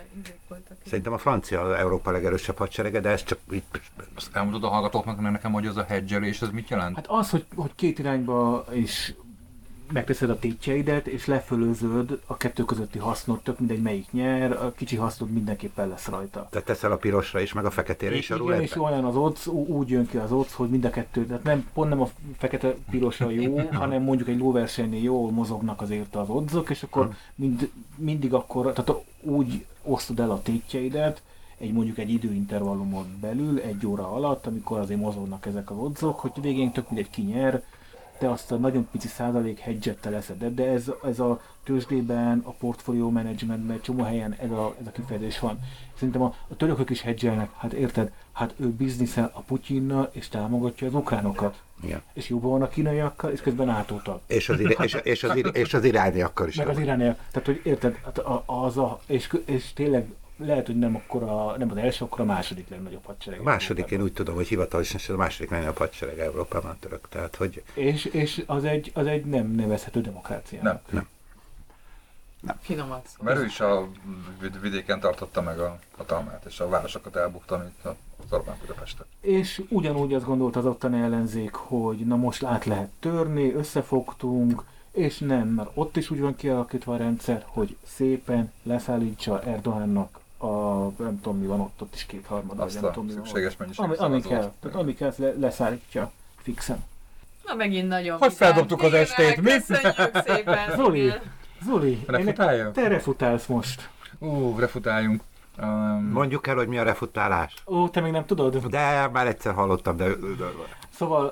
voltak. 0.49 0.77
Szerintem 0.87 1.13
a 1.13 1.19
francia 1.19 1.77
Európa 1.77 2.11
legerősebb 2.11 2.57
hadserege, 2.57 3.01
de 3.01 3.09
ez 3.09 3.25
csak 3.25 3.39
itt 3.51 3.81
Azt 4.15 4.37
elmondod 4.37 4.65
a 4.65 4.69
hallgatóknak 4.69 5.21
nekem, 5.21 5.53
hogy 5.53 5.67
az 5.67 5.77
a 5.77 5.85
hedgelés, 5.89 6.43
ez 6.43 6.49
mit 6.49 6.69
jelent? 6.69 6.95
Hát 6.95 7.07
az, 7.09 7.31
hogy, 7.31 7.47
hogy 7.55 7.71
két 7.75 7.99
irányba 7.99 8.65
is 8.73 9.15
megteszed 9.93 10.31
a 10.31 10.39
tétjeidet, 10.39 11.07
és 11.07 11.27
lefölözöd 11.27 12.21
a 12.27 12.37
kettő 12.37 12.65
közötti 12.65 12.99
hasznot, 12.99 13.43
tök 13.43 13.59
mindegy 13.59 13.83
melyik 13.83 14.13
nyer, 14.13 14.53
a 14.53 14.73
kicsi 14.73 14.97
hasznod 14.97 15.31
mindenképpen 15.31 15.89
lesz 15.89 16.07
rajta. 16.07 16.47
tehát 16.51 16.67
teszel 16.67 16.93
a 16.93 16.97
pirosra 16.97 17.41
is, 17.41 17.53
meg 17.53 17.65
a 17.65 17.71
feketére 17.71 18.17
is 18.17 18.31
a 18.31 18.37
Igen, 18.37 18.61
és 18.61 18.77
olyan 18.77 19.05
az 19.05 19.17
odds, 19.17 19.47
úgy 19.47 19.89
jön 19.89 20.07
ki 20.07 20.17
az 20.17 20.33
odds, 20.33 20.55
hogy 20.55 20.69
mind 20.69 20.85
a 20.85 20.91
kettő, 20.91 21.27
tehát 21.27 21.43
nem, 21.43 21.69
pont 21.75 21.89
nem 21.89 22.01
a 22.01 22.09
fekete-piros 22.39 23.21
a 23.21 23.31
jó, 23.41 23.59
hanem 23.73 24.03
mondjuk 24.03 24.29
egy 24.29 24.39
lóversenynél 24.39 25.03
jól 25.03 25.31
mozognak 25.31 25.81
azért 25.81 26.17
az 26.17 26.29
oddsok, 26.29 26.71
és 26.71 26.83
akkor 26.83 27.11
mind, 27.35 27.71
mindig 27.97 28.35
akkor, 28.35 28.73
tehát 28.73 29.03
úgy 29.21 29.65
osztod 29.83 30.21
el 30.21 30.31
a 30.31 30.43
tétjeidet, 30.43 31.23
egy 31.59 31.73
mondjuk 31.73 31.99
egy 31.99 32.11
időintervallumon 32.11 33.19
belül, 33.21 33.59
egy 33.59 33.87
óra 33.87 34.13
alatt, 34.13 34.47
amikor 34.47 34.79
azért 34.79 35.01
mozognak 35.01 35.47
ezek 35.47 35.71
az 35.71 35.77
oddzok, 35.79 36.21
hogy 36.21 36.33
végén 36.41 36.73
tök 36.73 36.91
mindegy 36.91 37.11
ki 37.11 37.23
nyer, 37.23 37.63
te 38.19 38.31
azt 38.31 38.53
a 38.53 38.57
nagyon 38.57 38.89
pici 38.91 39.09
százalék 39.09 39.59
hedgettel 39.59 40.13
leszed, 40.13 40.45
de 40.45 40.67
ez, 40.67 40.91
ez 41.05 41.19
a 41.19 41.41
tőzsdében, 41.65 42.43
a 42.45 42.51
portfólió 42.51 43.11
menedzsmentben, 43.11 43.81
csomó 43.81 44.03
helyen 44.03 44.35
ez 44.39 44.51
a, 44.51 44.75
ez 44.81 44.87
a 44.87 44.91
kifejezés 44.91 45.39
van. 45.39 45.61
Szerintem 45.95 46.23
a, 46.23 46.35
a 46.49 46.57
törökök 46.57 46.91
is 46.91 47.01
hedgelnek, 47.01 47.51
hát 47.57 47.73
érted, 47.73 48.13
hát 48.33 48.55
ő 48.57 48.69
bizniszel 48.69 49.31
a 49.35 49.41
Putyinnal, 49.41 50.11
és 50.13 50.29
támogatja 50.29 50.87
az 50.87 50.95
ukránokat. 50.95 51.61
Igen. 51.83 52.03
És 52.13 52.29
jobban 52.29 52.51
van 52.51 52.63
a 52.63 52.69
kínaiakkal, 52.69 53.31
és 53.31 53.41
közben 53.41 53.67
nato 53.67 54.21
És 54.27 54.49
az, 54.49 54.61
iri- 54.61 54.77
és, 54.83 54.97
és, 55.03 55.23
az, 55.23 55.37
iri- 55.37 55.51
és 55.53 55.75
az 55.75 55.85
irániakkal 55.85 56.49
is. 56.49 56.57
Meg 56.57 56.69
az 56.69 56.79
irániak. 56.79 57.19
Tehát, 57.31 57.47
hogy 57.47 57.61
érted, 57.65 58.01
hát 58.05 58.19
az 58.47 58.77
a, 58.77 59.01
és, 59.07 59.37
és 59.45 59.73
tényleg 59.73 60.09
lehet, 60.39 60.67
hogy 60.67 60.79
nem, 60.79 60.97
akkora, 60.97 61.57
nem 61.57 61.71
az 61.71 61.77
első, 61.77 62.05
akkor 62.05 62.21
a 62.21 62.25
második 62.25 62.69
legnagyobb 62.69 63.05
hadsereg. 63.05 63.41
A 63.41 63.43
második, 63.43 63.91
én 63.91 64.03
úgy 64.03 64.13
tudom, 64.13 64.35
hogy 64.35 64.49
hivatalosan 64.49 65.15
a 65.15 65.19
második 65.19 65.51
legnagyobb 65.51 65.77
hadsereg 65.77 66.19
Európában 66.19 66.71
a 66.71 66.77
török. 66.81 67.09
Tehát, 67.09 67.37
hogy 67.37 67.63
És, 67.75 68.05
és 68.05 68.43
az, 68.47 68.65
egy, 68.65 68.91
az 68.95 69.07
egy 69.07 69.25
nem 69.25 69.51
nevezhető 69.51 70.01
demokrácia. 70.01 70.63
Nem. 70.91 71.09
Finomat 72.61 73.07
szó. 73.07 73.25
Mert 73.25 73.39
ő 73.39 73.45
is 73.45 73.61
a 73.61 73.89
vid- 74.41 74.61
vidéken 74.61 75.01
tartotta 75.01 75.43
meg 75.43 75.59
a 75.59 75.79
hatalmát, 75.97 76.45
és 76.49 76.61
a 76.61 76.69
városokat 76.69 77.17
elbukta, 77.17 77.59
mint 77.59 77.97
az 78.19 78.33
Orbán 78.33 78.57
Budapestet. 78.61 79.07
És 79.21 79.63
ugyanúgy 79.69 80.15
azt 80.15 80.25
gondolt 80.25 80.57
az 80.57 80.67
ottani 80.67 81.01
ellenzék, 81.01 81.55
hogy 81.55 81.97
na 81.97 82.17
most 82.17 82.45
át 82.45 82.65
lehet 82.65 82.91
törni, 83.01 83.53
összefogtunk, 83.53 84.65
és 84.91 85.19
nem, 85.19 85.49
mert 85.49 85.71
ott 85.75 85.97
is 85.97 86.11
úgy 86.11 86.21
van 86.21 86.37
kialakítva 86.37 86.95
a 86.95 86.97
rendszer, 86.97 87.45
hogy 87.47 87.77
szépen 87.87 88.53
leszállítsa 88.63 89.43
Erdoğannak 89.47 90.09
a, 90.99 91.03
nem 91.03 91.21
tudom 91.21 91.39
mi 91.39 91.47
van 91.47 91.61
ott, 91.61 91.83
ott 91.83 91.95
is 91.95 92.07
kétharmada, 92.07 92.55
vagy 92.57 92.67
Azt 92.67 92.81
nem 92.81 92.93
tudom 92.93 93.07
mi 93.09 93.15
van. 93.15 93.25
szükséges 93.25 93.57
mennyiségű 93.57 93.87
Ami, 93.87 93.97
ami 93.97 94.21
kell, 94.21 94.53
tehát 94.61 94.77
ami 94.77 94.95
kell, 94.95 95.13
le, 95.17 95.33
leszállítja 95.39 96.11
fixen. 96.43 96.85
Na 97.47 97.55
megint 97.55 97.89
nagyon 97.89 98.19
Hogy 98.19 98.33
feldobtuk 98.33 98.83
az 98.83 98.93
estét, 98.93 99.41
mi? 99.41 99.51
Köszönjük 99.51 100.23
szépen. 100.27 100.77
Zoli. 100.77 101.13
Zoli, 101.65 102.05
Refutálja? 102.07 102.67
én- 102.67 102.73
te 102.73 102.89
refutálsz 102.89 103.47
most. 103.47 103.89
Ú, 104.19 104.59
refutáljunk. 104.59 105.23
Um, 105.63 106.11
mondjuk 106.13 106.47
el, 106.47 106.55
hogy 106.55 106.69
mi 106.69 106.79
a 106.79 106.83
refutálás. 106.83 107.55
Ó, 107.67 107.89
te 107.89 108.01
még 108.01 108.13
nem 108.13 108.25
tudod? 108.27 108.67
De 108.67 109.09
már 109.13 109.27
egyszer 109.27 109.55
hallottam, 109.55 109.97
de... 109.97 110.07
Szóval 110.95 111.25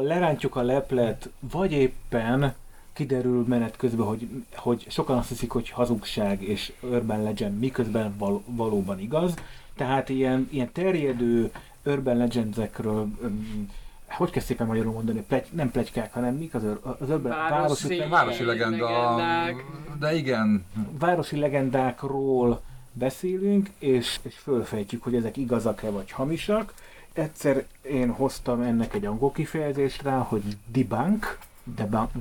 uh, 0.00 0.06
lerántjuk 0.06 0.56
a 0.56 0.62
leplet, 0.62 1.28
vagy 1.40 1.72
éppen 1.72 2.54
kiderül 2.92 3.44
menet 3.48 3.76
közben, 3.76 4.06
hogy, 4.06 4.28
hogy 4.56 4.86
sokan 4.88 5.18
azt 5.18 5.28
hiszik, 5.28 5.50
hogy 5.50 5.70
hazugság 5.70 6.42
és 6.42 6.72
urban 6.80 7.22
legend, 7.22 7.58
miközben 7.58 8.14
val- 8.18 8.42
valóban 8.46 9.00
igaz. 9.00 9.34
Tehát 9.76 10.08
ilyen, 10.08 10.48
ilyen 10.50 10.72
terjedő 10.72 11.52
urban 11.84 12.16
legendekről 12.16 13.08
um, 13.22 13.68
hogy 14.08 14.30
kell 14.30 14.42
szépen 14.42 14.66
magyarul 14.66 14.92
mondani, 14.92 15.24
plegy, 15.28 15.46
nem 15.50 15.70
plegykák, 15.70 16.12
hanem 16.12 16.34
mik 16.34 16.54
az, 16.54 16.62
az 16.82 17.08
örben, 17.10 17.32
Városi- 17.32 17.88
városi, 17.88 18.10
Városi 18.10 18.44
legenda, 18.44 18.90
legendák. 18.90 19.64
de 19.98 20.14
igen, 20.14 20.64
városi 20.98 21.36
legendákról 21.38 22.60
beszélünk, 22.92 23.70
és, 23.78 24.18
és 24.22 24.34
fölfejtjük, 24.34 25.02
hogy 25.02 25.14
ezek 25.14 25.36
igazak-e 25.36 25.90
vagy 25.90 26.10
hamisak. 26.10 26.74
Egyszer 27.12 27.66
én 27.82 28.10
hoztam 28.10 28.60
ennek 28.60 28.94
egy 28.94 29.06
angol 29.06 29.32
kifejezést 29.32 30.02
rá, 30.02 30.18
hogy 30.18 30.42
debunk 30.72 31.38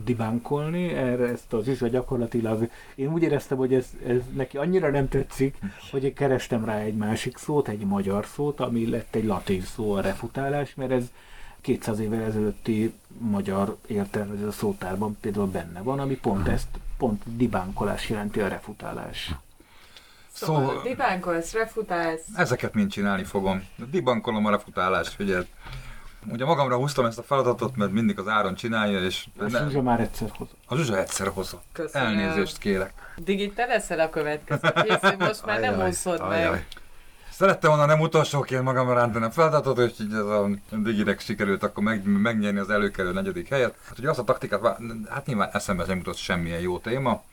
debunkolni, 0.04 0.88
erre 0.94 1.28
ezt 1.28 1.54
az 1.54 1.68
is, 1.68 1.80
hogy 1.80 1.92
gyakorlatilag 1.92 2.70
én 2.96 3.14
úgy 3.14 3.24
éreztem, 3.24 3.58
hogy 3.58 3.74
ez, 3.74 3.86
ez 4.08 4.20
neki 4.34 4.58
annyira 4.58 4.90
nem 4.90 5.08
tetszik, 5.10 5.58
hogy 5.92 6.04
én 6.04 6.14
kerestem 6.14 6.66
rá 6.66 6.78
egy 6.80 6.96
másik 6.96 7.38
szót, 7.38 7.68
egy 7.68 7.80
magyar 7.86 8.26
szót, 8.26 8.60
ami 8.60 8.90
lett 8.90 9.16
egy 9.16 9.26
latin 9.26 9.62
szó 9.62 9.94
a 9.94 10.02
refutálás, 10.02 10.76
mert 10.76 10.92
ez 10.92 11.04
200 11.62 12.00
évvel 12.00 12.22
ezelőtti 12.24 12.94
magyar 13.18 13.78
értelmező 13.88 14.48
a 14.48 14.52
szótárban 14.52 15.18
például 15.22 15.48
benne 15.48 15.82
van, 15.82 16.00
ami 16.00 16.16
pont 16.16 16.48
ezt, 16.48 16.68
pont 16.98 17.22
debunkolás 17.38 18.10
jelenti 18.10 18.40
a 18.40 18.48
refutálás. 18.48 19.32
Szóval, 20.34 20.66
Szóval- 20.68 20.84
dibánkolsz, 20.84 21.54
refutálsz. 21.54 22.22
ezeket 22.36 22.74
mind 22.74 22.92
csinálni 22.92 23.24
fogom. 23.24 23.64
Dibankolom 23.92 24.46
a 24.46 24.50
refutálást, 24.50 25.14
figyeld. 25.14 25.48
Ugye 26.30 26.46
magamra 26.46 26.76
húztam 26.76 27.06
ezt 27.06 27.18
a 27.18 27.24
feladatot, 27.24 27.76
mert 27.76 27.92
mindig 27.92 28.20
az 28.20 28.28
áron 28.28 28.56
csinálja, 28.56 29.00
és 29.04 29.26
A 29.40 29.44
ne, 29.44 29.60
Zsuzsa 29.60 29.82
már 29.82 30.00
egyszer 30.00 30.30
hozott. 30.38 30.56
a 30.66 30.76
Zsuzsa 30.76 30.98
egyszer 30.98 31.28
hozott. 31.28 31.64
Köszönöm. 31.72 32.08
Elnézést 32.08 32.58
kérek. 32.58 32.94
Digi, 33.16 33.50
te 33.52 33.66
leszel 33.66 34.00
a 34.00 34.10
következő. 34.10 34.74
Most 35.20 35.46
már 35.46 35.60
nem 35.60 35.74
Ajaj, 35.74 35.90
úszod 35.90 36.20
ajaj. 36.20 36.50
meg. 36.52 36.68
Szerettem 37.32 37.70
volna 37.70 37.86
nem 37.86 38.00
utolsóként 38.00 38.64
magamra 38.64 38.94
rántani 38.94 39.26
a 39.26 39.32
feladatot, 39.32 39.80
úgyhogy 39.80 40.14
ez 40.14 40.20
a 40.20 40.50
Diginek 40.70 41.20
sikerült 41.20 41.64
akkor 41.64 41.84
meg, 41.84 42.04
megnyerni 42.06 42.60
az 42.60 42.70
előkelő 42.70 43.12
negyedik 43.14 43.48
helyet. 43.50 43.76
Hát 43.88 44.00
ugye 44.00 44.10
azt 44.10 44.20
a 44.20 44.24
taktikát, 44.24 44.78
hát 45.10 45.26
nyilván 45.26 45.50
eszembe 45.54 45.86
nem 45.88 45.98
jutott 45.98 46.16
semmilyen 46.18 46.60
jó 46.60 46.80
téma, 46.80 47.24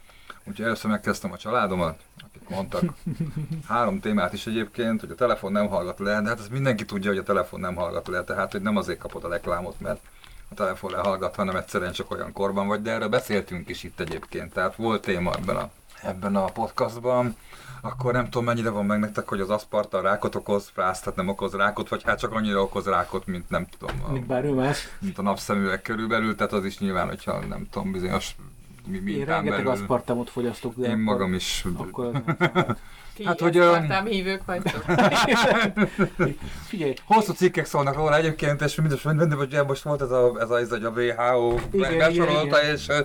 úgyhogy 0.45 0.65
először 0.65 0.91
megkezdtem 0.91 1.33
a 1.33 1.37
családomat, 1.37 2.01
mondtak. 2.49 2.83
Három 3.69 4.01
témát 4.01 4.33
is 4.33 4.47
egyébként, 4.47 5.01
hogy 5.01 5.11
a 5.11 5.15
telefon 5.15 5.53
nem 5.53 5.69
hallgat 5.69 5.99
le, 5.99 6.21
de 6.21 6.29
hát 6.29 6.39
ez 6.39 6.49
mindenki 6.49 6.85
tudja, 6.85 7.11
hogy 7.11 7.19
a 7.19 7.23
telefon 7.23 7.61
nem 7.61 7.75
hallgat 7.75 8.09
le, 8.09 8.25
tehát 8.25 8.53
hogy 8.53 8.63
nem 8.63 8.77
azért 8.77 8.99
kapod 8.99 9.25
a 9.25 9.29
reklámot, 9.29 9.81
mert 9.81 10.01
a 10.51 10.55
telefon 10.55 10.91
lehallgat, 10.91 11.35
hanem 11.35 11.57
egyszerűen 11.57 11.93
csak 11.93 12.11
olyan 12.11 12.33
korban 12.33 12.67
vagy, 12.67 12.83
de 12.83 12.91
erről 12.91 13.09
beszéltünk 13.09 13.69
is 13.69 13.83
itt 13.83 14.01
egyébként, 14.01 14.53
tehát 14.53 14.77
volt 14.77 15.03
téma 15.03 15.35
ebben 15.35 15.57
a, 15.57 15.71
ebben 16.03 16.37
a 16.37 16.45
podcastban, 16.45 17.37
akkor 17.81 18.13
nem 18.13 18.25
tudom 18.25 18.45
mennyire 18.45 18.71
van 18.71 18.87
meg 18.87 18.99
nektek, 18.99 19.29
hogy 19.29 19.41
az 19.41 19.51
aszparta 19.51 20.01
rákot 20.01 20.35
okoz, 20.35 20.71
frász, 20.73 21.01
tehát 21.01 21.17
nem 21.17 21.29
okoz 21.29 21.55
rákot, 21.55 21.89
vagy 21.89 22.03
hát 22.03 22.19
csak 22.19 22.33
annyira 22.33 22.63
okoz 22.63 22.87
rákot, 22.87 23.27
mint 23.27 23.51
nem 23.51 23.67
tudom, 23.79 24.03
a, 24.07 24.13
Mint 24.13 24.27
bármi 24.27 24.51
más. 24.51 24.89
mint 24.99 25.19
a 25.19 25.23
napszemüveg 25.23 25.83
körülbelül, 25.83 26.35
tehát 26.35 26.53
az 26.53 26.65
is 26.65 26.79
nyilván, 26.79 27.09
hogyha 27.09 27.41
nem 27.41 27.69
tudom, 27.71 27.93
bizonyos 27.93 28.37
mi, 28.91 28.97
Én 28.97 29.03
mintán 29.03 29.27
rengeteg 29.27 29.65
belül. 29.65 29.81
aszpartamot 29.81 30.31
fogyasztok, 30.31 30.75
Én 30.77 30.99
magam 30.99 31.35
is. 31.35 31.65
akkor 31.77 32.07
az 32.07 32.13
nem. 32.13 32.77
Ti 33.19 33.25
Hát, 33.25 33.41
hogy, 33.41 33.57
ö, 33.57 33.63
Spartám 33.75 34.05
hívők 34.05 34.45
vagytok. 34.47 34.85
Figyelj, 36.69 36.95
Hosszú 37.05 37.33
cikkek 37.33 37.65
szólnak 37.67 37.95
róla 37.97 38.17
egyébként, 38.17 38.61
és 38.63 38.75
mindig, 38.75 38.99
mindig 39.05 39.39
hogy 39.39 39.59
most 39.67 39.83
volt 39.83 40.01
ez 40.03 40.11
a, 40.11 40.33
ez 40.41 40.51
a, 40.51 40.59
ez 40.59 40.73
a 40.73 40.89
WHO 40.89 41.55
Igen, 41.71 41.99
besorolta, 41.99 42.63
igen, 42.63 42.75
és 42.75 42.89
ö, 42.89 43.01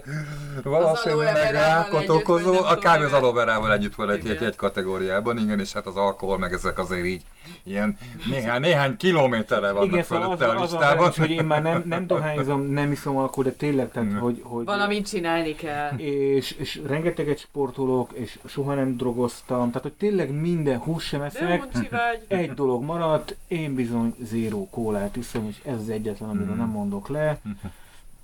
valószínűleg 0.64 1.52
rákot 1.52 2.10
okozó, 2.10 2.54
nem 2.54 2.64
a 2.64 2.76
kb. 2.76 2.86
az 2.86 2.98
mivel. 3.00 3.14
aloe 3.14 3.34
verával 3.34 3.74
együtt 3.74 3.96
van 3.96 4.10
egy, 4.10 4.20
egy, 4.20 4.26
Igen. 4.32 4.44
egy 4.48 4.56
kategóriában, 4.56 5.38
igen, 5.38 5.60
és 5.60 5.74
hát 5.74 5.86
az 5.86 5.96
alkohol, 5.96 6.38
meg 6.38 6.54
ezek 6.54 6.80
azért 6.80 7.06
így 7.06 7.22
ilyen 7.64 7.98
néhány, 8.30 8.62
néhány 8.62 8.98
kilométerre 8.98 9.72
vannak 9.72 9.92
igen, 9.92 10.04
szóval 10.04 10.32
az, 10.32 10.38
fölötte 10.40 10.58
a 10.58 10.62
az 10.62 10.74
a 10.74 10.78
listában. 10.78 10.98
szerencs, 11.12 11.18
hogy 11.18 11.30
én 11.30 11.46
már 11.46 11.62
nem, 11.62 11.84
nem 11.86 12.08
dohányzom, 12.08 12.62
nem 12.62 12.92
iszom 12.92 13.18
alkohol, 13.18 13.44
de 13.44 13.52
tényleg, 13.52 13.92
tehát, 13.92 14.10
Mm. 14.10 14.18
hogy, 14.18 14.40
hogy 14.44 14.66
Valamit 14.66 15.08
csinálni 15.08 15.56
kell. 15.56 15.90
és, 15.98 16.52
és 16.52 16.82
rengeteget 16.88 17.40
sportolok, 17.40 18.12
és 18.14 18.40
soha 18.46 18.74
nem 18.74 18.98
drogoztam, 18.98 19.68
tehát 19.68 19.82
hogy 19.82 19.94
tényleg 20.04 20.32
minden 20.32 20.80
hús 20.80 21.04
sem 21.04 21.20
De 21.20 21.26
eszek, 21.26 21.64
egy 22.28 22.54
dolog 22.54 22.84
maradt, 22.84 23.36
én 23.48 23.76
bizony 23.76 24.16
zéró 24.20 24.70
kólát 24.70 25.16
iszom, 25.16 25.48
és 25.48 25.56
ez 25.66 25.78
az 25.78 25.90
egyetlen, 25.90 26.30
amiről 26.30 26.56
nem 26.56 26.70
mondok 26.70 27.08
le, 27.08 27.40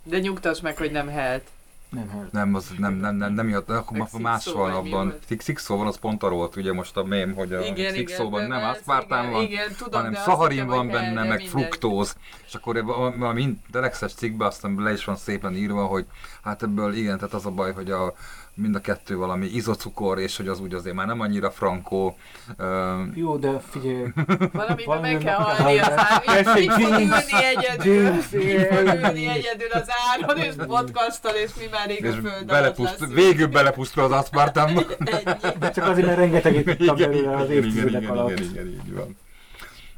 De 0.04 0.20
nyugtass 0.20 0.60
meg, 0.62 0.78
hogy 0.78 0.92
nem 0.92 1.08
helt. 1.08 1.44
nem 1.90 2.10
hát. 2.10 2.32
Nem, 2.32 2.56
az 2.56 2.72
nem, 2.78 2.94
nem, 2.94 3.16
nem, 3.16 3.34
nem 3.34 3.50
jött, 3.50 3.70
akkor 3.70 3.98
más 3.98 4.42
szikszó, 4.42 4.60
van 4.60 4.72
abban. 4.72 5.16
Szikszó 5.38 5.78
van, 5.78 5.88
az 5.88 5.98
pont 5.98 6.24
arról 6.24 6.38
volt 6.38 6.56
ugye 6.56 6.74
most 6.74 6.98
a 6.98 7.04
mém, 7.04 7.34
hogy 7.34 7.54
a 7.54 7.62
szikszóban 7.92 8.48
nem 8.48 8.64
aszpártán 8.64 9.24
igen, 9.24 9.34
van, 9.34 9.44
igen, 9.44 9.76
tudom, 9.78 10.00
hanem 10.00 10.14
szaharin 10.14 10.66
van 10.66 10.88
benne, 10.88 11.24
meg 11.24 11.40
fruktóz. 11.40 12.16
És 12.48 12.54
akkor 12.54 12.78
a, 12.78 13.24
a 13.28 13.34
mind 13.34 13.58
delexes 13.72 14.14
cikkben 14.14 14.48
aztán 14.48 14.76
le 14.78 14.92
is 14.92 15.06
van 15.06 15.16
szépen 15.16 15.56
írva, 15.56 15.86
hogy 15.86 16.06
hát 16.44 16.64
ebből 16.64 16.94
igen, 16.94 17.18
tehát 17.18 17.34
az 17.34 17.46
a 17.46 17.52
baj, 17.52 17.74
hogy 17.74 17.92
a, 17.92 18.14
mind 18.62 18.76
a 18.76 18.80
kettő 18.80 19.16
valami 19.18 19.46
izocukor, 19.46 20.20
és 20.20 20.38
hogy 20.38 20.48
az 20.48 20.60
úgy 20.60 20.74
azért 20.74 20.96
már 20.96 21.08
nem 21.08 21.20
annyira 21.20 21.52
frankó. 21.52 22.18
Üm, 22.60 23.12
Jó, 23.16 23.38
de 23.38 23.60
figyelj, 23.70 24.04
Valamiben 24.52 24.86
Valami 24.86 25.12
meg 25.14 25.18
kell 25.24 25.36
halni 25.36 25.80
az 25.80 25.92
áron, 25.96 26.58
így 26.58 26.72
fog 26.72 26.92
ülni 27.00 27.14
egyedül, 27.56 28.14
így 28.42 28.68
fog 28.72 28.86
ülni 28.86 29.28
egyedül 29.28 29.72
az 29.72 29.88
áron, 30.22 30.38
és 30.38 30.54
podcasttal, 30.68 31.34
és 31.36 31.52
mi 31.60 31.66
már 31.72 31.88
rég 31.88 32.06
a 32.06 32.12
föld 32.12 32.26
alatt 32.26 32.46
belepuszt, 32.48 33.06
végül 33.14 33.48
belepusztul 33.48 34.04
az 34.04 34.12
aszpártámba. 34.12 34.82
Ennyi. 35.00 35.24
de 35.60 35.72
csak 35.72 35.88
azért, 35.88 36.06
mert 36.08 36.18
rengeteget 36.18 36.68
ittam 36.80 36.96
belőle 36.96 37.36
az 37.36 37.50
igen, 37.50 37.64
évtizedek 37.64 38.02
igen, 38.02 38.18
alatt. 38.18 38.30
igen, 38.40 38.50
igen, 38.52 38.68
így 38.68 38.94
van. 38.94 39.18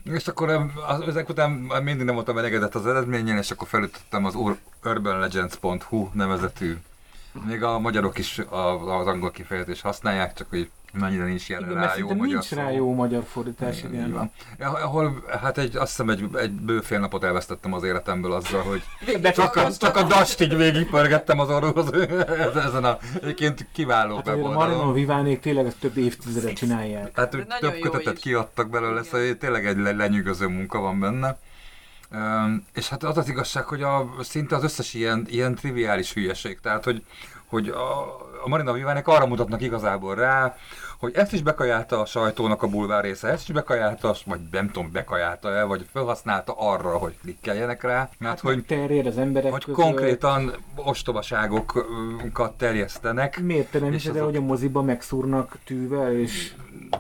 És 0.04 0.28
akkor 0.28 0.50
az- 0.88 1.08
ezek 1.08 1.30
után 1.30 1.52
mindig 1.84 2.06
nem 2.06 2.16
voltam 2.16 2.38
elégedett 2.38 2.76
az 2.76 2.88
eredményen, 2.88 3.38
és 3.38 3.52
akkor 3.52 3.68
felütöttem 3.68 4.26
az 4.26 4.36
ur- 4.36 4.60
urbanlegends.hu 4.84 6.10
nevezetű. 6.14 6.78
Még 7.48 7.64
a 7.64 7.80
magyarok 7.80 8.18
is 8.18 8.40
a- 8.40 8.98
az 9.00 9.08
angol 9.08 9.32
kifejezést 9.32 9.82
használják, 9.82 10.34
csak 10.34 10.48
hogy 10.50 10.70
mennyire 10.94 11.24
nincs 11.24 11.50
jelen 11.50 11.70
Igen, 11.70 11.82
rá 11.84 11.94
jó 11.98 12.08
magyar 12.08 12.28
nincs 12.28 12.44
szó. 12.44 12.56
rá 12.58 12.72
jó 12.72 12.94
magyar 12.94 13.24
fordítás, 13.24 13.78
Igen, 13.80 13.94
igen. 13.94 14.12
van. 14.12 14.32
Ahol, 14.82 15.24
hát 15.42 15.58
egy, 15.58 15.76
azt 15.76 15.90
hiszem 15.90 16.10
egy, 16.10 16.30
egy 16.36 16.52
bő 16.52 16.80
fél 16.80 17.00
napot 17.00 17.24
elvesztettem 17.24 17.74
az 17.74 17.84
életemből 17.84 18.32
azzal, 18.34 18.62
hogy 18.62 18.84
De 19.22 19.32
csak 19.32 19.56
a, 19.56 19.72
csak 19.78 19.96
a 19.96 20.04
dast 20.04 20.42
így 20.42 20.56
végigpörgettem 20.56 21.40
az 21.40 21.50
orrhoz 21.50 21.94
ezen 22.68 22.84
a 22.84 22.98
egyébként 23.22 23.68
kiváló 23.74 24.16
Hát 24.16 24.28
azért 24.28 24.44
a 24.46 24.48
Marino 24.48 24.60
weboldalon. 24.62 24.94
Vivánék 24.94 25.40
tényleg 25.40 25.66
ezt 25.66 25.80
több 25.80 25.98
évtizede 25.98 26.54
csinálják. 26.54 27.12
Hát 27.16 27.32
nagyon 27.32 27.72
több 27.72 27.80
kötetet 27.82 28.14
is. 28.14 28.20
kiadtak 28.22 28.70
belőle, 28.70 28.92
Igen. 28.92 29.04
szóval 29.04 29.38
tényleg 29.38 29.66
egy 29.66 29.78
le- 29.78 29.92
lenyűgöző 29.92 30.48
munka 30.48 30.80
van 30.80 31.00
benne. 31.00 31.38
És 32.74 32.90
hát 32.90 33.04
az 33.04 33.18
az 33.18 33.30
igazság, 33.30 33.64
hogy 33.64 33.82
a, 33.82 34.10
szinte 34.22 34.56
az 34.56 34.64
összes 34.64 34.94
ilyen, 34.94 35.26
ilyen 35.30 35.56
triviális 35.56 36.14
hülyeség, 36.14 36.60
tehát 36.60 36.84
hogy, 36.84 37.04
hogy 37.46 37.70
a, 37.70 38.02
a 38.44 38.48
Marina 38.48 38.74
Vivánek 38.74 39.08
arra 39.08 39.26
mutatnak 39.28 39.62
igazából 39.62 40.16
rá, 40.16 40.56
hogy 41.00 41.16
ezt 41.16 41.34
is 41.34 41.42
bekajálta 41.42 42.00
a 42.00 42.06
sajtónak 42.06 42.64
a 42.64 42.68
bulvár 42.68 43.04
része, 43.04 43.28
ezt 43.28 43.50
is 43.50 43.54
bekajálta, 43.56 44.16
vagy 44.26 44.40
nem 44.52 44.68
tudom, 44.68 44.92
bekajálta 44.92 45.50
el, 45.50 45.68
vagy 45.68 45.86
felhasználta 45.92 46.54
arra, 46.58 46.98
hogy 46.98 47.18
klikkeljenek 47.22 47.84
rá, 47.84 48.10
mert 48.18 48.40
hogy, 48.40 48.66
Terjed 48.66 49.06
az 49.06 49.18
emberek 49.18 49.52
hogy 49.52 49.64
között. 49.64 49.82
konkrétan 49.82 50.56
ostobaságokat 50.76 52.52
terjesztenek, 52.58 53.40
Miért 53.40 53.72
te 53.72 53.80
nem 53.80 53.88
el, 53.88 53.96
azok- 53.96 54.24
hogy 54.24 54.36
a 54.36 54.42
moziba 54.42 54.82
megszúrnak 54.82 55.58
tűvel, 55.66 56.14
és 56.14 56.54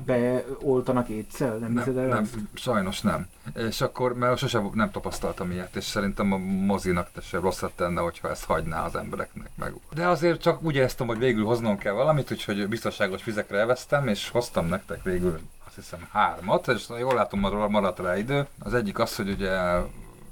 beoltanak 0.05 1.07
étszel? 1.07 1.55
Nem 1.57 1.71
Nem, 1.71 2.07
nem, 2.07 2.29
sajnos 2.53 3.01
nem. 3.01 3.27
És 3.55 3.81
akkor, 3.81 4.13
mert 4.13 4.37
sosem 4.37 4.69
nem 4.73 4.91
tapasztaltam 4.91 5.51
ilyet, 5.51 5.75
és 5.75 5.83
szerintem 5.83 6.31
a 6.31 6.37
mozinak 6.37 7.09
se 7.21 7.39
rosszat 7.39 7.71
tenne, 7.75 8.01
hogyha 8.01 8.29
ezt 8.29 8.45
hagyná 8.45 8.85
az 8.85 8.95
embereknek 8.95 9.49
meg. 9.55 9.73
De 9.93 10.07
azért 10.07 10.41
csak 10.41 10.63
úgy 10.63 10.75
éreztem, 10.75 11.07
hogy 11.07 11.17
végül 11.17 11.45
hoznom 11.45 11.77
kell 11.77 11.93
valamit, 11.93 12.31
úgyhogy 12.31 12.67
biztonságos 12.67 13.23
vizekre 13.23 13.57
elvesztem, 13.57 14.07
és 14.07 14.29
hoztam 14.29 14.67
nektek 14.67 15.03
végül 15.03 15.39
azt 15.65 15.75
hiszem 15.75 16.07
hármat, 16.11 16.67
és 16.67 16.85
jól 16.99 17.13
látom, 17.13 17.39
marad 17.39 17.69
maradt 17.69 17.99
rá 17.99 18.17
idő. 18.17 18.47
Az 18.59 18.73
egyik 18.73 18.99
az, 18.99 19.15
hogy 19.15 19.29
ugye 19.29 19.51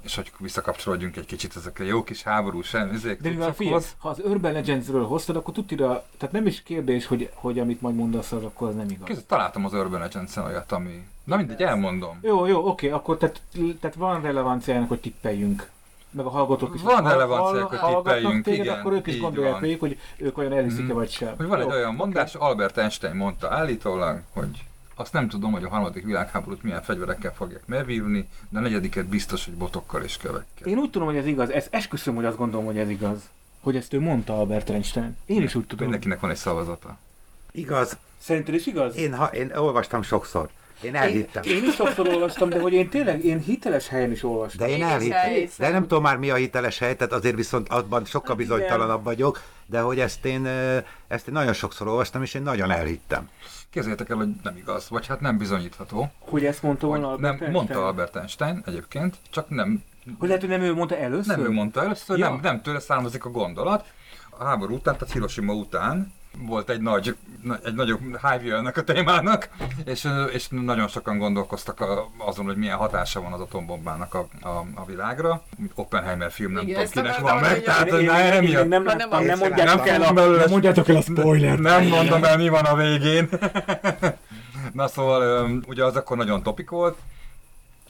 és 0.02 0.14
hogy 0.16 0.32
visszakapcsolódjunk 0.38 1.16
egy 1.16 1.26
kicsit 1.26 1.56
ezekre 1.56 1.84
jó 1.84 2.02
kis 2.04 2.22
háborús 2.22 2.74
izék, 2.92 3.20
De 3.20 3.28
mivel 3.28 3.54
figyelj, 3.54 3.82
ha 3.98 4.08
az 4.08 4.20
Urban 4.24 4.52
Legends-ről 4.52 5.06
hoztad, 5.06 5.36
akkor 5.36 5.54
tudtira, 5.54 6.04
tehát 6.18 6.34
nem 6.34 6.46
is 6.46 6.62
kérdés, 6.62 7.06
hogy, 7.06 7.30
hogy 7.34 7.58
amit 7.58 7.80
majd 7.80 7.94
mondasz, 7.94 8.32
az 8.32 8.42
akkor 8.44 8.68
az 8.68 8.74
nem 8.74 8.90
igaz. 8.90 9.06
Kézzel 9.06 9.24
találtam 9.26 9.64
az 9.64 9.72
Urban 9.72 10.00
Legends-en 10.00 10.44
olyat, 10.44 10.72
ami... 10.72 11.06
Na 11.24 11.36
mindegy, 11.36 11.62
elmondom. 11.62 12.18
Jó, 12.22 12.46
jó, 12.46 12.66
oké, 12.68 12.88
akkor 12.90 13.16
tehát, 13.16 13.40
tehát 13.80 13.96
van 13.96 14.22
relevanciának, 14.22 14.88
hogy 14.88 15.00
tippeljünk. 15.00 15.70
Meg 16.12 16.24
a 16.26 16.30
hallgatók 16.30 16.74
is. 16.74 16.82
Van 16.82 17.04
hall- 17.04 17.70
hogy 17.70 17.94
tippeljünk, 17.94 18.44
téged, 18.44 18.64
igen, 18.64 18.78
akkor 18.78 18.92
ők 18.92 19.06
is 19.06 19.20
gondolják 19.20 19.58
végig, 19.60 19.78
hogy 19.80 19.98
ők 20.16 20.38
olyan 20.38 20.52
elhiszik-e 20.52 20.82
Mhm. 20.84 20.92
vagy 20.94 21.10
sem. 21.10 21.34
Hogy 21.36 21.46
van 21.46 21.58
egy 21.60 21.66
Jó, 21.66 21.72
olyan 21.72 21.88
oké. 21.88 21.96
mondás, 21.96 22.34
Albert 22.34 22.78
Einstein 22.78 23.14
mondta 23.14 23.50
állítólag, 23.50 24.20
hogy 24.32 24.64
azt 25.00 25.12
nem 25.12 25.28
tudom, 25.28 25.52
hogy 25.52 25.64
a 25.64 25.68
harmadik 25.68 26.04
világháborút 26.04 26.62
milyen 26.62 26.82
fegyverekkel 26.82 27.32
fogják 27.34 27.66
megvívni, 27.66 28.28
de 28.48 28.58
a 28.58 28.62
negyediket 28.62 29.06
biztos, 29.06 29.44
hogy 29.44 29.54
botokkal 29.54 30.02
és 30.02 30.16
kövekkel. 30.16 30.66
Én 30.66 30.78
úgy 30.78 30.90
tudom, 30.90 31.08
hogy 31.08 31.16
ez 31.16 31.26
igaz. 31.26 31.50
Ez 31.50 31.66
esküszöm, 31.70 32.14
hogy 32.14 32.24
azt 32.24 32.36
gondolom, 32.36 32.66
hogy 32.66 32.78
ez 32.78 32.88
igaz. 32.88 33.18
Hogy 33.60 33.76
ezt 33.76 33.92
ő 33.92 34.00
mondta 34.00 34.38
Albert 34.38 34.70
Einstein. 34.70 35.16
Én 35.26 35.42
is 35.42 35.54
úgy 35.54 35.66
tudom. 35.66 35.78
Mindenkinek 35.78 36.20
van 36.20 36.30
egy 36.30 36.36
szavazata. 36.36 36.98
Igaz, 37.52 37.96
Szerinted 38.18 38.54
is 38.54 38.66
igaz? 38.66 38.96
én, 38.96 39.14
ha, 39.14 39.24
én 39.24 39.52
olvastam 39.54 40.02
sokszor. 40.02 40.48
Én 40.82 40.94
elhittem. 40.94 41.42
Én 41.42 41.64
is 41.64 41.74
sokszor 41.74 42.08
olvastam, 42.08 42.48
de 42.48 42.60
hogy 42.60 42.72
én 42.72 42.88
tényleg, 42.88 43.24
én 43.24 43.38
hiteles 43.38 43.88
helyen 43.88 44.10
is 44.10 44.22
olvastam. 44.24 44.66
De 44.66 44.72
én 44.72 44.78
Én 44.78 44.84
elhittem. 44.84 45.48
De 45.58 45.68
nem 45.70 45.82
tudom 45.82 46.02
már 46.02 46.16
mi 46.16 46.30
a 46.30 46.34
hiteles 46.34 46.78
hely, 46.78 46.96
tehát 46.96 47.12
azért 47.12 47.34
viszont 47.36 47.68
abban 47.68 48.04
sokkal 48.04 48.28
Hát 48.28 48.36
bizonytalanabb 48.36 49.04
vagyok, 49.04 49.42
de 49.66 49.80
hogy 49.80 50.00
ezt 50.00 50.24
én, 50.24 50.46
ezt 51.08 51.26
én 51.28 51.34
nagyon 51.34 51.52
sokszor 51.52 51.86
olvastam, 51.88 52.22
és 52.22 52.34
én 52.34 52.42
nagyon 52.42 52.70
elhittem. 52.70 53.28
Képzeljétek 53.70 54.08
el, 54.10 54.16
hogy 54.16 54.28
nem 54.42 54.56
igaz, 54.56 54.88
vagy 54.88 55.06
hát 55.06 55.20
nem 55.20 55.38
bizonyítható. 55.38 56.10
Hogy 56.18 56.44
ezt 56.44 56.62
mondta 56.62 56.86
volna 56.86 57.06
nem, 57.16 57.30
Albert 57.30 57.40
mondta 57.52 57.58
Einstein? 57.60 57.86
Albert 57.86 58.16
Einstein 58.16 58.62
egyébként, 58.66 59.16
csak 59.30 59.48
nem, 59.48 59.82
Hogy 60.18 60.28
lehet, 60.28 60.42
hogy 60.42 60.50
nem 60.50 60.60
ő 60.62 60.74
mondta 60.74 60.96
először? 60.96 61.36
nem 61.36 61.46
ő 61.46 61.50
mondta 61.50 61.82
először, 61.82 62.18
Ja. 62.18 62.28
nem, 62.28 62.38
nem 62.42 62.62
tőle 62.62 62.80
származik 62.80 63.24
a 63.24 63.30
gondolat. 63.30 63.84
A 64.30 64.44
háború 64.44 64.74
után, 64.74 64.96
tehát 64.96 65.12
Hiroshima 65.14 65.52
után 65.52 66.12
volt 66.38 66.70
egy 66.70 66.80
nagy, 66.80 67.16
na- 67.42 67.58
egy 67.64 67.74
nagyobb 67.74 68.00
hype 68.00 68.56
ennek 68.56 68.76
a 68.76 68.84
témának, 68.84 69.48
és, 69.84 70.08
és 70.32 70.48
nagyon 70.48 70.88
sokan 70.88 71.18
gondolkoztak 71.18 71.84
azon, 72.18 72.44
hogy 72.44 72.56
milyen 72.56 72.76
hatása 72.76 73.20
van 73.20 73.32
az 73.32 73.40
atombombának 73.40 74.14
a, 74.14 74.26
a, 74.40 74.64
a 74.74 74.84
világra. 74.86 75.42
Oppenheimer 75.74 76.30
film, 76.30 76.52
nem 76.52 76.66
Igen, 76.66 76.86
tudom 76.86 77.04
kinek 77.04 77.18
van 77.18 77.40
meg, 77.40 77.62
tehát 77.62 77.86
Én, 77.92 78.04
nem, 78.04 78.42
én, 78.42 78.56
én 78.58 78.68
nem 78.68 78.84
láttam, 78.84 79.24
nem 79.24 79.38
mondjátok 79.38 79.88
el, 79.88 80.02
a, 80.02 80.12
belőle- 80.12 80.40
nem 80.40 80.50
mondjátok 80.50 80.88
el 80.88 80.96
a 80.96 81.00
spoilert. 81.00 81.58
nem 81.58 81.86
mondom 81.86 82.24
el, 82.24 82.36
mi 82.36 82.48
van 82.48 82.64
a 82.64 82.74
végén. 82.76 83.28
Na 84.72 84.88
szóval, 84.88 85.50
ugye 85.66 85.84
az 85.84 85.96
akkor 85.96 86.16
nagyon 86.16 86.42
topik 86.42 86.70
volt, 86.70 86.98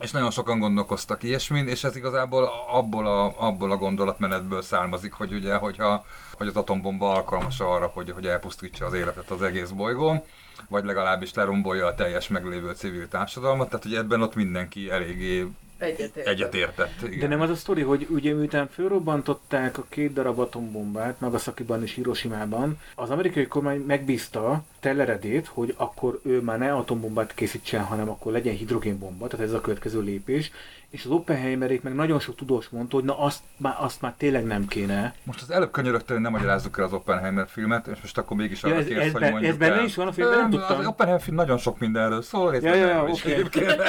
és 0.00 0.10
nagyon 0.10 0.30
sokan 0.30 0.58
gondolkoztak 0.58 1.22
ilyesmin, 1.22 1.68
és 1.68 1.84
ez 1.84 1.96
igazából 1.96 2.50
abból 2.68 3.06
a, 3.06 3.34
abból 3.36 3.70
a 3.70 3.76
gondolatmenetből 3.76 4.62
származik, 4.62 5.12
hogy 5.12 5.32
ugye, 5.32 5.54
hogyha, 5.54 6.04
hogy 6.32 6.46
az 6.46 6.56
atombomba 6.56 7.12
alkalmas 7.12 7.60
arra, 7.60 7.86
hogy, 7.86 8.10
hogy 8.10 8.26
elpusztítsa 8.26 8.86
az 8.86 8.92
életet 8.92 9.30
az 9.30 9.42
egész 9.42 9.68
bolygón, 9.68 10.22
vagy 10.68 10.84
legalábbis 10.84 11.34
lerombolja 11.34 11.86
a 11.86 11.94
teljes 11.94 12.28
meglévő 12.28 12.72
civil 12.72 13.08
társadalmat, 13.08 13.68
tehát 13.68 13.84
hogy 13.84 13.94
ebben 13.94 14.22
ott 14.22 14.34
mindenki 14.34 14.90
eléggé 14.90 15.46
Egyetért. 15.80 16.26
egyetértett. 16.26 17.02
Igen. 17.02 17.18
De 17.18 17.26
nem 17.26 17.40
az 17.40 17.50
a 17.50 17.54
sztori, 17.54 17.82
hogy 17.82 18.06
ugye 18.10 18.34
miután 18.34 18.68
fölrobbantották 18.68 19.78
a 19.78 19.84
két 19.88 20.12
darab 20.12 20.38
atombombát, 20.38 21.20
Nagasakiban 21.20 21.82
és 21.82 21.94
Hiroshima-ban, 21.94 22.78
az 22.94 23.10
amerikai 23.10 23.46
kormány 23.46 23.80
megbízta 23.80 24.64
Telleredét, 24.80 25.46
hogy 25.46 25.74
akkor 25.76 26.20
ő 26.22 26.40
már 26.40 26.58
ne 26.58 26.72
atombombát 26.74 27.34
készítsen, 27.34 27.84
hanem 27.84 28.08
akkor 28.08 28.32
legyen 28.32 28.54
hidrogénbomba, 28.54 29.26
tehát 29.26 29.46
ez 29.46 29.52
a 29.52 29.60
következő 29.60 30.00
lépés. 30.00 30.50
És 30.90 31.04
az 31.04 31.10
Oppenheimerék 31.10 31.82
meg 31.82 31.94
nagyon 31.94 32.20
sok 32.20 32.34
tudós 32.36 32.68
mondta, 32.68 32.96
hogy 32.96 33.04
na 33.04 33.18
azt 33.18 33.40
már, 33.56 33.76
azt 33.78 34.00
már 34.00 34.14
tényleg 34.18 34.44
nem 34.44 34.66
kéne. 34.66 35.14
Most 35.22 35.42
az 35.42 35.50
előbb 35.50 35.70
könyörögtől 35.70 36.18
nem 36.18 36.32
magyarázzuk 36.32 36.78
el 36.78 36.84
az 36.84 36.92
Oppenheimer 36.92 37.48
filmet, 37.48 37.86
és 37.86 38.00
most 38.00 38.18
akkor 38.18 38.36
mégis 38.36 38.62
Ja, 38.62 38.68
arra 38.68 38.78
ez- 38.78 38.86
kérsz, 38.86 39.00
ez 39.04 39.12
hogy 39.12 39.20
be- 39.20 39.30
mondjuk 39.30 39.52
ez 39.52 39.58
benne 39.58 39.74
el. 39.74 39.84
is 39.84 39.94
van 39.94 40.06
a 40.06 40.12
filmben? 40.12 40.38
Nem 40.38 40.46
Az 40.52 40.66
tudtam. 40.66 40.86
Oppenheimer 40.86 41.22
film 41.24 41.36
nagyon 41.36 41.58
sok 41.58 41.78
mindenről 41.78 42.22
szól, 42.22 42.54
Ja, 42.54 42.74
ja, 42.74 42.86
ja, 42.86 43.06
egyébként. 43.24 43.82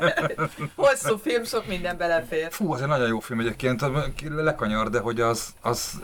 Hosszú 0.74 1.16
film, 1.16 1.44
sok 1.44 1.66
minden 1.66 1.96
belefér. 1.96 2.46
Fú, 2.50 2.72
az 2.72 2.80
egy 2.82 2.88
nagyon 2.88 3.08
jó 3.08 3.18
film 3.18 3.40
egyébként, 3.40 3.82
az 3.82 3.90
lekanyar, 4.36 4.90
de 4.90 4.98
hogy 5.00 5.20
az, 5.20 5.54
az 5.60 6.02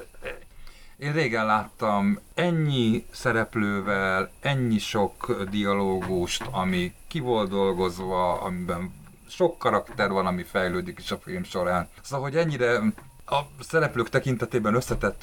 én 0.99 1.13
régen 1.13 1.47
láttam 1.47 2.19
ennyi 2.35 3.07
szereplővel, 3.11 4.31
ennyi 4.41 4.79
sok 4.79 5.43
dialógust, 5.51 6.45
ami 6.51 6.93
ki 7.09 7.21
volt 7.21 7.49
dolgozva, 7.51 8.41
amiben 8.41 9.05
sok 9.37 9.59
karakter 9.59 10.11
van, 10.11 10.27
ami 10.27 10.43
fejlődik 10.43 10.99
is 10.99 11.11
a 11.11 11.17
film 11.17 11.45
során. 11.45 11.89
Szóval, 12.03 12.25
hogy 12.31 12.37
ennyire 12.37 12.79
a 13.27 13.37
szereplők 13.61 14.09
tekintetében 14.09 14.75
összetett, 14.75 15.23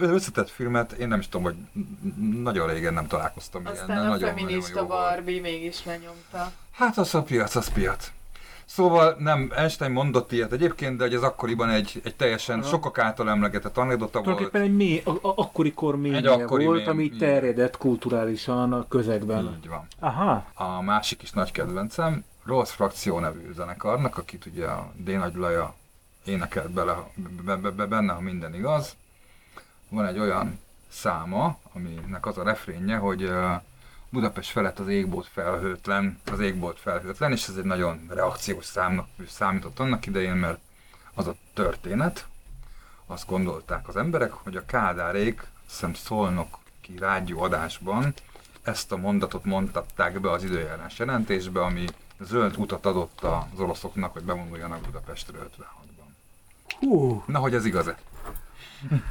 összetett 0.00 0.50
filmet, 0.50 0.92
én 0.92 1.08
nem 1.08 1.18
is 1.18 1.28
tudom, 1.28 1.42
hogy 1.42 1.56
nagyon 2.42 2.68
régen 2.68 2.94
nem 2.94 3.06
találkoztam 3.06 3.66
Aztán 3.66 3.86
ilyennel. 3.86 4.04
a 4.06 4.08
nagyon, 4.08 4.28
feminista 4.28 4.74
nagyon 4.74 4.88
volt. 4.88 5.00
Barbie 5.14 5.40
mégis 5.40 5.84
lenyomta. 5.84 6.52
Hát 6.70 6.98
az 6.98 7.14
a 7.14 7.22
piac, 7.22 7.54
az 7.54 7.72
piac. 7.72 8.12
Szóval 8.64 9.16
nem, 9.18 9.52
Einstein 9.56 9.90
mondott 9.92 10.32
ilyet 10.32 10.52
egyébként, 10.52 10.96
de 10.96 11.04
hogy 11.04 11.14
ez 11.14 11.22
akkoriban 11.22 11.68
egy, 11.68 12.00
egy 12.04 12.16
teljesen 12.16 12.58
Aha. 12.60 12.68
sokak 12.68 12.98
által 12.98 13.30
emlegetett 13.30 13.76
anekdota 13.76 14.22
volt. 14.22 14.24
Tulajdonképpen 14.24 14.62
egy 14.62 14.76
mély, 14.76 15.02
a, 15.04 15.10
a, 15.10 15.32
akkori 15.36 15.72
kor 15.72 15.96
mémje 15.96 16.32
akkori 16.32 16.64
volt, 16.64 16.80
mém, 16.84 16.88
ami 16.88 17.08
terjedett 17.08 17.76
kulturálisan 17.76 18.72
a 18.72 18.88
közegben. 18.88 19.56
Így 19.58 19.68
van. 19.68 19.86
Aha, 19.98 20.44
A 20.54 20.82
másik 20.82 21.22
is 21.22 21.30
nagy 21.30 21.50
kedvencem, 21.50 22.24
Rossz 22.46 22.70
Frakció 22.70 23.18
nevű 23.18 23.52
zenekarnak, 23.52 24.18
akit 24.18 24.46
ugye 24.46 24.66
a 24.66 24.92
D. 24.96 25.10
Nagy 25.10 25.34
Laja 25.34 25.74
énekelt 26.24 26.70
bele, 26.70 26.96
be, 27.44 27.56
be, 27.56 27.70
be, 27.70 27.86
benne, 27.86 28.12
ha 28.12 28.20
minden 28.20 28.54
igaz. 28.54 28.96
Van 29.88 30.06
egy 30.06 30.18
olyan 30.18 30.60
száma, 30.88 31.58
aminek 31.72 32.26
az 32.26 32.38
a 32.38 32.42
refrénje, 32.42 32.96
hogy 32.96 33.32
Budapest 34.08 34.50
felett 34.50 34.78
az 34.78 34.88
égbolt 34.88 35.26
felhőtlen, 35.26 36.20
az 36.32 36.40
égbolt 36.40 36.78
felhőtlen, 36.78 37.32
és 37.32 37.48
ez 37.48 37.56
egy 37.56 37.64
nagyon 37.64 38.06
reakciós 38.08 38.64
számnak 38.64 39.08
számított 39.28 39.78
annak 39.78 40.06
idején, 40.06 40.36
mert 40.36 40.58
az 41.14 41.26
a 41.26 41.34
történet, 41.54 42.26
azt 43.06 43.26
gondolták 43.26 43.88
az 43.88 43.96
emberek, 43.96 44.32
hogy 44.32 44.56
a 44.56 44.64
Kádárék, 44.64 45.46
hiszem 45.66 45.94
Szolnoki 45.94 46.98
rádió 46.98 47.42
adásban 47.42 48.14
ezt 48.62 48.92
a 48.92 48.96
mondatot 48.96 49.44
mondtatták 49.44 50.20
be 50.20 50.30
az 50.30 50.44
időjárás 50.44 50.98
jelentésbe, 50.98 51.64
ami 51.64 51.84
zöld 52.20 52.54
utat 52.58 52.86
adott 52.86 53.20
az 53.20 53.60
oroszoknak, 53.60 54.12
hogy 54.12 54.22
bevonuljanak 54.22 54.80
Budapestről 54.80 55.48
56-ban. 55.58 56.04
hú, 56.80 57.22
Na, 57.26 57.38
hogy 57.38 57.54
ez 57.54 57.64
igaz-e? 57.64 57.96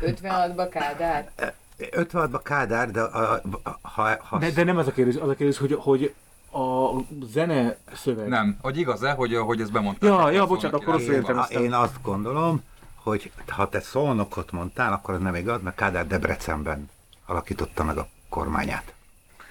56-ba 0.02 0.68
Kádár. 0.72 1.32
56-ban 1.80 2.40
Kádár, 2.44 2.92
de 2.92 3.02
a, 3.02 3.34
a, 3.64 3.80
ha, 3.82 4.16
ha 4.24 4.38
de, 4.38 4.52
de 4.52 4.64
nem 4.64 4.78
az 4.78 4.88
a 4.88 4.92
kérdés, 4.92 5.16
az 5.16 5.30
a 5.30 5.36
kérdés, 5.36 5.58
hogy, 5.58 5.74
hogy 5.80 6.14
a 6.52 6.90
zene 7.32 7.78
szöveg. 7.94 8.28
Nem. 8.28 8.58
Hogy 8.62 8.78
igaz-e, 8.78 9.12
hogy, 9.12 9.36
hogy 9.36 9.62
ezt 9.62 9.72
bemondták? 9.72 10.10
Ja, 10.10 10.30
ja, 10.30 10.46
bocsánat, 10.46 10.82
akkor 10.82 10.94
azt 10.94 11.08
értem. 11.08 11.38
aztán- 11.38 11.62
én 11.62 11.74
azt 11.74 12.02
gondolom, 12.02 12.64
hogy 12.96 13.32
ha 13.48 13.70
te 13.70 13.80
szolnokot 13.80 14.52
mondtál, 14.52 14.94
akkor 14.94 15.14
az 15.14 15.22
nem 15.22 15.36
igaz, 15.36 15.62
mert 15.62 15.76
Kádár 15.76 16.08
Debrecenben 16.08 16.90
alakította 17.26 17.84
meg 17.84 17.98
a 17.98 18.08
kormányát. 18.30 18.94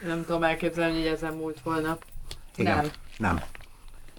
Nem 0.07 0.25
tudom 0.25 0.43
elképzelni, 0.43 0.97
hogy 0.97 1.07
ezen 1.07 1.35
múlt 1.35 1.61
volna. 1.61 1.99
Igen. 2.57 2.77
Nem. 2.77 2.87
Nem. 3.19 3.41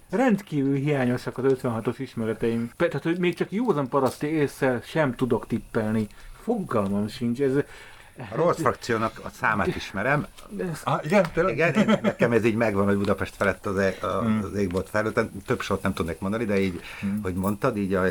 Rendkívül 0.10 0.76
hiányosak 0.76 1.38
az 1.38 1.54
56-os 1.62 1.96
ismereteim. 1.98 2.72
Tehát, 2.78 3.04
hogy 3.04 3.20
még 3.20 3.36
csak 3.36 3.52
józan 3.52 3.90
paraszti 3.90 4.28
észre 4.28 4.82
sem 4.86 5.16
tudok 5.16 5.48
tippelni. 5.48 6.08
Fogalmam 6.42 7.08
sincs. 7.08 7.42
Ez, 7.42 7.56
A 7.56 8.36
Rossz 8.36 8.60
frakciónak 8.60 9.20
a 9.24 9.30
számát 9.30 9.76
ismerem. 9.76 10.26
Ah, 10.84 11.06
igen? 11.06 11.26
Igen, 11.48 11.74
én, 11.74 12.00
nekem 12.02 12.32
ez 12.32 12.46
így 12.46 12.56
megvan, 12.56 12.86
hogy 12.86 12.98
Budapest 12.98 13.36
felett 13.36 13.66
az, 13.66 13.78
e- 13.78 13.96
a, 14.02 14.08
Hmm. 14.08 14.42
az 14.44 14.54
égbolt 14.58 14.90
felett. 14.90 15.20
Több 15.46 15.62
sort 15.62 15.82
nem 15.82 15.94
tudnék 15.94 16.20
mondani, 16.20 16.46
de 16.46 16.60
így, 16.60 16.82
hogy 17.24 17.34
mondtad, 17.34 17.78
így 17.78 17.94
a, 17.94 18.04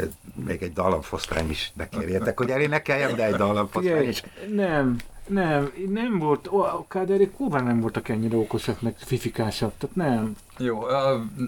még 0.45 0.63
egy 0.63 0.73
dallamfosztrány 0.73 1.51
is 1.51 1.73
ne 1.75 1.89
kérjetek, 1.89 2.39
hogy 2.41 2.51
elénekeljem, 2.51 3.17
de 3.17 3.25
egy 3.25 3.35
dallamfosztrány 3.35 3.83
Figyelj, 3.97 4.09
is. 4.09 4.23
nem, 4.55 4.97
nem, 5.29 5.73
nem 5.89 6.19
volt, 6.19 6.47
a 6.47 6.85
káderék 6.89 7.33
kurván 7.33 7.65
nem 7.65 7.81
voltak 7.81 8.09
ennyire 8.09 8.37
okosak, 8.37 8.81
meg 8.81 8.95
fifikásak, 8.99 9.73
tehát 9.79 9.97
nem. 9.97 10.37
Jó, 10.59 10.83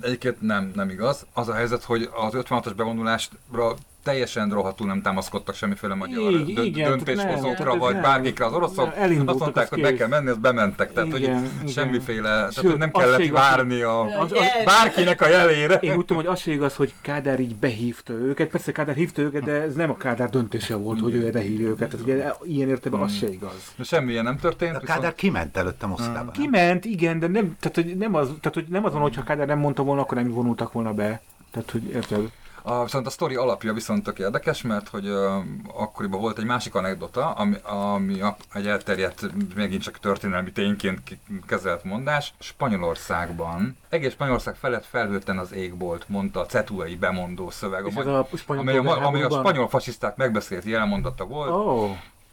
egyébként 0.00 0.40
nem, 0.40 0.70
nem 0.74 0.90
igaz. 0.90 1.26
Az 1.32 1.48
a 1.48 1.54
helyzet, 1.54 1.84
hogy 1.84 2.02
az 2.02 2.32
56-os 2.36 2.72
bevonulásra 2.76 3.74
teljesen 4.06 4.50
rohadtul 4.50 4.86
nem 4.86 5.02
támaszkodtak 5.02 5.54
semmiféle 5.54 5.94
magyar 5.94 6.30
Így, 6.32 6.54
dö- 6.54 6.64
igen, 6.64 6.88
döntéshozókra, 6.90 7.64
nem, 7.70 7.78
vagy 7.78 7.90
tehát 7.96 8.02
bárkikre 8.12 8.44
az 8.44 8.50
nem. 8.50 8.60
oroszok. 8.60 8.92
Elindultak, 8.96 9.34
Azt 9.34 9.40
mondták, 9.40 9.62
az 9.64 9.68
hogy 9.70 9.80
be 9.80 9.94
kell 9.94 10.08
menni, 10.08 10.28
azt 10.28 10.40
bementek. 10.40 10.92
Tehát, 10.92 11.08
Igen, 11.08 11.20
hogy 11.34 11.42
igen. 11.62 11.68
semmiféle, 11.68 12.28
tehát, 12.28 12.52
Sőt, 12.52 12.70
hogy 12.70 12.78
nem 12.78 12.90
kellett 12.90 13.18
igaz, 13.20 13.40
várni 13.40 13.80
a, 13.80 14.00
Az, 14.00 14.32
az, 14.32 14.38
bárkinek 14.64 15.20
a 15.20 15.28
jelére. 15.28 15.74
én 15.74 15.90
úgy 15.96 16.04
tudom, 16.04 16.22
hogy 16.22 16.32
az 16.32 16.40
se 16.40 16.52
igaz, 16.52 16.74
hogy 16.76 16.94
Kádár 17.00 17.40
így 17.40 17.56
behívta 17.56 18.12
őket. 18.12 18.48
Persze 18.48 18.72
Kádár 18.72 18.94
hívta 18.94 19.22
őket, 19.22 19.42
de 19.42 19.52
ez 19.52 19.74
nem 19.74 19.90
a 19.90 19.96
Kádár 19.96 20.30
döntése 20.30 20.74
volt, 20.74 21.00
hogy 21.00 21.14
ő 21.14 21.30
behívja 21.30 21.66
őket. 21.68 21.88
Tehát 21.90 22.06
ugye 22.06 22.32
ilyen 22.44 22.68
értelemben 22.68 23.08
az 23.08 23.14
se 23.16 23.28
igaz. 23.28 23.74
Semmilyen 23.84 24.24
nem 24.24 24.38
történt. 24.38 24.76
A 24.76 24.80
Kádár 24.80 25.14
kiment 25.14 25.56
előtte 25.56 25.86
Moszkvába. 25.86 26.12
nem? 26.18 26.30
Kiment, 26.32 26.84
igen, 26.84 27.18
de 27.18 27.26
nem, 27.26 27.56
tehát, 27.60 27.74
hogy 27.74 27.96
nem, 27.96 28.14
az, 28.14 28.26
tehát, 28.26 28.54
hogy 28.54 28.66
nem 28.68 28.84
az 28.84 28.92
van, 28.92 29.02
hogy 29.02 29.14
ha 29.16 29.22
Kádár 29.22 29.46
nem 29.46 29.58
mondta 29.58 29.82
volna, 29.82 30.00
akkor 30.02 30.16
nem 30.16 30.30
vonultak 30.30 30.72
volna 30.72 30.92
be. 30.92 31.20
Tehát, 31.50 31.70
hogy 31.70 31.82
érted? 31.94 32.30
A, 32.68 32.82
viszont 32.82 33.06
a 33.06 33.10
sztori 33.10 33.34
alapja 33.34 33.72
viszont 33.72 34.04
tök 34.04 34.18
érdekes, 34.18 34.62
mert 34.62 34.88
hogy 34.88 35.08
uh, 35.08 35.34
akkoriban 35.74 36.20
volt 36.20 36.38
egy 36.38 36.44
másik 36.44 36.74
anekdota, 36.74 37.30
ami, 37.30 37.56
ami 37.62 38.20
a, 38.20 38.36
egy 38.52 38.66
elterjedt, 38.66 39.26
megint 39.54 39.82
csak 39.82 39.98
történelmi 39.98 40.52
tényként 40.52 41.00
kezelt 41.46 41.84
mondás. 41.84 42.32
Spanyolországban, 42.38 43.76
egész 43.88 44.12
Spanyolország 44.12 44.54
felett 44.54 44.84
felhőtten 44.84 45.38
az 45.38 45.52
égbolt, 45.52 46.08
mondta 46.08 46.40
a 46.40 46.46
cetuai 46.46 46.96
bemondó 46.96 47.50
szöveg, 47.50 47.84
amely, 47.84 48.14
a 48.14 48.26
spanyol 48.36 48.62
amely, 48.62 48.76
a, 48.78 49.06
amely 49.06 49.22
a 49.22 49.30
spanyol 49.30 49.68
fasiszták 49.68 50.16
megbeszélt 50.16 50.64
jelmondata 50.64 51.24
volt, 51.24 51.50
oh. 51.50 51.90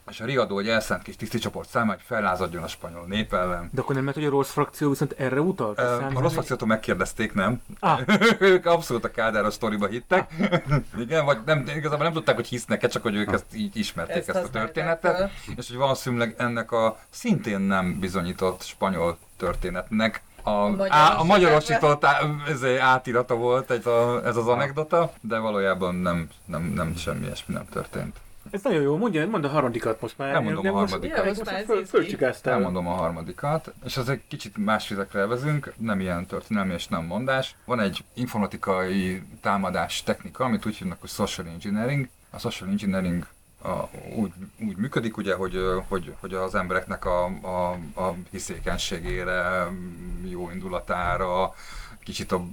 És 0.09 0.19
a 0.19 0.25
riadó 0.25 0.59
egy 0.59 0.67
elszánt 0.69 1.03
kis 1.03 1.15
tiszticsoport 1.15 1.69
számára, 1.69 1.91
hogy 1.97 2.05
fellázadjon 2.05 2.63
a 2.63 2.67
spanyol 2.67 3.05
nép 3.07 3.33
ellen. 3.33 3.69
de 3.73 3.81
akkor 3.81 3.95
nem 3.95 4.03
mert, 4.03 4.15
hogy 4.15 4.25
a 4.25 4.29
rossz 4.29 4.49
frakció 4.51 4.89
viszont 4.89 5.11
erre 5.11 5.39
utalt? 5.39 5.79
Aztán- 5.79 6.15
A 6.15 6.19
rossz 6.19 6.33
frakciótól 6.33 6.67
megkérdezték, 6.67 7.33
nem? 7.33 7.61
Ah. 7.79 7.99
ők 8.39 8.65
abszolút 8.65 9.03
a 9.03 9.11
Kádár 9.11 9.45
a 9.45 9.51
sztoriba 9.51 9.87
hittek. 9.87 10.31
Igen, 10.97 11.25
vagy 11.25 11.37
nem, 11.45 11.67
igazából 11.75 12.03
nem 12.03 12.13
tudták, 12.13 12.35
hogy 12.35 12.47
hisznek-e, 12.47 12.87
csak 12.87 13.01
hogy 13.03 13.15
ők 13.15 13.31
ezt 13.31 13.45
így 13.55 13.77
ismerték 13.77 14.15
ezt, 14.15 14.29
Ezt 14.29 14.45
a 14.45 14.49
történetet. 14.49 15.15
fel. 15.17 15.31
És 15.55 15.67
hogy 15.67 15.77
valószínűleg 15.77 16.35
ennek 16.37 16.71
a 16.71 16.97
szintén 17.09 17.59
nem 17.59 17.99
bizonyított 17.99 18.61
spanyol 18.63 19.17
történetnek 19.37 20.21
a, 20.43 20.85
á, 20.89 21.15
a 21.19 21.23
magyarosított 21.23 22.05
á, 22.05 22.21
ez 22.47 22.63
átirata 22.79 23.35
volt 23.35 23.71
ez, 23.71 23.85
a, 23.85 24.21
ez 24.25 24.35
az 24.35 24.47
anekdota, 24.47 25.13
de 25.21 25.37
valójában 25.37 25.95
nem, 25.95 26.29
nem, 26.45 26.63
nem 26.63 26.95
semmi 26.95 27.25
ilyesmi 27.25 27.53
nem 27.53 27.65
történt. 27.69 28.15
Ez 28.53 28.63
nagyon 28.63 28.81
jó, 28.81 28.97
mondja, 28.97 29.27
mondd 29.27 29.43
a 29.45 29.47
harmadikat 29.47 30.01
most 30.01 30.17
már. 30.17 30.33
Nem 30.33 30.43
mondom 30.43 30.65
a 30.65 30.79
most- 30.79 30.91
harmadikat. 30.91 31.17
Ja, 31.17 31.23
most, 31.25 31.37
most 31.37 31.51
már 31.51 31.65
most 31.67 31.89
fölcsikáztál. 31.89 32.53
Elmondom 32.53 32.87
a 32.87 32.93
harmadikat, 32.93 33.73
és 33.85 33.97
az 33.97 34.09
egy 34.09 34.21
kicsit 34.27 34.57
más 34.57 34.87
vizekre 34.87 35.19
elvezünk, 35.19 35.73
nem 35.77 35.99
ilyen 35.99 36.25
történelmi 36.25 36.73
és 36.73 36.87
nem 36.87 37.05
mondás. 37.05 37.55
Van 37.65 37.79
egy 37.79 38.03
informatikai 38.13 39.21
támadás 39.41 40.03
technika, 40.03 40.43
amit 40.43 40.65
úgy 40.65 40.75
hívnak, 40.75 40.99
hogy 40.99 41.09
social 41.09 41.47
engineering. 41.47 42.07
A 42.29 42.39
social 42.39 42.69
engineering 42.69 43.27
a, 43.63 43.89
úgy, 44.15 44.31
úgy 44.59 44.75
működik, 44.77 45.17
ugye, 45.17 45.35
hogy, 45.35 45.57
hogy, 45.87 46.13
hogy 46.19 46.33
az 46.33 46.55
embereknek 46.55 47.05
a, 47.05 47.25
a, 47.25 47.71
a 48.01 48.15
hiszékenységére, 48.31 49.67
jó 50.23 50.49
indulatára, 50.51 51.53
kicsit 52.03 52.31
a 52.31 52.45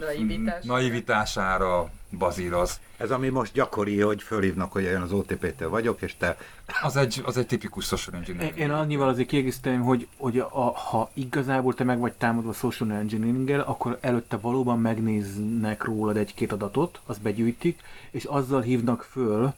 Naivitásra. 0.00 0.72
naivitására 0.72 1.90
bazíroz. 2.18 2.80
Ez 2.96 3.10
ami 3.10 3.28
most 3.28 3.52
gyakori, 3.52 4.00
hogy 4.00 4.22
fölhívnak, 4.22 4.72
hogy 4.72 4.84
olyan 4.84 5.02
az 5.02 5.12
OTP-től 5.12 5.68
vagyok, 5.68 6.02
és 6.02 6.16
te 6.16 6.36
Az 6.82 6.96
egy, 6.96 7.22
az 7.24 7.36
egy 7.36 7.46
tipikus 7.46 7.84
social 7.84 8.16
engineering. 8.16 8.58
én 8.58 8.70
annyival 8.70 9.08
azért 9.08 9.28
kiegészíteném, 9.28 9.80
hogy, 9.82 10.06
hogy 10.16 10.38
a, 10.38 10.70
ha 10.70 11.10
igazából 11.14 11.74
te 11.74 11.84
meg 11.84 11.98
vagy 11.98 12.12
támadva 12.12 12.52
social 12.52 12.92
engineering 12.92 13.50
akkor 13.50 13.98
előtte 14.00 14.36
valóban 14.36 14.80
megnéznek 14.80 15.84
rólad 15.84 16.16
egy-két 16.16 16.52
adatot, 16.52 17.00
azt 17.06 17.22
begyűjtik, 17.22 17.80
és 18.10 18.24
azzal 18.24 18.60
hívnak 18.60 19.02
föl, 19.10 19.52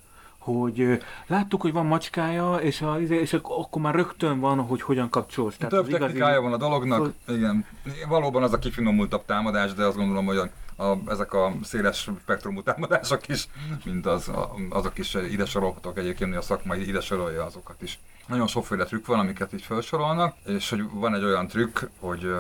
hogy 0.45 1.03
láttuk, 1.27 1.61
hogy 1.61 1.73
van 1.73 1.87
macskája, 1.87 2.55
és, 2.55 2.81
a, 2.83 3.01
izé, 3.01 3.21
és 3.21 3.33
ak- 3.33 3.51
akkor 3.51 3.83
már 3.83 3.95
rögtön 3.95 4.41
van, 4.41 4.59
hogy 4.61 4.83
hogyan 4.83 5.09
kapcsolsz. 5.11 5.57
Több 5.57 5.73
az 5.73 5.89
igazi- 5.89 6.03
technikája 6.03 6.41
van 6.41 6.53
a 6.53 6.57
dolognak, 6.57 6.99
Föl- 7.25 7.39
igen. 7.39 7.67
Valóban 8.09 8.43
az 8.43 8.53
a 8.53 8.59
kifinomultabb 8.59 9.25
támadás, 9.25 9.75
de 9.75 9.85
azt 9.85 9.97
gondolom, 9.97 10.27
hogy 10.27 10.37
a, 10.37 10.49
a, 10.85 10.99
ezek 11.09 11.33
a 11.33 11.53
széles 11.63 12.11
spektrumú 12.23 12.63
támadások 12.63 13.29
is, 13.29 13.49
mint 13.85 14.07
az, 14.07 14.29
a, 14.29 14.55
azok 14.71 14.99
is 14.99 15.15
ide 15.15 15.45
sorolhatók 15.45 15.99
egyébként, 15.99 16.37
a 16.37 16.41
szakmai 16.43 16.89
ide 16.89 17.01
sorolja 17.01 17.45
azokat 17.45 17.83
is. 17.83 17.99
Nagyon 18.27 18.47
sokféle 18.47 18.85
trükk 18.85 19.07
van, 19.07 19.19
amiket 19.19 19.53
így 19.53 19.63
felsorolnak, 19.63 20.37
és 20.47 20.71
hogy 20.71 20.83
van 20.93 21.15
egy 21.15 21.25
olyan 21.25 21.47
trükk, 21.49 21.79
hogy 22.01 22.35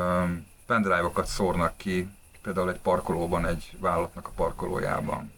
pendrive-okat 0.67 1.27
szórnak 1.27 1.77
ki, 1.77 2.09
például 2.43 2.71
egy 2.71 2.81
parkolóban, 2.81 3.47
egy 3.47 3.71
vállalatnak 3.81 4.27
a 4.27 4.33
parkolójában 4.37 5.33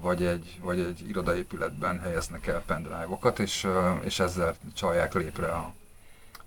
vagy 0.00 0.24
egy, 0.24 0.58
vagy 0.62 0.78
egy 0.80 1.08
irodaépületben 1.08 2.00
helyeznek 2.00 2.46
el 2.46 2.62
pendrive-okat, 2.66 3.38
és, 3.38 3.66
és 4.04 4.20
ezzel 4.20 4.54
csalják 4.74 5.14
lépre 5.14 5.46
a, 5.46 5.72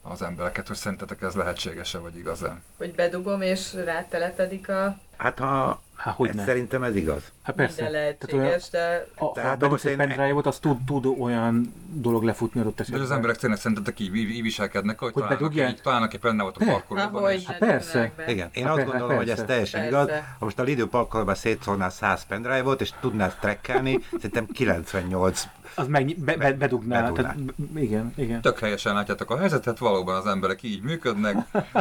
az 0.02 0.22
embereket, 0.22 0.68
hogy 0.68 0.76
szerintetek 0.76 1.22
ez 1.22 1.34
lehetséges-e, 1.34 1.98
vagy 1.98 2.18
igaz-e? 2.18 2.62
Hogy 2.78 2.96
bedugom 2.96 3.42
és 3.42 3.74
rátelepedik 3.74 4.70
a 4.70 4.98
Hát 5.18 5.40
ha 5.40 5.82
Há, 5.98 6.12
hogy 6.12 6.30
ez 6.30 6.36
ne. 6.36 6.44
szerintem 6.44 6.84
ez 6.84 6.96
igaz. 6.96 7.22
Hát 7.44 7.56
persze. 7.56 7.82
minden 7.84 8.02
Tehát 8.02 8.34
olyan, 8.34 8.46
lehetséges, 8.46 8.70
de 8.70 9.08
a, 9.16 9.32
Tehát 9.32 9.70
most 9.70 9.86
egy 9.86 9.92
én- 9.92 9.98
pendrive-ot, 9.98 10.46
az 10.46 10.60
tud, 10.60 10.78
tud 10.86 11.06
olyan 11.20 11.74
dolog 11.94 12.24
lefutni 12.24 12.60
adott 12.62 12.76
De 12.76 12.82
esetben. 12.82 13.02
hogy 13.02 13.10
az 13.12 13.16
emberek 13.16 13.38
tényleg 13.38 13.60
szerintetek 13.60 14.00
így, 14.00 14.16
így, 14.16 14.30
így 14.30 14.42
viselkednek, 14.42 15.00
hogy, 15.00 15.12
Hogy 15.14 15.22
találnak, 15.22 15.40
bedugják? 15.42 15.70
egy, 15.70 15.82
találnak 15.82 16.14
egy 16.14 16.20
pendrive-ot 16.20 16.58
a 16.58 16.66
parkolóban, 16.66 17.32
és 17.32 17.46
Hát 17.46 17.58
persze. 17.58 18.12
Igen, 18.28 18.50
én 18.54 18.66
Hát 18.66 18.78
azt 18.78 18.86
gondolom, 18.86 19.16
hogy 19.18 19.30
ez 19.30 19.36
persze. 19.36 19.46
teljesen 19.46 19.82
Persze. 19.90 20.04
igaz. 20.04 20.24
Ha 20.40 20.46
most 20.46 20.60
a 20.60 20.64
Lidl 20.64 20.84
parkolóban 20.84 21.36
szétszórnál 21.36 21.90
100 21.90 22.26
pendrive-ot, 22.26 22.82
és 22.82 22.92
tudnál 23.00 23.40
trekkelni, 23.40 24.00
szerintem 24.16 24.46
98 24.46 25.44
Az 25.80 25.88
meg 25.88 26.16
be, 26.18 26.38
be, 26.38 26.54
bedugná. 26.54 27.02
Bedugná. 27.02 27.22
Tehát, 27.22 27.38
igen, 27.76 28.14
igen. 28.16 28.42
Tök 28.42 28.60
helyesen 28.60 28.94
látjátok 28.94 29.32
a 29.32 29.38
helyzetet, 29.38 29.78
valóban 29.78 30.16
az 30.16 30.26
emberek 30.26 30.64
így 30.64 30.82
működnek, 30.82 31.36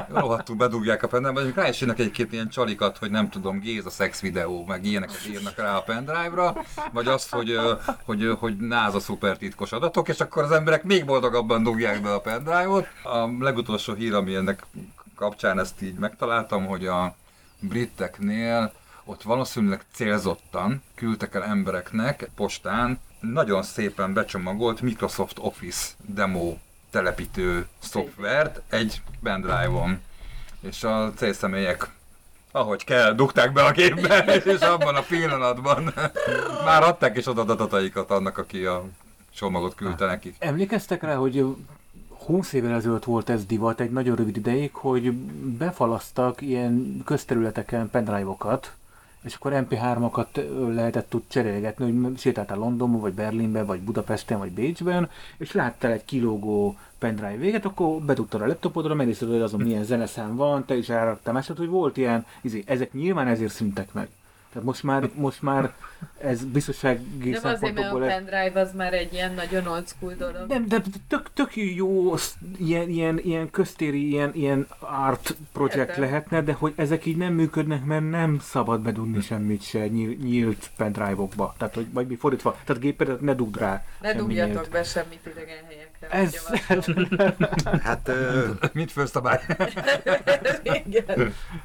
rohadtul 0.08 0.56
bedugják 0.56 1.02
a 1.02 1.08
pendrive-ba, 1.08 1.48
és 1.48 1.54
rá 1.54 1.68
is 1.68 1.80
jönnek 1.80 1.98
egy-két 1.98 2.32
ilyen 2.32 2.48
csalikat, 2.48 2.98
hogy 2.98 3.10
nem 3.10 3.28
tudom, 3.28 3.60
géz 3.60 3.86
a 3.86 3.90
szex 3.90 4.20
videó, 4.20 4.64
meg 4.66 4.84
ilyeneket 4.84 5.26
írnak 5.28 5.56
rá 5.56 5.76
a 5.76 5.82
pendrive-ra, 5.82 6.56
vagy 6.92 7.06
azt, 7.06 7.30
hogy, 7.30 7.58
hogy, 8.04 8.36
hogy 8.38 8.56
NASA 8.56 9.00
szuper 9.00 9.36
titkos 9.36 9.72
adatok, 9.72 10.08
és 10.08 10.20
akkor 10.20 10.42
az 10.42 10.52
emberek 10.52 10.82
még 10.82 11.04
boldogabban 11.04 11.62
dugják 11.62 12.02
be 12.02 12.12
a 12.12 12.20
pendrive-ot. 12.20 12.86
A 13.02 13.26
legutolsó 13.38 13.94
hír, 13.94 14.14
ami 14.14 14.34
ennek 14.34 14.66
kapcsán 15.14 15.58
ezt 15.58 15.82
így 15.82 15.94
megtaláltam, 15.98 16.66
hogy 16.66 16.86
a 16.86 17.14
briteknél 17.60 18.72
ott 19.04 19.22
valószínűleg 19.22 19.80
célzottan 19.92 20.82
küldtek 20.94 21.34
el 21.34 21.44
embereknek 21.44 22.30
postán 22.34 22.98
nagyon 23.20 23.62
szépen 23.62 24.12
becsomagolt 24.12 24.80
Microsoft 24.80 25.38
Office 25.38 25.86
demo 26.06 26.56
telepítő 26.90 27.66
szoftvert 27.78 28.60
egy 28.68 29.00
pendrive-on. 29.22 30.00
És 30.60 30.84
a 30.84 31.12
célszemélyek 31.16 31.94
ahogy 32.56 32.84
kell, 32.84 33.12
dugták 33.12 33.52
be 33.52 33.64
a 33.64 33.72
gépbe, 33.72 34.24
és 34.44 34.60
abban 34.60 34.94
a 34.94 35.00
pillanatban 35.00 35.94
már 36.64 36.82
adták 36.82 37.16
is 37.16 37.26
oda 37.26 37.40
adataikat 37.40 38.10
annak, 38.10 38.38
aki 38.38 38.64
a 38.64 38.84
csomagot 39.34 39.74
küldte 39.74 40.06
nekik. 40.06 40.36
Emlékeztek 40.38 41.02
rá, 41.02 41.14
hogy 41.14 41.44
20 42.26 42.52
évvel 42.52 42.74
ezelőtt 42.74 43.04
volt 43.04 43.28
ez 43.28 43.44
divat 43.44 43.80
egy 43.80 43.90
nagyon 43.90 44.16
rövid 44.16 44.36
ideig, 44.36 44.74
hogy 44.74 45.12
befalasztak 45.58 46.40
ilyen 46.40 47.02
közterületeken 47.04 47.90
pendrive-okat, 47.90 48.72
és 49.26 49.34
akkor 49.34 49.52
MP3-akat 49.54 50.26
lehetett 50.74 51.08
tud 51.08 51.22
cserélgetni, 51.28 51.92
hogy 51.92 52.18
sétáltál 52.18 52.58
Londonba, 52.58 52.98
vagy 52.98 53.12
Berlinbe, 53.12 53.64
vagy 53.64 53.80
Budapesten, 53.80 54.38
vagy 54.38 54.50
Bécsben, 54.50 55.10
és 55.38 55.52
láttál 55.52 55.92
egy 55.92 56.04
kilógó 56.04 56.76
pendrive 56.98 57.36
véget, 57.36 57.64
akkor 57.64 58.02
bedugtad 58.02 58.40
a 58.40 58.46
laptopodra, 58.46 58.94
megnézted, 58.94 59.28
hogy 59.28 59.40
azon 59.40 59.60
milyen 59.60 59.84
zeneszám 59.84 60.36
van, 60.36 60.64
te 60.64 60.76
is 60.76 60.88
elraktál 60.88 61.32
másodat, 61.32 61.58
hogy 61.58 61.68
volt 61.68 61.96
ilyen, 61.96 62.26
izé, 62.40 62.62
ezek 62.66 62.92
nyilván 62.92 63.26
ezért 63.26 63.52
szűntek 63.52 63.92
meg. 63.92 64.08
Tehát 64.56 64.70
most 64.70 64.82
már, 64.82 65.10
most 65.14 65.42
már 65.42 65.74
ez 66.18 66.44
biztonsági 66.44 67.30
nem 67.30 67.40
azért, 67.44 67.74
mert 67.74 67.92
a 67.92 67.98
pendrive 67.98 68.60
az 68.60 68.72
már 68.74 68.92
egy 68.94 69.12
ilyen 69.12 69.34
nagyon 69.34 69.66
old 69.66 69.88
school 69.88 70.14
dolog. 70.14 70.48
nem, 70.48 70.68
de 70.68 70.82
tök, 71.08 71.30
tök 71.34 71.56
jó 71.56 72.14
ilyen, 72.58 72.88
ilyen, 72.88 73.18
ilyen 73.18 73.50
köztéri, 73.50 74.08
ilyen, 74.08 74.30
ilyen 74.34 74.66
art 74.78 75.36
project 75.52 75.76
Értem. 75.88 76.00
lehetne, 76.02 76.42
de 76.42 76.52
hogy 76.52 76.72
ezek 76.76 77.06
így 77.06 77.16
nem 77.16 77.32
működnek, 77.32 77.84
mert 77.84 78.10
nem 78.10 78.38
szabad 78.40 78.80
bedugni 78.80 79.20
semmit 79.20 79.62
se 79.62 79.86
nyílt, 79.88 80.22
nyílt 80.22 80.70
pendrive-okba. 80.76 81.54
Tehát, 81.58 81.74
hogy 81.74 81.92
vagy 81.92 82.06
mi 82.06 82.14
fordítva, 82.14 82.58
tehát 82.64 82.82
gépedet 82.82 83.20
ne 83.20 83.34
dugd 83.34 83.58
rá 83.58 83.84
Ne 84.00 84.14
dugjatok 84.14 84.54
nyílt. 84.54 84.70
be 84.70 84.82
semmit 84.82 85.20
idegen 85.26 85.64
helyekre. 85.66 86.08
Ez. 86.08 86.46
Hát, 87.82 88.08
ö, 88.08 88.50
Mit 88.72 88.92
főszabály? 88.92 89.40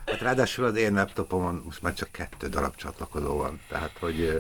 Hát 0.06 0.22
ráadásul 0.22 0.66
az 0.66 0.76
én 0.76 0.94
laptopomon 0.94 1.62
most 1.66 1.82
már 1.82 1.94
csak 1.94 2.10
kettő 2.12 2.48
darab 2.48 2.76
csatlakozó 2.82 3.38
van. 3.38 3.60
Tehát, 3.70 3.92
hogy 4.00 4.20
ö, 4.20 4.38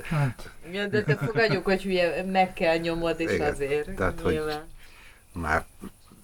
Ja, 0.71 0.87
de 0.87 1.03
te 1.03 1.15
fogadjuk, 1.15 1.63
hogy 1.63 1.81
hülye, 1.81 2.23
meg 2.23 2.53
kell 2.53 2.77
nyomod, 2.77 3.19
és 3.19 3.31
Igen. 3.31 3.51
azért. 3.51 3.95
Tehát, 3.95 4.19
hogy 4.19 4.41
már 5.33 5.65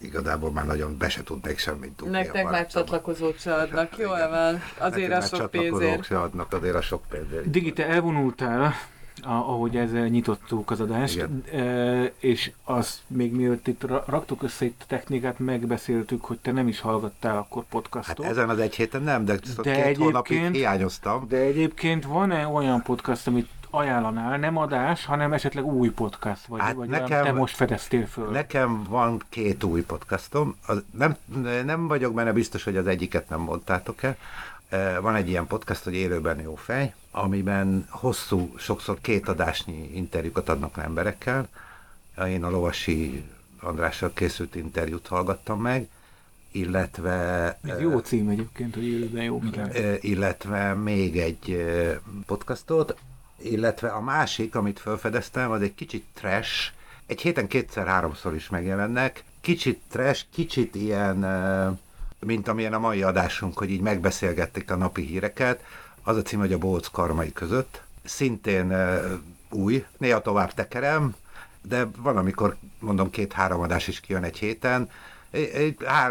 igazából 0.01 0.51
már 0.51 0.65
nagyon 0.65 0.97
be 0.97 1.09
se 1.09 1.23
tudnék 1.23 1.57
semmit 1.57 1.95
dugni. 1.95 2.11
Nektek 2.17 2.43
már 2.49 2.67
csatlakozót 2.67 3.39
se 3.39 3.53
adnak, 3.53 3.97
jól 3.97 4.29
van. 4.29 4.61
Azért 4.77 5.07
Nekünk 5.07 5.11
a 5.11 5.17
már 5.17 5.21
sok 5.21 5.39
csatlakozók 5.39 5.79
pénzért. 5.79 6.03
se 6.05 6.19
adnak 6.19 6.53
azért 6.53 6.75
a 6.75 6.81
sok 6.81 7.03
pénzért. 7.09 7.49
Digi, 7.49 7.73
te 7.73 7.87
elvonultál, 7.87 8.73
ahogy 9.23 9.77
ezzel 9.77 10.07
nyitottuk 10.07 10.71
az 10.71 10.79
adást, 10.79 11.15
Igen. 11.15 11.43
e, 11.53 12.11
és 12.19 12.51
azt 12.63 12.99
még 13.07 13.31
mielőtt 13.33 13.67
itt 13.67 13.83
ra- 13.83 14.07
raktuk 14.07 14.43
össze 14.43 14.65
itt 14.65 14.79
a 14.81 14.85
technikát, 14.87 15.39
megbeszéltük, 15.39 16.25
hogy 16.25 16.37
te 16.39 16.51
nem 16.51 16.67
is 16.67 16.79
hallgattál 16.79 17.37
akkor 17.37 17.61
Hát 17.61 17.71
podcastot. 17.71 18.25
ezen 18.25 18.49
az 18.49 18.59
egy 18.59 18.75
héten 18.75 19.01
nem, 19.03 19.25
de, 19.25 19.35
de 19.61 19.83
két 19.83 19.97
hónapig 19.97 20.51
hiányoztam. 20.51 21.25
De 21.29 21.37
egyébként 21.37 22.05
van-e 22.05 22.47
olyan 22.47 22.81
podcast, 22.81 23.27
amit 23.27 23.49
ajánlanál, 23.69 24.37
nem 24.37 24.57
adás, 24.57 25.05
hanem 25.05 25.33
esetleg 25.33 25.65
új 25.65 25.89
podcast, 25.89 26.45
vagy, 26.45 26.59
Hát 26.61 26.73
vagy 26.75 26.87
nekem- 26.89 27.09
olyan, 27.11 27.23
te 27.23 27.31
most 27.31 27.55
fedeztél 27.55 28.05
föl? 28.05 28.29
Nekem 28.29 28.83
van 28.89 29.21
két 29.29 29.63
új 29.63 29.81
podcastom, 29.83 30.55
az 30.67 30.83
nem, 30.91 31.15
nem 31.65 31.87
vagyok 31.87 32.13
benne 32.13 32.31
biztos, 32.31 32.63
hogy 32.63 32.77
az 32.77 32.87
egyiket 32.87 33.29
nem 33.29 33.39
mondtátok-e. 33.39 34.17
Eh, 34.69 34.97
Van 35.01 35.15
egy 35.15 35.29
ilyen 35.29 35.47
podcast, 35.47 35.83
hogy 35.83 35.93
élőben 35.93 36.39
jó 36.41 36.55
fej, 36.55 36.93
amiben 37.21 37.87
hosszú, 37.89 38.53
sokszor 38.57 38.97
két 39.01 39.27
adásnyi 39.27 39.89
interjúkat 39.93 40.49
adnak 40.49 40.77
emberekkel. 40.77 41.47
Én 42.27 42.43
a 42.43 42.49
Lovasi 42.49 43.23
Andrással 43.59 44.11
készült 44.13 44.55
interjút 44.55 45.07
hallgattam 45.07 45.61
meg, 45.61 45.87
illetve 46.51 47.13
Ez 47.63 47.79
jó 47.79 47.99
cím 47.99 48.29
egyébként, 48.29 48.73
hogy 48.73 48.87
élőben 48.87 49.23
jó. 49.23 49.41
Ö, 49.73 49.93
illetve 49.99 50.73
még 50.73 51.17
egy 51.19 51.51
ö, 51.51 51.93
podcastot, 52.25 52.95
illetve 53.41 53.89
a 53.89 54.01
másik, 54.01 54.55
amit 54.55 54.79
felfedeztem, 54.79 55.51
az 55.51 55.61
egy 55.61 55.75
kicsit 55.75 56.05
trash, 56.13 56.71
egy 57.05 57.21
héten 57.21 57.47
kétszer-háromszor 57.47 58.35
is 58.35 58.49
megjelennek, 58.49 59.23
kicsit 59.41 59.81
trash, 59.89 60.23
kicsit 60.33 60.75
ilyen, 60.75 61.23
ö, 61.23 61.69
mint 62.19 62.47
amilyen 62.47 62.73
a 62.73 62.79
mai 62.79 63.03
adásunk, 63.03 63.57
hogy 63.57 63.69
így 63.69 63.81
megbeszélgették 63.81 64.71
a 64.71 64.75
napi 64.75 65.01
híreket, 65.01 65.63
az 66.07 66.17
a 66.17 66.21
cím, 66.21 66.39
hogy 66.39 66.53
a 66.53 66.57
Bóc 66.57 66.87
karmai 66.87 67.33
között, 67.33 67.81
szintén 68.03 68.71
ö, 68.71 69.13
új, 69.49 69.85
néha 69.97 70.21
tovább 70.21 70.53
tekerem, 70.53 71.15
de 71.61 71.87
van, 71.97 72.17
amikor 72.17 72.55
mondom 72.79 73.09
két-három 73.09 73.61
adás 73.61 73.87
is 73.87 73.99
kijön 73.99 74.23
egy 74.23 74.37
héten, 74.37 74.89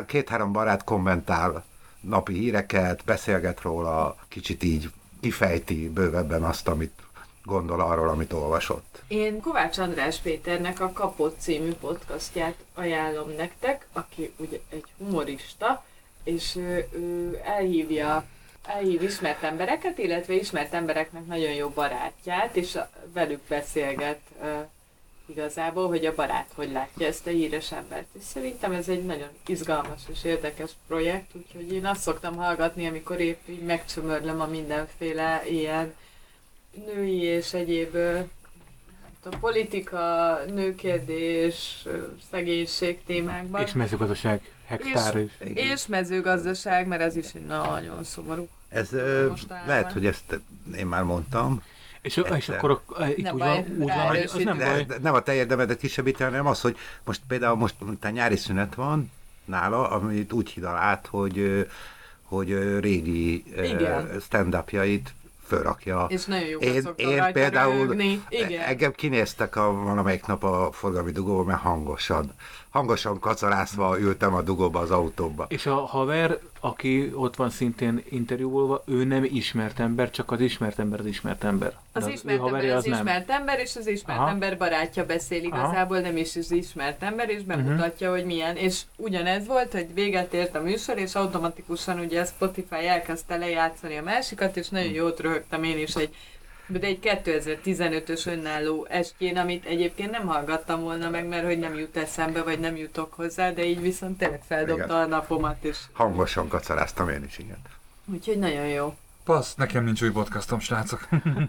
két-három 0.07 0.53
barát 0.53 0.85
kommentál 0.85 1.65
napi 2.01 2.33
híreket, 2.33 3.03
beszélget 3.05 3.61
róla, 3.61 4.17
kicsit 4.29 4.63
így 4.63 4.91
kifejti 5.21 5.89
bővebben 5.89 6.45
azt, 6.45 6.69
amit 6.69 7.03
gondol 7.45 7.81
arról, 7.81 8.09
amit 8.09 8.33
olvasott. 8.33 9.03
Én 9.09 9.41
Kovács 9.41 9.79
András 9.79 10.19
Péternek 10.19 10.81
a 10.81 10.93
Kapott 10.93 11.41
című 11.41 11.73
podcastját 11.73 12.57
ajánlom 12.75 13.31
nektek, 13.37 13.87
aki 13.93 14.33
ugye 14.37 14.59
egy 14.69 14.85
humorista, 14.99 15.85
és 16.25 16.57
ő, 16.57 16.89
ő 16.93 17.41
elhívja 17.45 18.25
elhív 18.67 19.03
ismert 19.03 19.43
embereket, 19.43 19.99
illetve 19.99 20.35
ismert 20.35 20.75
embereknek 20.75 21.27
nagyon 21.27 21.53
jó 21.53 21.69
barátját, 21.69 22.57
és 22.57 22.75
a, 22.75 22.91
velük 23.13 23.41
beszélget 23.49 24.21
uh, 24.41 24.49
igazából, 25.27 25.89
hogy 25.89 26.07
a 26.07 26.15
barát 26.15 26.51
hogy 26.55 26.73
látja 26.73 27.07
ezt 27.07 27.27
a 27.27 27.31
híres 27.31 27.73
embert. 27.73 28.07
És 28.13 28.23
szerintem 28.25 28.73
ez 28.73 28.89
egy 28.89 29.05
nagyon 29.05 29.29
izgalmas 29.47 30.01
és 30.13 30.25
érdekes 30.25 30.71
projekt, 30.87 31.35
úgyhogy 31.35 31.73
én 31.73 31.87
azt 31.87 32.01
szoktam 32.01 32.37
hallgatni, 32.37 32.87
amikor 32.87 33.21
épp 33.21 33.49
így 33.49 33.63
megcsömörlöm 33.63 34.41
a 34.41 34.47
mindenféle 34.47 35.43
ilyen 35.49 35.95
női 36.87 37.21
és 37.21 37.53
egyéb 37.53 37.97
a 39.31 39.37
politika, 39.41 40.35
nőkérdés, 40.47 41.87
szegénység 42.31 43.05
témákban. 43.05 43.63
És 43.63 43.73
mezőgazdaság, 43.73 44.53
hektár 44.67 45.17
és, 45.17 45.31
és, 45.39 45.55
és 45.55 45.87
mezőgazdaság, 45.87 46.87
mert 46.87 47.03
ez 47.03 47.17
is 47.17 47.33
egy 47.35 47.47
nagyon 47.47 48.05
szomorú. 48.05 48.49
Ez 48.69 48.91
lehet, 49.67 49.93
hogy 49.93 50.07
ezt 50.07 50.41
én 50.77 50.87
már 50.87 51.03
mondtam. 51.03 51.63
És, 52.03 52.23
és 52.37 52.49
akkor 52.49 52.83
itt 53.17 53.23
Nem 53.23 53.35
úgy 53.35 53.41
baj, 53.41 53.49
van, 53.49 53.77
úgy 53.79 53.87
van 53.87 54.07
hogy 54.07 54.19
az 54.19 54.33
nem 54.33 54.59
baj. 54.59 54.85
de 54.85 54.99
nem 55.03 55.15
a 55.15 55.21
te 55.21 55.35
érdemedet 55.35 55.79
kisebbíteni, 55.79 56.31
hanem 56.31 56.47
az, 56.47 56.61
hogy 56.61 56.77
most 57.05 57.21
például 57.29 57.57
most 57.57 57.75
a 58.01 58.09
nyári 58.09 58.37
szünet 58.37 58.75
van 58.75 59.11
nála, 59.45 59.91
amit 59.91 60.33
úgy 60.33 60.51
hid 60.51 60.65
át, 60.65 61.07
hogy, 61.07 61.67
hogy 62.23 62.79
régi 62.81 63.45
Igen. 63.63 64.21
stand-upjait 64.21 65.15
fölrakja. 65.47 66.07
És 66.09 66.25
nagyon 66.25 66.49
jó 66.49 66.59
Én, 66.59 66.89
én 66.97 67.33
például. 67.33 68.01
Igen. 68.29 68.61
engem 68.61 68.93
kinéztek 68.93 69.57
a, 69.57 69.73
valamelyik 69.73 70.27
nap 70.27 70.45
a 70.45 70.73
forgalmi 70.73 71.11
dugóba, 71.11 71.43
mert 71.45 71.61
hangosan, 71.61 72.33
hangosan 72.77 73.19
kacarászva 73.19 73.99
ültem 74.01 74.35
a 74.35 74.43
dugóba 74.43 74.81
az 74.81 74.91
autóba. 74.91 75.47
És 75.49 75.67
a 75.67 75.75
haver, 75.75 76.39
aki 76.61 77.13
ott 77.15 77.37
van 77.37 77.51
szintén 77.51 78.03
interjúolva, 78.09 78.83
ő 78.87 79.05
nem 79.05 79.25
ismert 79.25 79.81
ember, 79.81 80.11
csak 80.11 80.31
az 80.31 80.41
ismert 80.41 80.79
ember 80.79 81.01
az 81.01 81.07
ismert 81.07 81.45
ember. 81.45 81.73
Az 81.93 82.05
De 82.05 82.11
ismert 82.13 82.47
ember 82.47 82.65
az, 82.65 82.85
nem. 82.85 82.99
ismert 82.99 83.31
ember, 83.31 83.59
és 83.59 83.77
az 83.77 83.87
ismert 83.87 84.19
Aha. 84.19 84.29
ember 84.29 84.57
barátja 84.59 85.07
beszél 85.07 85.43
igazából, 85.45 85.99
nem 85.99 86.17
is 86.17 86.37
az 86.37 86.51
ismert 86.51 87.03
ember, 87.03 87.29
és 87.31 87.43
bemutatja, 87.43 88.09
Mhm. 88.09 88.17
hogy 88.17 88.27
milyen. 88.27 88.57
És 88.57 88.81
ugyanez 88.97 89.47
volt, 89.47 89.73
hogy 89.73 89.95
véget 89.95 90.33
ért 90.35 90.55
a 90.57 90.61
műsor, 90.63 90.99
és 90.99 91.15
automatikusan 91.15 91.99
ugye 91.99 92.25
Spotify 92.25 92.87
elkezdte 92.87 93.37
lejátszani 93.37 93.97
a 93.97 94.03
másikat, 94.03 94.57
és 94.57 94.69
nagyon 94.69 94.93
jót 94.93 95.21
röhögtem 95.21 95.63
én 95.65 95.79
is 95.79 95.95
egy 95.95 96.15
de 96.67 96.87
egy 96.87 96.99
2015-ös 97.03 98.27
önálló 98.27 98.87
estjén, 98.91 99.37
amit 99.37 99.65
egyébként 99.65 100.11
nem 100.11 100.27
hallgattam 100.27 100.81
volna 100.81 101.11
meg, 101.11 101.27
mert 101.29 101.45
hogy 101.45 101.59
nem 101.59 101.75
jut 101.75 101.97
eszembe, 101.97 102.43
vagy 102.43 102.61
nem 102.61 102.77
jutok 102.77 103.13
hozzá, 103.13 103.51
de 103.51 103.65
így 103.65 103.81
viszont 103.81 104.19
tényleg 104.19 104.43
feldobta 104.47 104.85
Igen. 104.85 104.97
a 104.97 105.07
napomat, 105.07 105.65
és 105.65 105.79
Hangosan 105.93 106.49
kacaráztam 106.49 107.09
én 107.09 107.25
is, 107.25 107.39
igen. 107.39 107.59
úgyhogy 108.13 108.39
nagyon 108.39 108.67
jó. 108.67 108.97
Passz, 109.25 109.55
nekem 109.55 109.85
nincs 109.85 110.03
új 110.03 110.11
podcastom, 110.11 110.61
srácok. 110.61 111.09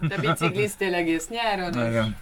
Te 0.10 0.18
bicikliztél 0.18 0.94
egész 0.94 1.28
nyáron, 1.30 1.74
és 1.74 1.90
Igen. 1.90 2.18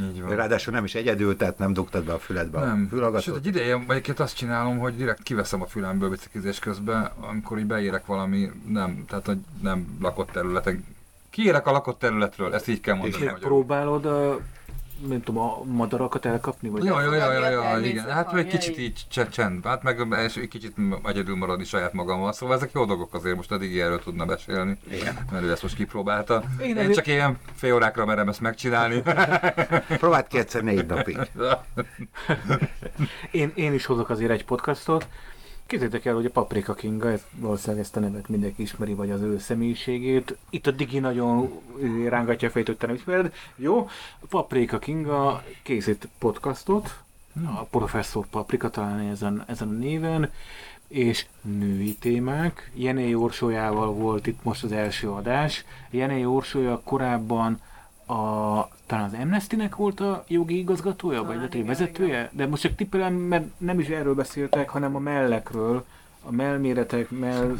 Így 0.00 0.22
van. 0.22 0.36
Ráadásul 0.36 0.72
nem 0.72 0.84
is 0.84 0.94
egyedül, 0.94 1.36
tehát 1.36 1.58
nem 1.58 1.72
dugtad 1.72 2.04
be 2.04 2.12
a 2.12 2.18
füledbe 2.18 2.60
Nem. 2.60 2.88
a 3.14 3.20
Sőt, 3.20 3.36
egy 3.36 3.46
ideje 3.46 3.78
egyébként 3.88 4.20
azt 4.20 4.36
csinálom, 4.36 4.78
hogy 4.78 4.96
direkt 4.96 5.22
kiveszem 5.22 5.62
a 5.62 5.66
fülemből 5.66 6.10
biciklizés 6.10 6.58
közben, 6.58 7.10
amikor 7.20 7.58
így 7.58 7.66
beérek 7.66 8.06
valami, 8.06 8.50
nem, 8.66 9.04
tehát 9.08 9.26
hogy 9.26 9.38
nem 9.62 9.96
lakott 10.00 10.30
területen. 10.30 10.84
Kiérek 11.30 11.66
a 11.66 11.70
lakott 11.70 11.98
területről, 11.98 12.54
ezt 12.54 12.68
így 12.68 12.80
kell 12.80 12.94
És 12.94 13.00
mondani. 13.00 13.24
magyarul. 13.24 13.48
próbálod 13.48 14.06
a, 14.06 14.38
nem 15.08 15.22
tudom, 15.22 15.42
a 15.42 15.62
madarakat 15.64 16.24
elkapni? 16.24 16.68
Vagy 16.68 16.84
Ja, 16.84 17.02
ja, 17.02 17.14
ja, 17.14 17.32
ja, 17.32 17.48
ja, 17.50 17.78
igen. 17.86 18.10
Hát 18.10 18.34
egy 18.36 18.46
kicsit 18.46 18.78
így 18.78 19.04
cse- 19.10 19.30
csend, 19.30 19.64
hát 19.66 19.82
meg 19.82 20.06
és 20.24 20.36
egy 20.36 20.48
kicsit 20.48 20.74
egyedül 21.04 21.36
maradni 21.36 21.64
saját 21.64 21.92
magammal, 21.92 22.32
szóval 22.32 22.56
ezek 22.56 22.70
jó 22.74 22.84
dolgok 22.84 23.14
azért, 23.14 23.36
most 23.36 23.52
eddig 23.52 23.78
erről 23.78 24.02
tudna 24.02 24.24
beszélni, 24.24 24.78
Igen. 24.90 25.18
mert 25.30 25.44
ő 25.44 25.50
ezt 25.50 25.62
most 25.62 25.74
kipróbálta. 25.74 26.42
Én 26.62 26.76
Én 26.76 26.92
csak 26.92 27.06
ilyen 27.06 27.38
fél 27.54 27.74
órákra 27.74 28.04
merem 28.04 28.28
ezt 28.28 28.40
megcsinálni. 28.40 29.02
Próbáld 29.98 30.26
ki 30.26 30.38
egyszer 30.38 30.62
négy 30.62 30.86
napig. 30.86 31.18
Én, 33.30 33.52
én 33.54 33.72
is 33.72 33.86
hozok 33.86 34.10
azért 34.10 34.30
egy 34.30 34.44
podcastot. 34.44 35.06
Képzeljétek 35.68 36.04
el, 36.04 36.14
hogy 36.14 36.26
a 36.26 36.30
Paprika 36.30 36.74
Kinga, 36.74 37.10
ez, 37.10 37.24
valószínűleg 37.34 37.82
ezt 37.82 37.96
a 37.96 38.00
nevet 38.00 38.28
mindenki 38.28 38.62
ismeri, 38.62 38.94
vagy 38.94 39.10
az 39.10 39.20
ő 39.20 39.38
személyiségét. 39.38 40.36
Itt 40.50 40.66
a 40.66 40.70
Digi 40.70 40.98
nagyon 40.98 41.60
rángatja 42.08 42.48
a 42.48 42.50
fejét, 42.50 42.66
hogy 42.66 42.76
te 42.76 42.86
nem 42.86 42.94
ismered. 42.94 43.32
Jó, 43.56 43.88
Paprika 44.28 44.78
Kinga 44.78 45.44
készít 45.62 46.08
podcastot, 46.18 46.98
a 47.44 47.62
Professzor 47.62 48.26
Paprika, 48.26 48.70
talán 48.70 48.98
ezen, 48.98 49.44
ezen 49.46 49.68
a 49.68 49.72
néven, 49.72 50.30
és 50.88 51.26
női 51.42 51.94
témák. 51.94 52.70
Jenei 52.74 53.14
Orsójával 53.14 53.92
volt 53.92 54.26
itt 54.26 54.42
most 54.44 54.64
az 54.64 54.72
első 54.72 55.10
adás. 55.10 55.64
Jenei 55.90 56.24
Orsója 56.24 56.80
korábban 56.84 57.60
a, 58.08 58.68
talán 58.86 59.04
az 59.04 59.12
Amnesty-nek 59.20 59.76
volt 59.76 60.00
a 60.00 60.24
jogi 60.28 60.58
igazgatója, 60.58 61.18
vagy 61.22 61.26
Talán 61.26 61.40
vezető, 61.40 61.58
igen, 61.58 61.68
vezetője? 61.68 62.30
De 62.32 62.46
most 62.46 62.62
csak 62.62 62.74
tippelem, 62.74 63.14
mert 63.14 63.44
nem 63.58 63.78
is 63.80 63.88
erről 63.88 64.14
beszéltek, 64.14 64.68
hanem 64.68 64.96
a 64.96 64.98
mellekről, 64.98 65.84
a 66.22 66.32
mellméretek, 66.32 67.10
mell, 67.10 67.56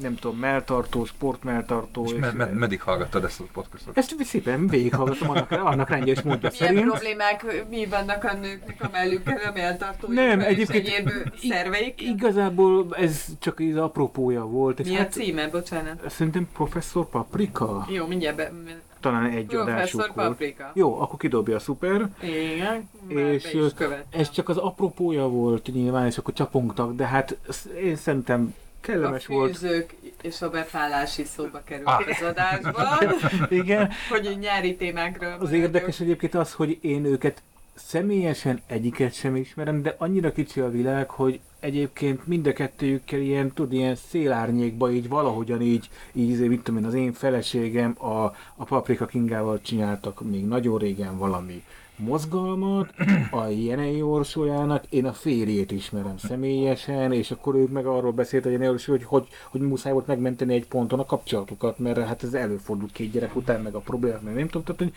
nem 0.00 0.14
tudom, 0.14 0.38
melltartó, 0.38 1.04
sportmelltartó. 1.04 2.04
És 2.04 2.12
med- 2.12 2.34
med- 2.36 2.54
meddig 2.54 2.80
hallgattad 2.82 3.24
ezt 3.24 3.40
a 3.40 3.44
podcastot? 3.52 3.96
ezt 3.98 4.14
szépen 4.24 4.68
végighallgatom 4.68 5.30
annak, 5.30 5.50
annak 5.50 5.88
rendje 5.88 6.12
és 6.12 6.22
módja 6.22 6.50
Milyen 6.58 6.74
szerint. 6.74 6.90
problémák 6.90 7.66
mi 7.68 7.86
vannak 7.86 8.24
a 8.24 8.32
nőknek 8.34 8.82
a 8.84 8.88
mellükkel, 8.92 9.36
a 9.48 9.52
melltartójuk 9.54 10.14
Nem, 10.16 10.40
és 10.40 10.46
egyébként- 10.46 10.88
egyéb 10.88 11.10
szerveik? 11.50 12.02
Igazából 12.02 12.96
ez 12.96 13.24
csak 13.38 13.58
az 13.72 13.76
apropója 13.76 14.44
volt. 14.44 14.80
És 14.80 14.88
Mi 14.88 14.94
a 14.94 14.98
hát, 14.98 15.12
címe, 15.12 15.48
bocsánat? 15.48 16.10
Szerintem 16.10 16.48
Professzor 16.52 17.08
Paprika? 17.08 17.86
Jó, 17.88 18.06
mindjárt 18.06 18.36
be... 18.36 18.52
Talán 19.00 19.24
egy 19.30 19.44
Professzor 19.46 19.72
adásuk 19.74 20.00
volt. 20.14 20.28
Paprika. 20.28 20.70
Jó, 20.74 21.00
akkor 21.00 21.18
kidobja, 21.18 21.58
szuper. 21.58 22.08
Igen, 22.20 22.88
És, 23.06 23.14
be 23.14 23.32
is 23.32 23.72
követtem. 23.76 24.20
Ez 24.20 24.30
csak 24.30 24.48
az 24.48 24.56
apropója 24.56 25.28
volt 25.28 25.66
nyilván, 25.72 26.06
és 26.06 26.18
akkor 26.18 26.34
csapongtak, 26.34 26.94
de 26.94 27.06
hát 27.06 27.36
én 27.82 27.96
szerintem 27.96 28.54
kellemes 28.80 29.28
a 29.28 29.32
volt. 29.32 29.56
fűzők 29.56 29.94
és 30.22 30.42
a 30.42 30.50
befállás 30.50 31.18
is 31.18 31.26
szóba 31.26 31.60
került 31.64 31.86
Ah. 31.88 32.04
az 32.08 32.22
adásban, 32.26 33.14
Igen, 33.62 33.90
hogy 34.10 34.26
a 34.26 34.32
nyári 34.32 34.76
témákról 34.76 35.36
az 35.40 35.52
érdekes 35.52 36.00
egyébként 36.00 36.34
az, 36.34 36.52
hogy 36.52 36.78
én 36.80 37.04
őket 37.04 37.42
személyesen 37.86 38.60
egyiket 38.66 39.14
sem 39.14 39.36
ismerem, 39.36 39.82
de 39.82 39.94
annyira 39.98 40.32
kicsi 40.32 40.60
a 40.60 40.70
világ, 40.70 41.10
hogy 41.10 41.40
egyébként 41.60 42.26
mind 42.26 42.46
a 42.46 42.52
kettőjükkel 42.52 43.20
ilyen, 43.20 43.52
tud, 43.52 43.72
ilyen 43.72 43.94
szélárnyékba 43.94 44.90
így 44.90 45.08
valahogyan 45.08 45.60
így, 45.60 45.90
így 46.12 46.48
mit 46.48 46.62
tudom 46.62 46.80
én, 46.80 46.86
az 46.86 46.94
én 46.94 47.12
feleségem 47.12 47.94
a, 47.98 48.24
a 48.56 48.64
Paprika 48.64 49.06
Kingával 49.06 49.60
csináltak 49.60 50.30
még 50.30 50.46
nagyon 50.46 50.78
régen 50.78 51.18
valami 51.18 51.64
mozgalmat, 52.00 52.94
a 53.30 53.46
Jenei 53.46 54.02
Orsójának, 54.02 54.84
én 54.88 55.06
a 55.06 55.12
férjét 55.12 55.70
ismerem 55.70 56.18
személyesen, 56.18 57.12
és 57.12 57.30
akkor 57.30 57.54
ők 57.54 57.70
meg 57.70 57.86
arról 57.86 58.12
beszélt 58.12 58.46
a 58.46 58.50
Jenei 58.50 58.68
Orsó, 58.68 58.92
hogy, 58.92 59.04
hogy, 59.04 59.28
hogy 59.50 59.60
muszáj 59.60 59.92
volt 59.92 60.06
megmenteni 60.06 60.54
egy 60.54 60.66
ponton 60.66 60.98
a 60.98 61.04
kapcsolatukat, 61.04 61.78
mert 61.78 62.06
hát 62.06 62.22
ez 62.22 62.34
előfordult 62.34 62.92
két 62.92 63.10
gyerek 63.10 63.36
után, 63.36 63.60
meg 63.60 63.74
a 63.74 63.78
problémák, 63.78 64.20
meg 64.20 64.34
nem 64.34 64.48
tudom, 64.48 64.62
tehát, 64.64 64.80
hogy, 64.80 64.92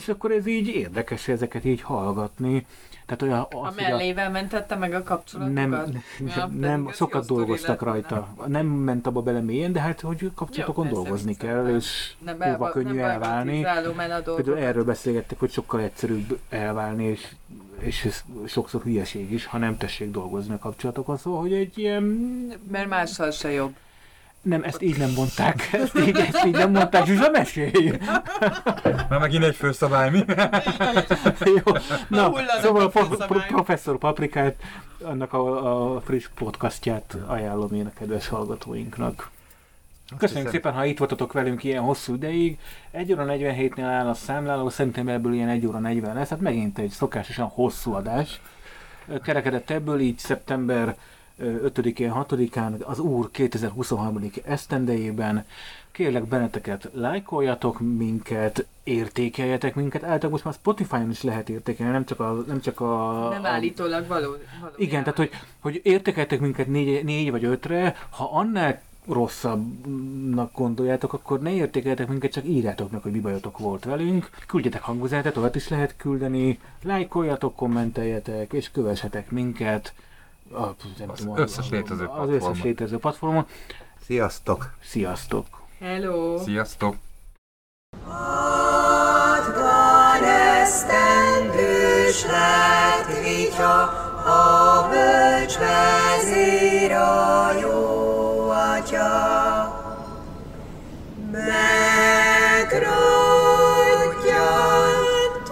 és 0.00 0.08
akkor 0.08 0.30
ez 0.30 0.46
így 0.46 0.66
érdekes 0.68 1.28
ezeket 1.28 1.64
így 1.64 1.80
hallgatni. 1.80 2.66
Tehát 3.08 3.22
olyan, 3.22 3.46
az, 3.50 3.76
A 3.76 3.80
mellével 3.88 4.30
mentette 4.30 4.76
meg 4.76 4.94
a 4.94 5.02
kapcsolatokat? 5.02 5.54
nem, 5.54 6.02
Ja, 6.36 6.46
nem, 6.46 6.90
sokat 6.92 7.26
dolgoztak 7.26 7.82
rajta. 7.82 8.28
Nem 8.46 8.66
ment 8.66 9.06
abba 9.06 9.22
bele 9.22 9.40
mélyen, 9.40 9.72
de 9.72 9.80
hát, 9.80 10.00
hogy 10.00 10.30
kapcsolatokon 10.34 10.86
Jó, 10.86 10.92
dolgozni 10.92 11.36
kell, 11.36 11.62
nem. 11.62 11.74
és 11.74 12.14
Nem 12.18 12.40
hova 12.40 12.70
könnyű 12.70 12.94
nem 12.94 13.10
elválni. 13.10 13.64
a 13.64 14.34
Például 14.34 14.58
erről 14.58 14.84
beszélgettek, 14.84 15.38
hogy 15.38 15.50
sokkal 15.50 15.80
egyszerűbb 15.80 16.38
elválni, 16.48 17.04
és, 17.04 17.26
és 17.78 18.04
ez 18.04 18.24
sokszor 18.46 18.82
hülyeség 18.82 19.32
is, 19.32 19.46
ha 19.46 19.58
nem 19.58 19.76
tessék 19.76 20.10
dolgozni 20.10 20.54
a 20.54 20.58
kapcsolatokon. 20.58 21.16
Szóval, 21.16 21.40
hogy 21.40 21.52
egy 21.52 21.78
ilyen... 21.78 22.02
Mert 22.70 22.88
mással 22.88 23.30
se 23.30 23.50
jobb. 23.50 23.74
Nem, 24.42 24.62
ezt 24.62 24.82
így 24.82 24.98
nem 24.98 25.10
mondták. 25.10 25.68
Ezt 25.72 25.98
így, 25.98 26.16
ezt 26.16 26.44
így 26.44 26.52
nem 26.52 26.70
mondták. 26.70 27.06
Zsuzsa, 27.06 27.30
mesélj! 27.30 27.92
Már 29.08 29.20
megint 29.20 29.44
egy 29.44 29.54
főszabály, 29.54 30.10
mi? 30.10 30.24
Jó. 31.64 31.72
Na, 32.08 32.32
szóval 32.62 32.82
a 32.82 32.88
pro- 32.88 33.26
pro- 33.26 33.46
professzor 33.46 33.98
Paprikát, 33.98 34.56
annak 35.02 35.32
a, 35.32 35.94
a 35.94 36.00
friss 36.00 36.28
podcastját 36.34 37.16
ajánlom 37.26 37.74
én 37.74 37.86
a 37.86 37.98
kedves 37.98 38.28
hallgatóinknak. 38.28 39.30
Köszönjük 40.16 40.46
hiszem- 40.46 40.62
szépen, 40.62 40.72
ha 40.72 40.84
itt 40.84 40.98
voltatok 40.98 41.32
velünk 41.32 41.64
ilyen 41.64 41.82
hosszú 41.82 42.14
ideig. 42.14 42.58
1 42.90 43.12
óra 43.12 43.24
47-nél 43.28 43.84
áll 43.84 44.08
a 44.08 44.14
számláló, 44.14 44.68
szerintem 44.68 45.08
ebből 45.08 45.32
ilyen 45.34 45.48
1 45.48 45.66
óra 45.66 45.78
40 45.78 46.14
lesz, 46.14 46.28
hát 46.28 46.40
megint 46.40 46.78
egy 46.78 46.90
szokásosan 46.90 47.46
hosszú 47.46 47.92
adás. 47.92 48.40
Kerekedett 49.22 49.70
ebből, 49.70 50.00
így 50.00 50.18
szeptember 50.18 50.96
5-én, 51.42 52.12
6-án 52.14 52.78
az 52.84 52.98
Úr 52.98 53.30
2023. 53.30 54.30
esztendejében. 54.44 55.44
Kérlek 55.92 56.24
benneteket, 56.24 56.88
lájkoljatok 56.92 57.80
minket, 57.80 58.66
értékeljetek 58.84 59.74
minket. 59.74 60.02
Általában 60.02 60.30
most 60.30 60.44
már 60.44 60.54
Spotify-on 60.54 61.10
is 61.10 61.22
lehet 61.22 61.48
értékelni, 61.48 61.92
nem 61.92 62.04
csak 62.04 62.20
a... 62.20 62.44
Nem, 62.46 62.60
csak 62.60 62.80
a, 62.80 63.28
Nem 63.32 63.46
állítólag 63.46 64.06
való. 64.06 64.30
való 64.60 64.72
igen, 64.76 65.02
tehát 65.02 65.18
hogy, 65.18 65.30
hogy 65.60 65.80
értékeltek 65.84 66.40
minket 66.40 66.66
négy, 66.66 67.04
négy 67.04 67.30
vagy 67.30 67.44
ötre, 67.44 67.96
ha 68.10 68.30
annál 68.32 68.80
rosszabbnak 69.08 70.52
gondoljátok, 70.52 71.12
akkor 71.12 71.40
ne 71.40 71.50
értékeljetek 71.52 72.08
minket, 72.08 72.32
csak 72.32 72.44
írjátok 72.44 72.90
meg, 72.90 73.02
hogy 73.02 73.12
mi 73.12 73.20
bajotok 73.20 73.58
volt 73.58 73.84
velünk. 73.84 74.30
Küldjetek 74.46 74.82
hangüzenetet, 74.82 75.36
olyat 75.36 75.54
is 75.54 75.68
lehet 75.68 75.96
küldeni, 75.96 76.58
lájkoljatok, 76.82 77.56
kommenteljetek, 77.56 78.52
és 78.52 78.70
kövessetek 78.70 79.30
minket. 79.30 79.92
A, 80.52 80.66
nem 80.98 81.10
Az 81.10 81.18
tudom, 81.18 81.36
összes 81.36 81.68
létező 81.70 82.04
Az 82.04 82.08
platformon. 82.10 82.34
összes 82.34 82.62
létező 82.62 82.98
platformon. 82.98 83.46
Sziasztok! 84.06 84.72
Sziasztok! 84.84 85.46
Hello! 85.78 86.38
Sziasztok! 86.38 86.94
Hatvan 88.06 90.24
esztendős 90.60 92.24
lett 92.24 93.22
vitya, 93.22 93.82
a 94.24 94.88
bölcs 94.90 95.56
vezér 95.58 96.92
a 96.92 97.52
jó 97.60 97.77
atya, 98.88 99.12
megradjad 101.30 102.08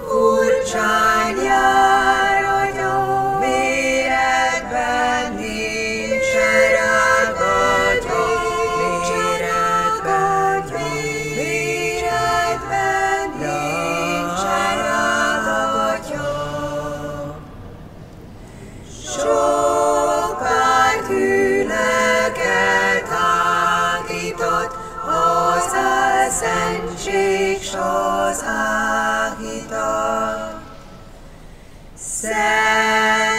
furcsán. 0.09 1.16
az 27.77 28.45
áhítat. 28.45 29.75
Szent 31.99 33.36